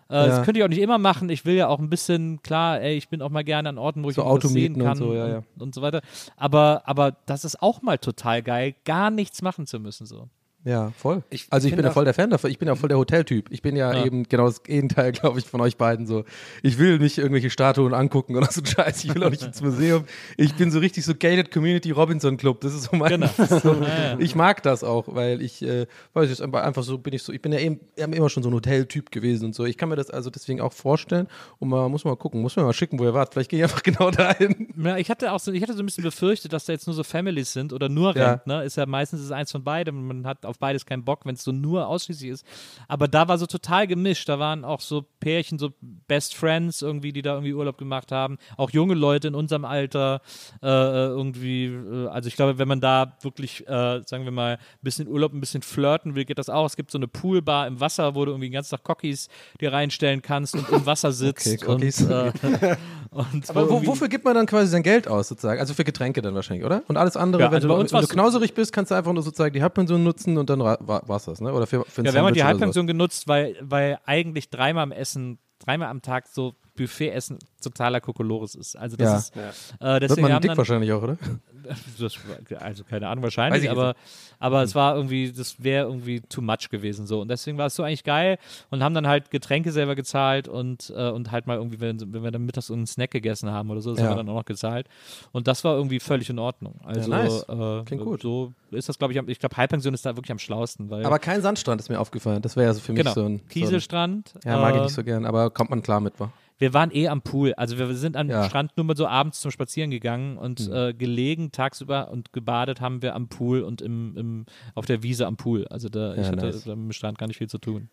äh, 0.08 0.14
ja. 0.14 0.26
das 0.26 0.44
könnte 0.44 0.60
ich 0.60 0.64
auch 0.64 0.68
nicht 0.68 0.80
immer 0.80 0.98
machen. 0.98 1.28
Ich 1.30 1.44
will 1.44 1.54
ja 1.54 1.68
auch 1.68 1.78
ein 1.78 1.90
bisschen, 1.90 2.42
klar, 2.42 2.80
ey, 2.80 2.96
ich 2.96 3.08
bin 3.08 3.22
auch 3.22 3.30
mal 3.30 3.44
gerne 3.44 3.68
an 3.68 3.78
Orten, 3.78 4.04
wo 4.04 4.10
ich 4.10 4.16
so 4.16 4.24
was 4.24 4.42
sehen 4.50 4.78
kann 4.78 4.92
und 4.92 4.96
so, 4.96 5.14
ja, 5.14 5.28
ja. 5.28 5.36
Und, 5.54 5.62
und 5.62 5.74
so 5.74 5.82
weiter. 5.82 6.02
Aber, 6.36 6.82
aber 6.86 7.16
das 7.26 7.44
ist 7.44 7.62
auch 7.62 7.82
mal 7.82 7.98
total 7.98 8.42
geil, 8.42 8.74
gar 8.84 9.10
nichts 9.10 9.42
machen 9.42 9.66
zu 9.66 9.80
müssen. 9.80 10.06
So. 10.06 10.28
Ja, 10.64 10.92
voll. 10.96 11.24
Ich, 11.30 11.46
also 11.50 11.66
ich 11.66 11.74
bin 11.74 11.84
ja 11.84 11.90
voll 11.90 12.04
der 12.04 12.14
Fan 12.14 12.30
davon. 12.30 12.50
Ich 12.50 12.58
bin 12.58 12.68
ja 12.68 12.76
voll 12.76 12.88
der 12.88 12.98
Hoteltyp. 12.98 13.50
Ich 13.50 13.62
bin 13.62 13.74
ja, 13.74 13.92
ja, 13.92 14.04
eben 14.04 14.22
genau 14.24 14.46
das 14.46 14.62
Gegenteil, 14.62 15.10
glaube 15.12 15.40
ich, 15.40 15.46
von 15.46 15.60
euch 15.60 15.76
beiden 15.76 16.06
so. 16.06 16.24
Ich 16.62 16.78
will 16.78 16.98
nicht 16.98 17.18
irgendwelche 17.18 17.50
Statuen 17.50 17.94
angucken 17.94 18.36
oder 18.36 18.50
so 18.50 18.60
ein 18.60 18.66
Scheiß. 18.66 19.04
Ich 19.04 19.14
will 19.14 19.24
auch 19.24 19.30
nicht 19.30 19.42
ins 19.46 19.60
Museum. 19.60 20.04
Ich 20.36 20.54
bin 20.54 20.70
so 20.70 20.78
richtig 20.78 21.04
so 21.04 21.14
Gated 21.14 21.50
Community 21.50 21.90
Robinson 21.90 22.36
Club. 22.36 22.60
Das 22.60 22.74
ist 22.74 22.84
so 22.84 22.96
mein. 22.96 23.10
Genau. 23.10 23.28
So, 23.36 23.74
ja, 23.82 24.16
ich 24.18 24.36
mag 24.36 24.62
das 24.62 24.84
auch, 24.84 25.12
weil 25.12 25.42
ich, 25.42 25.62
äh, 25.62 25.86
weiß 26.14 26.30
ich, 26.30 26.40
einfach 26.42 26.82
so 26.84 26.98
bin 26.98 27.12
ich 27.12 27.24
so. 27.24 27.32
Ich 27.32 27.42
bin 27.42 27.52
ja 27.52 27.58
eben 27.58 27.80
immer 27.96 28.30
schon 28.30 28.44
so 28.44 28.50
ein 28.50 28.54
Hoteltyp 28.54 29.10
gewesen 29.10 29.46
und 29.46 29.54
so. 29.56 29.64
Ich 29.64 29.76
kann 29.76 29.88
mir 29.88 29.96
das 29.96 30.10
also 30.10 30.30
deswegen 30.30 30.60
auch 30.60 30.72
vorstellen. 30.72 31.26
Und 31.58 31.70
man 31.70 31.90
muss 31.90 32.04
mal 32.04 32.16
gucken, 32.16 32.40
muss 32.40 32.54
mir 32.54 32.62
mal 32.62 32.72
schicken, 32.72 33.00
wo 33.00 33.04
ihr 33.04 33.14
wart. 33.14 33.32
Vielleicht 33.32 33.50
gehe 33.50 33.58
ich 33.58 33.64
einfach 33.64 33.82
genau 33.82 34.12
dahin. 34.12 34.68
Ja, 34.76 34.96
ich 34.96 35.10
hatte 35.10 35.32
auch 35.32 35.40
so, 35.40 35.50
ich 35.50 35.62
hatte 35.62 35.74
so 35.74 35.82
ein 35.82 35.86
bisschen 35.86 36.04
befürchtet, 36.04 36.52
dass 36.52 36.66
da 36.66 36.72
jetzt 36.72 36.86
nur 36.86 36.94
so 36.94 37.02
Families 37.02 37.52
sind 37.52 37.72
oder 37.72 37.88
nur 37.88 38.14
Rentner. 38.14 38.62
Ist 38.62 38.76
ja 38.76 38.86
meistens 38.86 39.20
ist 39.22 39.32
eins 39.32 39.50
von 39.50 39.64
beidem. 39.64 40.06
Man 40.06 40.26
hat 40.26 40.46
auf 40.52 40.58
beides 40.58 40.86
keinen 40.86 41.04
Bock, 41.04 41.26
wenn 41.26 41.34
es 41.34 41.42
so 41.42 41.52
nur 41.52 41.88
ausschließlich 41.88 42.30
ist. 42.30 42.46
Aber 42.88 43.08
da 43.08 43.26
war 43.28 43.38
so 43.38 43.46
total 43.46 43.86
gemischt. 43.86 44.28
Da 44.28 44.38
waren 44.38 44.64
auch 44.64 44.80
so 44.80 45.04
Pärchen, 45.20 45.58
so 45.58 45.72
Best 45.80 46.34
Friends 46.34 46.82
irgendwie, 46.82 47.12
die 47.12 47.22
da 47.22 47.34
irgendwie 47.34 47.54
Urlaub 47.54 47.78
gemacht 47.78 48.12
haben. 48.12 48.38
Auch 48.56 48.70
junge 48.70 48.94
Leute 48.94 49.28
in 49.28 49.34
unserem 49.34 49.64
Alter 49.64 50.20
äh, 50.62 50.66
äh 50.68 51.06
irgendwie. 51.06 51.66
Äh, 51.66 52.08
also 52.08 52.28
ich 52.28 52.36
glaube, 52.36 52.58
wenn 52.58 52.68
man 52.68 52.80
da 52.80 53.16
wirklich, 53.22 53.66
äh, 53.66 54.02
sagen 54.06 54.24
wir 54.24 54.30
mal, 54.30 54.54
ein 54.54 54.58
bisschen 54.82 55.08
Urlaub, 55.08 55.32
ein 55.32 55.40
bisschen 55.40 55.62
flirten 55.62 56.14
will, 56.14 56.24
geht 56.24 56.38
das 56.38 56.48
auch. 56.48 56.66
Es 56.66 56.76
gibt 56.76 56.90
so 56.90 56.98
eine 56.98 57.08
Poolbar 57.08 57.66
im 57.66 57.80
Wasser, 57.80 58.14
wo 58.14 58.24
du 58.24 58.32
irgendwie 58.32 58.48
den 58.48 58.54
ganzen 58.54 58.76
Tag 58.76 58.84
Cockies 58.84 59.28
dir 59.60 59.72
reinstellen 59.72 60.22
kannst 60.22 60.54
und 60.54 60.68
im 60.68 60.86
Wasser 60.86 61.12
sitzt. 61.12 61.46
Okay, 61.46 61.56
Cockies. 61.56 62.02
Und, 62.02 62.10
äh, 62.10 62.76
und 63.10 63.50
Aber 63.50 63.68
wo, 63.70 63.86
wofür 63.86 64.08
gibt 64.08 64.24
man 64.24 64.34
dann 64.34 64.46
quasi 64.46 64.68
sein 64.68 64.82
Geld 64.82 65.08
aus 65.08 65.28
sozusagen? 65.28 65.60
Also 65.60 65.74
für 65.74 65.84
Getränke 65.84 66.22
dann 66.22 66.34
wahrscheinlich, 66.34 66.64
oder? 66.64 66.82
Und 66.88 66.96
alles 66.96 67.16
andere, 67.16 67.42
ja, 67.42 67.48
wenn, 67.48 67.56
also 67.56 67.68
du, 67.68 67.92
wenn 67.92 68.00
du 68.00 68.08
knauserig 68.08 68.54
bist, 68.54 68.72
kannst 68.72 68.90
du 68.90 68.94
einfach 68.94 69.12
nur 69.12 69.22
sozusagen 69.22 69.52
die 69.52 69.62
Halbpension 69.62 70.02
nutzen 70.02 70.38
und 70.42 70.50
dann 70.50 70.60
war 70.60 71.16
es 71.16 71.24
das, 71.24 71.40
ne? 71.40 71.52
Oder 71.52 71.66
für, 71.66 71.84
für 71.84 72.04
ja, 72.04 72.12
wir 72.12 72.22
haben 72.22 72.34
die 72.34 72.44
Halbpension 72.44 72.86
genutzt, 72.86 73.28
weil, 73.28 73.56
weil 73.60 73.98
eigentlich 74.04 74.50
dreimal 74.50 74.82
am 74.84 74.92
Essen, 74.92 75.38
dreimal 75.58 75.88
am 75.88 76.02
Tag 76.02 76.28
so 76.28 76.54
Buffet-Essen 76.76 77.38
totaler 77.62 78.00
Kokolores 78.00 78.54
ist. 78.54 78.76
Also 78.76 78.96
das 78.96 79.32
Ja. 79.34 79.50
ist, 79.50 79.56
Ja. 79.80 79.96
äh, 79.96 80.00
Wird 80.00 80.02
deswegen 80.10 80.22
man 80.22 80.32
haben 80.32 80.42
dick 80.42 80.50
dann, 80.50 80.58
wahrscheinlich 80.58 80.90
auch, 80.92 81.02
oder? 81.02 81.16
das, 81.98 82.14
also 82.58 82.82
keine 82.84 83.08
Ahnung, 83.08 83.22
wahrscheinlich, 83.22 83.70
aber, 83.70 83.94
aber 84.40 84.62
es 84.62 84.74
war 84.74 84.96
irgendwie, 84.96 85.30
das 85.30 85.62
wäre 85.62 85.86
irgendwie 85.86 86.20
too 86.22 86.40
much 86.40 86.70
gewesen 86.70 87.06
so. 87.06 87.20
Und 87.20 87.28
deswegen 87.28 87.58
war 87.58 87.66
es 87.66 87.76
so 87.76 87.82
eigentlich 87.84 88.02
geil 88.04 88.38
und 88.70 88.82
haben 88.82 88.94
dann 88.94 89.06
halt 89.06 89.30
Getränke 89.30 89.70
selber 89.70 89.94
gezahlt 89.94 90.48
und, 90.48 90.92
äh, 90.96 91.10
und 91.10 91.30
halt 91.30 91.46
mal 91.46 91.56
irgendwie, 91.58 91.78
wenn, 91.80 92.00
wenn 92.12 92.24
wir 92.24 92.30
dann 92.32 92.44
mittags 92.44 92.70
einen 92.70 92.86
Snack 92.86 93.10
gegessen 93.12 93.50
haben 93.50 93.70
oder 93.70 93.80
so, 93.80 93.90
das 93.90 94.00
Ja. 94.00 94.06
haben 94.06 94.12
wir 94.12 94.16
dann 94.16 94.28
auch 94.30 94.34
noch 94.38 94.44
gezahlt. 94.44 94.88
Und 95.30 95.46
das 95.46 95.62
war 95.62 95.76
irgendwie 95.76 96.00
völlig 96.00 96.28
in 96.30 96.38
Ordnung. 96.40 96.80
Also 96.84 97.08
nice. 97.10 97.44
äh, 97.48 97.84
Klingt 97.84 98.02
gut. 98.02 98.22
so 98.22 98.52
ist 98.72 98.88
das, 98.88 98.98
glaube 98.98 99.12
ich, 99.12 99.18
am- 99.18 99.28
ich 99.28 99.38
glaube, 99.38 99.56
Halbpension 99.56 99.94
ist 99.94 100.04
da 100.04 100.16
wirklich 100.16 100.32
am 100.32 100.38
schlausten, 100.38 100.90
weil 100.90 101.04
Aber 101.06 101.18
kein 101.18 101.42
Sandstrand 101.42 101.80
ist 101.80 101.90
mir 101.90 102.00
aufgefallen. 102.00 102.42
Das 102.42 102.56
wäre 102.56 102.66
ja 102.66 102.74
so 102.74 102.80
für 102.80 102.92
mich 102.92 103.02
genau, 103.02 103.12
so 103.14 103.24
ein. 103.24 103.46
Kieselstrand. 103.48 104.30
So 104.30 104.38
ein 104.48 104.54
ja, 104.54 104.60
mag 104.60 104.74
ich 104.74 104.80
äh, 104.80 104.84
nicht 104.84 104.94
so 104.94 105.04
gern, 105.04 105.26
aber 105.26 105.50
kommt 105.50 105.70
man 105.70 105.82
klar 105.82 106.00
mit, 106.00 106.18
wa? 106.18 106.32
Wir 106.62 106.72
waren 106.72 106.92
eh 106.94 107.08
am 107.08 107.22
Pool. 107.22 107.54
Also 107.54 107.76
wir 107.76 107.92
sind 107.96 108.16
am 108.16 108.28
Ja. 108.30 108.44
Strand 108.44 108.76
nur 108.76 108.86
mal 108.86 108.96
so 108.96 109.08
abends 109.08 109.40
zum 109.40 109.50
Spazieren 109.50 109.90
gegangen 109.90 110.38
und 110.38 110.68
Mhm. 110.68 110.72
äh, 110.72 110.94
gelegen 110.94 111.50
tagsüber 111.50 112.08
und 112.12 112.32
gebadet 112.32 112.80
haben 112.80 113.02
wir 113.02 113.16
am 113.16 113.26
Pool 113.26 113.62
und 113.62 113.82
im, 113.82 114.16
im, 114.16 114.46
auf 114.76 114.86
der 114.86 115.02
Wiese 115.02 115.26
am 115.26 115.36
Pool. 115.36 115.66
Also 115.66 115.88
da, 115.88 116.12
ich 116.14 116.18
Ja, 116.20 116.26
hatte 116.28 116.46
nice. 116.46 116.62
da 116.62 116.76
mit 116.76 116.84
dem 116.84 116.92
Strand 116.92 117.18
gar 117.18 117.26
nicht 117.26 117.38
viel 117.38 117.48
zu 117.48 117.58
tun. 117.58 117.88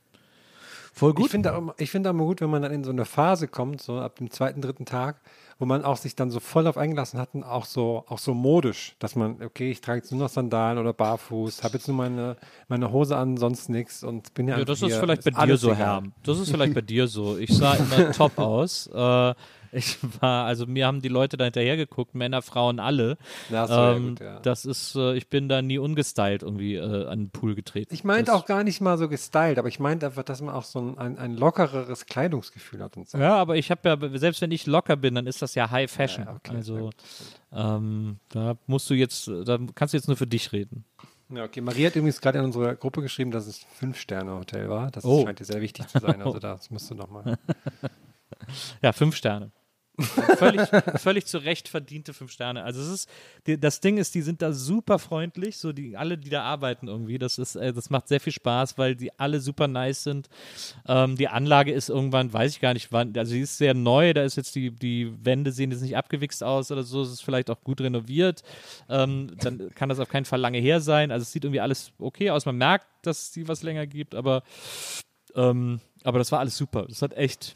Voll 0.94 1.16
Ich 1.18 1.30
finde 1.30 1.56
auch, 1.56 1.74
ich 1.80 1.90
finde 1.90 2.10
auch 2.10 2.14
immer 2.14 2.26
gut, 2.26 2.42
wenn 2.42 2.50
man 2.52 2.62
dann 2.62 2.72
in 2.72 2.84
so 2.84 2.92
eine 2.92 3.06
Phase 3.06 3.48
kommt, 3.48 3.82
so 3.82 4.00
ab 4.00 4.18
dem 4.18 4.30
zweiten, 4.30 4.62
dritten 4.62 4.86
Tag, 4.86 5.20
wo 5.60 5.66
man 5.66 5.84
auch 5.84 5.98
sich 5.98 6.16
dann 6.16 6.32
so 6.32 6.40
voll 6.40 6.66
auf 6.68 6.78
eingelassen 6.78 7.20
hat 7.20 7.36
und 7.36 7.44
auch 7.44 7.66
so, 7.66 8.06
auch 8.08 8.18
so 8.18 8.34
modisch, 8.34 8.96
dass 9.00 9.16
man, 9.18 9.44
okay, 9.44 9.70
ich 9.70 9.82
trage 9.82 10.00
jetzt 10.00 10.12
nur 10.12 10.22
noch 10.22 10.30
Sandalen 10.30 10.78
oder 10.78 10.94
barfuß, 10.94 11.64
habe 11.64 11.74
jetzt 11.76 11.88
nur 11.90 11.98
meine, 11.98 12.38
meine 12.70 12.92
Hose 12.94 13.18
an, 13.18 13.36
sonst 13.36 13.70
nichts 13.70 14.02
und 14.02 14.34
bin 14.34 14.48
ja, 14.48 14.58
Ja, 14.58 14.66
das 14.66 14.82
ist 14.82 14.88
hier, 14.88 15.00
vielleicht 15.00 15.26
bei 15.26 15.46
dir 15.46 15.58
so, 15.58 15.68
egal. 15.72 15.78
Herr. 15.78 16.04
Das 16.24 16.40
ist 16.40 16.50
vielleicht 16.50 16.74
bei 16.74 16.82
dir 16.82 17.08
so. 17.08 17.38
Ich 17.38 17.56
sah 17.56 17.74
immer 17.74 18.12
top 18.14 18.38
aus. 18.40 18.88
Äh, 18.88 19.34
ich 19.72 19.98
war, 20.22 20.46
also 20.46 20.66
mir 20.66 20.86
haben 20.88 21.02
die 21.02 21.08
Leute 21.10 21.38
da 21.38 21.44
hinterher 21.46 21.78
geguckt, 21.78 22.16
Männer, 22.16 22.42
Frauen, 22.42 22.80
alle. 22.80 23.18
Ja, 23.50 23.68
so, 23.68 23.74
ja, 23.74 23.92
ähm, 23.96 24.10
gut, 24.10 24.20
ja. 24.22 24.40
Das 24.40 24.66
ist, 24.66 24.96
äh, 24.96 25.16
ich 25.16 25.30
bin 25.30 25.50
da 25.50 25.62
nie 25.62 25.78
ungestylt 25.78 26.44
irgendwie 26.44 26.76
äh, 26.76 27.06
an 27.08 27.20
den 27.26 27.30
Pool 27.30 27.56
getreten. 27.56 27.94
Ich 27.94 28.04
meinte 28.04 28.34
auch 28.34 28.46
gar 28.46 28.64
nicht 28.64 28.82
mal 28.82 28.98
so 28.98 29.08
gestylt, 29.10 29.60
aber 29.60 29.68
ich 29.68 29.80
meinte 29.80 30.08
einfach, 30.08 30.24
dass 30.24 30.42
man 30.42 30.54
auch 30.56 30.64
so 30.64 30.80
ein, 30.80 30.98
ein, 30.98 31.18
ein 31.18 31.36
lockereres 31.38 32.06
Kleidungsgefühl 32.06 32.82
hat 32.84 32.98
und 32.98 33.10
so. 33.10 33.18
Ja, 33.18 33.36
aber 33.36 33.56
ich 33.58 33.72
habe 33.72 33.88
ja, 33.90 34.18
selbst 34.18 34.42
wenn 34.42 34.52
ich 34.52 34.66
locker 34.66 34.96
bin, 34.96 35.16
dann 35.16 35.28
ist 35.28 35.42
das 35.42 35.56
ja 35.56 35.70
High 35.70 35.92
Fashion. 35.92 36.26
Ja, 36.26 36.36
okay, 36.36 36.56
also 36.56 36.90
ähm, 37.52 38.20
da 38.30 38.56
musst 38.68 38.90
du 38.90 38.94
jetzt, 38.94 39.28
da 39.28 39.58
kannst 39.76 39.94
du 39.94 39.98
jetzt 39.98 40.08
nur 40.08 40.18
für 40.18 40.28
dich 40.28 40.52
reden. 40.52 40.86
Ja, 41.32 41.44
okay. 41.44 41.62
Maria 41.62 41.88
hat 41.90 41.96
übrigens 41.96 42.22
gerade 42.22 42.40
in 42.40 42.46
unsere 42.46 42.76
Gruppe 42.76 43.04
geschrieben, 43.04 43.30
dass 43.30 43.46
es 43.46 43.60
ein 43.62 43.68
Fünf-Sterne-Hotel 43.76 44.68
war. 44.68 44.90
Das 44.90 45.06
Oh. 45.06 45.24
scheint 45.24 45.40
dir 45.40 45.46
sehr 45.46 45.62
wichtig 45.62 45.88
zu 45.88 46.00
sein. 46.00 46.20
Also 46.24 46.40
das 46.40 46.72
musst 46.72 46.90
du 46.90 46.96
nochmal. 46.96 47.38
Ja, 48.82 48.94
fünf 48.94 49.16
Sterne. 49.16 49.52
Völlig, 50.02 50.62
völlig 50.98 51.26
zu 51.26 51.38
Recht 51.40 51.68
verdiente 51.68 52.14
fünf 52.14 52.32
Sterne. 52.32 52.64
Also 52.64 52.82
es 52.82 52.88
ist, 52.88 53.10
die, 53.48 53.60
das 53.60 53.80
Ding 53.82 53.98
ist, 53.98 54.16
die 54.16 54.22
sind 54.22 54.42
da 54.42 54.54
super 54.54 55.00
freundlich, 55.00 55.58
so 55.58 55.72
die 55.74 55.98
alle, 55.98 56.18
die 56.18 56.30
da 56.30 56.44
arbeiten 56.44 56.88
irgendwie. 56.88 57.18
Das 57.18 57.38
ist, 57.38 57.56
äh, 57.56 57.74
das 57.74 57.90
macht 57.90 58.08
sehr 58.08 58.20
viel 58.20 58.34
Spaß, 58.34 58.78
weil 58.78 58.96
die 58.96 59.18
alle 59.20 59.40
super 59.40 59.68
nice 59.68 60.04
sind. 60.04 60.30
Ähm, 60.88 61.16
die 61.16 61.28
Anlage 61.28 61.72
ist 61.72 61.90
irgendwann, 61.90 62.32
weiß 62.32 62.54
ich 62.54 62.62
gar 62.62 62.74
nicht 62.74 62.92
wann, 62.92 63.16
also 63.18 63.34
die 63.34 63.42
ist 63.42 63.58
sehr 63.58 63.74
neu, 63.74 64.14
da 64.14 64.24
ist 64.24 64.36
jetzt 64.36 64.56
die, 64.56 64.72
die 64.72 65.14
Wände 65.24 65.52
sehen 65.52 65.72
jetzt 65.72 65.82
nicht 65.82 65.98
abgewichst 65.98 66.44
aus 66.44 66.72
oder 66.72 66.84
so, 66.84 67.02
es 67.02 67.12
ist 67.12 67.22
vielleicht 67.22 67.50
auch 67.50 67.62
gut 67.64 67.82
renoviert. 67.82 68.44
Ähm, 68.88 69.32
dann 69.40 69.70
kann 69.76 69.90
das 69.90 70.00
auf 70.00 70.10
keinen 70.10 70.26
Fall 70.26 70.40
lange 70.40 70.60
her 70.60 70.82
sein. 70.82 71.12
Also 71.12 71.24
es 71.24 71.32
sieht 71.32 71.44
irgendwie 71.44 71.62
alles 71.62 71.92
okay 72.00 72.32
aus. 72.32 72.46
Man 72.46 72.58
merkt, 72.58 72.88
dass 73.02 73.24
es 73.24 73.32
die 73.32 73.48
was 73.48 73.64
länger 73.64 73.88
gibt, 73.88 74.16
aber, 74.16 74.44
ähm, 75.36 75.80
aber 76.04 76.20
das 76.20 76.32
war 76.32 76.40
alles 76.40 76.58
super. 76.58 76.86
Das 76.88 77.02
hat 77.02 77.14
echt. 77.14 77.56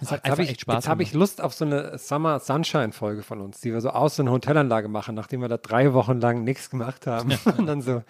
Das 0.00 0.10
hat 0.10 0.18
Jetzt 0.18 0.24
habe 0.24 0.32
einfach 0.32 0.44
ich, 0.44 0.50
echt 0.50 0.60
Spaß 0.62 0.74
jetzt 0.74 0.88
hab 0.88 1.00
ich 1.00 1.12
Lust 1.14 1.40
auf 1.40 1.54
so 1.54 1.64
eine 1.64 1.96
Summer 1.98 2.38
Sunshine-Folge 2.40 3.22
von 3.22 3.40
uns, 3.40 3.60
die 3.60 3.72
wir 3.72 3.80
so 3.80 3.90
aus 3.90 4.16
so 4.16 4.22
einer 4.22 4.32
Hotelanlage 4.32 4.88
machen, 4.88 5.14
nachdem 5.14 5.40
wir 5.40 5.48
da 5.48 5.56
drei 5.56 5.92
Wochen 5.94 6.20
lang 6.20 6.44
nichts 6.44 6.68
gemacht 6.70 7.06
haben 7.06 7.32
und 7.58 7.66
dann 7.66 7.80
so, 7.80 8.02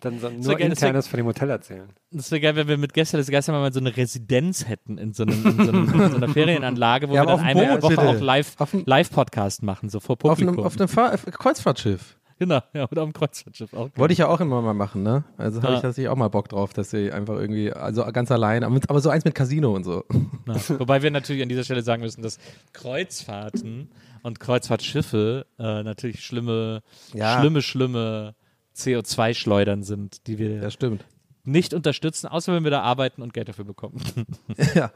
dann 0.00 0.18
so 0.20 0.28
nur 0.28 0.56
geil, 0.56 0.68
das 0.68 0.80
wär- 0.82 0.88
internes 0.88 1.06
von 1.08 1.16
dem 1.16 1.26
Hotel 1.26 1.48
erzählen. 1.48 1.88
Das 2.10 2.30
wäre 2.30 2.40
geil, 2.42 2.56
wenn 2.56 2.68
wir 2.68 2.76
mit 2.76 2.92
Gäste 2.92 3.16
des 3.16 3.30
Geister 3.30 3.52
mal 3.52 3.72
so 3.72 3.80
eine 3.80 3.96
Residenz 3.96 4.68
hätten 4.68 4.98
in 4.98 5.14
so, 5.14 5.22
einem, 5.22 5.46
in 5.46 5.64
so, 5.64 5.72
einem, 5.72 5.92
in 6.02 6.10
so 6.10 6.16
einer 6.16 6.28
Ferienanlage, 6.32 7.08
wo 7.08 7.14
Ja, 7.14 7.22
wir 7.22 7.26
dann 7.26 7.34
auf 7.36 7.42
einmal 7.46 7.66
Boot, 7.78 7.82
Woche 7.82 7.96
bitte. 7.96 8.08
auch 8.08 8.20
live, 8.20 8.54
Auf 8.58 8.74
Live-Podcast 8.84 9.62
machen, 9.62 9.88
so 9.88 10.00
vor 10.00 10.14
Auf 10.14 10.18
Publikum. 10.18 10.56
einem, 10.56 10.66
auf 10.66 10.76
einem 10.78 10.88
Fahr 10.88 11.14
äh, 11.14 11.16
Kreuzfahrtschiff. 11.30 12.18
Genau, 12.38 12.60
ja, 12.74 12.84
oder 12.90 13.02
dem 13.04 13.12
Kreuzfahrtschiff 13.12 13.72
auch. 13.74 13.88
Wollte 13.96 14.12
ich 14.12 14.18
ja 14.18 14.28
auch 14.28 14.40
immer 14.40 14.60
mal 14.62 14.74
machen, 14.74 15.02
ne? 15.02 15.24
Also 15.36 15.58
habe 15.62 15.72
Ja. 15.72 15.76
ich 15.76 15.82
tatsächlich 15.82 16.08
auch 16.08 16.16
mal 16.16 16.28
Bock 16.28 16.48
drauf, 16.48 16.72
dass 16.72 16.90
sie 16.90 17.12
einfach 17.12 17.34
irgendwie, 17.38 17.72
also 17.72 18.04
ganz 18.12 18.30
allein, 18.30 18.64
aber, 18.64 19.00
so 19.00 19.10
eins 19.10 19.24
mit 19.24 19.34
Casino 19.34 19.74
und 19.74 19.84
so. 19.84 20.04
Ja. 20.46 20.56
Wobei 20.80 21.02
wir 21.02 21.10
natürlich 21.12 21.40
an 21.42 21.48
dieser 21.48 21.62
Stelle 21.62 21.82
sagen 21.82 22.02
müssen, 22.02 22.20
dass 22.22 22.38
Kreuzfahrten 22.72 23.90
und 24.22 24.40
Kreuzfahrtschiffe 24.40 25.46
äh, 25.58 25.82
natürlich 25.82 26.24
schlimme, 26.24 26.82
Ja. 27.14 27.38
schlimme, 27.38 27.62
schlimme 27.62 28.34
CO2-Schleudern 28.76 29.82
sind, 29.82 30.26
die 30.26 30.38
wir 30.38 30.60
Das 30.60 30.74
stimmt. 30.74 31.04
nicht 31.44 31.74
unterstützen, 31.74 32.26
außer 32.26 32.52
wenn 32.54 32.64
wir 32.64 32.70
da 32.70 32.82
arbeiten 32.82 33.22
und 33.22 33.32
Geld 33.34 33.48
dafür 33.48 33.64
bekommen. 33.64 34.00
ja. 34.74 34.90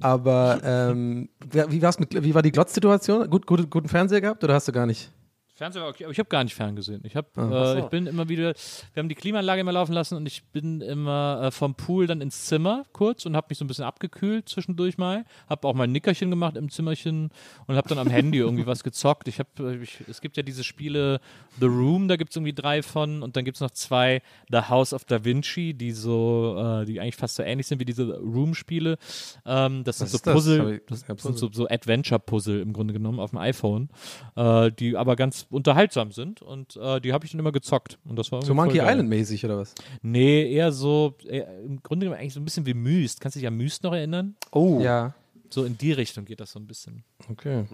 Aber 0.00 0.60
ähm, 0.64 1.28
wie, 1.50 1.82
war's 1.82 1.98
mit, 1.98 2.22
wie 2.22 2.34
war 2.34 2.42
die 2.42 2.52
Glotz-Situation? 2.52 3.28
Gut, 3.30 3.46
gut, 3.46 3.70
guten 3.70 3.88
Fernseher 3.88 4.20
gehabt 4.20 4.42
oder 4.44 4.54
hast 4.54 4.68
du 4.68 4.72
gar 4.72 4.86
nicht? 4.86 5.10
Fernseher 5.58 5.82
war 5.82 5.88
okay, 5.90 6.04
aber 6.04 6.12
ich 6.12 6.18
habe 6.20 6.28
gar 6.28 6.44
nicht 6.44 6.54
ferngesehen. 6.54 7.00
Ich, 7.04 7.16
hab, 7.16 7.36
Ah. 7.36 7.74
äh, 7.74 7.80
ich 7.80 7.86
bin 7.86 8.06
immer 8.06 8.28
wieder, 8.28 8.54
wir 8.94 9.00
haben 9.00 9.08
die 9.08 9.16
Klimaanlage 9.16 9.60
immer 9.60 9.72
laufen 9.72 9.92
lassen 9.92 10.14
und 10.16 10.24
ich 10.26 10.44
bin 10.52 10.80
immer 10.80 11.40
äh, 11.46 11.50
vom 11.50 11.74
Pool 11.74 12.06
dann 12.06 12.20
ins 12.20 12.46
Zimmer 12.46 12.84
kurz 12.92 13.26
und 13.26 13.34
habe 13.36 13.48
mich 13.50 13.58
so 13.58 13.64
ein 13.64 13.68
bisschen 13.68 13.84
abgekühlt 13.84 14.48
zwischendurch 14.48 14.98
mal. 14.98 15.24
Habe 15.48 15.66
auch 15.66 15.74
mal 15.74 15.84
ein 15.84 15.92
Nickerchen 15.92 16.30
gemacht 16.30 16.56
im 16.56 16.70
Zimmerchen 16.70 17.30
und 17.66 17.74
habe 17.76 17.88
dann 17.88 17.98
am 17.98 18.08
Handy 18.08 18.38
irgendwie 18.38 18.66
was 18.66 18.84
gezockt. 18.84 19.26
Ich 19.26 19.40
habe, 19.40 19.80
ich, 19.82 19.98
es 20.08 20.20
gibt 20.20 20.36
ja 20.36 20.44
diese 20.44 20.62
Spiele 20.62 21.20
The 21.58 21.66
Room, 21.66 22.06
da 22.06 22.14
gibt 22.14 22.30
es 22.30 22.36
irgendwie 22.36 22.52
drei 22.52 22.80
von 22.82 23.24
und 23.24 23.36
dann 23.36 23.44
gibt 23.44 23.56
es 23.56 23.60
noch 23.60 23.72
zwei 23.72 24.22
The 24.52 24.58
House 24.68 24.92
of 24.92 25.04
Da 25.06 25.24
Vinci, 25.24 25.74
die 25.74 25.90
so, 25.90 26.56
äh, 26.56 26.84
die 26.84 27.00
eigentlich 27.00 27.16
fast 27.16 27.34
so 27.34 27.42
ähnlich 27.42 27.66
sind 27.66 27.80
wie 27.80 27.84
diese 27.84 28.16
Room-Spiele. 28.16 28.96
Ähm, 29.44 29.82
das 29.82 29.98
sind 29.98 30.06
Was 30.06 30.12
so 30.12 30.18
das? 30.18 30.26
Hab 30.28 30.34
Puzzle, 30.34 30.74
ich- 30.76 30.82
das 30.86 31.04
ja, 31.08 31.16
sind 31.18 31.36
so, 31.36 31.50
so 31.52 31.66
Adventure-Puzzle 31.68 32.60
im 32.60 32.72
Grunde 32.72 32.92
genommen 32.94 33.18
auf 33.18 33.30
dem 33.30 33.40
iPhone, 33.40 33.88
äh, 34.36 34.70
die 34.70 34.96
aber 34.96 35.16
ganz 35.16 35.46
unterhaltsam 35.50 36.12
sind 36.12 36.42
und 36.42 36.76
äh, 36.76 37.00
die 37.00 37.12
habe 37.12 37.24
ich 37.24 37.32
dann 37.32 37.40
immer 37.40 37.52
gezockt. 37.52 37.98
Und 38.04 38.18
das 38.18 38.30
war 38.32 38.42
So 38.42 38.54
Monkey 38.54 38.78
geil. 38.78 38.88
Island 38.90 39.08
mäßig 39.08 39.44
oder 39.44 39.58
was? 39.58 39.74
Nee, 40.02 40.50
eher 40.52 40.72
so, 40.72 41.14
eher, 41.26 41.58
im 41.60 41.82
Grunde 41.82 42.04
genommen 42.06 42.20
eigentlich 42.20 42.34
so 42.34 42.40
ein 42.40 42.44
bisschen 42.44 42.66
wie 42.66 42.74
Myst. 42.74 43.20
Kannst 43.20 43.36
du 43.36 43.40
dich 43.40 43.46
an 43.46 43.56
Myst 43.56 43.82
noch 43.82 43.92
erinnern? 43.94 44.36
Oh, 44.52 44.80
Ja. 44.80 45.14
So 45.50 45.64
in 45.64 45.78
die 45.78 45.92
Richtung 45.92 46.26
geht 46.26 46.40
das 46.40 46.52
so 46.52 46.58
ein 46.58 46.66
bisschen. 46.66 47.04
Okay. 47.30 47.64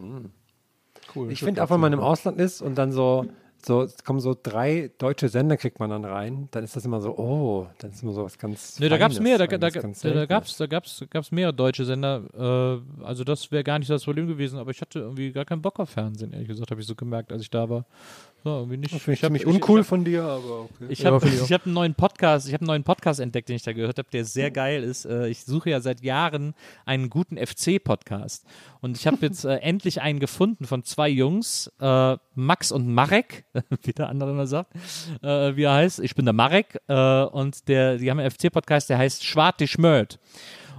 Cool. 1.14 1.32
ich 1.32 1.40
finde 1.40 1.62
auch, 1.64 1.70
wenn 1.70 1.80
man 1.80 1.92
im 1.92 1.98
Ausland 2.00 2.38
ist 2.38 2.62
und 2.62 2.76
dann 2.76 2.92
so, 2.92 3.26
so, 3.66 3.82
es 3.82 4.04
kommen 4.04 4.20
so 4.20 4.36
drei 4.40 4.90
deutsche 4.98 5.28
Sender, 5.28 5.56
kriegt 5.56 5.80
man 5.80 5.90
dann 5.90 6.04
rein, 6.04 6.48
dann 6.50 6.64
ist 6.64 6.76
das 6.76 6.84
immer 6.84 7.00
so, 7.00 7.16
oh, 7.16 7.66
dann 7.78 7.90
ist 7.90 8.02
immer 8.02 8.12
so 8.12 8.24
was 8.24 8.38
ganz. 8.38 8.78
Nee, 8.78 8.88
da 8.88 8.98
gab 8.98 9.12
es 9.12 9.20
mehr, 9.20 9.38
da, 9.38 9.46
da, 9.46 9.58
da, 9.58 9.70
da 9.70 9.94
Seltenes. 9.94 10.28
gab 10.28 10.44
es 10.44 10.56
da 10.56 10.66
gab's, 10.66 11.04
gab's 11.10 11.32
mehrere 11.32 11.54
deutsche 11.54 11.84
Sender. 11.84 12.22
Äh, 13.00 13.04
also 13.04 13.24
das 13.24 13.50
wäre 13.50 13.64
gar 13.64 13.78
nicht 13.78 13.90
das 13.90 14.04
Problem 14.04 14.26
gewesen, 14.26 14.58
aber 14.58 14.70
ich 14.70 14.80
hatte 14.80 15.00
irgendwie 15.00 15.32
gar 15.32 15.44
keinen 15.44 15.62
Bock 15.62 15.78
auf 15.80 15.90
Fernsehen, 15.90 16.32
ehrlich 16.32 16.48
gesagt, 16.48 16.70
habe 16.70 16.80
ich 16.80 16.86
so 16.86 16.94
gemerkt, 16.94 17.32
als 17.32 17.42
ich 17.42 17.50
da 17.50 17.68
war. 17.68 17.86
Ja, 18.46 18.58
irgendwie 18.58 18.76
nicht. 18.76 18.90
Finde 18.90 19.12
ich 19.14 19.20
ziemlich 19.20 19.42
ich- 19.42 19.48
uncool 19.48 19.84
von 19.84 20.04
dir, 20.04 20.22
aber 20.22 20.60
okay. 20.64 20.84
Ich 20.90 20.98
Ja, 20.98 21.12
habe 21.12 21.26
ich 21.26 21.40
ich 21.40 21.50
hab 21.52 21.64
einen 21.64 21.74
neuen 21.74 21.94
Podcast, 21.94 22.46
ich 22.46 22.52
habe 22.52 22.60
einen 22.62 22.66
neuen 22.66 22.84
Podcast 22.84 23.18
entdeckt, 23.20 23.48
den 23.48 23.56
ich 23.56 23.62
da 23.62 23.72
gehört 23.72 23.96
habe, 23.98 24.08
der 24.12 24.24
sehr 24.26 24.50
geil 24.50 24.82
ist. 24.82 25.06
Äh, 25.06 25.28
Ich 25.28 25.44
suche 25.44 25.70
ja 25.70 25.80
seit 25.80 26.02
Jahren 26.02 26.54
einen 26.84 27.08
guten 27.08 27.38
FC-Podcast 27.38 28.44
und 28.82 28.98
ich 28.98 29.06
habe 29.06 29.16
jetzt 29.22 29.44
äh, 29.46 29.56
endlich 29.62 30.02
einen 30.02 30.20
gefunden 30.20 30.66
von 30.66 30.84
zwei 30.84 31.08
Jungs, 31.08 31.72
äh, 31.80 32.16
Max 32.34 32.70
und 32.70 32.86
Marek, 32.92 33.44
wie 33.82 33.92
der 33.92 34.10
andere 34.10 34.32
immer 34.32 34.46
sagt, 34.46 34.74
äh, 35.22 35.56
wie 35.56 35.62
er 35.62 35.72
heißt. 35.72 36.00
Ich 36.00 36.14
bin 36.14 36.26
der 36.26 36.34
Marek 36.34 36.78
äh, 36.88 37.22
und 37.24 37.66
der, 37.68 37.96
die 37.96 38.10
haben 38.10 38.18
einen 38.20 38.30
FC-Podcast, 38.30 38.90
der 38.90 38.98
heißt 38.98 39.24
Schwarte 39.24 39.66
Schmört. 39.66 40.18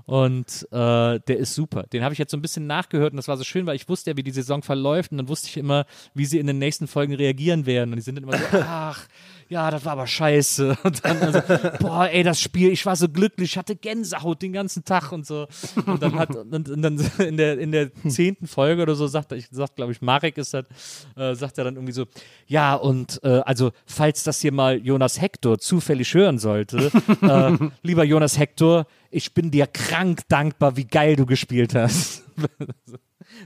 Und 0.05 0.67
äh, 0.71 1.19
der 1.19 1.37
ist 1.37 1.55
super. 1.55 1.83
Den 1.83 2.03
habe 2.03 2.13
ich 2.13 2.19
jetzt 2.19 2.31
so 2.31 2.37
ein 2.37 2.41
bisschen 2.41 2.67
nachgehört 2.67 3.13
und 3.13 3.17
das 3.17 3.27
war 3.27 3.37
so 3.37 3.43
schön, 3.43 3.65
weil 3.65 3.75
ich 3.75 3.89
wusste 3.89 4.11
ja, 4.11 4.17
wie 4.17 4.23
die 4.23 4.31
Saison 4.31 4.61
verläuft 4.61 5.11
und 5.11 5.17
dann 5.17 5.27
wusste 5.27 5.47
ich 5.47 5.57
immer, 5.57 5.85
wie 6.13 6.25
sie 6.25 6.37
in 6.37 6.47
den 6.47 6.59
nächsten 6.59 6.87
Folgen 6.87 7.15
reagieren 7.15 7.65
werden. 7.65 7.91
Und 7.91 7.95
die 7.95 8.03
sind 8.03 8.15
dann 8.15 8.23
immer 8.23 8.37
so, 8.37 8.45
ach, 8.53 9.07
ja, 9.47 9.69
das 9.69 9.85
war 9.85 9.93
aber 9.93 10.07
scheiße. 10.07 10.77
Und 10.83 11.05
dann 11.05 11.21
also, 11.21 11.41
boah, 11.79 12.09
ey, 12.09 12.23
das 12.23 12.41
Spiel, 12.41 12.71
ich 12.71 12.85
war 12.85 12.95
so 12.95 13.07
glücklich, 13.07 13.51
ich 13.51 13.57
hatte 13.57 13.75
Gänsehaut 13.75 14.41
den 14.41 14.53
ganzen 14.53 14.83
Tag 14.83 15.11
und 15.11 15.25
so. 15.25 15.47
Und 15.85 16.01
dann 16.01 16.15
hat, 16.15 16.35
und, 16.35 16.69
und 16.69 16.81
dann 16.81 16.97
in 17.19 17.37
der, 17.37 17.59
in 17.59 17.71
der 17.71 17.91
zehnten 18.07 18.47
Folge 18.47 18.81
oder 18.81 18.95
so 18.95 19.07
sagt 19.07 19.31
er, 19.31 19.37
ich 19.37 19.47
sagt, 19.51 19.75
glaube 19.75 19.91
ich, 19.91 20.01
Marek 20.01 20.37
ist 20.37 20.53
das, 20.53 20.65
äh, 21.15 21.35
sagt 21.35 21.57
er 21.57 21.65
dann 21.65 21.75
irgendwie 21.75 21.93
so, 21.93 22.05
ja, 22.47 22.75
und 22.75 23.19
äh, 23.23 23.41
also, 23.45 23.71
falls 23.85 24.23
das 24.23 24.41
hier 24.41 24.51
mal 24.51 24.77
Jonas 24.77 25.21
Hector 25.21 25.59
zufällig 25.59 26.13
hören 26.13 26.39
sollte, 26.39 26.91
äh, 27.21 27.69
lieber 27.83 28.03
Jonas 28.03 28.37
Hector, 28.37 28.87
ich 29.11 29.33
bin 29.33 29.51
dir 29.51 29.67
krank 29.67 30.21
dankbar, 30.27 30.75
wie 30.77 30.85
geil 30.85 31.15
du 31.15 31.25
gespielt 31.25 31.75
hast. 31.75 32.23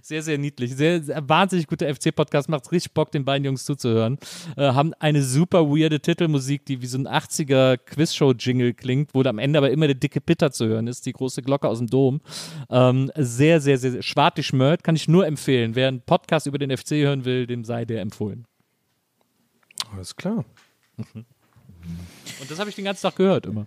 Sehr, 0.02 0.22
sehr 0.22 0.38
niedlich. 0.38 0.76
Sehr, 0.76 1.02
sehr 1.02 1.28
wahnsinnig 1.28 1.68
guter 1.68 1.94
FC-Podcast. 1.94 2.50
Macht 2.50 2.72
richtig 2.72 2.94
Bock, 2.94 3.12
den 3.12 3.26
beiden 3.26 3.46
Jungs 3.46 3.66
zuzuhören. 3.66 4.18
Äh, 4.56 4.72
haben 4.74 4.94
eine 4.96 5.24
super 5.24 5.68
weirde 5.68 6.00
Titelmusik, 6.00 6.66
die 6.66 6.82
wie 6.82 6.86
so 6.86 6.98
ein 6.98 7.08
80er 7.08 7.78
Quizshow-Jingle 7.78 8.74
klingt, 8.74 9.14
wo 9.14 9.22
am 9.24 9.40
Ende 9.40 9.58
aber 9.58 9.72
immer 9.72 9.88
der 9.88 9.96
dicke 9.96 10.22
Pitter 10.22 10.52
zu 10.52 10.68
hören 10.68 10.88
ist, 10.88 11.06
die 11.06 11.14
große 11.14 11.42
Glocke 11.42 11.68
aus 11.68 11.80
dem 11.80 11.88
Dom. 11.88 12.22
Ähm, 12.70 13.12
sehr, 13.16 13.62
sehr, 13.62 13.78
sehr, 13.78 14.02
schwartig 14.02 14.48
schmört. 14.48 14.84
Kann 14.84 14.96
ich 14.96 15.08
nur 15.08 15.26
empfehlen. 15.26 15.76
Wer 15.76 15.88
einen 15.88 16.02
Podcast 16.02 16.46
über 16.48 16.58
den 16.58 16.76
FC 16.76 16.92
hören 16.92 17.26
will, 17.26 17.48
dem 17.48 17.64
sei 17.64 17.86
der 17.86 18.02
empfohlen. 18.02 18.46
Alles 19.94 20.16
klar. 20.16 20.46
Und 21.16 21.26
das 22.52 22.60
habe 22.60 22.70
ich 22.70 22.76
den 22.76 22.86
ganzen 22.86 23.02
Tag 23.04 23.16
gehört 23.16 23.46
immer. 23.46 23.66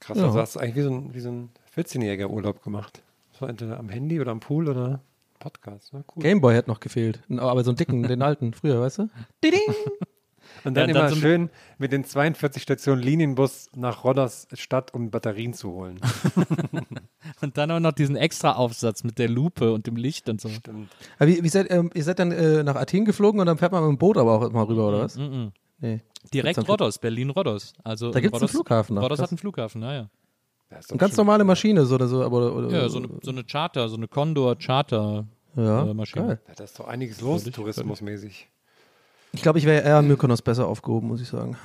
Krass, 0.00 0.18
Ja. 0.18 0.24
also 0.26 0.38
hast 0.40 0.56
du 0.56 0.60
eigentlich 0.60 0.76
wie 0.76 0.82
so 0.82 0.90
ein, 0.90 1.14
wie 1.14 1.20
so 1.20 1.30
ein 1.30 1.50
14-jähriger 1.76 2.28
Urlaub 2.28 2.62
gemacht. 2.62 3.02
So 3.42 3.48
entweder 3.48 3.78
am 3.80 3.88
Handy 3.88 4.20
oder 4.20 4.30
am 4.30 4.38
Pool 4.38 4.68
oder 4.68 5.00
Podcast. 5.40 5.92
Ne? 5.92 6.04
Cool. 6.14 6.22
Gameboy 6.22 6.54
hat 6.54 6.68
noch 6.68 6.78
gefehlt. 6.78 7.20
Aber 7.38 7.64
so 7.64 7.70
einen 7.70 7.76
dicken, 7.76 8.04
den 8.04 8.22
alten, 8.22 8.52
früher, 8.54 8.80
weißt 8.80 8.98
du? 8.98 9.08
Und 10.64 10.74
dann 10.74 10.88
Ja, 10.90 10.94
immer 10.96 11.00
dann 11.06 11.14
so 11.14 11.16
schön 11.20 11.50
mit 11.78 11.90
den 11.92 12.04
42 12.04 12.62
Stationen 12.62 13.02
Linienbus 13.02 13.70
nach 13.74 14.04
Rodders 14.04 14.46
Stadt, 14.52 14.94
um 14.94 15.10
Batterien 15.10 15.54
zu 15.54 15.72
holen. 15.72 15.98
Und 17.40 17.58
dann 17.58 17.70
auch 17.72 17.80
noch 17.80 17.92
diesen 17.92 18.14
extra 18.14 18.52
Aufsatz 18.52 19.02
mit 19.02 19.18
der 19.18 19.28
Lupe 19.28 19.72
und 19.72 19.86
dem 19.88 19.96
Licht 19.96 20.28
und 20.28 20.40
so. 20.40 20.48
Stimmt. 20.48 20.88
Aber 21.18 21.26
wie, 21.28 21.42
wie 21.42 21.48
seid, 21.48 21.68
ähm, 21.70 21.90
ihr 21.94 22.04
seid 22.04 22.20
dann 22.20 22.30
äh, 22.30 22.62
nach 22.62 22.76
Athen 22.76 23.04
geflogen 23.04 23.40
und 23.40 23.46
dann 23.46 23.58
fährt 23.58 23.72
man 23.72 23.82
mit 23.82 23.90
dem 23.90 23.98
Boot 23.98 24.18
aber 24.18 24.32
auch 24.34 24.52
mal 24.52 24.62
rüber, 24.64 24.86
oder 24.88 25.00
was? 25.00 25.16
Mhm. 25.16 25.50
Nee. 25.80 26.00
Direkt 26.32 26.68
Rodos, 26.68 26.98
Berlin-Rodos. 26.98 27.72
Also 27.82 28.12
Da 28.12 28.20
gibt's 28.20 28.34
einen 28.34 28.42
Rodos- 28.42 28.50
Flughafen 28.52 28.94
noch, 28.94 29.10
hat 29.10 29.28
einen 29.30 29.38
Flughafen, 29.38 29.80
naja. 29.80 30.02
Doch 30.02 30.21
Eine 30.72 30.98
ganz 30.98 31.16
normale 31.16 31.44
Maschine 31.44 31.84
so 31.86 31.94
oder 31.94 32.08
so. 32.08 32.22
Aber, 32.22 32.54
oder, 32.54 32.70
Ja, 32.70 32.88
so 32.88 32.98
eine, 32.98 33.08
so 33.22 33.30
eine 33.30 33.44
Charter, 33.44 33.88
so 33.88 33.96
eine 33.96 34.08
Condor-Charter. 34.08 35.24
ja, 35.56 35.82
äh, 35.84 35.94
Maschine. 35.94 36.40
Ja, 36.48 36.54
da 36.54 36.64
ist 36.64 36.78
doch 36.78 36.88
einiges 36.88 37.20
los, 37.20 37.44
tourismusmäßig. 37.44 38.48
Ich 39.32 39.42
glaube, 39.42 39.58
ich 39.58 39.64
wäre 39.64 39.82
eher 39.84 39.96
an 39.96 40.08
Mykonos 40.08 40.42
besser 40.42 40.66
aufgehoben, 40.66 41.08
muss 41.08 41.20
ich 41.20 41.28
sagen. 41.28 41.56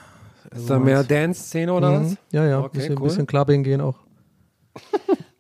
Ist 0.52 0.70
da 0.70 0.80
mehr 0.80 1.04
Dance-Szene 1.04 1.74
oder 1.74 2.02
was? 2.02 2.12
Mhm. 2.12 2.18
Ja, 2.32 2.46
ja. 2.46 2.60
Okay, 2.60 2.78
bisschen, 2.78 2.98
cool. 2.98 3.08
bisschen 3.08 3.28
Clubbing 3.28 3.64
gehen 3.64 3.82
auch. 3.82 3.98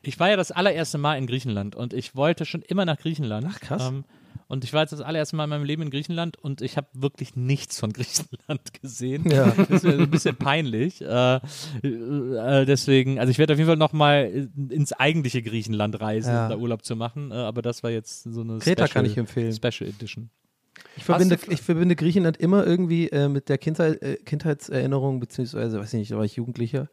Ich 0.02 0.20
war 0.20 0.30
ja 0.30 0.36
das 0.36 0.52
allererste 0.52 0.98
Mal 0.98 1.18
in 1.18 1.28
Griechenland 1.28 1.76
und 1.76 1.94
ich 1.94 2.16
wollte 2.16 2.46
schon 2.46 2.62
immer 2.62 2.86
nach 2.86 2.98
Griechenland. 2.98 3.48
Ach, 3.50 3.60
krass. 3.60 3.90
Ähm, 3.90 4.04
und 4.48 4.64
ich 4.64 4.74
war 4.74 4.82
jetzt 4.82 4.92
das 4.92 5.02
allererste 5.02 5.36
Mal 5.36 5.46
in 5.46 5.50
meinem 5.50 5.64
Leben 5.66 5.82
in 5.84 5.90
Griechenland 5.90 6.38
und 6.38 6.62
ich 6.62 6.78
habe 6.78 6.88
wirklich 6.94 7.36
nichts 7.36 7.80
von 7.80 7.94
Griechenland 7.94 8.74
gesehen. 8.82 9.30
Ja. 9.30 9.52
Das 9.52 9.70
ist 9.70 9.84
mir 9.84 9.94
ein 10.00 10.10
bisschen 10.10 10.36
peinlich. 10.36 11.02
Äh, 11.02 11.36
äh, 11.84 12.66
deswegen, 12.66 13.20
also 13.20 13.32
ich 13.32 13.38
werde 13.38 13.54
auf 13.54 13.60
jeden 13.60 13.68
Fall 13.68 13.78
nochmal 13.78 14.50
ins 14.70 14.94
eigentliche 14.94 15.42
Griechenland 15.42 16.00
reisen, 16.00 16.32
Ja. 16.34 16.46
um 16.46 16.50
da 16.52 16.58
Urlaub 16.58 16.84
zu 16.86 16.96
machen. 16.96 17.32
Äh, 17.32 17.36
aber 17.36 17.62
das 17.62 17.84
war 17.84 17.92
jetzt 17.92 18.24
so 18.24 18.42
eine 18.42 18.60
Kreta 18.60 18.88
Special, 18.88 19.04
kann 19.04 19.06
ich 19.06 19.18
empfehlen. 19.18 19.54
Special 19.54 19.90
Edition. 19.90 20.30
Ich 20.96 21.04
verbinde, 21.06 21.40
ich 21.50 21.62
verbinde 21.62 21.96
Griechenland 21.96 22.38
immer 22.38 22.66
irgendwie 22.66 23.10
äh, 23.10 23.28
mit 23.30 23.50
der 23.50 23.58
Kindheit, 23.58 24.02
äh, 24.02 24.18
Kindheitserinnerung, 24.18 25.20
beziehungsweise, 25.20 25.80
weiß 25.80 25.94
ich 25.94 26.00
nicht, 26.00 26.12
da 26.12 26.18
war 26.18 26.26
ich 26.26 26.36
Jugendlicher. 26.36 26.88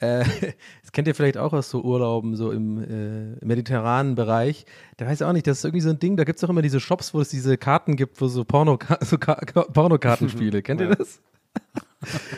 Äh, 0.00 0.24
das 0.82 0.92
kennt 0.92 1.08
ihr 1.08 1.14
vielleicht 1.14 1.38
auch 1.38 1.52
aus 1.52 1.70
so 1.70 1.82
Urlauben, 1.82 2.36
so 2.36 2.50
im 2.52 2.82
äh, 2.82 3.44
mediterranen 3.44 4.14
Bereich. 4.14 4.64
Da 4.96 5.06
weiß 5.06 5.20
ich 5.20 5.26
auch 5.26 5.32
nicht, 5.32 5.46
das 5.46 5.58
ist 5.58 5.64
irgendwie 5.64 5.80
so 5.80 5.90
ein 5.90 5.98
Ding, 5.98 6.16
da 6.16 6.24
gibt 6.24 6.38
es 6.38 6.44
auch 6.44 6.50
immer 6.50 6.62
diese 6.62 6.80
Shops, 6.80 7.14
wo 7.14 7.20
es 7.20 7.28
diese 7.28 7.56
Karten 7.56 7.96
gibt, 7.96 8.20
wo 8.20 8.28
so, 8.28 8.44
Porno 8.44 8.78
so 9.00 9.18
Ka 9.18 9.34
Pornokartenspiele. 9.34 10.62
Kennt 10.62 10.80
ihr 10.80 10.94
das? 10.94 11.20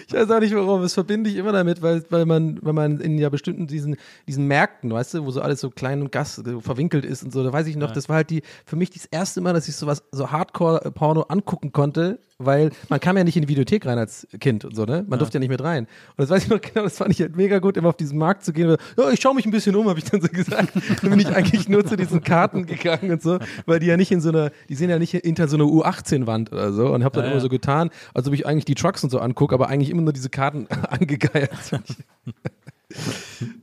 Ich 0.08 0.14
weiß 0.14 0.30
auch 0.30 0.40
nicht 0.40 0.54
warum, 0.54 0.80
das 0.80 0.94
verbinde 0.94 1.28
ich 1.28 1.36
immer 1.36 1.52
damit, 1.52 1.82
weil, 1.82 2.02
weil 2.08 2.24
man, 2.24 2.58
weil 2.62 2.72
man 2.72 2.98
in 3.00 3.18
ja 3.18 3.28
bestimmten 3.28 3.66
diesen, 3.66 3.96
diesen 4.26 4.46
Märkten, 4.46 4.90
weißt 4.90 5.14
du, 5.14 5.26
wo 5.26 5.30
so 5.30 5.42
alles 5.42 5.60
so 5.60 5.70
klein 5.70 6.00
und 6.00 6.10
gas 6.12 6.36
so 6.36 6.60
verwinkelt 6.60 7.04
ist 7.04 7.22
und 7.22 7.32
so, 7.32 7.44
da 7.44 7.52
weiß 7.52 7.66
ich 7.66 7.76
noch, 7.76 7.90
das 7.90 8.08
war 8.08 8.16
halt 8.16 8.30
die, 8.30 8.42
für 8.64 8.76
mich 8.76 8.90
das 8.90 9.04
erste 9.04 9.40
Mal, 9.40 9.52
dass 9.52 9.68
ich 9.68 9.76
sowas, 9.76 10.02
so 10.12 10.30
Hardcore-Porno 10.30 11.22
angucken 11.22 11.72
konnte, 11.72 12.20
weil 12.38 12.70
man 12.88 13.00
kam 13.00 13.18
ja 13.18 13.24
nicht 13.24 13.36
in 13.36 13.42
die 13.42 13.48
Videothek 13.48 13.84
rein 13.84 13.98
als 13.98 14.26
Kind 14.40 14.64
und 14.64 14.74
so, 14.74 14.86
ne? 14.86 15.04
Man 15.06 15.18
durfte 15.18 15.36
ja 15.36 15.40
nicht 15.40 15.50
mit 15.50 15.62
rein. 15.62 15.84
Und 16.16 16.20
das 16.20 16.30
weiß 16.30 16.44
ich 16.44 16.48
noch 16.48 16.60
genau, 16.62 16.84
das 16.84 16.96
fand 16.96 17.10
ich 17.10 17.20
halt 17.20 17.36
mega 17.36 17.58
gut, 17.58 17.76
immer 17.76 17.90
auf 17.90 17.96
diesen 17.96 18.16
Markt 18.18 18.44
zu 18.44 18.54
gehen. 18.54 18.76
Ja, 18.96 19.10
ich 19.10 19.20
schaue 19.20 19.34
mich 19.34 19.44
ein 19.44 19.50
bisschen 19.50 19.76
um, 19.76 19.86
habe 19.90 19.98
ich 19.98 20.06
dann 20.06 20.22
so 20.22 20.28
gesagt. 20.32 20.72
Dann 21.02 21.10
bin 21.10 21.20
ich 21.20 21.28
eigentlich 21.28 21.68
nur 21.68 21.84
zu 21.84 21.96
diesen 21.96 22.22
Karten 22.22 22.64
gegangen 22.64 23.10
und 23.12 23.20
so, 23.22 23.38
weil 23.66 23.78
die 23.78 23.88
ja 23.88 23.98
nicht 23.98 24.10
in 24.10 24.22
so 24.22 24.30
einer, 24.30 24.52
die 24.70 24.74
sind 24.74 24.88
ja 24.88 24.98
nicht 24.98 25.10
hinter 25.10 25.48
so 25.48 25.56
einer 25.56 25.66
U18-Wand 25.66 26.50
oder 26.50 26.72
so 26.72 26.86
und 26.94 27.04
habe 27.04 27.14
dann 27.14 27.24
Ja, 27.24 27.30
immer 27.32 27.40
ja. 27.40 27.42
so 27.42 27.50
getan, 27.50 27.90
als 28.14 28.26
ob 28.26 28.32
ich 28.32 28.46
eigentlich 28.46 28.64
die 28.64 28.74
Trucks 28.74 29.04
und 29.04 29.10
so 29.10 29.18
angucke, 29.18 29.49
aber 29.52 29.68
eigentlich 29.68 29.90
immer 29.90 30.02
nur 30.02 30.12
diese 30.12 30.30
Karten 30.30 30.66
angegeiert. 30.88 31.50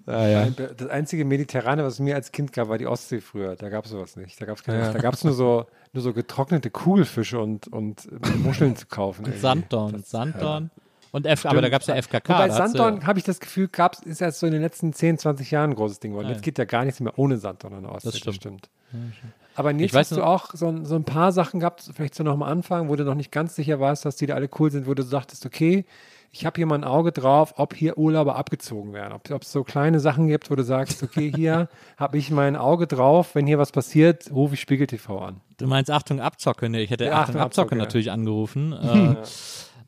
ah, 0.05 0.25
ja. 0.27 0.49
Das 0.49 0.87
einzige 0.89 1.25
Mediterrane, 1.25 1.83
was 1.83 1.93
es 1.95 1.99
mir 1.99 2.15
als 2.15 2.31
Kind 2.31 2.53
gab, 2.53 2.69
war 2.69 2.77
die 2.77 2.87
Ostsee 2.87 3.21
früher. 3.21 3.55
Da 3.55 3.69
gab 3.69 3.85
es 3.85 3.91
sowas 3.91 4.15
nicht. 4.15 4.39
Da 4.41 4.45
gab 4.45 4.57
es 4.59 4.65
Ja. 4.65 4.91
Da 4.93 4.99
gab's 4.99 5.23
nur 5.23 5.33
so 5.33 5.65
nur 5.93 6.03
so 6.03 6.13
getrocknete 6.13 6.69
Kugelfische 6.69 7.39
und, 7.39 7.67
und 7.67 8.07
Muscheln 8.43 8.75
zu 8.75 8.85
kaufen. 8.87 9.23
irgendwie. 9.25 9.39
Sanddorn, 9.39 9.91
Das- 9.93 10.09
Sanddorn. 10.09 10.69
Und 11.13 11.25
F, 11.25 11.45
aber 11.45 11.61
da 11.61 11.69
gab 11.69 11.81
es 11.81 11.87
ja 11.87 11.95
FKK. 11.95 12.33
Wobei 12.33 12.47
da 12.49 12.53
hat's 12.53 12.59
ja- 12.59 12.67
Sanddorn, 12.67 13.07
habe 13.07 13.17
ich 13.17 13.25
das 13.25 13.39
Gefühl, 13.39 13.69
gab's, 13.69 13.99
ist 14.01 14.21
erst 14.21 14.39
so 14.39 14.45
in 14.45 14.51
den 14.53 14.61
letzten 14.61 14.91
10, 14.93 15.17
20 15.17 15.49
Jahren 15.51 15.71
ein 15.71 15.75
großes 15.75 15.99
Ding 16.01 16.11
geworden. 16.11 16.27
Ja. 16.27 16.33
Jetzt 16.33 16.43
geht 16.43 16.57
ja 16.57 16.65
gar 16.65 16.83
nichts 16.85 16.99
mehr 16.99 17.17
ohne 17.17 17.37
Sanddorn 17.37 17.73
an 17.73 17.83
der 17.83 17.91
Ostsee. 17.93 18.19
Das 18.23 18.35
stimmt. 18.35 18.69
Aber 18.91 18.93
Nils, 18.93 19.15
Ich 19.87 19.93
weiß 19.93 20.11
hast 20.11 20.17
du 20.17 20.23
auch 20.23 20.49
so, 20.53 20.67
ein- 20.67 20.85
so 20.85 20.95
ein 20.95 21.03
paar 21.03 21.31
Sachen 21.31 21.59
gehabt, 21.61 21.89
vielleicht 21.93 22.15
so 22.15 22.23
noch 22.23 22.33
am 22.33 22.43
Anfang, 22.43 22.89
wo 22.89 22.95
du 22.95 23.03
noch 23.03 23.15
nicht 23.15 23.31
ganz 23.31 23.55
sicher 23.55 23.79
warst, 23.79 24.05
dass 24.05 24.15
die 24.15 24.25
da 24.27 24.35
alle 24.35 24.49
cool 24.59 24.71
sind, 24.71 24.87
wo 24.87 24.93
du 24.93 25.03
sagtest, 25.03 25.45
okay, 25.45 25.85
ich 26.31 26.45
habe 26.45 26.57
hier 26.57 26.65
mal 26.65 26.75
ein 26.75 26.83
Auge 26.83 27.11
drauf, 27.13 27.53
ob 27.57 27.73
hier 27.73 27.97
Urlauber 27.97 28.35
abgezogen 28.35 28.93
werden. 28.93 29.13
Ob 29.13 29.41
es 29.41 29.51
so 29.51 29.63
kleine 29.63 29.99
Sachen 29.99 30.27
gibt, 30.27 30.51
wo 30.51 30.55
du 30.55 30.63
sagst, 30.63 31.01
okay, 31.01 31.31
hier 31.33 31.69
habe 31.97 32.17
ich 32.17 32.29
mein 32.31 32.55
Auge 32.55 32.85
drauf, 32.85 33.33
wenn 33.33 33.47
hier 33.47 33.57
was 33.57 33.71
passiert, 33.71 34.29
rufe 34.31 34.53
ich 34.55 34.61
Spiegel 34.61 34.85
TV 34.87 35.17
an. 35.19 35.41
Du 35.57 35.65
meinst 35.67 35.89
Achtung 35.89 36.19
Abzocke, 36.19 36.69
ne? 36.69 36.81
Ich 36.81 36.91
hätte 36.91 37.05
Ja, 37.05 37.13
Achtung 37.13 37.21
Achtung, 37.35 37.41
Abzocke 37.41 37.65
Abzocke, 37.67 37.77
natürlich 37.77 38.11
angerufen. 38.11 38.73
Äh, 38.83 39.15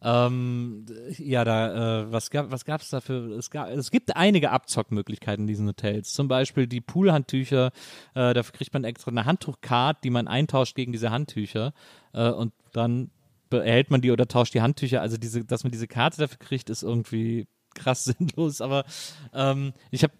ähm, 0.02 0.86
ja, 1.18 1.43
da, 1.43 2.04
äh, 2.04 2.12
was 2.12 2.30
gab 2.30 2.52
was 2.52 2.66
gab's 2.66 2.89
dafür? 2.89 3.38
Es, 3.38 3.50
gab, 3.50 3.70
es 3.70 3.91
gibt 3.91 4.16
einige 4.16 4.52
Abzockmöglichkeiten 4.52 5.43
in 5.43 5.47
diesen 5.47 5.68
Hotels. 5.68 6.14
Zum 6.14 6.28
Beispiel 6.28 6.68
die 6.68 6.82
Poolhandtücher, 6.82 7.72
äh, 8.16 8.34
dafür 8.34 8.54
kriegt 8.54 8.74
man 8.74 8.84
extra 8.84 9.12
eine 9.12 9.26
Handtuchcard, 9.26 10.04
die 10.04 10.10
man 10.10 10.28
eintauscht 10.28 10.76
gegen 10.76 10.91
diese 10.91 11.12
Handtücher 11.12 11.74
äh, 12.14 12.30
und 12.30 12.54
dann 12.72 13.12
behält 13.50 13.91
man 13.91 14.02
die 14.02 14.12
oder 14.12 14.28
tauscht 14.28 14.54
die 14.54 14.62
Handtücher. 14.62 15.02
Also 15.02 15.18
diese, 15.18 15.43
dass 15.43 15.64
man 15.64 15.72
diese 15.72 15.88
Karte 15.88 16.18
dafür 16.18 16.38
kriegt, 16.38 16.70
ist 16.70 16.84
irgendwie 16.84 17.47
krass 17.76 18.04
sinnlos. 18.20 18.62
Aber 18.62 18.86
ähm, 19.34 19.74
ich 19.91 20.04
habe 20.04 20.14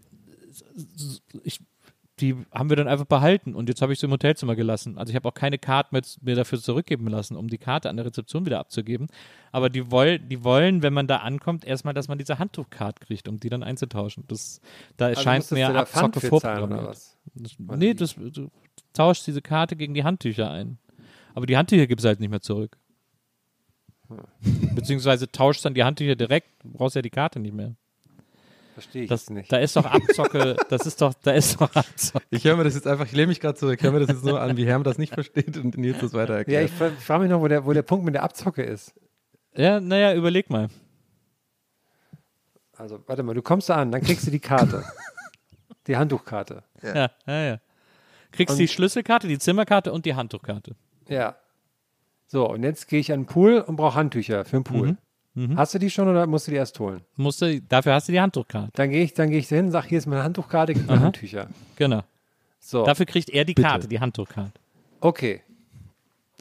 ich 1.44 1.60
die 2.22 2.36
haben 2.52 2.70
wir 2.70 2.76
dann 2.76 2.88
einfach 2.88 3.06
behalten 3.06 3.56
und 3.56 3.70
jetzt 3.70 3.82
habe 3.82 3.94
ich 3.94 4.00
sie 4.00 4.06
im 4.06 4.12
Hotelzimmer 4.12 4.56
gelassen. 4.56 4.98
Also 4.98 5.12
ich 5.12 5.16
habe 5.16 5.28
auch 5.28 5.34
keine 5.34 5.58
Karte 5.58 5.90
mit, 5.92 6.18
mir 6.22 6.36
dafür 6.36 6.60
zurückgeben 6.60 7.08
lassen, 7.08 7.36
um 7.36 7.48
die 7.48 7.58
Karte 7.58 7.90
an 7.90 7.98
der 7.98 8.06
Rezeption 8.06 8.46
wieder 8.46 8.60
abzugeben. 8.60 9.08
Aber 9.52 9.70
die, 9.70 9.92
woll, 9.92 10.20
die 10.20 10.44
wollen, 10.44 10.84
wenn 10.84 10.94
man 10.94 11.08
da 11.08 11.18
ankommt, 11.18 11.66
erstmal, 11.66 11.94
dass 11.94 12.08
man 12.08 12.18
diese 12.18 12.40
Handtuchkarte 12.40 13.06
kriegt, 13.06 13.28
um 13.28 13.40
die 13.40 13.50
dann 13.50 13.64
einzutauschen. 13.64 14.24
Das, 14.28 14.62
da 14.98 15.10
erscheint 15.10 15.40
musstest 15.40 15.54
mir 15.54 15.76
Abzocke 15.76 16.22
vorprogrammiert. 16.22 16.98
nee, 17.76 17.94
das, 17.94 18.16
du 18.16 18.50
tauschst 18.94 19.26
diese 19.28 19.42
Karte 19.42 19.76
gegen 19.76 19.94
die 19.94 20.04
Handtücher 20.04 20.52
ein. 20.52 20.78
Aber 21.34 21.46
die 21.46 21.58
Handtücher 21.58 21.88
gibt 21.88 22.02
es 22.02 22.06
halt 22.06 22.20
nicht 22.20 22.30
mehr 22.30 22.42
zurück. 22.42 22.78
Hm. 24.08 24.76
Beziehungsweise 24.76 25.32
tauschst 25.32 25.64
dann 25.64 25.74
die 25.74 25.84
Handtücher 25.84 26.16
direkt, 26.16 26.48
du 26.64 26.72
brauchst 26.72 26.96
ja 26.96 27.02
die 27.02 27.10
Karte 27.10 27.40
nicht 27.40 27.54
mehr. 27.54 27.76
Verstehe 28.82 29.04
ich 29.04 29.10
Das, 29.10 29.22
jetzt 29.24 29.30
nicht. 29.32 29.52
da 29.52 29.58
ist 29.58 29.76
doch 29.76 29.86
Abzocke, 29.86 30.56
das 30.70 30.86
ist 30.86 31.02
doch, 31.02 31.14
da 31.16 31.32
ist 31.32 31.60
doch 31.60 31.74
Abzocke. 31.76 32.26
Ich 32.30 32.44
höre 32.46 32.56
mir 32.58 32.64
das 32.64 32.76
jetzt 32.76 32.88
einfach, 32.88 33.06
ich 33.06 33.12
lehne 33.12 33.28
mich 33.28 33.40
gerade 33.40 33.56
zurück, 33.58 33.76
ich 33.80 33.84
höre 33.84 33.92
mir 33.92 34.00
das 34.00 34.10
jetzt 34.10 34.24
nur 34.24 34.40
an, 34.42 34.56
wie 34.58 34.66
Herm 34.66 34.84
das 34.84 34.98
nicht 34.98 35.14
versteht 35.14 35.58
und 35.58 35.78
Nils 35.78 36.00
das 36.00 36.14
weiter 36.14 36.34
ja, 36.34 36.38
erklärt. 36.40 36.66
ich 36.66 36.72
fra- 36.72 36.90
frage 36.92 37.24
mich 37.24 37.32
noch, 37.32 37.42
wo 37.42 37.48
der, 37.48 37.66
wo 37.66 37.74
der 37.74 37.82
Punkt 37.84 38.06
mit 38.06 38.14
der 38.16 38.24
Abzocke 38.24 38.64
ist. 38.64 38.94
Ja, 39.56 39.80
naja, 39.80 40.14
überleg 40.14 40.50
mal. 40.50 40.70
Also, 42.78 43.04
warte 43.08 43.24
mal, 43.24 43.34
du 43.36 43.42
kommst 43.42 43.70
da 43.70 43.76
an, 43.76 43.92
dann 43.92 44.02
kriegst 44.02 44.26
du 44.26 44.32
die 44.32 44.40
Karte. 44.40 44.84
die 45.88 45.98
Handtuchkarte. 45.98 46.64
Ja, 46.82 47.12
ja, 47.28 47.44
ja. 47.46 47.60
Kriegst 48.32 48.54
Und- 48.54 48.60
die 48.60 48.68
Schlüsselkarte, 48.68 49.28
die 49.28 49.40
Zimmerkarte 49.40 49.92
und 49.92 50.06
die 50.06 50.16
Handtuchkarte. 50.16 50.76
Ja. 51.08 51.36
So, 52.28 52.48
und 52.50 52.64
jetzt 52.64 52.88
gehe 52.88 53.00
ich 53.00 53.12
an 53.12 53.22
den 53.22 53.26
Pool 53.26 53.60
und 53.60 53.76
brauche 53.76 53.96
Handtücher 53.96 54.46
für 54.46 54.58
den 54.58 54.64
Pool. 54.64 54.98
Hast 55.56 55.74
du 55.74 55.80
die 55.80 55.90
schon 55.90 56.08
oder 56.10 56.28
musst 56.28 56.48
du 56.48 56.52
die 56.52 56.58
erst 56.58 56.78
holen? 56.80 57.02
Musst 57.16 57.42
du, 57.42 57.62
dafür 57.62 57.94
hast 57.94 58.08
du 58.10 58.12
die 58.12 58.20
Handtuchkarte. 58.20 58.72
Dann 58.74 58.90
gehe 58.90 59.04
ich, 59.04 59.14
dann 59.14 59.30
gehe 59.30 59.40
ich 59.40 59.48
hin, 59.48 59.72
sag, 59.72 59.86
hier 59.86 59.98
ist 59.98 60.06
meine 60.06 60.24
Handtuchkarte, 60.24 60.74
gib 60.74 60.88
mir 60.88 61.00
Handtücher. 61.00 61.48
Genau. 61.78 62.02
So, 62.60 62.84
Dafür 62.84 63.06
kriegt 63.06 63.30
er 63.30 63.46
die 63.46 63.54
Karte, 63.54 63.88
die 63.88 64.00
Handtuchkarte. 64.00 64.52
okay. 65.00 65.42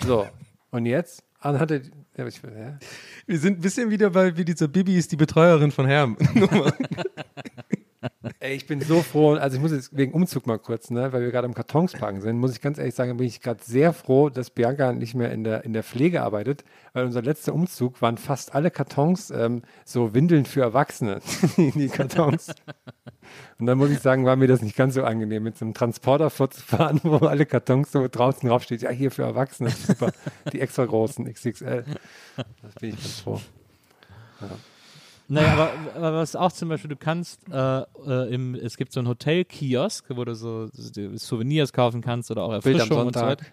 So, 0.05 0.27
und 0.71 0.87
jetzt? 0.87 1.23
Anhand 1.41 1.71
der, 1.71 1.83
ja, 2.17 2.27
ich, 2.27 2.41
ja. 2.43 2.79
Wir 3.27 3.39
sind 3.39 3.59
ein 3.59 3.61
bisschen 3.61 3.91
wieder 3.91 4.11
bei 4.11 4.37
wie 4.37 4.45
diese 4.45 4.69
Bibi 4.69 4.97
ist 4.97 5.13
die 5.13 5.17
Betreuerin 5.17 5.71
von 5.71 5.87
Herm. 5.87 6.17
Ey, 8.41 8.55
ich 8.55 8.69
bin 8.69 8.81
so 8.81 9.03
froh, 9.03 9.33
also 9.33 9.57
ich 9.57 9.63
muss 9.63 9.73
jetzt 9.73 9.97
wegen 9.97 10.13
Umzug 10.13 10.47
mal 10.47 10.61
kurz, 10.61 10.91
ne, 10.91 11.13
weil 11.13 11.23
wir 11.23 11.33
gerade 11.33 11.47
im 11.49 11.55
Kartonspacken 11.55 12.21
sind, 12.21 12.39
muss 12.39 12.53
ich 12.53 12.61
ganz 12.61 12.79
ehrlich 12.79 12.95
sagen, 12.95 13.17
bin 13.17 13.27
ich 13.27 13.41
gerade 13.41 13.65
sehr 13.65 13.93
froh, 13.93 14.29
dass 14.29 14.51
Bianca 14.51 14.93
nicht 14.93 15.17
mehr 15.17 15.33
in 15.33 15.43
der, 15.43 15.65
in 15.65 15.73
der 15.73 15.83
Pflege 15.83 16.23
arbeitet, 16.23 16.63
weil 16.93 17.05
unser 17.05 17.21
letzter 17.21 17.53
Umzug 17.53 18.01
waren 18.01 18.17
fast 18.17 18.55
alle 18.55 18.71
Kartons 18.71 19.33
ähm, 19.33 19.63
so 19.85 20.15
Windeln 20.15 20.45
für 20.45 20.61
Erwachsene 20.61 21.21
in 21.57 21.73
die 21.73 21.89
Kartons. 21.89 22.55
Und 23.59 23.67
dann 23.67 23.77
muss 23.77 23.91
ich 23.91 23.99
sagen, 23.99 24.25
war 24.25 24.37
mir 24.37 24.47
das 24.47 24.63
nicht 24.63 24.77
ganz 24.77 24.95
so 24.95 25.03
angenehm, 25.03 25.43
mit 25.43 25.59
so 25.59 25.65
einem 25.65 25.75
Transporter 25.75 26.31
vorzufahren, 26.31 27.01
wo 27.03 27.17
alle 27.27 27.45
Kartons 27.45 27.91
so 27.91 28.07
draußen 28.07 28.49
draufsteht, 28.49 28.83
ja, 28.83 28.91
hier 28.91 29.11
für 29.11 29.25
Erwachsene, 29.25 29.71
super, 29.71 30.13
die 30.53 30.61
extra 30.61 30.85
großen 30.85 31.25
XXL. 31.33 31.85
Das 32.37 32.75
bin 32.79 32.91
ich 32.91 32.97
ganz 32.97 33.21
froh. 33.21 33.41
Naja, 35.31 35.53
aber, 35.53 35.95
aber 35.95 36.13
was 36.19 36.35
auch 36.35 36.53
zum 36.53 36.71
Beispiel, 36.71 36.89
du 36.89 36.97
kannst, 36.97 37.41
äh, 37.53 37.81
äh, 38.07 38.33
im, 38.35 38.55
es 38.55 38.77
gibt 38.79 38.93
so 38.93 39.01
einen 39.01 39.09
Hotel-Kiosk, 39.09 40.07
wo 40.17 40.25
du 40.25 40.35
so 40.35 40.69
Souvenirs 40.73 41.73
kaufen 41.73 42.01
kannst 42.01 42.31
oder 42.31 42.43
auch 42.45 42.49
Bild 42.63 42.81
am 42.81 42.81
Erfrischung 42.89 43.07
und 43.07 43.15
so 43.15 43.21
Sonntag. 43.21 43.39
weiter. 43.41 43.47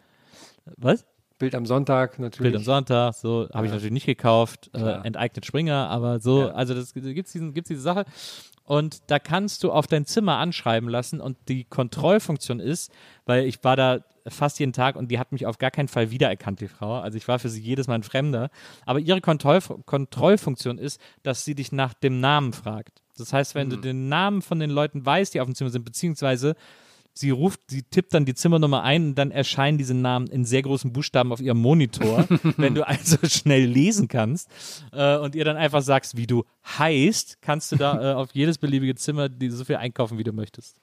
Was? 0.78 1.06
Bild 1.38 1.54
am 1.54 1.66
Sonntag 1.66 2.18
natürlich. 2.18 2.44
Bild 2.52 2.56
am 2.56 2.64
Sonntag, 2.64 3.14
so 3.16 3.50
habe 3.54 3.66
ich 3.66 3.72
Ja. 3.72 3.76
natürlich 3.76 3.92
nicht 3.92 4.06
gekauft, 4.06 4.70
äh, 4.74 4.80
enteignet 5.04 5.46
Springer, 5.46 5.90
aber 5.90 6.20
so, 6.22 6.44
Ja. 6.44 6.52
also 6.52 6.74
das 6.74 6.94
gibt's 6.94 7.34
diesen, 7.34 7.54
gibt's 7.54 7.68
diese 7.68 7.82
Sache. 7.82 8.06
Und 8.66 9.04
da 9.08 9.20
kannst 9.20 9.64
du 9.64 9.72
auf 9.72 9.88
dein 9.88 10.06
Zimmer 10.06 10.38
anschreiben 10.38 10.90
lassen 10.90 11.22
und 11.22 11.38
die 11.48 11.66
Kontrollfunktion 11.66 12.60
ist, 12.60 12.92
weil 13.26 13.46
ich 13.46 13.64
war 13.64 13.76
da 13.76 14.00
fast 14.28 14.60
jeden 14.60 14.74
Tag 14.74 14.96
und 14.96 15.12
die 15.12 15.20
hat 15.20 15.32
mich 15.32 15.46
auf 15.46 15.60
gar 15.60 15.70
keinen 15.70 15.88
Fall 15.88 16.10
wiedererkannt, 16.10 16.60
die 16.60 16.68
Frau. 16.68 17.00
Also 17.00 17.18
ich 17.18 17.28
war 17.28 17.38
für 17.38 17.50
sie 17.50 17.62
jedes 17.62 17.88
Mal 17.88 17.96
ein 17.96 18.04
Fremder. 18.04 18.50
Aber 18.86 19.00
ihre 19.00 19.22
Kontroll 19.22 19.60
Kontrollfunktion 19.86 20.80
ist, 20.80 21.00
dass 21.22 21.46
sie 21.46 21.54
dich 21.54 21.72
nach 21.72 21.94
dem 21.94 22.20
Namen 22.20 22.54
fragt. 22.54 23.02
Das 23.18 23.32
heißt, 23.32 23.56
wenn 23.56 23.70
du 23.70 23.78
den 23.78 24.10
Namen 24.10 24.42
von 24.42 24.60
den 24.60 24.72
Leuten 24.72 25.06
weißt, 25.06 25.34
die 25.34 25.42
auf 25.42 25.48
dem 25.48 25.56
Zimmer 25.56 25.70
sind, 25.70 25.86
beziehungsweise 25.86 26.56
sie 27.18 27.30
ruft, 27.30 27.62
sie 27.68 27.84
tippt 27.84 28.14
dann 28.14 28.26
die 28.26 28.36
Zimmernummer 28.36 28.84
ein 28.84 29.10
und 29.10 29.16
dann 29.16 29.32
erscheinen 29.32 29.78
diese 29.78 29.94
Namen 29.94 30.28
in 30.28 30.46
sehr 30.46 30.62
großen 30.62 30.92
Buchstaben 30.92 31.32
auf 31.32 31.40
ihrem 31.40 31.58
Monitor. 31.58 32.26
Wenn 32.58 32.76
du 32.76 32.88
also 32.88 33.18
schnell 33.24 33.66
lesen 33.66 34.08
kannst 34.08 34.50
äh, 34.92 35.18
und 35.18 35.36
ihr 35.36 35.46
dann 35.46 35.58
einfach 35.58 35.82
sagst, 35.82 36.18
wie 36.18 36.28
du 36.28 36.44
heißt, 36.78 37.42
kannst 37.42 37.72
du 37.72 37.78
da 37.78 38.02
äh, 38.12 38.14
auf 38.16 38.30
jedes 38.34 38.58
beliebige 38.58 38.96
Zimmer 38.96 39.30
die, 39.30 39.50
so 39.50 39.64
viel 39.64 39.78
einkaufen, 39.78 40.18
wie 40.18 40.24
du 40.24 40.34
möchtest. 40.34 40.78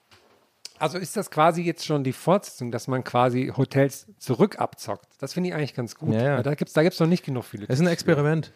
Also 0.79 0.97
ist 0.97 1.15
das 1.15 1.29
quasi 1.29 1.61
jetzt 1.61 1.85
schon 1.85 2.03
die 2.03 2.13
Fortsetzung, 2.13 2.71
dass 2.71 2.87
man 2.87 3.03
quasi 3.03 3.53
Hotels 3.55 4.07
zurück 4.17 4.59
abzockt. 4.59 5.07
Das 5.19 5.33
finde 5.33 5.49
ich 5.49 5.55
eigentlich 5.55 5.75
ganz 5.75 5.95
gut. 5.95 6.13
Ja, 6.13 6.23
ja. 6.23 6.43
Da 6.43 6.55
gibt 6.55 6.69
es 6.69 6.73
da 6.73 6.83
gibt's 6.83 6.99
noch 6.99 7.07
nicht 7.07 7.23
genug 7.23 7.45
viele. 7.45 7.65
Es 7.69 7.79
ist 7.79 7.81
ein 7.81 7.87
Experiment. 7.87 8.51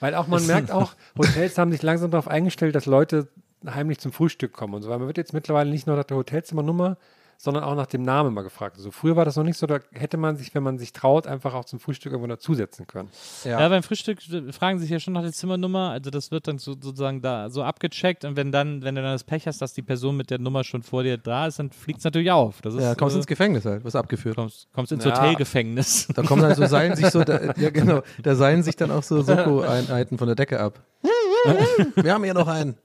Weil 0.00 0.14
auch 0.16 0.26
man 0.26 0.44
merkt 0.46 0.70
auch, 0.70 0.94
Hotels 1.18 1.56
haben 1.56 1.70
sich 1.70 1.82
langsam 1.82 2.10
darauf 2.10 2.28
eingestellt, 2.28 2.74
dass 2.74 2.86
Leute 2.86 3.28
heimlich 3.72 3.98
zum 3.98 4.12
Frühstück 4.12 4.52
kommen 4.52 4.74
und 4.74 4.82
so. 4.82 4.88
Weil 4.90 4.98
man 4.98 5.06
wird 5.06 5.16
jetzt 5.18 5.32
mittlerweile 5.32 5.70
nicht 5.70 5.86
nur 5.86 5.96
nach 5.96 6.04
der 6.04 6.16
Hotelzimmernummer, 6.16 6.96
sondern 7.36 7.64
auch 7.64 7.74
nach 7.74 7.86
dem 7.86 8.02
Namen 8.02 8.32
mal 8.32 8.42
gefragt. 8.42 8.76
Also 8.76 8.92
früher 8.92 9.16
war 9.16 9.24
das 9.24 9.34
noch 9.36 9.42
nicht 9.42 9.58
so, 9.58 9.66
da 9.66 9.80
hätte 9.92 10.16
man 10.16 10.36
sich, 10.36 10.54
wenn 10.54 10.62
man 10.62 10.78
sich 10.78 10.92
traut, 10.92 11.26
einfach 11.26 11.52
auch 11.52 11.64
zum 11.64 11.80
Frühstück 11.80 12.12
irgendwo 12.12 12.28
dazusetzen 12.28 12.86
können. 12.86 13.10
Ja. 13.42 13.68
beim 13.68 13.82
Frühstück 13.82 14.20
fragen 14.52 14.78
sich 14.78 14.88
ja 14.88 15.00
schon 15.00 15.14
nach 15.14 15.22
der 15.22 15.32
Zimmernummer. 15.32 15.90
Also 15.90 16.10
das 16.10 16.30
wird 16.30 16.46
dann 16.46 16.58
so, 16.58 16.72
sozusagen 16.80 17.22
da 17.22 17.50
so 17.50 17.64
abgecheckt 17.64 18.24
und 18.24 18.36
wenn 18.36 18.52
dann, 18.52 18.82
wenn 18.82 18.94
du 18.94 19.02
dann 19.02 19.12
das 19.12 19.24
Pech 19.24 19.48
hast, 19.48 19.60
dass 19.60 19.74
die 19.74 19.82
Person 19.82 20.16
mit 20.16 20.30
der 20.30 20.38
Nummer 20.38 20.62
schon 20.62 20.84
vor 20.84 21.02
dir 21.02 21.18
da 21.18 21.48
ist, 21.48 21.58
dann 21.58 21.70
fliegt 21.70 21.98
es 21.98 22.04
natürlich 22.04 22.30
auf. 22.30 22.62
Das 22.62 22.74
ist, 22.74 22.82
Ja, 22.82 22.94
kommst 22.94 23.16
äh, 23.16 23.18
ins 23.18 23.26
Gefängnis 23.26 23.64
halt, 23.64 23.84
wirst 23.84 23.96
abgeführt. 23.96 24.36
kommst, 24.36 24.68
kommst 24.72 24.92
ins 24.92 25.04
Ja. 25.04 25.20
Hotelgefängnis. 25.20 26.06
Da 26.14 26.22
kommen 26.22 26.40
dann 26.40 26.54
so 26.54 26.64
seilen 26.66 26.94
sich 26.94 27.06
so, 27.08 27.24
da, 27.24 27.52
ja 27.56 27.70
genau, 27.70 28.02
da 28.22 28.36
seilen 28.36 28.62
sich 28.62 28.76
dann 28.76 28.92
auch 28.92 29.02
so 29.02 29.20
Soko-Einheiten 29.22 30.18
von 30.18 30.28
der 30.28 30.36
Decke 30.36 30.60
ab. 30.60 30.80
Wir 31.96 32.14
haben 32.14 32.24
hier 32.24 32.34
noch 32.34 32.48
einen. 32.48 32.76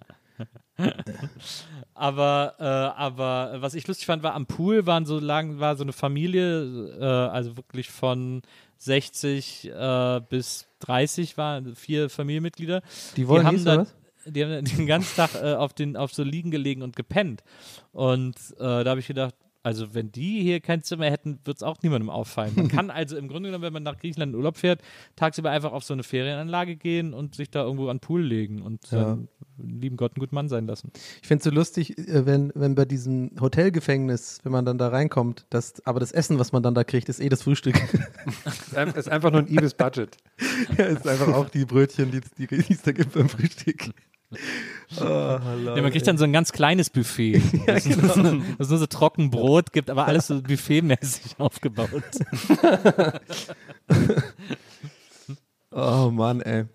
Aber, 1.99 2.53
äh, 2.59 2.63
aber 2.63 3.61
was 3.61 3.73
ich 3.73 3.85
lustig 3.85 4.05
fand, 4.05 4.23
war 4.23 4.33
am 4.33 4.45
Pool 4.45 4.85
waren 4.85 5.05
so 5.05 5.19
lang, 5.19 5.59
war 5.59 5.75
so 5.75 5.83
eine 5.83 5.91
Familie, 5.91 6.95
äh, 6.97 7.03
also 7.03 7.57
wirklich 7.57 7.89
von 7.89 8.41
60 8.77 9.69
äh, 9.69 10.21
bis 10.29 10.69
30 10.79 11.37
waren 11.37 11.75
vier 11.75 12.09
Familienmitglieder. 12.09 12.83
Die 13.17 13.27
wollen 13.27 13.45
haben 13.45 13.57
dies, 13.57 13.65
da, 13.65 13.85
die 14.25 14.45
haben 14.45 14.63
den 14.63 14.87
ganzen 14.87 15.13
Tag 15.13 15.35
äh, 15.35 15.55
auf, 15.55 15.73
den, 15.73 15.97
auf 15.97 16.13
so 16.13 16.23
Liegen 16.23 16.51
gelegen 16.51 16.83
und 16.83 16.95
gepennt. 16.95 17.43
Und 17.91 18.35
äh, 18.59 18.83
da 18.83 18.91
habe 18.91 19.01
ich 19.01 19.07
gedacht, 19.07 19.35
also 19.61 19.93
wenn 19.93 20.11
die 20.11 20.41
hier 20.41 20.59
kein 20.61 20.83
Zimmer 20.83 21.05
hätten, 21.11 21.39
wird 21.43 21.57
es 21.57 21.63
auch 21.63 21.81
niemandem 21.83 22.09
auffallen. 22.09 22.53
Man 22.55 22.67
kann 22.69 22.89
also 22.89 23.17
im 23.17 23.27
Grunde 23.27 23.49
genommen, 23.49 23.63
wenn 23.63 23.73
man 23.73 23.83
nach 23.83 23.97
Griechenland 23.97 24.31
in 24.33 24.37
Urlaub 24.37 24.57
fährt, 24.57 24.81
tagsüber 25.15 25.51
einfach 25.51 25.73
auf 25.73 25.83
so 25.83 25.93
eine 25.93 26.03
Ferienanlage 26.03 26.75
gehen 26.77 27.13
und 27.13 27.35
sich 27.35 27.49
da 27.51 27.63
irgendwo 27.63 27.89
an 27.89 27.97
den 27.97 28.01
Pool 28.01 28.21
legen 28.23 28.61
und 28.61 28.89
Ja. 28.91 29.17
lieben 29.57 29.97
Gott 29.97 30.13
einen 30.15 30.21
guten 30.21 30.35
Mann 30.35 30.47
sein 30.49 30.65
lassen. 30.65 30.91
Ich 31.21 31.27
finde 31.27 31.39
es 31.39 31.43
so 31.43 31.51
lustig, 31.51 31.97
äh, 31.97 32.25
wenn, 32.25 32.51
wenn 32.55 32.75
bei 32.75 32.85
diesem 32.85 33.31
Hotelgefängnis, 33.39 34.39
wenn 34.43 34.51
man 34.53 34.63
dann 34.65 34.77
da 34.77 34.87
reinkommt, 34.87 35.45
das, 35.49 35.85
aber 35.85 35.99
das 35.99 36.11
Essen, 36.13 36.39
was 36.39 36.51
man 36.53 36.63
dann 36.63 36.73
da 36.73 36.83
kriegt, 36.85 37.09
ist 37.09 37.19
eh 37.19 37.27
das 37.29 37.43
Frühstück. 37.43 37.75
Ist 38.45 38.75
ein- 38.77 38.89
ist 38.89 39.09
einfach 39.09 39.31
nur 39.31 39.41
ein 39.41 39.47
Ibis 39.53 39.73
Budget. 39.73 40.15
ja, 40.77 40.85
ist 40.85 41.07
einfach 41.07 41.33
auch 41.33 41.49
die 41.49 41.65
Brötchen, 41.65 42.11
die 42.11 42.21
die 42.37 42.47
die 42.47 42.73
es 42.73 42.81
da 42.81 42.91
gibt 42.93 43.13
beim 43.13 43.27
Frühstück. 43.29 43.89
Oh, 44.31 45.03
Ja, 45.05 45.81
man 45.81 45.91
kriegt 45.91 46.05
dann 46.07 46.17
so 46.17 46.23
ein 46.23 46.33
ganz 46.33 46.51
kleines 46.51 46.89
Buffet. 46.89 47.41
das, 47.65 47.85
ist, 47.85 47.97
das 47.99 48.17
ist 48.17 48.69
nur 48.69 48.77
so 48.79 48.85
trocken 48.85 49.31
Brot 49.31 49.71
gibt, 49.73 49.89
aber 49.89 50.05
alles 50.05 50.27
so 50.27 50.41
buffetmäßig 50.41 51.35
aufgebaut. 51.39 52.03
Oh 55.71 56.09
Mann, 56.11 56.41
ey. 56.41 56.65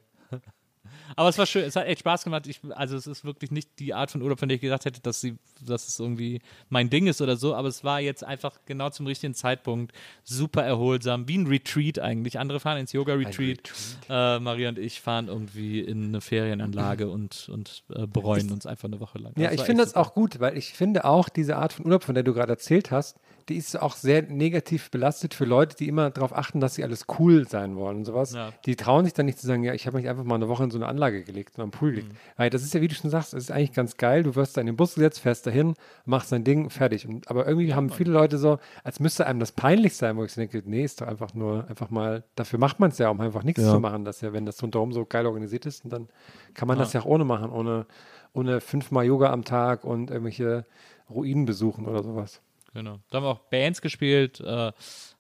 Aber 1.17 1.29
es 1.29 1.39
war 1.39 1.47
schön, 1.47 1.65
es 1.65 1.77
hat 1.77 1.87
echt 1.87 2.01
Spaß 2.01 2.25
gemacht. 2.25 2.47
Ich, 2.47 2.61
also 2.71 2.97
es 2.97 3.07
ist 3.07 3.25
wirklich 3.25 3.51
nicht 3.51 3.79
die 3.79 3.95
Art 3.95 4.11
von 4.11 4.23
Urlaub, 4.23 4.39
von 4.39 4.49
der 4.49 4.57
ich 4.57 4.61
gedacht 4.63 4.85
hätte, 4.85 5.01
dass 5.01 5.21
sie, 5.21 5.37
dass 5.65 5.89
es 5.89 5.99
irgendwie 5.99 6.41
mein 6.69 6.91
Ding 6.91 7.07
ist 7.07 7.21
oder 7.21 7.37
so, 7.37 7.55
aber 7.55 7.69
es 7.69 7.85
war 7.85 8.01
jetzt 8.01 8.25
einfach 8.25 8.59
genau 8.67 8.91
zum 8.91 9.07
richtigen 9.07 9.35
Zeitpunkt 9.35 9.93
super 10.23 10.63
erholsam, 10.63 11.29
wie 11.29 11.39
ein 11.39 11.47
Retreat 11.47 11.99
eigentlich. 11.99 12.39
Andere 12.39 12.61
fahren 12.61 12.79
ins 12.79 12.93
Yoga-Retreat. 12.93 13.73
Äh, 14.09 14.39
Maria 14.41 14.69
und 14.69 14.79
ich 14.79 15.01
fahren 15.01 15.29
irgendwie 15.29 15.81
in 15.81 16.09
eine 16.09 16.21
Ferienanlage 16.21 17.09
und, 17.09 17.49
und 17.49 17.85
äh, 17.95 18.07
bereuen 18.07 18.51
uns 18.51 18.67
einfach 18.67 18.89
eine 18.89 19.01
Woche 19.01 19.19
lang. 19.19 19.33
Ja, 19.37 19.53
ich 19.53 19.63
finde 19.63 19.83
das 19.83 19.95
auch 19.95 20.15
gut, 20.15 20.41
weil 20.41 20.57
ich 20.57 20.73
finde 20.73 21.05
auch 21.05 21.29
diese 21.29 21.57
Art 21.57 21.73
von 21.73 21.85
Urlaub, 21.87 22.05
von 22.05 22.15
der 22.15 22.25
du 22.25 22.35
gerade 22.35 22.53
erzählt 22.53 22.91
hast, 22.91 23.19
die 23.49 23.57
ist 23.57 23.81
auch 23.81 23.95
sehr 23.97 24.23
negativ 24.23 24.91
belastet 24.91 25.35
für 25.35 25.45
Leute, 25.45 25.77
die 25.77 25.89
immer 25.89 26.11
darauf 26.11 26.35
achten, 26.37 26.61
dass 26.61 26.75
sie 26.75 26.85
alles 26.85 27.07
cool 27.19 27.47
sein 27.49 27.77
wollen 27.77 27.99
und 27.99 28.05
sowas. 28.05 28.33
Ja. 28.33 28.53
Die 28.65 28.77
trauen 28.77 29.05
sich 29.05 29.13
dann 29.13 29.27
nicht 29.27 29.39
zu 29.39 29.47
sagen, 29.47 29.63
ja, 29.65 29.75
ich 29.75 29.87
habe 29.87 29.97
mich 29.99 30.09
einfach 30.09 30.25
mal 30.25 30.37
eine 30.37 30.49
Woche 30.49 30.65
in 30.65 30.71
so 30.71 30.79
eine 30.79 30.87
Anlage 30.87 31.23
gelegt, 31.25 31.59
mal 31.59 31.65
am 31.65 31.71
Pool 31.71 31.91
gelegt. 31.93 32.13
Weil 32.37 32.51
das 32.51 32.63
ist 32.63 32.73
ja, 32.75 32.81
wie 32.81 32.89
du 32.89 32.95
schon 32.95 33.11
sagst, 33.11 33.35
es 33.35 33.45
ist 33.45 33.51
eigentlich 33.51 33.73
ganz 33.73 33.97
geil. 33.97 34.23
Du 34.23 34.35
wirst 34.35 34.57
da 34.57 34.61
in 34.61 34.67
den 34.67 34.77
Bus 34.77 34.95
gesetzt, 34.95 35.21
fährst 35.21 35.47
dahin, 35.47 35.75
machst 36.05 36.33
dein 36.33 36.45
Ding, 36.45 36.71
fertig. 36.71 37.07
Und, 37.07 37.29
aber 37.29 37.47
irgendwie 37.47 37.75
haben 37.75 37.91
viele 37.91 38.13
Leute 38.13 38.39
so, 38.39 38.59
als 38.83 39.01
müsste 39.01 39.27
einem 39.27 39.41
das 39.41 39.53
peinlich 39.53 39.97
sein, 39.97 40.17
wo 40.17 40.25
ich 40.25 40.33
so 40.33 40.41
denke, 40.41 40.63
nee, 40.65 40.85
ist 40.85 41.01
doch 41.01 41.07
einfach 41.07 41.35
nur, 41.35 41.69
einfach 41.69 41.91
mal, 41.91 42.25
dafür 42.37 42.59
macht 42.59 42.81
man 42.81 42.91
es 42.91 42.99
ja, 42.99 43.09
um 43.11 43.21
einfach 43.21 43.43
nichts 43.43 43.63
Ja. 43.63 43.73
zu 43.73 43.81
machen, 43.81 44.05
dass 44.05 44.21
ja, 44.21 44.33
wenn 44.33 44.47
das 44.47 44.63
rundherum 44.63 44.93
so 44.93 45.05
geil 45.05 45.27
organisiert 45.27 45.67
ist, 45.67 45.85
und 45.85 45.93
dann 45.93 46.09
kann 46.55 46.69
man 46.69 46.79
das 46.79 46.93
ja 46.93 47.01
auch 47.01 47.07
ohne 47.07 47.25
machen, 47.25 47.51
ohne, 47.51 47.87
ohne 48.33 48.61
fünfmal 48.61 49.05
Yoga 49.05 49.31
am 49.33 49.45
Tag 49.45 49.85
und 49.85 50.11
irgendwelche 50.11 50.65
Ruinen 51.11 51.45
besuchen 51.45 51.87
oder 51.87 52.03
sowas. 52.03 52.41
Genau. 52.75 52.99
Da 53.11 53.19
haben 53.19 53.25
wir 53.25 53.31
auch 53.31 53.49
Bands 53.51 53.81
gespielt. 53.81 54.41
Äh, 54.41 54.73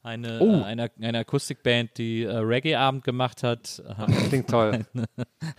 eine, 0.03 0.39
Oh. 0.41 0.61
äh, 0.61 0.65
eine, 0.65 0.91
eine 1.01 1.19
Akustikband, 1.21 1.97
die 1.97 2.25
äh, 2.25 2.37
Reggae-Abend 2.37 3.05
gemacht 3.05 3.43
hat. 3.43 3.83
Klingt 4.29 4.51
toll. 4.51 4.85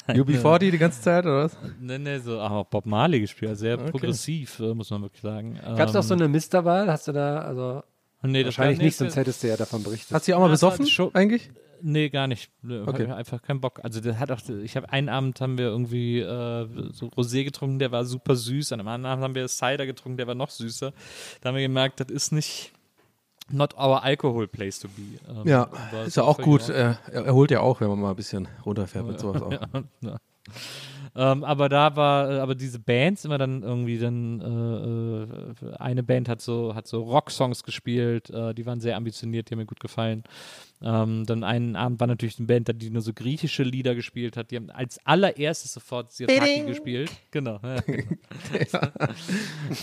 UB40 0.09 0.71
die 0.71 0.77
ganze 0.77 1.01
Zeit, 1.01 1.25
oder 1.25 1.45
was? 1.45 1.57
ne, 1.79 1.97
ne, 1.97 2.19
so, 2.19 2.39
aber 2.39 2.57
auch 2.57 2.65
Bob 2.65 2.85
Marley 2.85 3.21
gespielt. 3.21 3.49
Also 3.49 3.61
Sehr 3.61 3.79
Okay. 3.79 3.91
progressiv, 3.91 4.59
äh, 4.59 4.73
muss 4.73 4.89
man 4.91 5.01
wirklich 5.03 5.21
sagen. 5.21 5.57
Gab 5.63 5.89
es 5.89 5.95
auch 5.95 6.03
so 6.03 6.13
Ähm, 6.13 6.21
eine 6.21 6.29
Misterwahl? 6.29 6.91
Hast 6.91 7.07
du 7.07 7.11
da, 7.13 7.39
also 7.39 7.81
nee, 8.23 8.43
das 8.43 8.57
wahrscheinlich 8.57 8.79
nicht, 8.79 8.97
sonst 8.97 9.15
hättest 9.15 9.43
du 9.43 9.47
ja 9.47 9.57
davon 9.57 9.83
berichtet. 9.83 10.11
Hast 10.13 10.27
du 10.27 10.33
auch 10.35 10.39
mal 10.39 10.45
Ja, 10.47 10.51
besoffen 10.51 10.87
schon- 10.87 11.13
eigentlich? 11.13 11.49
Nee, 11.81 12.09
gar 12.09 12.25
nicht. 12.27 12.49
Okay. 12.63 13.05
einfach 13.11 13.41
keinen 13.41 13.61
Bock. 13.61 13.79
Also 13.83 13.99
der 14.01 14.17
hat 14.17 14.31
auch, 14.31 14.39
ich 14.49 14.75
habe 14.77 14.89
einen 14.91 15.09
Abend 15.09 15.39
haben 15.41 15.57
wir 15.57 15.65
irgendwie 15.65 16.19
äh, 16.19 16.67
so 16.93 17.07
Rosé 17.07 17.43
getrunken, 17.43 17.79
der 17.79 17.91
war 17.91 18.05
super 18.05 18.35
süß. 18.35 18.71
An 18.71 18.79
einem 18.79 18.87
anderen 18.87 19.11
Abend 19.13 19.23
haben 19.25 19.35
wir 19.35 19.47
Cider 19.47 19.85
getrunken, 19.85 20.17
der 20.17 20.25
war 20.25 20.35
noch 20.35 20.49
süßer. 20.49 20.93
Da 21.41 21.49
haben 21.49 21.55
wir 21.55 21.61
gemerkt, 21.61 21.99
das 21.99 22.07
ist 22.09 22.31
nicht 22.31 22.71
not 23.51 23.75
our 23.77 24.01
alcohol 24.03 24.47
place 24.47 24.79
to 24.79 24.87
be. 24.87 25.19
Ähm, 25.29 25.47
Ja, 25.47 25.63
ist 26.07 26.15
ja 26.15 26.23
so 26.23 26.23
auch 26.23 26.39
gut. 26.39 26.69
Er, 26.69 26.97
er 27.11 27.25
erholt 27.25 27.51
ja 27.51 27.59
auch, 27.59 27.81
wenn 27.81 27.89
man 27.89 27.99
mal 27.99 28.09
ein 28.11 28.15
bisschen 28.15 28.47
runterfährt 28.65 29.05
mit 29.05 29.19
sowas 29.19 29.41
auch. 29.43 29.51
Ja. 30.01 30.17
Ähm, 31.15 31.43
aber 31.43 31.69
da 31.69 31.95
war, 31.95 32.31
äh, 32.31 32.39
aber 32.39 32.55
diese 32.55 32.79
Bands 32.79 33.25
immer 33.25 33.37
dann 33.37 33.63
irgendwie 33.63 33.97
dann, 33.97 34.41
äh, 34.41 35.65
äh, 35.65 35.75
eine 35.77 36.03
Band 36.03 36.29
hat 36.29 36.41
so, 36.41 36.75
hat 36.75 36.87
so 36.87 37.03
Rocksongs 37.03 37.63
gespielt, 37.63 38.29
äh, 38.29 38.53
die 38.53 38.65
waren 38.65 38.79
sehr 38.79 38.95
ambitioniert, 38.97 39.49
die 39.49 39.53
haben 39.53 39.59
mir 39.59 39.65
gut 39.65 39.79
gefallen. 39.79 40.23
Ähm, 40.81 41.25
dann 41.25 41.43
einen 41.43 41.75
Abend 41.75 41.99
war 41.99 42.07
natürlich 42.07 42.37
eine 42.37 42.47
Band, 42.47 42.69
die 42.81 42.89
nur 42.89 43.01
so 43.01 43.13
griechische 43.13 43.63
Lieder 43.63 43.95
gespielt 43.95 44.35
hat, 44.35 44.51
die 44.51 44.57
haben 44.57 44.69
als 44.69 44.99
allererstes 45.05 45.73
sofort 45.73 46.11
Sirtaki 46.11 46.65
gespielt. 46.65 47.09
Genau. 47.31 47.59
Ja, 47.63 47.81
genau. 47.81 48.87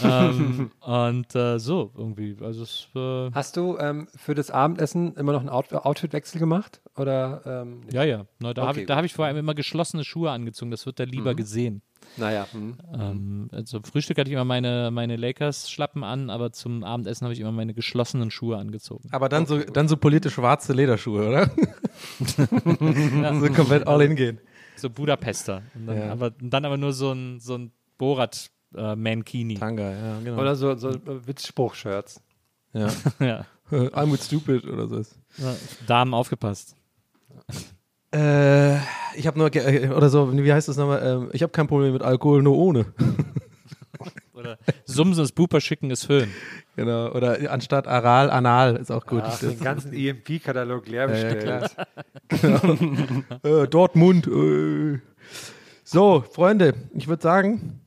ähm, 0.04 0.70
und 0.80 1.34
äh, 1.34 1.58
so 1.58 1.92
irgendwie, 1.96 2.36
also 2.40 2.62
es, 2.62 2.88
äh, 2.94 3.30
Hast 3.32 3.56
du 3.56 3.78
ähm, 3.78 4.06
für 4.14 4.34
das 4.34 4.50
Abendessen 4.50 5.14
immer 5.16 5.32
noch 5.32 5.40
einen 5.40 5.48
Out 5.48 5.72
Outfitwechsel 5.72 6.38
gemacht? 6.38 6.80
Oder 6.96 7.42
ähm, 7.46 7.80
ja, 7.90 8.04
ja. 8.04 8.26
Na, 8.38 8.52
da 8.52 8.62
habe 8.62 8.72
Okay, 8.72 8.80
ich, 8.82 8.86
da 8.86 8.96
hab 8.96 9.04
ich 9.04 9.14
vor 9.14 9.24
allem 9.24 9.38
immer 9.38 9.54
geschlossene 9.54 10.04
Schuhe 10.04 10.30
angezogen, 10.30 10.70
das 10.70 10.84
wird 10.84 11.00
da 11.00 11.04
lieber 11.12 11.34
gesehen. 11.34 11.82
Naja, 12.16 12.46
hm. 12.52 12.76
Ähm, 12.92 13.50
zum 13.64 13.84
Frühstück 13.84 14.18
hatte 14.18 14.28
ich 14.28 14.34
immer 14.34 14.44
meine, 14.44 14.90
meine 14.90 15.16
Lakers-Schlappen 15.16 16.04
an, 16.04 16.30
aber 16.30 16.52
zum 16.52 16.84
Abendessen 16.84 17.24
habe 17.24 17.32
ich 17.32 17.40
immer 17.40 17.52
meine 17.52 17.74
geschlossenen 17.74 18.30
Schuhe 18.30 18.58
angezogen. 18.58 19.08
Aber 19.12 19.28
dann 19.28 19.46
so, 19.46 19.58
dann 19.58 19.88
so 19.88 19.96
politisch 19.96 20.34
schwarze 20.34 20.72
Lederschuhe, 20.72 21.28
oder? 21.28 21.50
so 23.40 23.52
komplett 23.52 23.86
all 23.86 24.02
in 24.02 24.16
gehen. 24.16 24.40
So 24.76 24.90
Budapester. 24.90 25.62
Und 25.74 25.86
dann, 25.86 25.96
Ja. 25.96 26.12
aber, 26.12 26.30
dann 26.30 26.64
aber 26.64 26.76
nur 26.76 26.92
so 26.92 27.12
ein, 27.12 27.40
so 27.40 27.56
ein 27.56 27.72
Borat 27.98 28.50
äh, 28.74 28.94
Mankini. 28.96 29.54
Tanga, 29.54 29.90
ja, 29.92 30.20
genau. 30.20 30.40
Oder 30.40 30.56
so, 30.56 30.74
so 30.76 30.90
äh, 30.90 31.26
Witzspruch-Shirts. 31.26 32.20
ja. 32.74 32.88
ja. 33.20 33.46
I'm 33.70 34.12
with 34.12 34.24
stupid 34.24 34.64
oder 34.66 34.86
so. 34.86 34.98
Ja, 35.38 35.54
Damen 35.86 36.12
aufgepasst. 36.12 36.76
Äh, 38.14 38.76
ich 39.16 39.26
habe 39.26 39.38
nur, 39.38 39.54
äh, 39.54 39.88
oder 39.88 40.08
so, 40.08 40.32
wie 40.32 40.52
heißt 40.52 40.68
das 40.68 40.76
nochmal? 40.76 41.02
Ähm, 41.04 41.30
ich 41.32 41.42
habe 41.42 41.52
kein 41.52 41.66
Problem 41.66 41.92
mit 41.92 42.02
Alkohol, 42.02 42.42
nur 42.42 42.56
ohne. 42.56 42.86
Oder 44.34 44.58
Sumsen 44.86 45.22
ist 45.22 45.32
Buper, 45.32 45.60
Schicken 45.60 45.90
ist 45.90 46.06
Föhn. 46.06 46.28
genau. 46.74 47.12
Oder 47.12 47.52
anstatt 47.52 47.86
Aral, 47.86 48.28
Anal 48.28 48.74
ist 48.76 48.90
auch 48.90 49.06
gut. 49.06 49.22
Ach, 49.24 49.38
den 49.38 49.60
ganzen 49.60 49.92
EMP-Katalog 49.92 50.88
leer 50.88 51.08
Ja, 51.08 51.16
ja, 51.16 51.34
bestellt. 51.34 51.76
äh, 53.44 53.68
Dortmund. 53.68 54.26
Äh. 54.26 54.98
So, 55.84 56.22
Freunde, 56.22 56.74
ich 56.94 57.06
würde 57.06 57.22
sagen, 57.22 57.81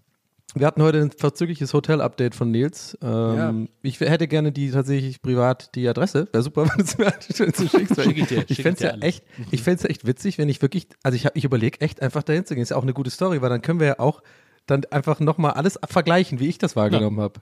wir 0.56 0.66
hatten 0.68 0.82
heute 0.82 1.00
ein 1.02 1.12
verzügliches 1.12 1.74
Hotel-Update 1.74 2.34
von 2.36 2.50
Nils. 2.52 2.98
Ähm, 3.02 3.70
Ich 3.82 4.00
hätte 4.00 4.28
gerne 4.28 4.52
die 4.52 4.72
tatsächlich 4.72 5.22
privat 5.22 5.76
die 5.76 5.88
Adresse. 5.88 6.28
Wäre 6.32 6.44
super, 6.44 6.64
wenn 6.70 6.78
du 6.78 6.84
es 6.84 6.98
mir 6.98 7.14
schön 7.36 7.54
zu 7.54 7.68
schickst. 7.68 7.98
weil 7.98 8.06
Schick 8.06 8.18
ich 8.18 8.28
dir, 8.28 8.46
ich 8.48 8.62
fände 8.62 8.76
es 8.78 8.80
ja 8.82 8.98
echt, 9.02 9.24
ich 9.52 9.62
fänd's 9.64 9.84
ja 9.84 9.90
echt 9.90 10.08
witzig, 10.08 10.38
wenn 10.38 10.50
ich 10.50 10.62
wirklich, 10.62 10.88
also 11.04 11.16
ich, 11.16 11.26
hab- 11.26 11.36
ich 11.36 11.44
überlege 11.44 11.82
echt 11.82 12.02
einfach 12.02 12.24
dahin 12.24 12.46
zu 12.46 12.56
gehen. 12.56 12.64
Ist 12.64 12.70
ja 12.70 12.78
auch 12.78 12.84
eine 12.84 12.94
gute 12.94 13.10
Story, 13.12 13.42
weil 13.42 13.50
dann 13.50 13.62
können 13.62 13.80
wir 13.80 13.88
ja 13.88 14.00
auch 14.00 14.22
dann 14.66 14.84
einfach 14.90 15.20
nochmal 15.20 15.52
alles 15.52 15.80
vergleichen, 15.88 16.40
wie 16.40 16.48
ich 16.48 16.58
das 16.58 16.76
wahrgenommen 16.76 17.20
habe. 17.20 17.42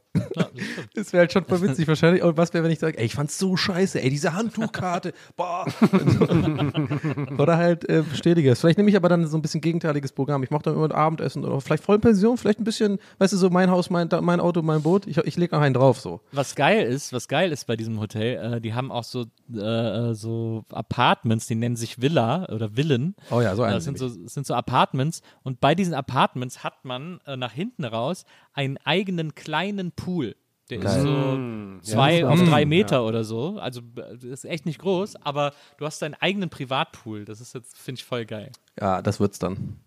Das 0.94 1.14
wäre 1.14 1.22
halt 1.22 1.32
schon 1.32 1.46
voll 1.46 1.62
witzig. 1.62 1.88
Wahrscheinlich, 1.88 2.22
und 2.22 2.36
was 2.38 2.54
wäre, 2.54 2.64
wenn 2.64 2.72
ich 2.72 2.80
sage, 2.80 2.98
ey, 2.98 3.06
ich 3.06 3.16
fand's 3.16 3.38
so 3.38 3.56
scheiße, 3.56 4.02
ey, 4.02 4.10
diese 4.10 4.34
Handtuchkarte, 4.34 5.14
boah. 5.38 5.66
oder 7.38 7.58
halt 7.58 7.88
äh, 7.90 8.04
bestätige 8.04 8.52
es. 8.52 8.60
Vielleicht 8.60 8.78
nehme 8.78 8.90
ich 8.90 8.98
aber 8.98 9.08
dann 9.08 9.26
so 9.28 9.38
ein 9.38 9.42
bisschen 9.42 9.62
gegenteiliges 9.62 10.12
Programm. 10.12 10.44
Ich 10.44 10.52
mache 10.52 10.64
dann 10.64 10.76
immer 10.76 10.86
ein 10.86 10.92
Abendessen 10.92 11.46
oder 11.46 11.62
vielleicht 11.62 11.84
Vollpension, 11.84 12.38
vielleicht 12.38 12.60
ein 12.60 12.66
bisschen, 12.66 13.00
weißt 13.20 13.34
du, 13.34 13.38
so 13.38 13.50
mein 13.50 13.72
Haus, 13.72 13.90
mein, 13.90 14.10
mein 14.22 14.42
Auto, 14.42 14.62
mein 14.62 14.84
Boot. 14.84 15.08
Ich, 15.08 15.18
ich 15.18 15.38
lege 15.38 15.56
noch 15.56 15.62
einen 15.62 15.74
drauf, 15.74 16.02
so. 16.02 16.22
Was 16.34 16.56
geil 16.56 16.86
ist, 16.86 17.14
was 17.14 17.30
geil 17.30 17.52
ist 17.52 17.68
bei 17.68 17.78
diesem 17.78 18.00
Hotel, 18.02 18.56
äh, 18.56 18.62
die 18.62 18.74
haben 18.74 18.92
auch 18.92 19.06
so, 19.06 19.26
äh, 19.54 20.14
so 20.14 20.66
Apartments, 20.72 21.48
die 21.48 21.56
nennen 21.56 21.78
sich 21.78 22.02
Villa 22.02 22.50
oder 22.50 22.76
Villen. 22.76 23.16
Oh 23.32 23.40
ja, 23.40 23.56
so 23.56 23.64
einen 23.64 23.76
Das 23.76 23.86
sind 23.86 23.98
so, 23.98 24.10
das 24.10 24.34
sind 24.34 24.46
so 24.46 24.54
Apartments 24.56 25.22
und 25.44 25.62
bei 25.62 25.74
diesen 25.74 25.94
Apartments 25.94 26.64
hat 26.64 26.84
man 26.84 27.13
äh, 27.26 27.38
nach 27.38 27.52
hinten 27.52 27.86
raus 27.86 28.26
einen 28.54 28.78
eigenen 28.78 29.36
kleinen 29.36 29.92
Pool. 29.92 30.36
Der 30.70 30.82
ist 30.82 31.02
so 31.02 31.38
zwei 31.82 32.26
auf 32.26 32.42
drei 32.42 32.66
Meter 32.66 33.06
oder 33.06 33.24
so. 33.24 33.58
Also 33.60 33.82
das 33.82 34.24
ist 34.24 34.46
echt 34.46 34.66
nicht 34.66 34.80
groß, 34.80 35.18
aber 35.18 35.52
du 35.78 35.86
hast 35.86 36.02
deinen 36.02 36.16
eigenen 36.16 36.50
Privatpool. 36.50 37.26
Das 37.26 37.42
ist 37.42 37.54
jetzt, 37.54 37.78
finde 37.78 38.00
ich, 38.00 38.06
voll 38.06 38.26
geil. 38.26 38.52
Ja, 38.80 39.02
das 39.02 39.20
wird's 39.20 39.40
dann. 39.40 39.80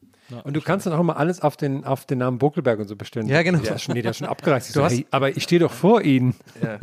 Und 0.43 0.55
du 0.55 0.61
kannst 0.61 0.87
dann 0.87 0.93
auch 0.93 1.01
immer 1.01 1.17
alles 1.17 1.41
auf 1.41 1.57
den, 1.57 1.85
auf 1.85 2.05
den 2.05 2.19
Namen 2.19 2.39
Buckelberg 2.39 2.81
und 2.81 2.89
so 2.89 2.97
bestellen. 2.97 3.29
Ja, 3.29 3.43
genau. 3.43 3.61
Der 3.61 3.77
ist 3.77 3.83
schon, 3.83 3.95
nee, 3.95 4.03
der 4.03 4.11
ist 4.11 4.19
schon 4.19 4.27
abgereist. 4.27 4.73
So, 4.73 4.85
hey, 4.85 5.07
aber 5.11 5.37
ich 5.37 5.45
stehe 5.45 5.61
doch 5.61 5.73
vor 5.73 6.03
Ihnen. 6.03 6.35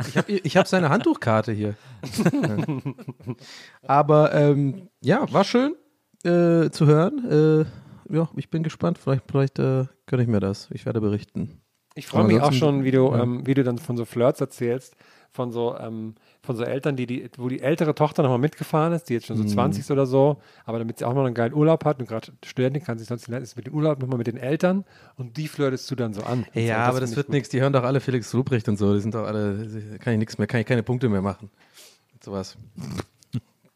Ich 0.08 0.16
habe 0.16 0.32
ich 0.32 0.56
hab 0.56 0.66
seine 0.66 0.88
Handtuchkarte 0.88 1.52
hier. 1.52 1.74
Aber 3.82 4.34
ähm, 4.34 4.88
ja, 5.00 5.30
war 5.30 5.44
schön 5.44 5.74
äh, 6.24 6.70
zu 6.70 6.86
hören. 6.86 7.64
Äh, 7.64 7.83
ja, 8.10 8.28
ich 8.36 8.50
bin 8.50 8.62
gespannt. 8.62 8.98
Vielleicht, 8.98 9.24
vielleicht 9.30 9.58
äh, 9.58 9.84
gönne 10.06 10.22
ich 10.22 10.28
mir 10.28 10.40
das. 10.40 10.68
Ich 10.72 10.86
werde 10.86 11.00
berichten. 11.00 11.60
Ich 11.96 12.06
freue 12.08 12.24
mich 12.24 12.40
auch 12.40 12.52
schon, 12.52 12.82
wie 12.82 12.90
du, 12.90 13.12
ja. 13.12 13.22
ähm, 13.22 13.46
wie 13.46 13.54
du 13.54 13.62
dann 13.62 13.78
von 13.78 13.96
so 13.96 14.04
Flirts 14.04 14.40
erzählst, 14.40 14.96
von 15.30 15.52
so, 15.52 15.76
ähm, 15.78 16.16
von 16.42 16.56
so 16.56 16.64
Eltern, 16.64 16.96
die, 16.96 17.06
die, 17.06 17.30
wo 17.38 17.48
die 17.48 17.60
ältere 17.60 17.94
Tochter 17.94 18.24
nochmal 18.24 18.38
mitgefahren 18.40 18.92
ist, 18.92 19.04
die 19.08 19.14
jetzt 19.14 19.26
schon 19.26 19.36
so 19.36 19.44
Mhm. 19.44 19.48
20 19.48 19.80
ist 19.82 19.90
oder 19.92 20.04
so, 20.06 20.38
aber 20.64 20.78
damit 20.78 20.98
sie 20.98 21.04
auch 21.04 21.14
noch 21.14 21.24
einen 21.24 21.34
geilen 21.34 21.54
Urlaub 21.54 21.84
hat 21.84 22.00
und 22.00 22.08
gerade 22.08 22.32
Studentin 22.44 22.82
kann 22.82 22.98
sich 22.98 23.06
sonst 23.06 23.28
nicht 23.28 23.42
ist 23.42 23.56
mit 23.56 23.68
dem 23.68 23.74
Urlaub 23.74 24.00
nochmal 24.00 24.18
mit 24.18 24.26
den 24.26 24.36
Eltern 24.36 24.84
und 25.16 25.36
die 25.36 25.46
flirtest 25.46 25.88
du 25.88 25.94
dann 25.94 26.14
so 26.14 26.22
an. 26.24 26.46
Ja, 26.52 26.84
so, 26.86 26.90
aber 26.90 27.00
das 27.00 27.14
wird 27.14 27.28
nichts. 27.28 27.48
Die 27.48 27.60
hören 27.60 27.72
doch 27.72 27.84
alle 27.84 28.00
Felix 28.00 28.32
Lobrecht 28.32 28.68
und 28.68 28.76
so. 28.76 28.92
Die 28.94 29.00
sind 29.00 29.14
doch 29.14 29.24
alle, 29.24 29.68
kann 30.00 30.14
ich 30.14 30.18
nichts 30.18 30.36
mehr, 30.38 30.48
kann 30.48 30.60
ich 30.60 30.66
keine 30.66 30.82
Punkte 30.82 31.08
mehr 31.08 31.22
machen. 31.22 31.48
Sowas. 32.24 32.56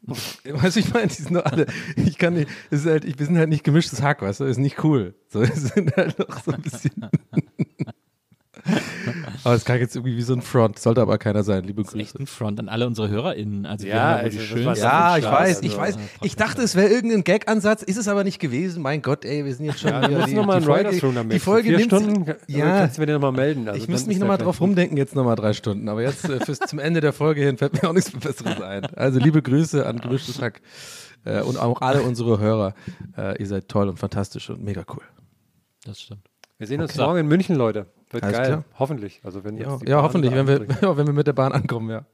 Weißt 0.45 0.77
du, 0.77 0.81
ich 0.81 0.93
meine, 0.93 1.09
die 1.09 1.23
sind 1.23 1.35
doch 1.35 1.45
alle, 1.45 1.67
ich 1.97 2.19
kann 2.19 2.35
nicht, 2.35 2.49
es 2.71 2.81
ist 2.81 2.87
halt, 2.87 3.19
wir 3.19 3.27
sind 3.27 3.37
halt 3.37 3.49
nicht 3.49 3.65
gemischtes 3.65 4.03
Hack, 4.03 4.23
weißt 4.23 4.41
du, 4.41 4.45
ist 4.45 4.59
nicht 4.59 4.83
cool. 4.85 5.15
So, 5.29 5.41
wir 5.41 5.55
sind 5.55 5.95
halt 5.97 6.19
noch 6.19 6.43
so 6.43 6.53
ein 6.53 6.63
bisschen. 6.63 6.93
aber 9.45 9.55
es 9.55 9.65
klingt 9.65 9.81
jetzt 9.81 9.97
irgendwie 9.97 10.17
wie 10.17 10.23
so 10.23 10.35
ein 10.35 10.43
Front, 10.43 10.79
sollte 10.79 11.01
aber 11.01 11.19
keiner 11.19 11.43
sein, 11.43 11.65
liebe 11.65 11.83
Das 11.83 11.95
ist 11.95 12.01
echt 12.01 12.13
Grüße. 12.13 12.23
ein 12.25 12.27
Front 12.27 12.61
an 12.61 12.69
alle 12.69 12.87
unsere 12.87 13.09
HörerInnen. 13.09 13.67
Also 13.67 13.87
wir 13.87 13.95
Ja, 13.95 14.17
also 14.17 14.39
die 14.39 14.45
schönsten. 14.45 14.85
Ja, 14.85 15.17
ich 15.19 15.25
weiß, 15.25 15.63
ich 15.63 15.79
also, 15.79 15.99
weiß. 15.99 16.05
Ich 16.23 16.37
dachte, 16.37 16.63
es 16.63 16.75
wäre 16.77 16.89
irgendein 16.89 17.25
Gag-Ansatz, 17.25 17.83
ist 17.83 17.97
es 17.97 18.09
aber 18.09 18.25
nicht 18.25 18.39
gewesen. 18.39 18.83
Mein 18.83 19.03
Gott, 19.03 19.25
ey, 19.25 19.45
wir 19.45 19.55
sind 19.55 19.67
jetzt 19.67 19.81
schon 19.81 19.91
Ja, 19.91 19.99
wieder 20.03 20.11
wir 20.11 20.19
müssen 20.19 20.35
nochmal 20.35 20.61
die 21.29 21.39
Folge, 21.39 21.71
die 21.71 21.77
nimmt 21.77 21.85
Stunden, 21.93 22.25
sich, 22.25 22.35
ja. 22.57 22.67
ja, 22.67 22.79
kannst 22.81 22.97
du 22.97 23.01
mir 23.03 23.07
den 23.07 23.15
nochmal 23.15 23.33
melden. 23.33 23.69
Also 23.69 23.81
ich 23.81 23.89
müsste 23.89 24.09
mich 24.09 24.19
nochmal 24.19 24.39
drauf 24.39 24.61
rumdenken, 24.61 24.97
jetzt 24.97 25.15
nochmal 25.15 25.37
drei 25.37 25.53
Stunden. 25.53 25.89
Aber 25.89 26.03
jetzt 26.03 26.29
äh, 26.29 26.45
fürs, 26.45 26.59
zum 26.59 26.79
Ende 26.79 27.01
der 27.01 27.13
Folge 27.13 27.43
hin 27.43 27.57
fällt 27.59 27.81
mir 27.83 27.89
auch 27.89 27.95
nichts 27.95 28.11
Besseres 28.11 28.61
ein. 28.61 28.85
Also 28.97 29.19
liebe 29.19 29.43
Grüße 29.43 29.87
an 29.87 30.01
Gemischtes 30.01 30.41
Hack 30.41 30.61
äh, 31.25 31.41
und 31.43 31.59
auch 31.59 31.81
alle 31.81 32.03
unsere 32.03 32.39
Hörer. 32.39 32.75
Äh, 33.17 33.41
ihr 33.41 33.47
seid 33.47 33.69
toll 33.69 33.89
und 33.89 33.99
fantastisch 33.99 34.51
und 34.51 34.63
mega 34.63 34.85
cool. 34.95 35.03
Das 35.85 36.01
stimmt. 36.01 36.23
Wir 36.59 36.67
sehen 36.67 36.81
uns 36.81 36.93
Okay. 36.93 37.03
morgen 37.07 37.19
in 37.21 37.27
München, 37.29 37.57
Leute. 37.57 37.87
Wird 38.11 38.23
Alles 38.25 38.37
geil. 38.37 38.47
klar. 38.47 38.65
Hoffentlich. 38.79 39.21
Also 39.23 39.45
wenn 39.45 39.59
Ja, 39.59 39.79
ja 39.87 40.03
hoffentlich, 40.03 40.33
wenn 40.33 40.47
wir, 40.47 40.67
ja, 40.83 40.97
wenn 40.97 41.07
wir 41.07 41.15
mit 41.15 41.27
der 41.27 41.33
Bahn 41.35 41.53
ankommen, 41.53 41.91
ja. 41.91 42.05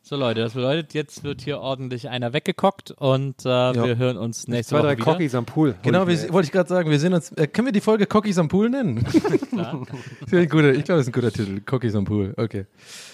So 0.00 0.16
Leute, 0.16 0.40
das 0.40 0.54
bedeutet, 0.54 0.94
jetzt 0.94 1.22
wird 1.22 1.42
hier 1.42 1.58
ordentlich 1.60 2.08
einer 2.08 2.32
weggekockt 2.32 2.92
und 2.92 3.40
äh, 3.44 3.44
wir 3.44 3.98
hören 3.98 4.16
uns 4.16 4.48
nächste 4.48 4.70
Zwei, 4.70 4.78
Woche 4.78 4.86
drei 4.86 4.96
wieder. 4.96 5.04
Cockies 5.04 5.34
am 5.34 5.44
Pool. 5.44 5.74
Genau, 5.82 6.06
wir, 6.08 6.32
wollte 6.32 6.46
ich 6.46 6.52
gerade 6.52 6.66
sagen, 6.66 6.88
wir 6.88 6.98
sehen 6.98 7.12
uns, 7.12 7.30
äh, 7.32 7.46
können 7.46 7.66
wir 7.66 7.72
die 7.72 7.82
Folge 7.82 8.06
Cockies 8.06 8.38
am 8.38 8.48
Pool 8.48 8.70
nennen? 8.70 9.04
Klar. 9.04 9.82
Guter, 10.30 10.72
ich 10.72 10.84
glaube, 10.84 10.84
das 10.86 11.00
ist 11.00 11.08
ein 11.08 11.12
guter 11.12 11.30
Titel. 11.30 11.60
Cockies 11.60 11.94
am 11.94 12.06
Pool, 12.06 12.32
okay. 12.38 12.64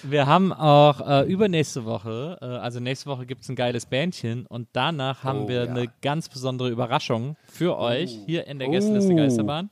Wir 0.03 0.25
haben 0.25 0.53
auch 0.53 1.05
äh, 1.05 1.23
übernächste 1.29 1.83
Woche, 1.83 2.37
äh, 2.41 2.45
also 2.45 2.79
nächste 2.79 3.09
Woche 3.09 3.25
gibt 3.25 3.41
es 3.41 3.49
ein 3.49 3.57
geiles 3.57 3.85
Bändchen 3.87 4.45
und 4.45 4.69
danach 4.71 5.25
haben 5.25 5.45
Oh, 5.45 5.47
wir 5.49 5.65
ja. 5.65 5.69
eine 5.71 5.91
ganz 6.01 6.29
besondere 6.29 6.69
Überraschung 6.69 7.35
für 7.45 7.77
euch 7.77 8.19
hier 8.25 8.47
in 8.47 8.57
der 8.57 8.69
Gästeliste 8.69 9.13
Geisterbahn. 9.15 9.69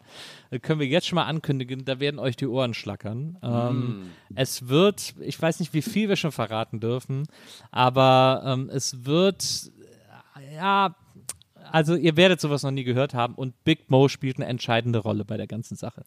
Äh, 0.53 0.59
können 0.59 0.79
wir 0.79 0.87
jetzt 0.87 1.07
schon 1.07 1.15
mal 1.15 1.25
ankündigen, 1.25 1.85
da 1.85 1.99
werden 1.99 2.19
euch 2.19 2.35
die 2.35 2.47
Ohren 2.47 2.73
schlackern. 2.73 3.37
Ähm, 3.41 4.11
Es 4.35 4.67
wird, 4.67 5.15
ich 5.19 5.41
weiß 5.41 5.59
nicht, 5.59 5.73
wie 5.73 5.81
viel 5.81 6.09
wir 6.09 6.15
schon 6.15 6.31
verraten 6.31 6.79
dürfen, 6.79 7.25
aber 7.71 8.43
ähm, 8.45 8.69
es 8.71 9.05
wird, 9.05 9.71
äh, 10.37 10.55
ja, 10.55 10.95
also 11.71 11.95
ihr 11.95 12.17
werdet 12.17 12.39
sowas 12.39 12.63
noch 12.63 12.71
nie 12.71 12.83
gehört 12.83 13.13
haben 13.13 13.35
und 13.35 13.63
Big 13.63 13.89
Mo 13.89 14.07
spielt 14.07 14.37
eine 14.37 14.45
entscheidende 14.45 14.99
Rolle 14.99 15.25
bei 15.25 15.37
der 15.37 15.47
ganzen 15.47 15.75
Sache. 15.75 16.03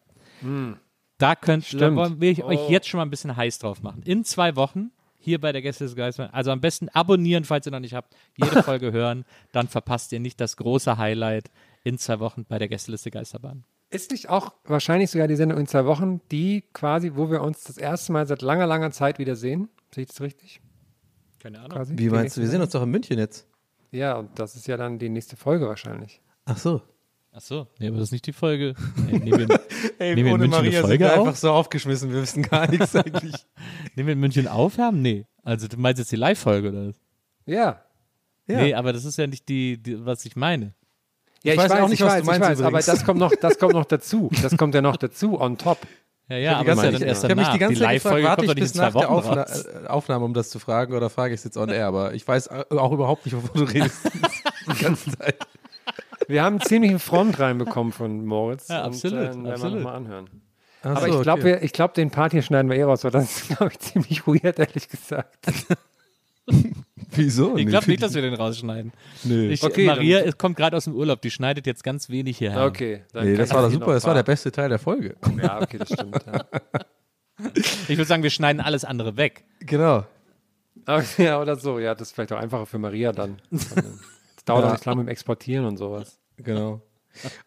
Da 1.17 1.35
könnt 1.35 1.65
da 1.81 2.19
will 2.21 2.31
ich 2.31 2.43
euch 2.43 2.69
jetzt 2.69 2.87
schon 2.87 2.99
mal 2.99 3.05
ein 3.05 3.09
bisschen 3.09 3.35
heiß 3.35 3.59
drauf 3.59 3.81
machen. 3.81 4.03
In 4.03 4.23
zwei 4.23 4.55
Wochen 4.55 4.91
hier 5.19 5.41
bei 5.41 5.51
der 5.51 5.61
Gäste 5.61 5.83
des 5.83 5.95
Geistes. 5.95 6.29
Also 6.31 6.51
am 6.51 6.61
besten 6.61 6.89
abonnieren, 6.89 7.43
falls 7.43 7.65
ihr 7.65 7.71
noch 7.71 7.79
nicht 7.79 7.95
habt. 7.95 8.15
Jede 8.37 8.61
Folge 8.63 8.91
hören, 8.91 9.25
dann 9.51 9.67
verpasst 9.67 10.11
ihr 10.13 10.19
nicht 10.19 10.39
das 10.39 10.55
große 10.57 10.97
Highlight 10.97 11.51
in 11.83 11.97
zwei 11.97 12.19
Wochen 12.19 12.45
bei 12.45 12.59
der 12.59 12.67
Gästeliste 12.67 13.11
Geisterbahn. 13.11 13.65
Ist 13.89 14.11
nicht 14.11 14.29
auch 14.29 14.53
wahrscheinlich 14.65 15.09
sogar 15.11 15.27
die 15.27 15.35
Sendung 15.35 15.57
in 15.59 15.67
zwei 15.67 15.85
Wochen, 15.85 16.19
die 16.31 16.63
quasi, 16.73 17.11
wo 17.15 17.31
wir 17.31 17.41
uns 17.41 17.63
das 17.63 17.77
erste 17.77 18.11
Mal 18.11 18.27
seit 18.27 18.41
langer, 18.41 18.67
langer 18.67 18.91
Zeit 18.91 19.17
wiedersehen? 19.17 19.69
Sehe 19.93 20.03
ich 20.03 20.09
das 20.09 20.19
richtig? 20.21 20.61
Keine 21.39 21.59
Ahnung. 21.59 21.71
Quasi? 21.71 21.93
Wie 21.97 22.09
meinst 22.09 22.35
du? 22.35 22.41
Wir 22.41 22.47
sehen 22.49 22.61
uns 22.61 22.71
doch 22.71 22.83
in 22.83 22.89
München 22.91 23.17
jetzt. 23.17 23.47
Ja, 23.91 24.17
und 24.17 24.37
das 24.37 24.55
ist 24.57 24.67
ja 24.67 24.75
dann 24.75 24.99
die 24.99 25.07
nächste 25.09 25.37
Folge 25.37 25.67
wahrscheinlich. 25.67 26.21
Ach 26.45 26.57
so. 26.57 26.81
Ach 27.31 27.41
so, 27.41 27.67
nee, 27.77 27.87
aber 27.87 27.97
das 27.97 28.05
ist 28.07 28.11
nicht 28.13 28.25
die 28.25 28.33
Folge. 28.33 28.73
Nee, 29.05 29.19
nehmen, 29.19 29.47
wir, 29.47 29.59
Ey, 29.99 30.15
Nehmen 30.15 30.25
wir 30.27 30.33
in 30.33 30.39
München 30.39 30.55
eine 30.65 30.81
Folge 30.81 31.05
wir 31.05 31.13
auf? 31.13 31.19
einfach 31.27 31.35
so 31.35 31.51
aufgeschmissen, 31.51 32.11
wir 32.11 32.21
wissen 32.23 32.41
gar 32.41 32.67
nichts 32.67 32.95
eigentlich. 32.95 33.35
nehmen 33.95 34.07
wir 34.07 34.13
in 34.13 34.19
München 34.19 34.47
aufwärmen? 34.47 35.03
Nee. 35.03 35.25
Also 35.43 35.67
du 35.67 35.77
meinst 35.77 35.99
jetzt 35.99 36.11
die 36.11 36.15
Live-Folge 36.15 36.69
oder 36.69 36.87
was? 36.87 36.99
Ja. 37.45 37.83
Ja. 38.47 38.61
Nee, 38.61 38.73
aber 38.73 38.91
das 38.91 39.05
ist 39.05 39.17
ja 39.17 39.27
nicht 39.27 39.47
die, 39.49 39.77
die 39.77 40.03
was 40.03 40.25
ich 40.25 40.35
meine. 40.35 40.73
Ja, 41.47 41.53
Ich 41.53 41.59
weiß 41.59 41.71
auch 41.71 41.89
nicht, 41.89 42.01
was 42.01 42.13
du 42.13 42.19
ich 42.19 42.25
meinst 42.25 42.41
weiß, 42.49 42.61
aber 42.61 42.79
das 42.79 43.05
kommt 43.05 43.19
noch, 43.19 43.31
das 43.39 43.57
kommt 43.59 43.73
noch 43.73 43.85
dazu. 43.85 44.29
Das 44.41 44.55
kommt 44.57 44.75
ja 44.75 44.81
noch 44.81 44.97
dazu, 44.97 45.39
on 45.39 45.57
top. 45.57 45.79
Ja, 46.29 46.35
ja, 46.37 46.49
die 46.49 46.55
aber 46.69 46.81
ganze 46.83 46.91
das 46.91 46.93
ist 46.95 46.99
ja 47.01 47.07
Zeit- 47.07 47.07
dann 47.07 47.07
erst 47.07 47.23
ich 47.23 47.29
habe 47.29 47.39
mich 47.41 47.49
die 47.49 47.59
ganze 47.59 47.81
Zeit 47.81 48.03
gefragt, 48.03 48.23
warte 48.23 48.45
ich 48.45 48.55
bis 48.55 48.75
nach 48.75 48.85
der 48.91 48.93
Wochen 48.95 49.05
Aufna 49.05 49.41
raus. 49.43 49.65
äh, 49.65 49.87
Aufnahme, 49.87 50.25
um 50.25 50.33
das 50.33 50.49
zu 50.49 50.59
fragen, 50.59 50.93
oder 50.93 51.09
frage 51.09 51.33
ich 51.33 51.39
es 51.39 51.43
jetzt 51.45 51.55
on 51.57 51.69
air, 51.69 51.87
aber 51.87 52.13
ich 52.15 52.27
weiß 52.27 52.47
äh, 52.47 52.65
auch 52.71 52.91
überhaupt 52.91 53.25
nicht, 53.25 53.35
wovon 53.35 53.65
du 53.65 53.71
redest. 53.73 54.09
die 54.77 54.83
ganze 54.83 55.11
Zeit. 55.17 55.37
Wir 56.27 56.43
haben 56.43 56.59
ziemlich 56.59 56.89
einen 56.91 56.99
Front 56.99 57.39
reinbekommen 57.39 57.93
von 57.93 58.25
Moritz. 58.25 58.67
Ja, 58.67 58.83
absolut, 58.83 59.15
Und, 59.15 59.21
äh, 59.21 59.23
werden 59.27 59.43
wir 59.45 59.51
absolut. 59.53 59.75
nochmal 59.77 59.95
anhören. 59.95 60.29
Ach 60.83 60.89
Aber 60.97 60.99
so, 61.07 61.15
ich 61.17 61.21
glaube, 61.23 61.41
okay. 61.55 61.59
ich 61.65 61.71
glaub, 61.71 61.93
den 61.93 62.11
Part 62.11 62.33
hier 62.33 62.41
schneiden 62.41 62.69
wir 62.69 62.77
eh 62.77 62.83
raus, 62.83 63.05
weil 63.05 63.11
das 63.11 63.23
ist, 63.23 63.47
glaube 63.57 63.71
ich, 63.71 63.79
ziemlich 63.79 64.27
weird, 64.27 64.59
ehrlich 64.59 64.89
gesagt. 64.89 65.37
Wieso? 67.11 67.55
Ich 67.57 67.65
glaube 67.67 67.87
nicht, 67.87 68.01
dass 68.03 68.13
wir 68.13 68.21
den 68.21 68.33
rausschneiden. 68.33 68.91
Nö. 69.23 69.49
Ich, 69.49 69.63
Okay, 69.63 69.85
Maria 69.85 70.21
dann- 70.21 70.37
kommt 70.37 70.57
gerade 70.57 70.75
aus 70.75 70.83
dem 70.85 70.93
Urlaub, 70.95 71.21
die 71.21 71.31
schneidet 71.31 71.65
jetzt 71.65 71.83
ganz 71.83 72.09
wenig 72.09 72.37
hierher. 72.37 72.65
Okay. 72.65 73.03
dann 73.13 73.25
Nee, 73.25 73.35
das 73.35 73.53
war 73.53 73.69
super. 73.71 73.93
Das 73.93 74.05
war 74.05 74.13
der 74.13 74.23
beste 74.23 74.51
Teil 74.51 74.69
der 74.69 74.79
Folge. 74.79 75.15
Ja, 75.41 75.61
okay, 75.61 75.77
das 75.77 75.89
stimmt. 75.93 76.19
Ja. 76.25 76.45
Ich 77.87 77.89
würde 77.97 78.05
sagen, 78.05 78.23
wir 78.23 78.29
schneiden 78.29 78.59
alles 78.61 78.83
andere 78.83 79.15
weg. 79.15 79.45
Genau. 79.61 80.05
Okay, 80.85 81.25
ja, 81.25 81.41
oder 81.41 81.55
so. 81.55 81.79
Ja, 81.79 81.93
das 81.95 82.09
ist 82.09 82.13
vielleicht 82.15 82.33
auch 82.33 82.37
einfacher 82.39 82.65
für 82.65 82.79
Maria 82.79 83.11
dann. 83.11 83.37
Das 83.51 83.65
dauert 84.45 84.65
auch 84.65 84.71
nicht 84.73 84.85
lange 84.85 84.97
mit 84.99 85.07
dem 85.07 85.11
Exportieren 85.11 85.65
und 85.65 85.77
sowas. 85.77 86.19
Genau. 86.37 86.81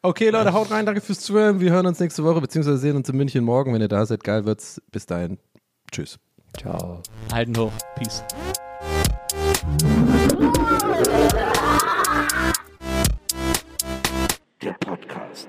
Okay, 0.03 0.31
Leute, 0.31 0.53
haut 0.53 0.71
rein. 0.71 0.85
Danke 0.87 1.01
fürs 1.01 1.21
Zuhören. 1.21 1.61
Wir 1.61 1.71
hören 1.73 1.87
uns 1.87 2.01
nächste 2.01 2.25
Woche, 2.25 2.41
beziehungsweise 2.41 2.79
sehen 2.79 2.97
uns 2.97 3.09
in 3.09 3.17
München 3.17 3.45
morgen. 3.45 3.73
Wenn 3.75 3.81
ihr 3.81 3.89
da 3.89 4.05
seid, 4.07 4.25
geil 4.25 4.45
wird's. 4.45 4.81
Bis 4.91 5.07
dahin. 5.07 5.39
Tschüss. 5.93 6.19
Ciao. 6.59 7.03
Halten 7.33 7.57
hoch. 7.57 7.73
Peace. 7.97 8.23
Der 14.63 14.73
Podcast. 14.81 15.49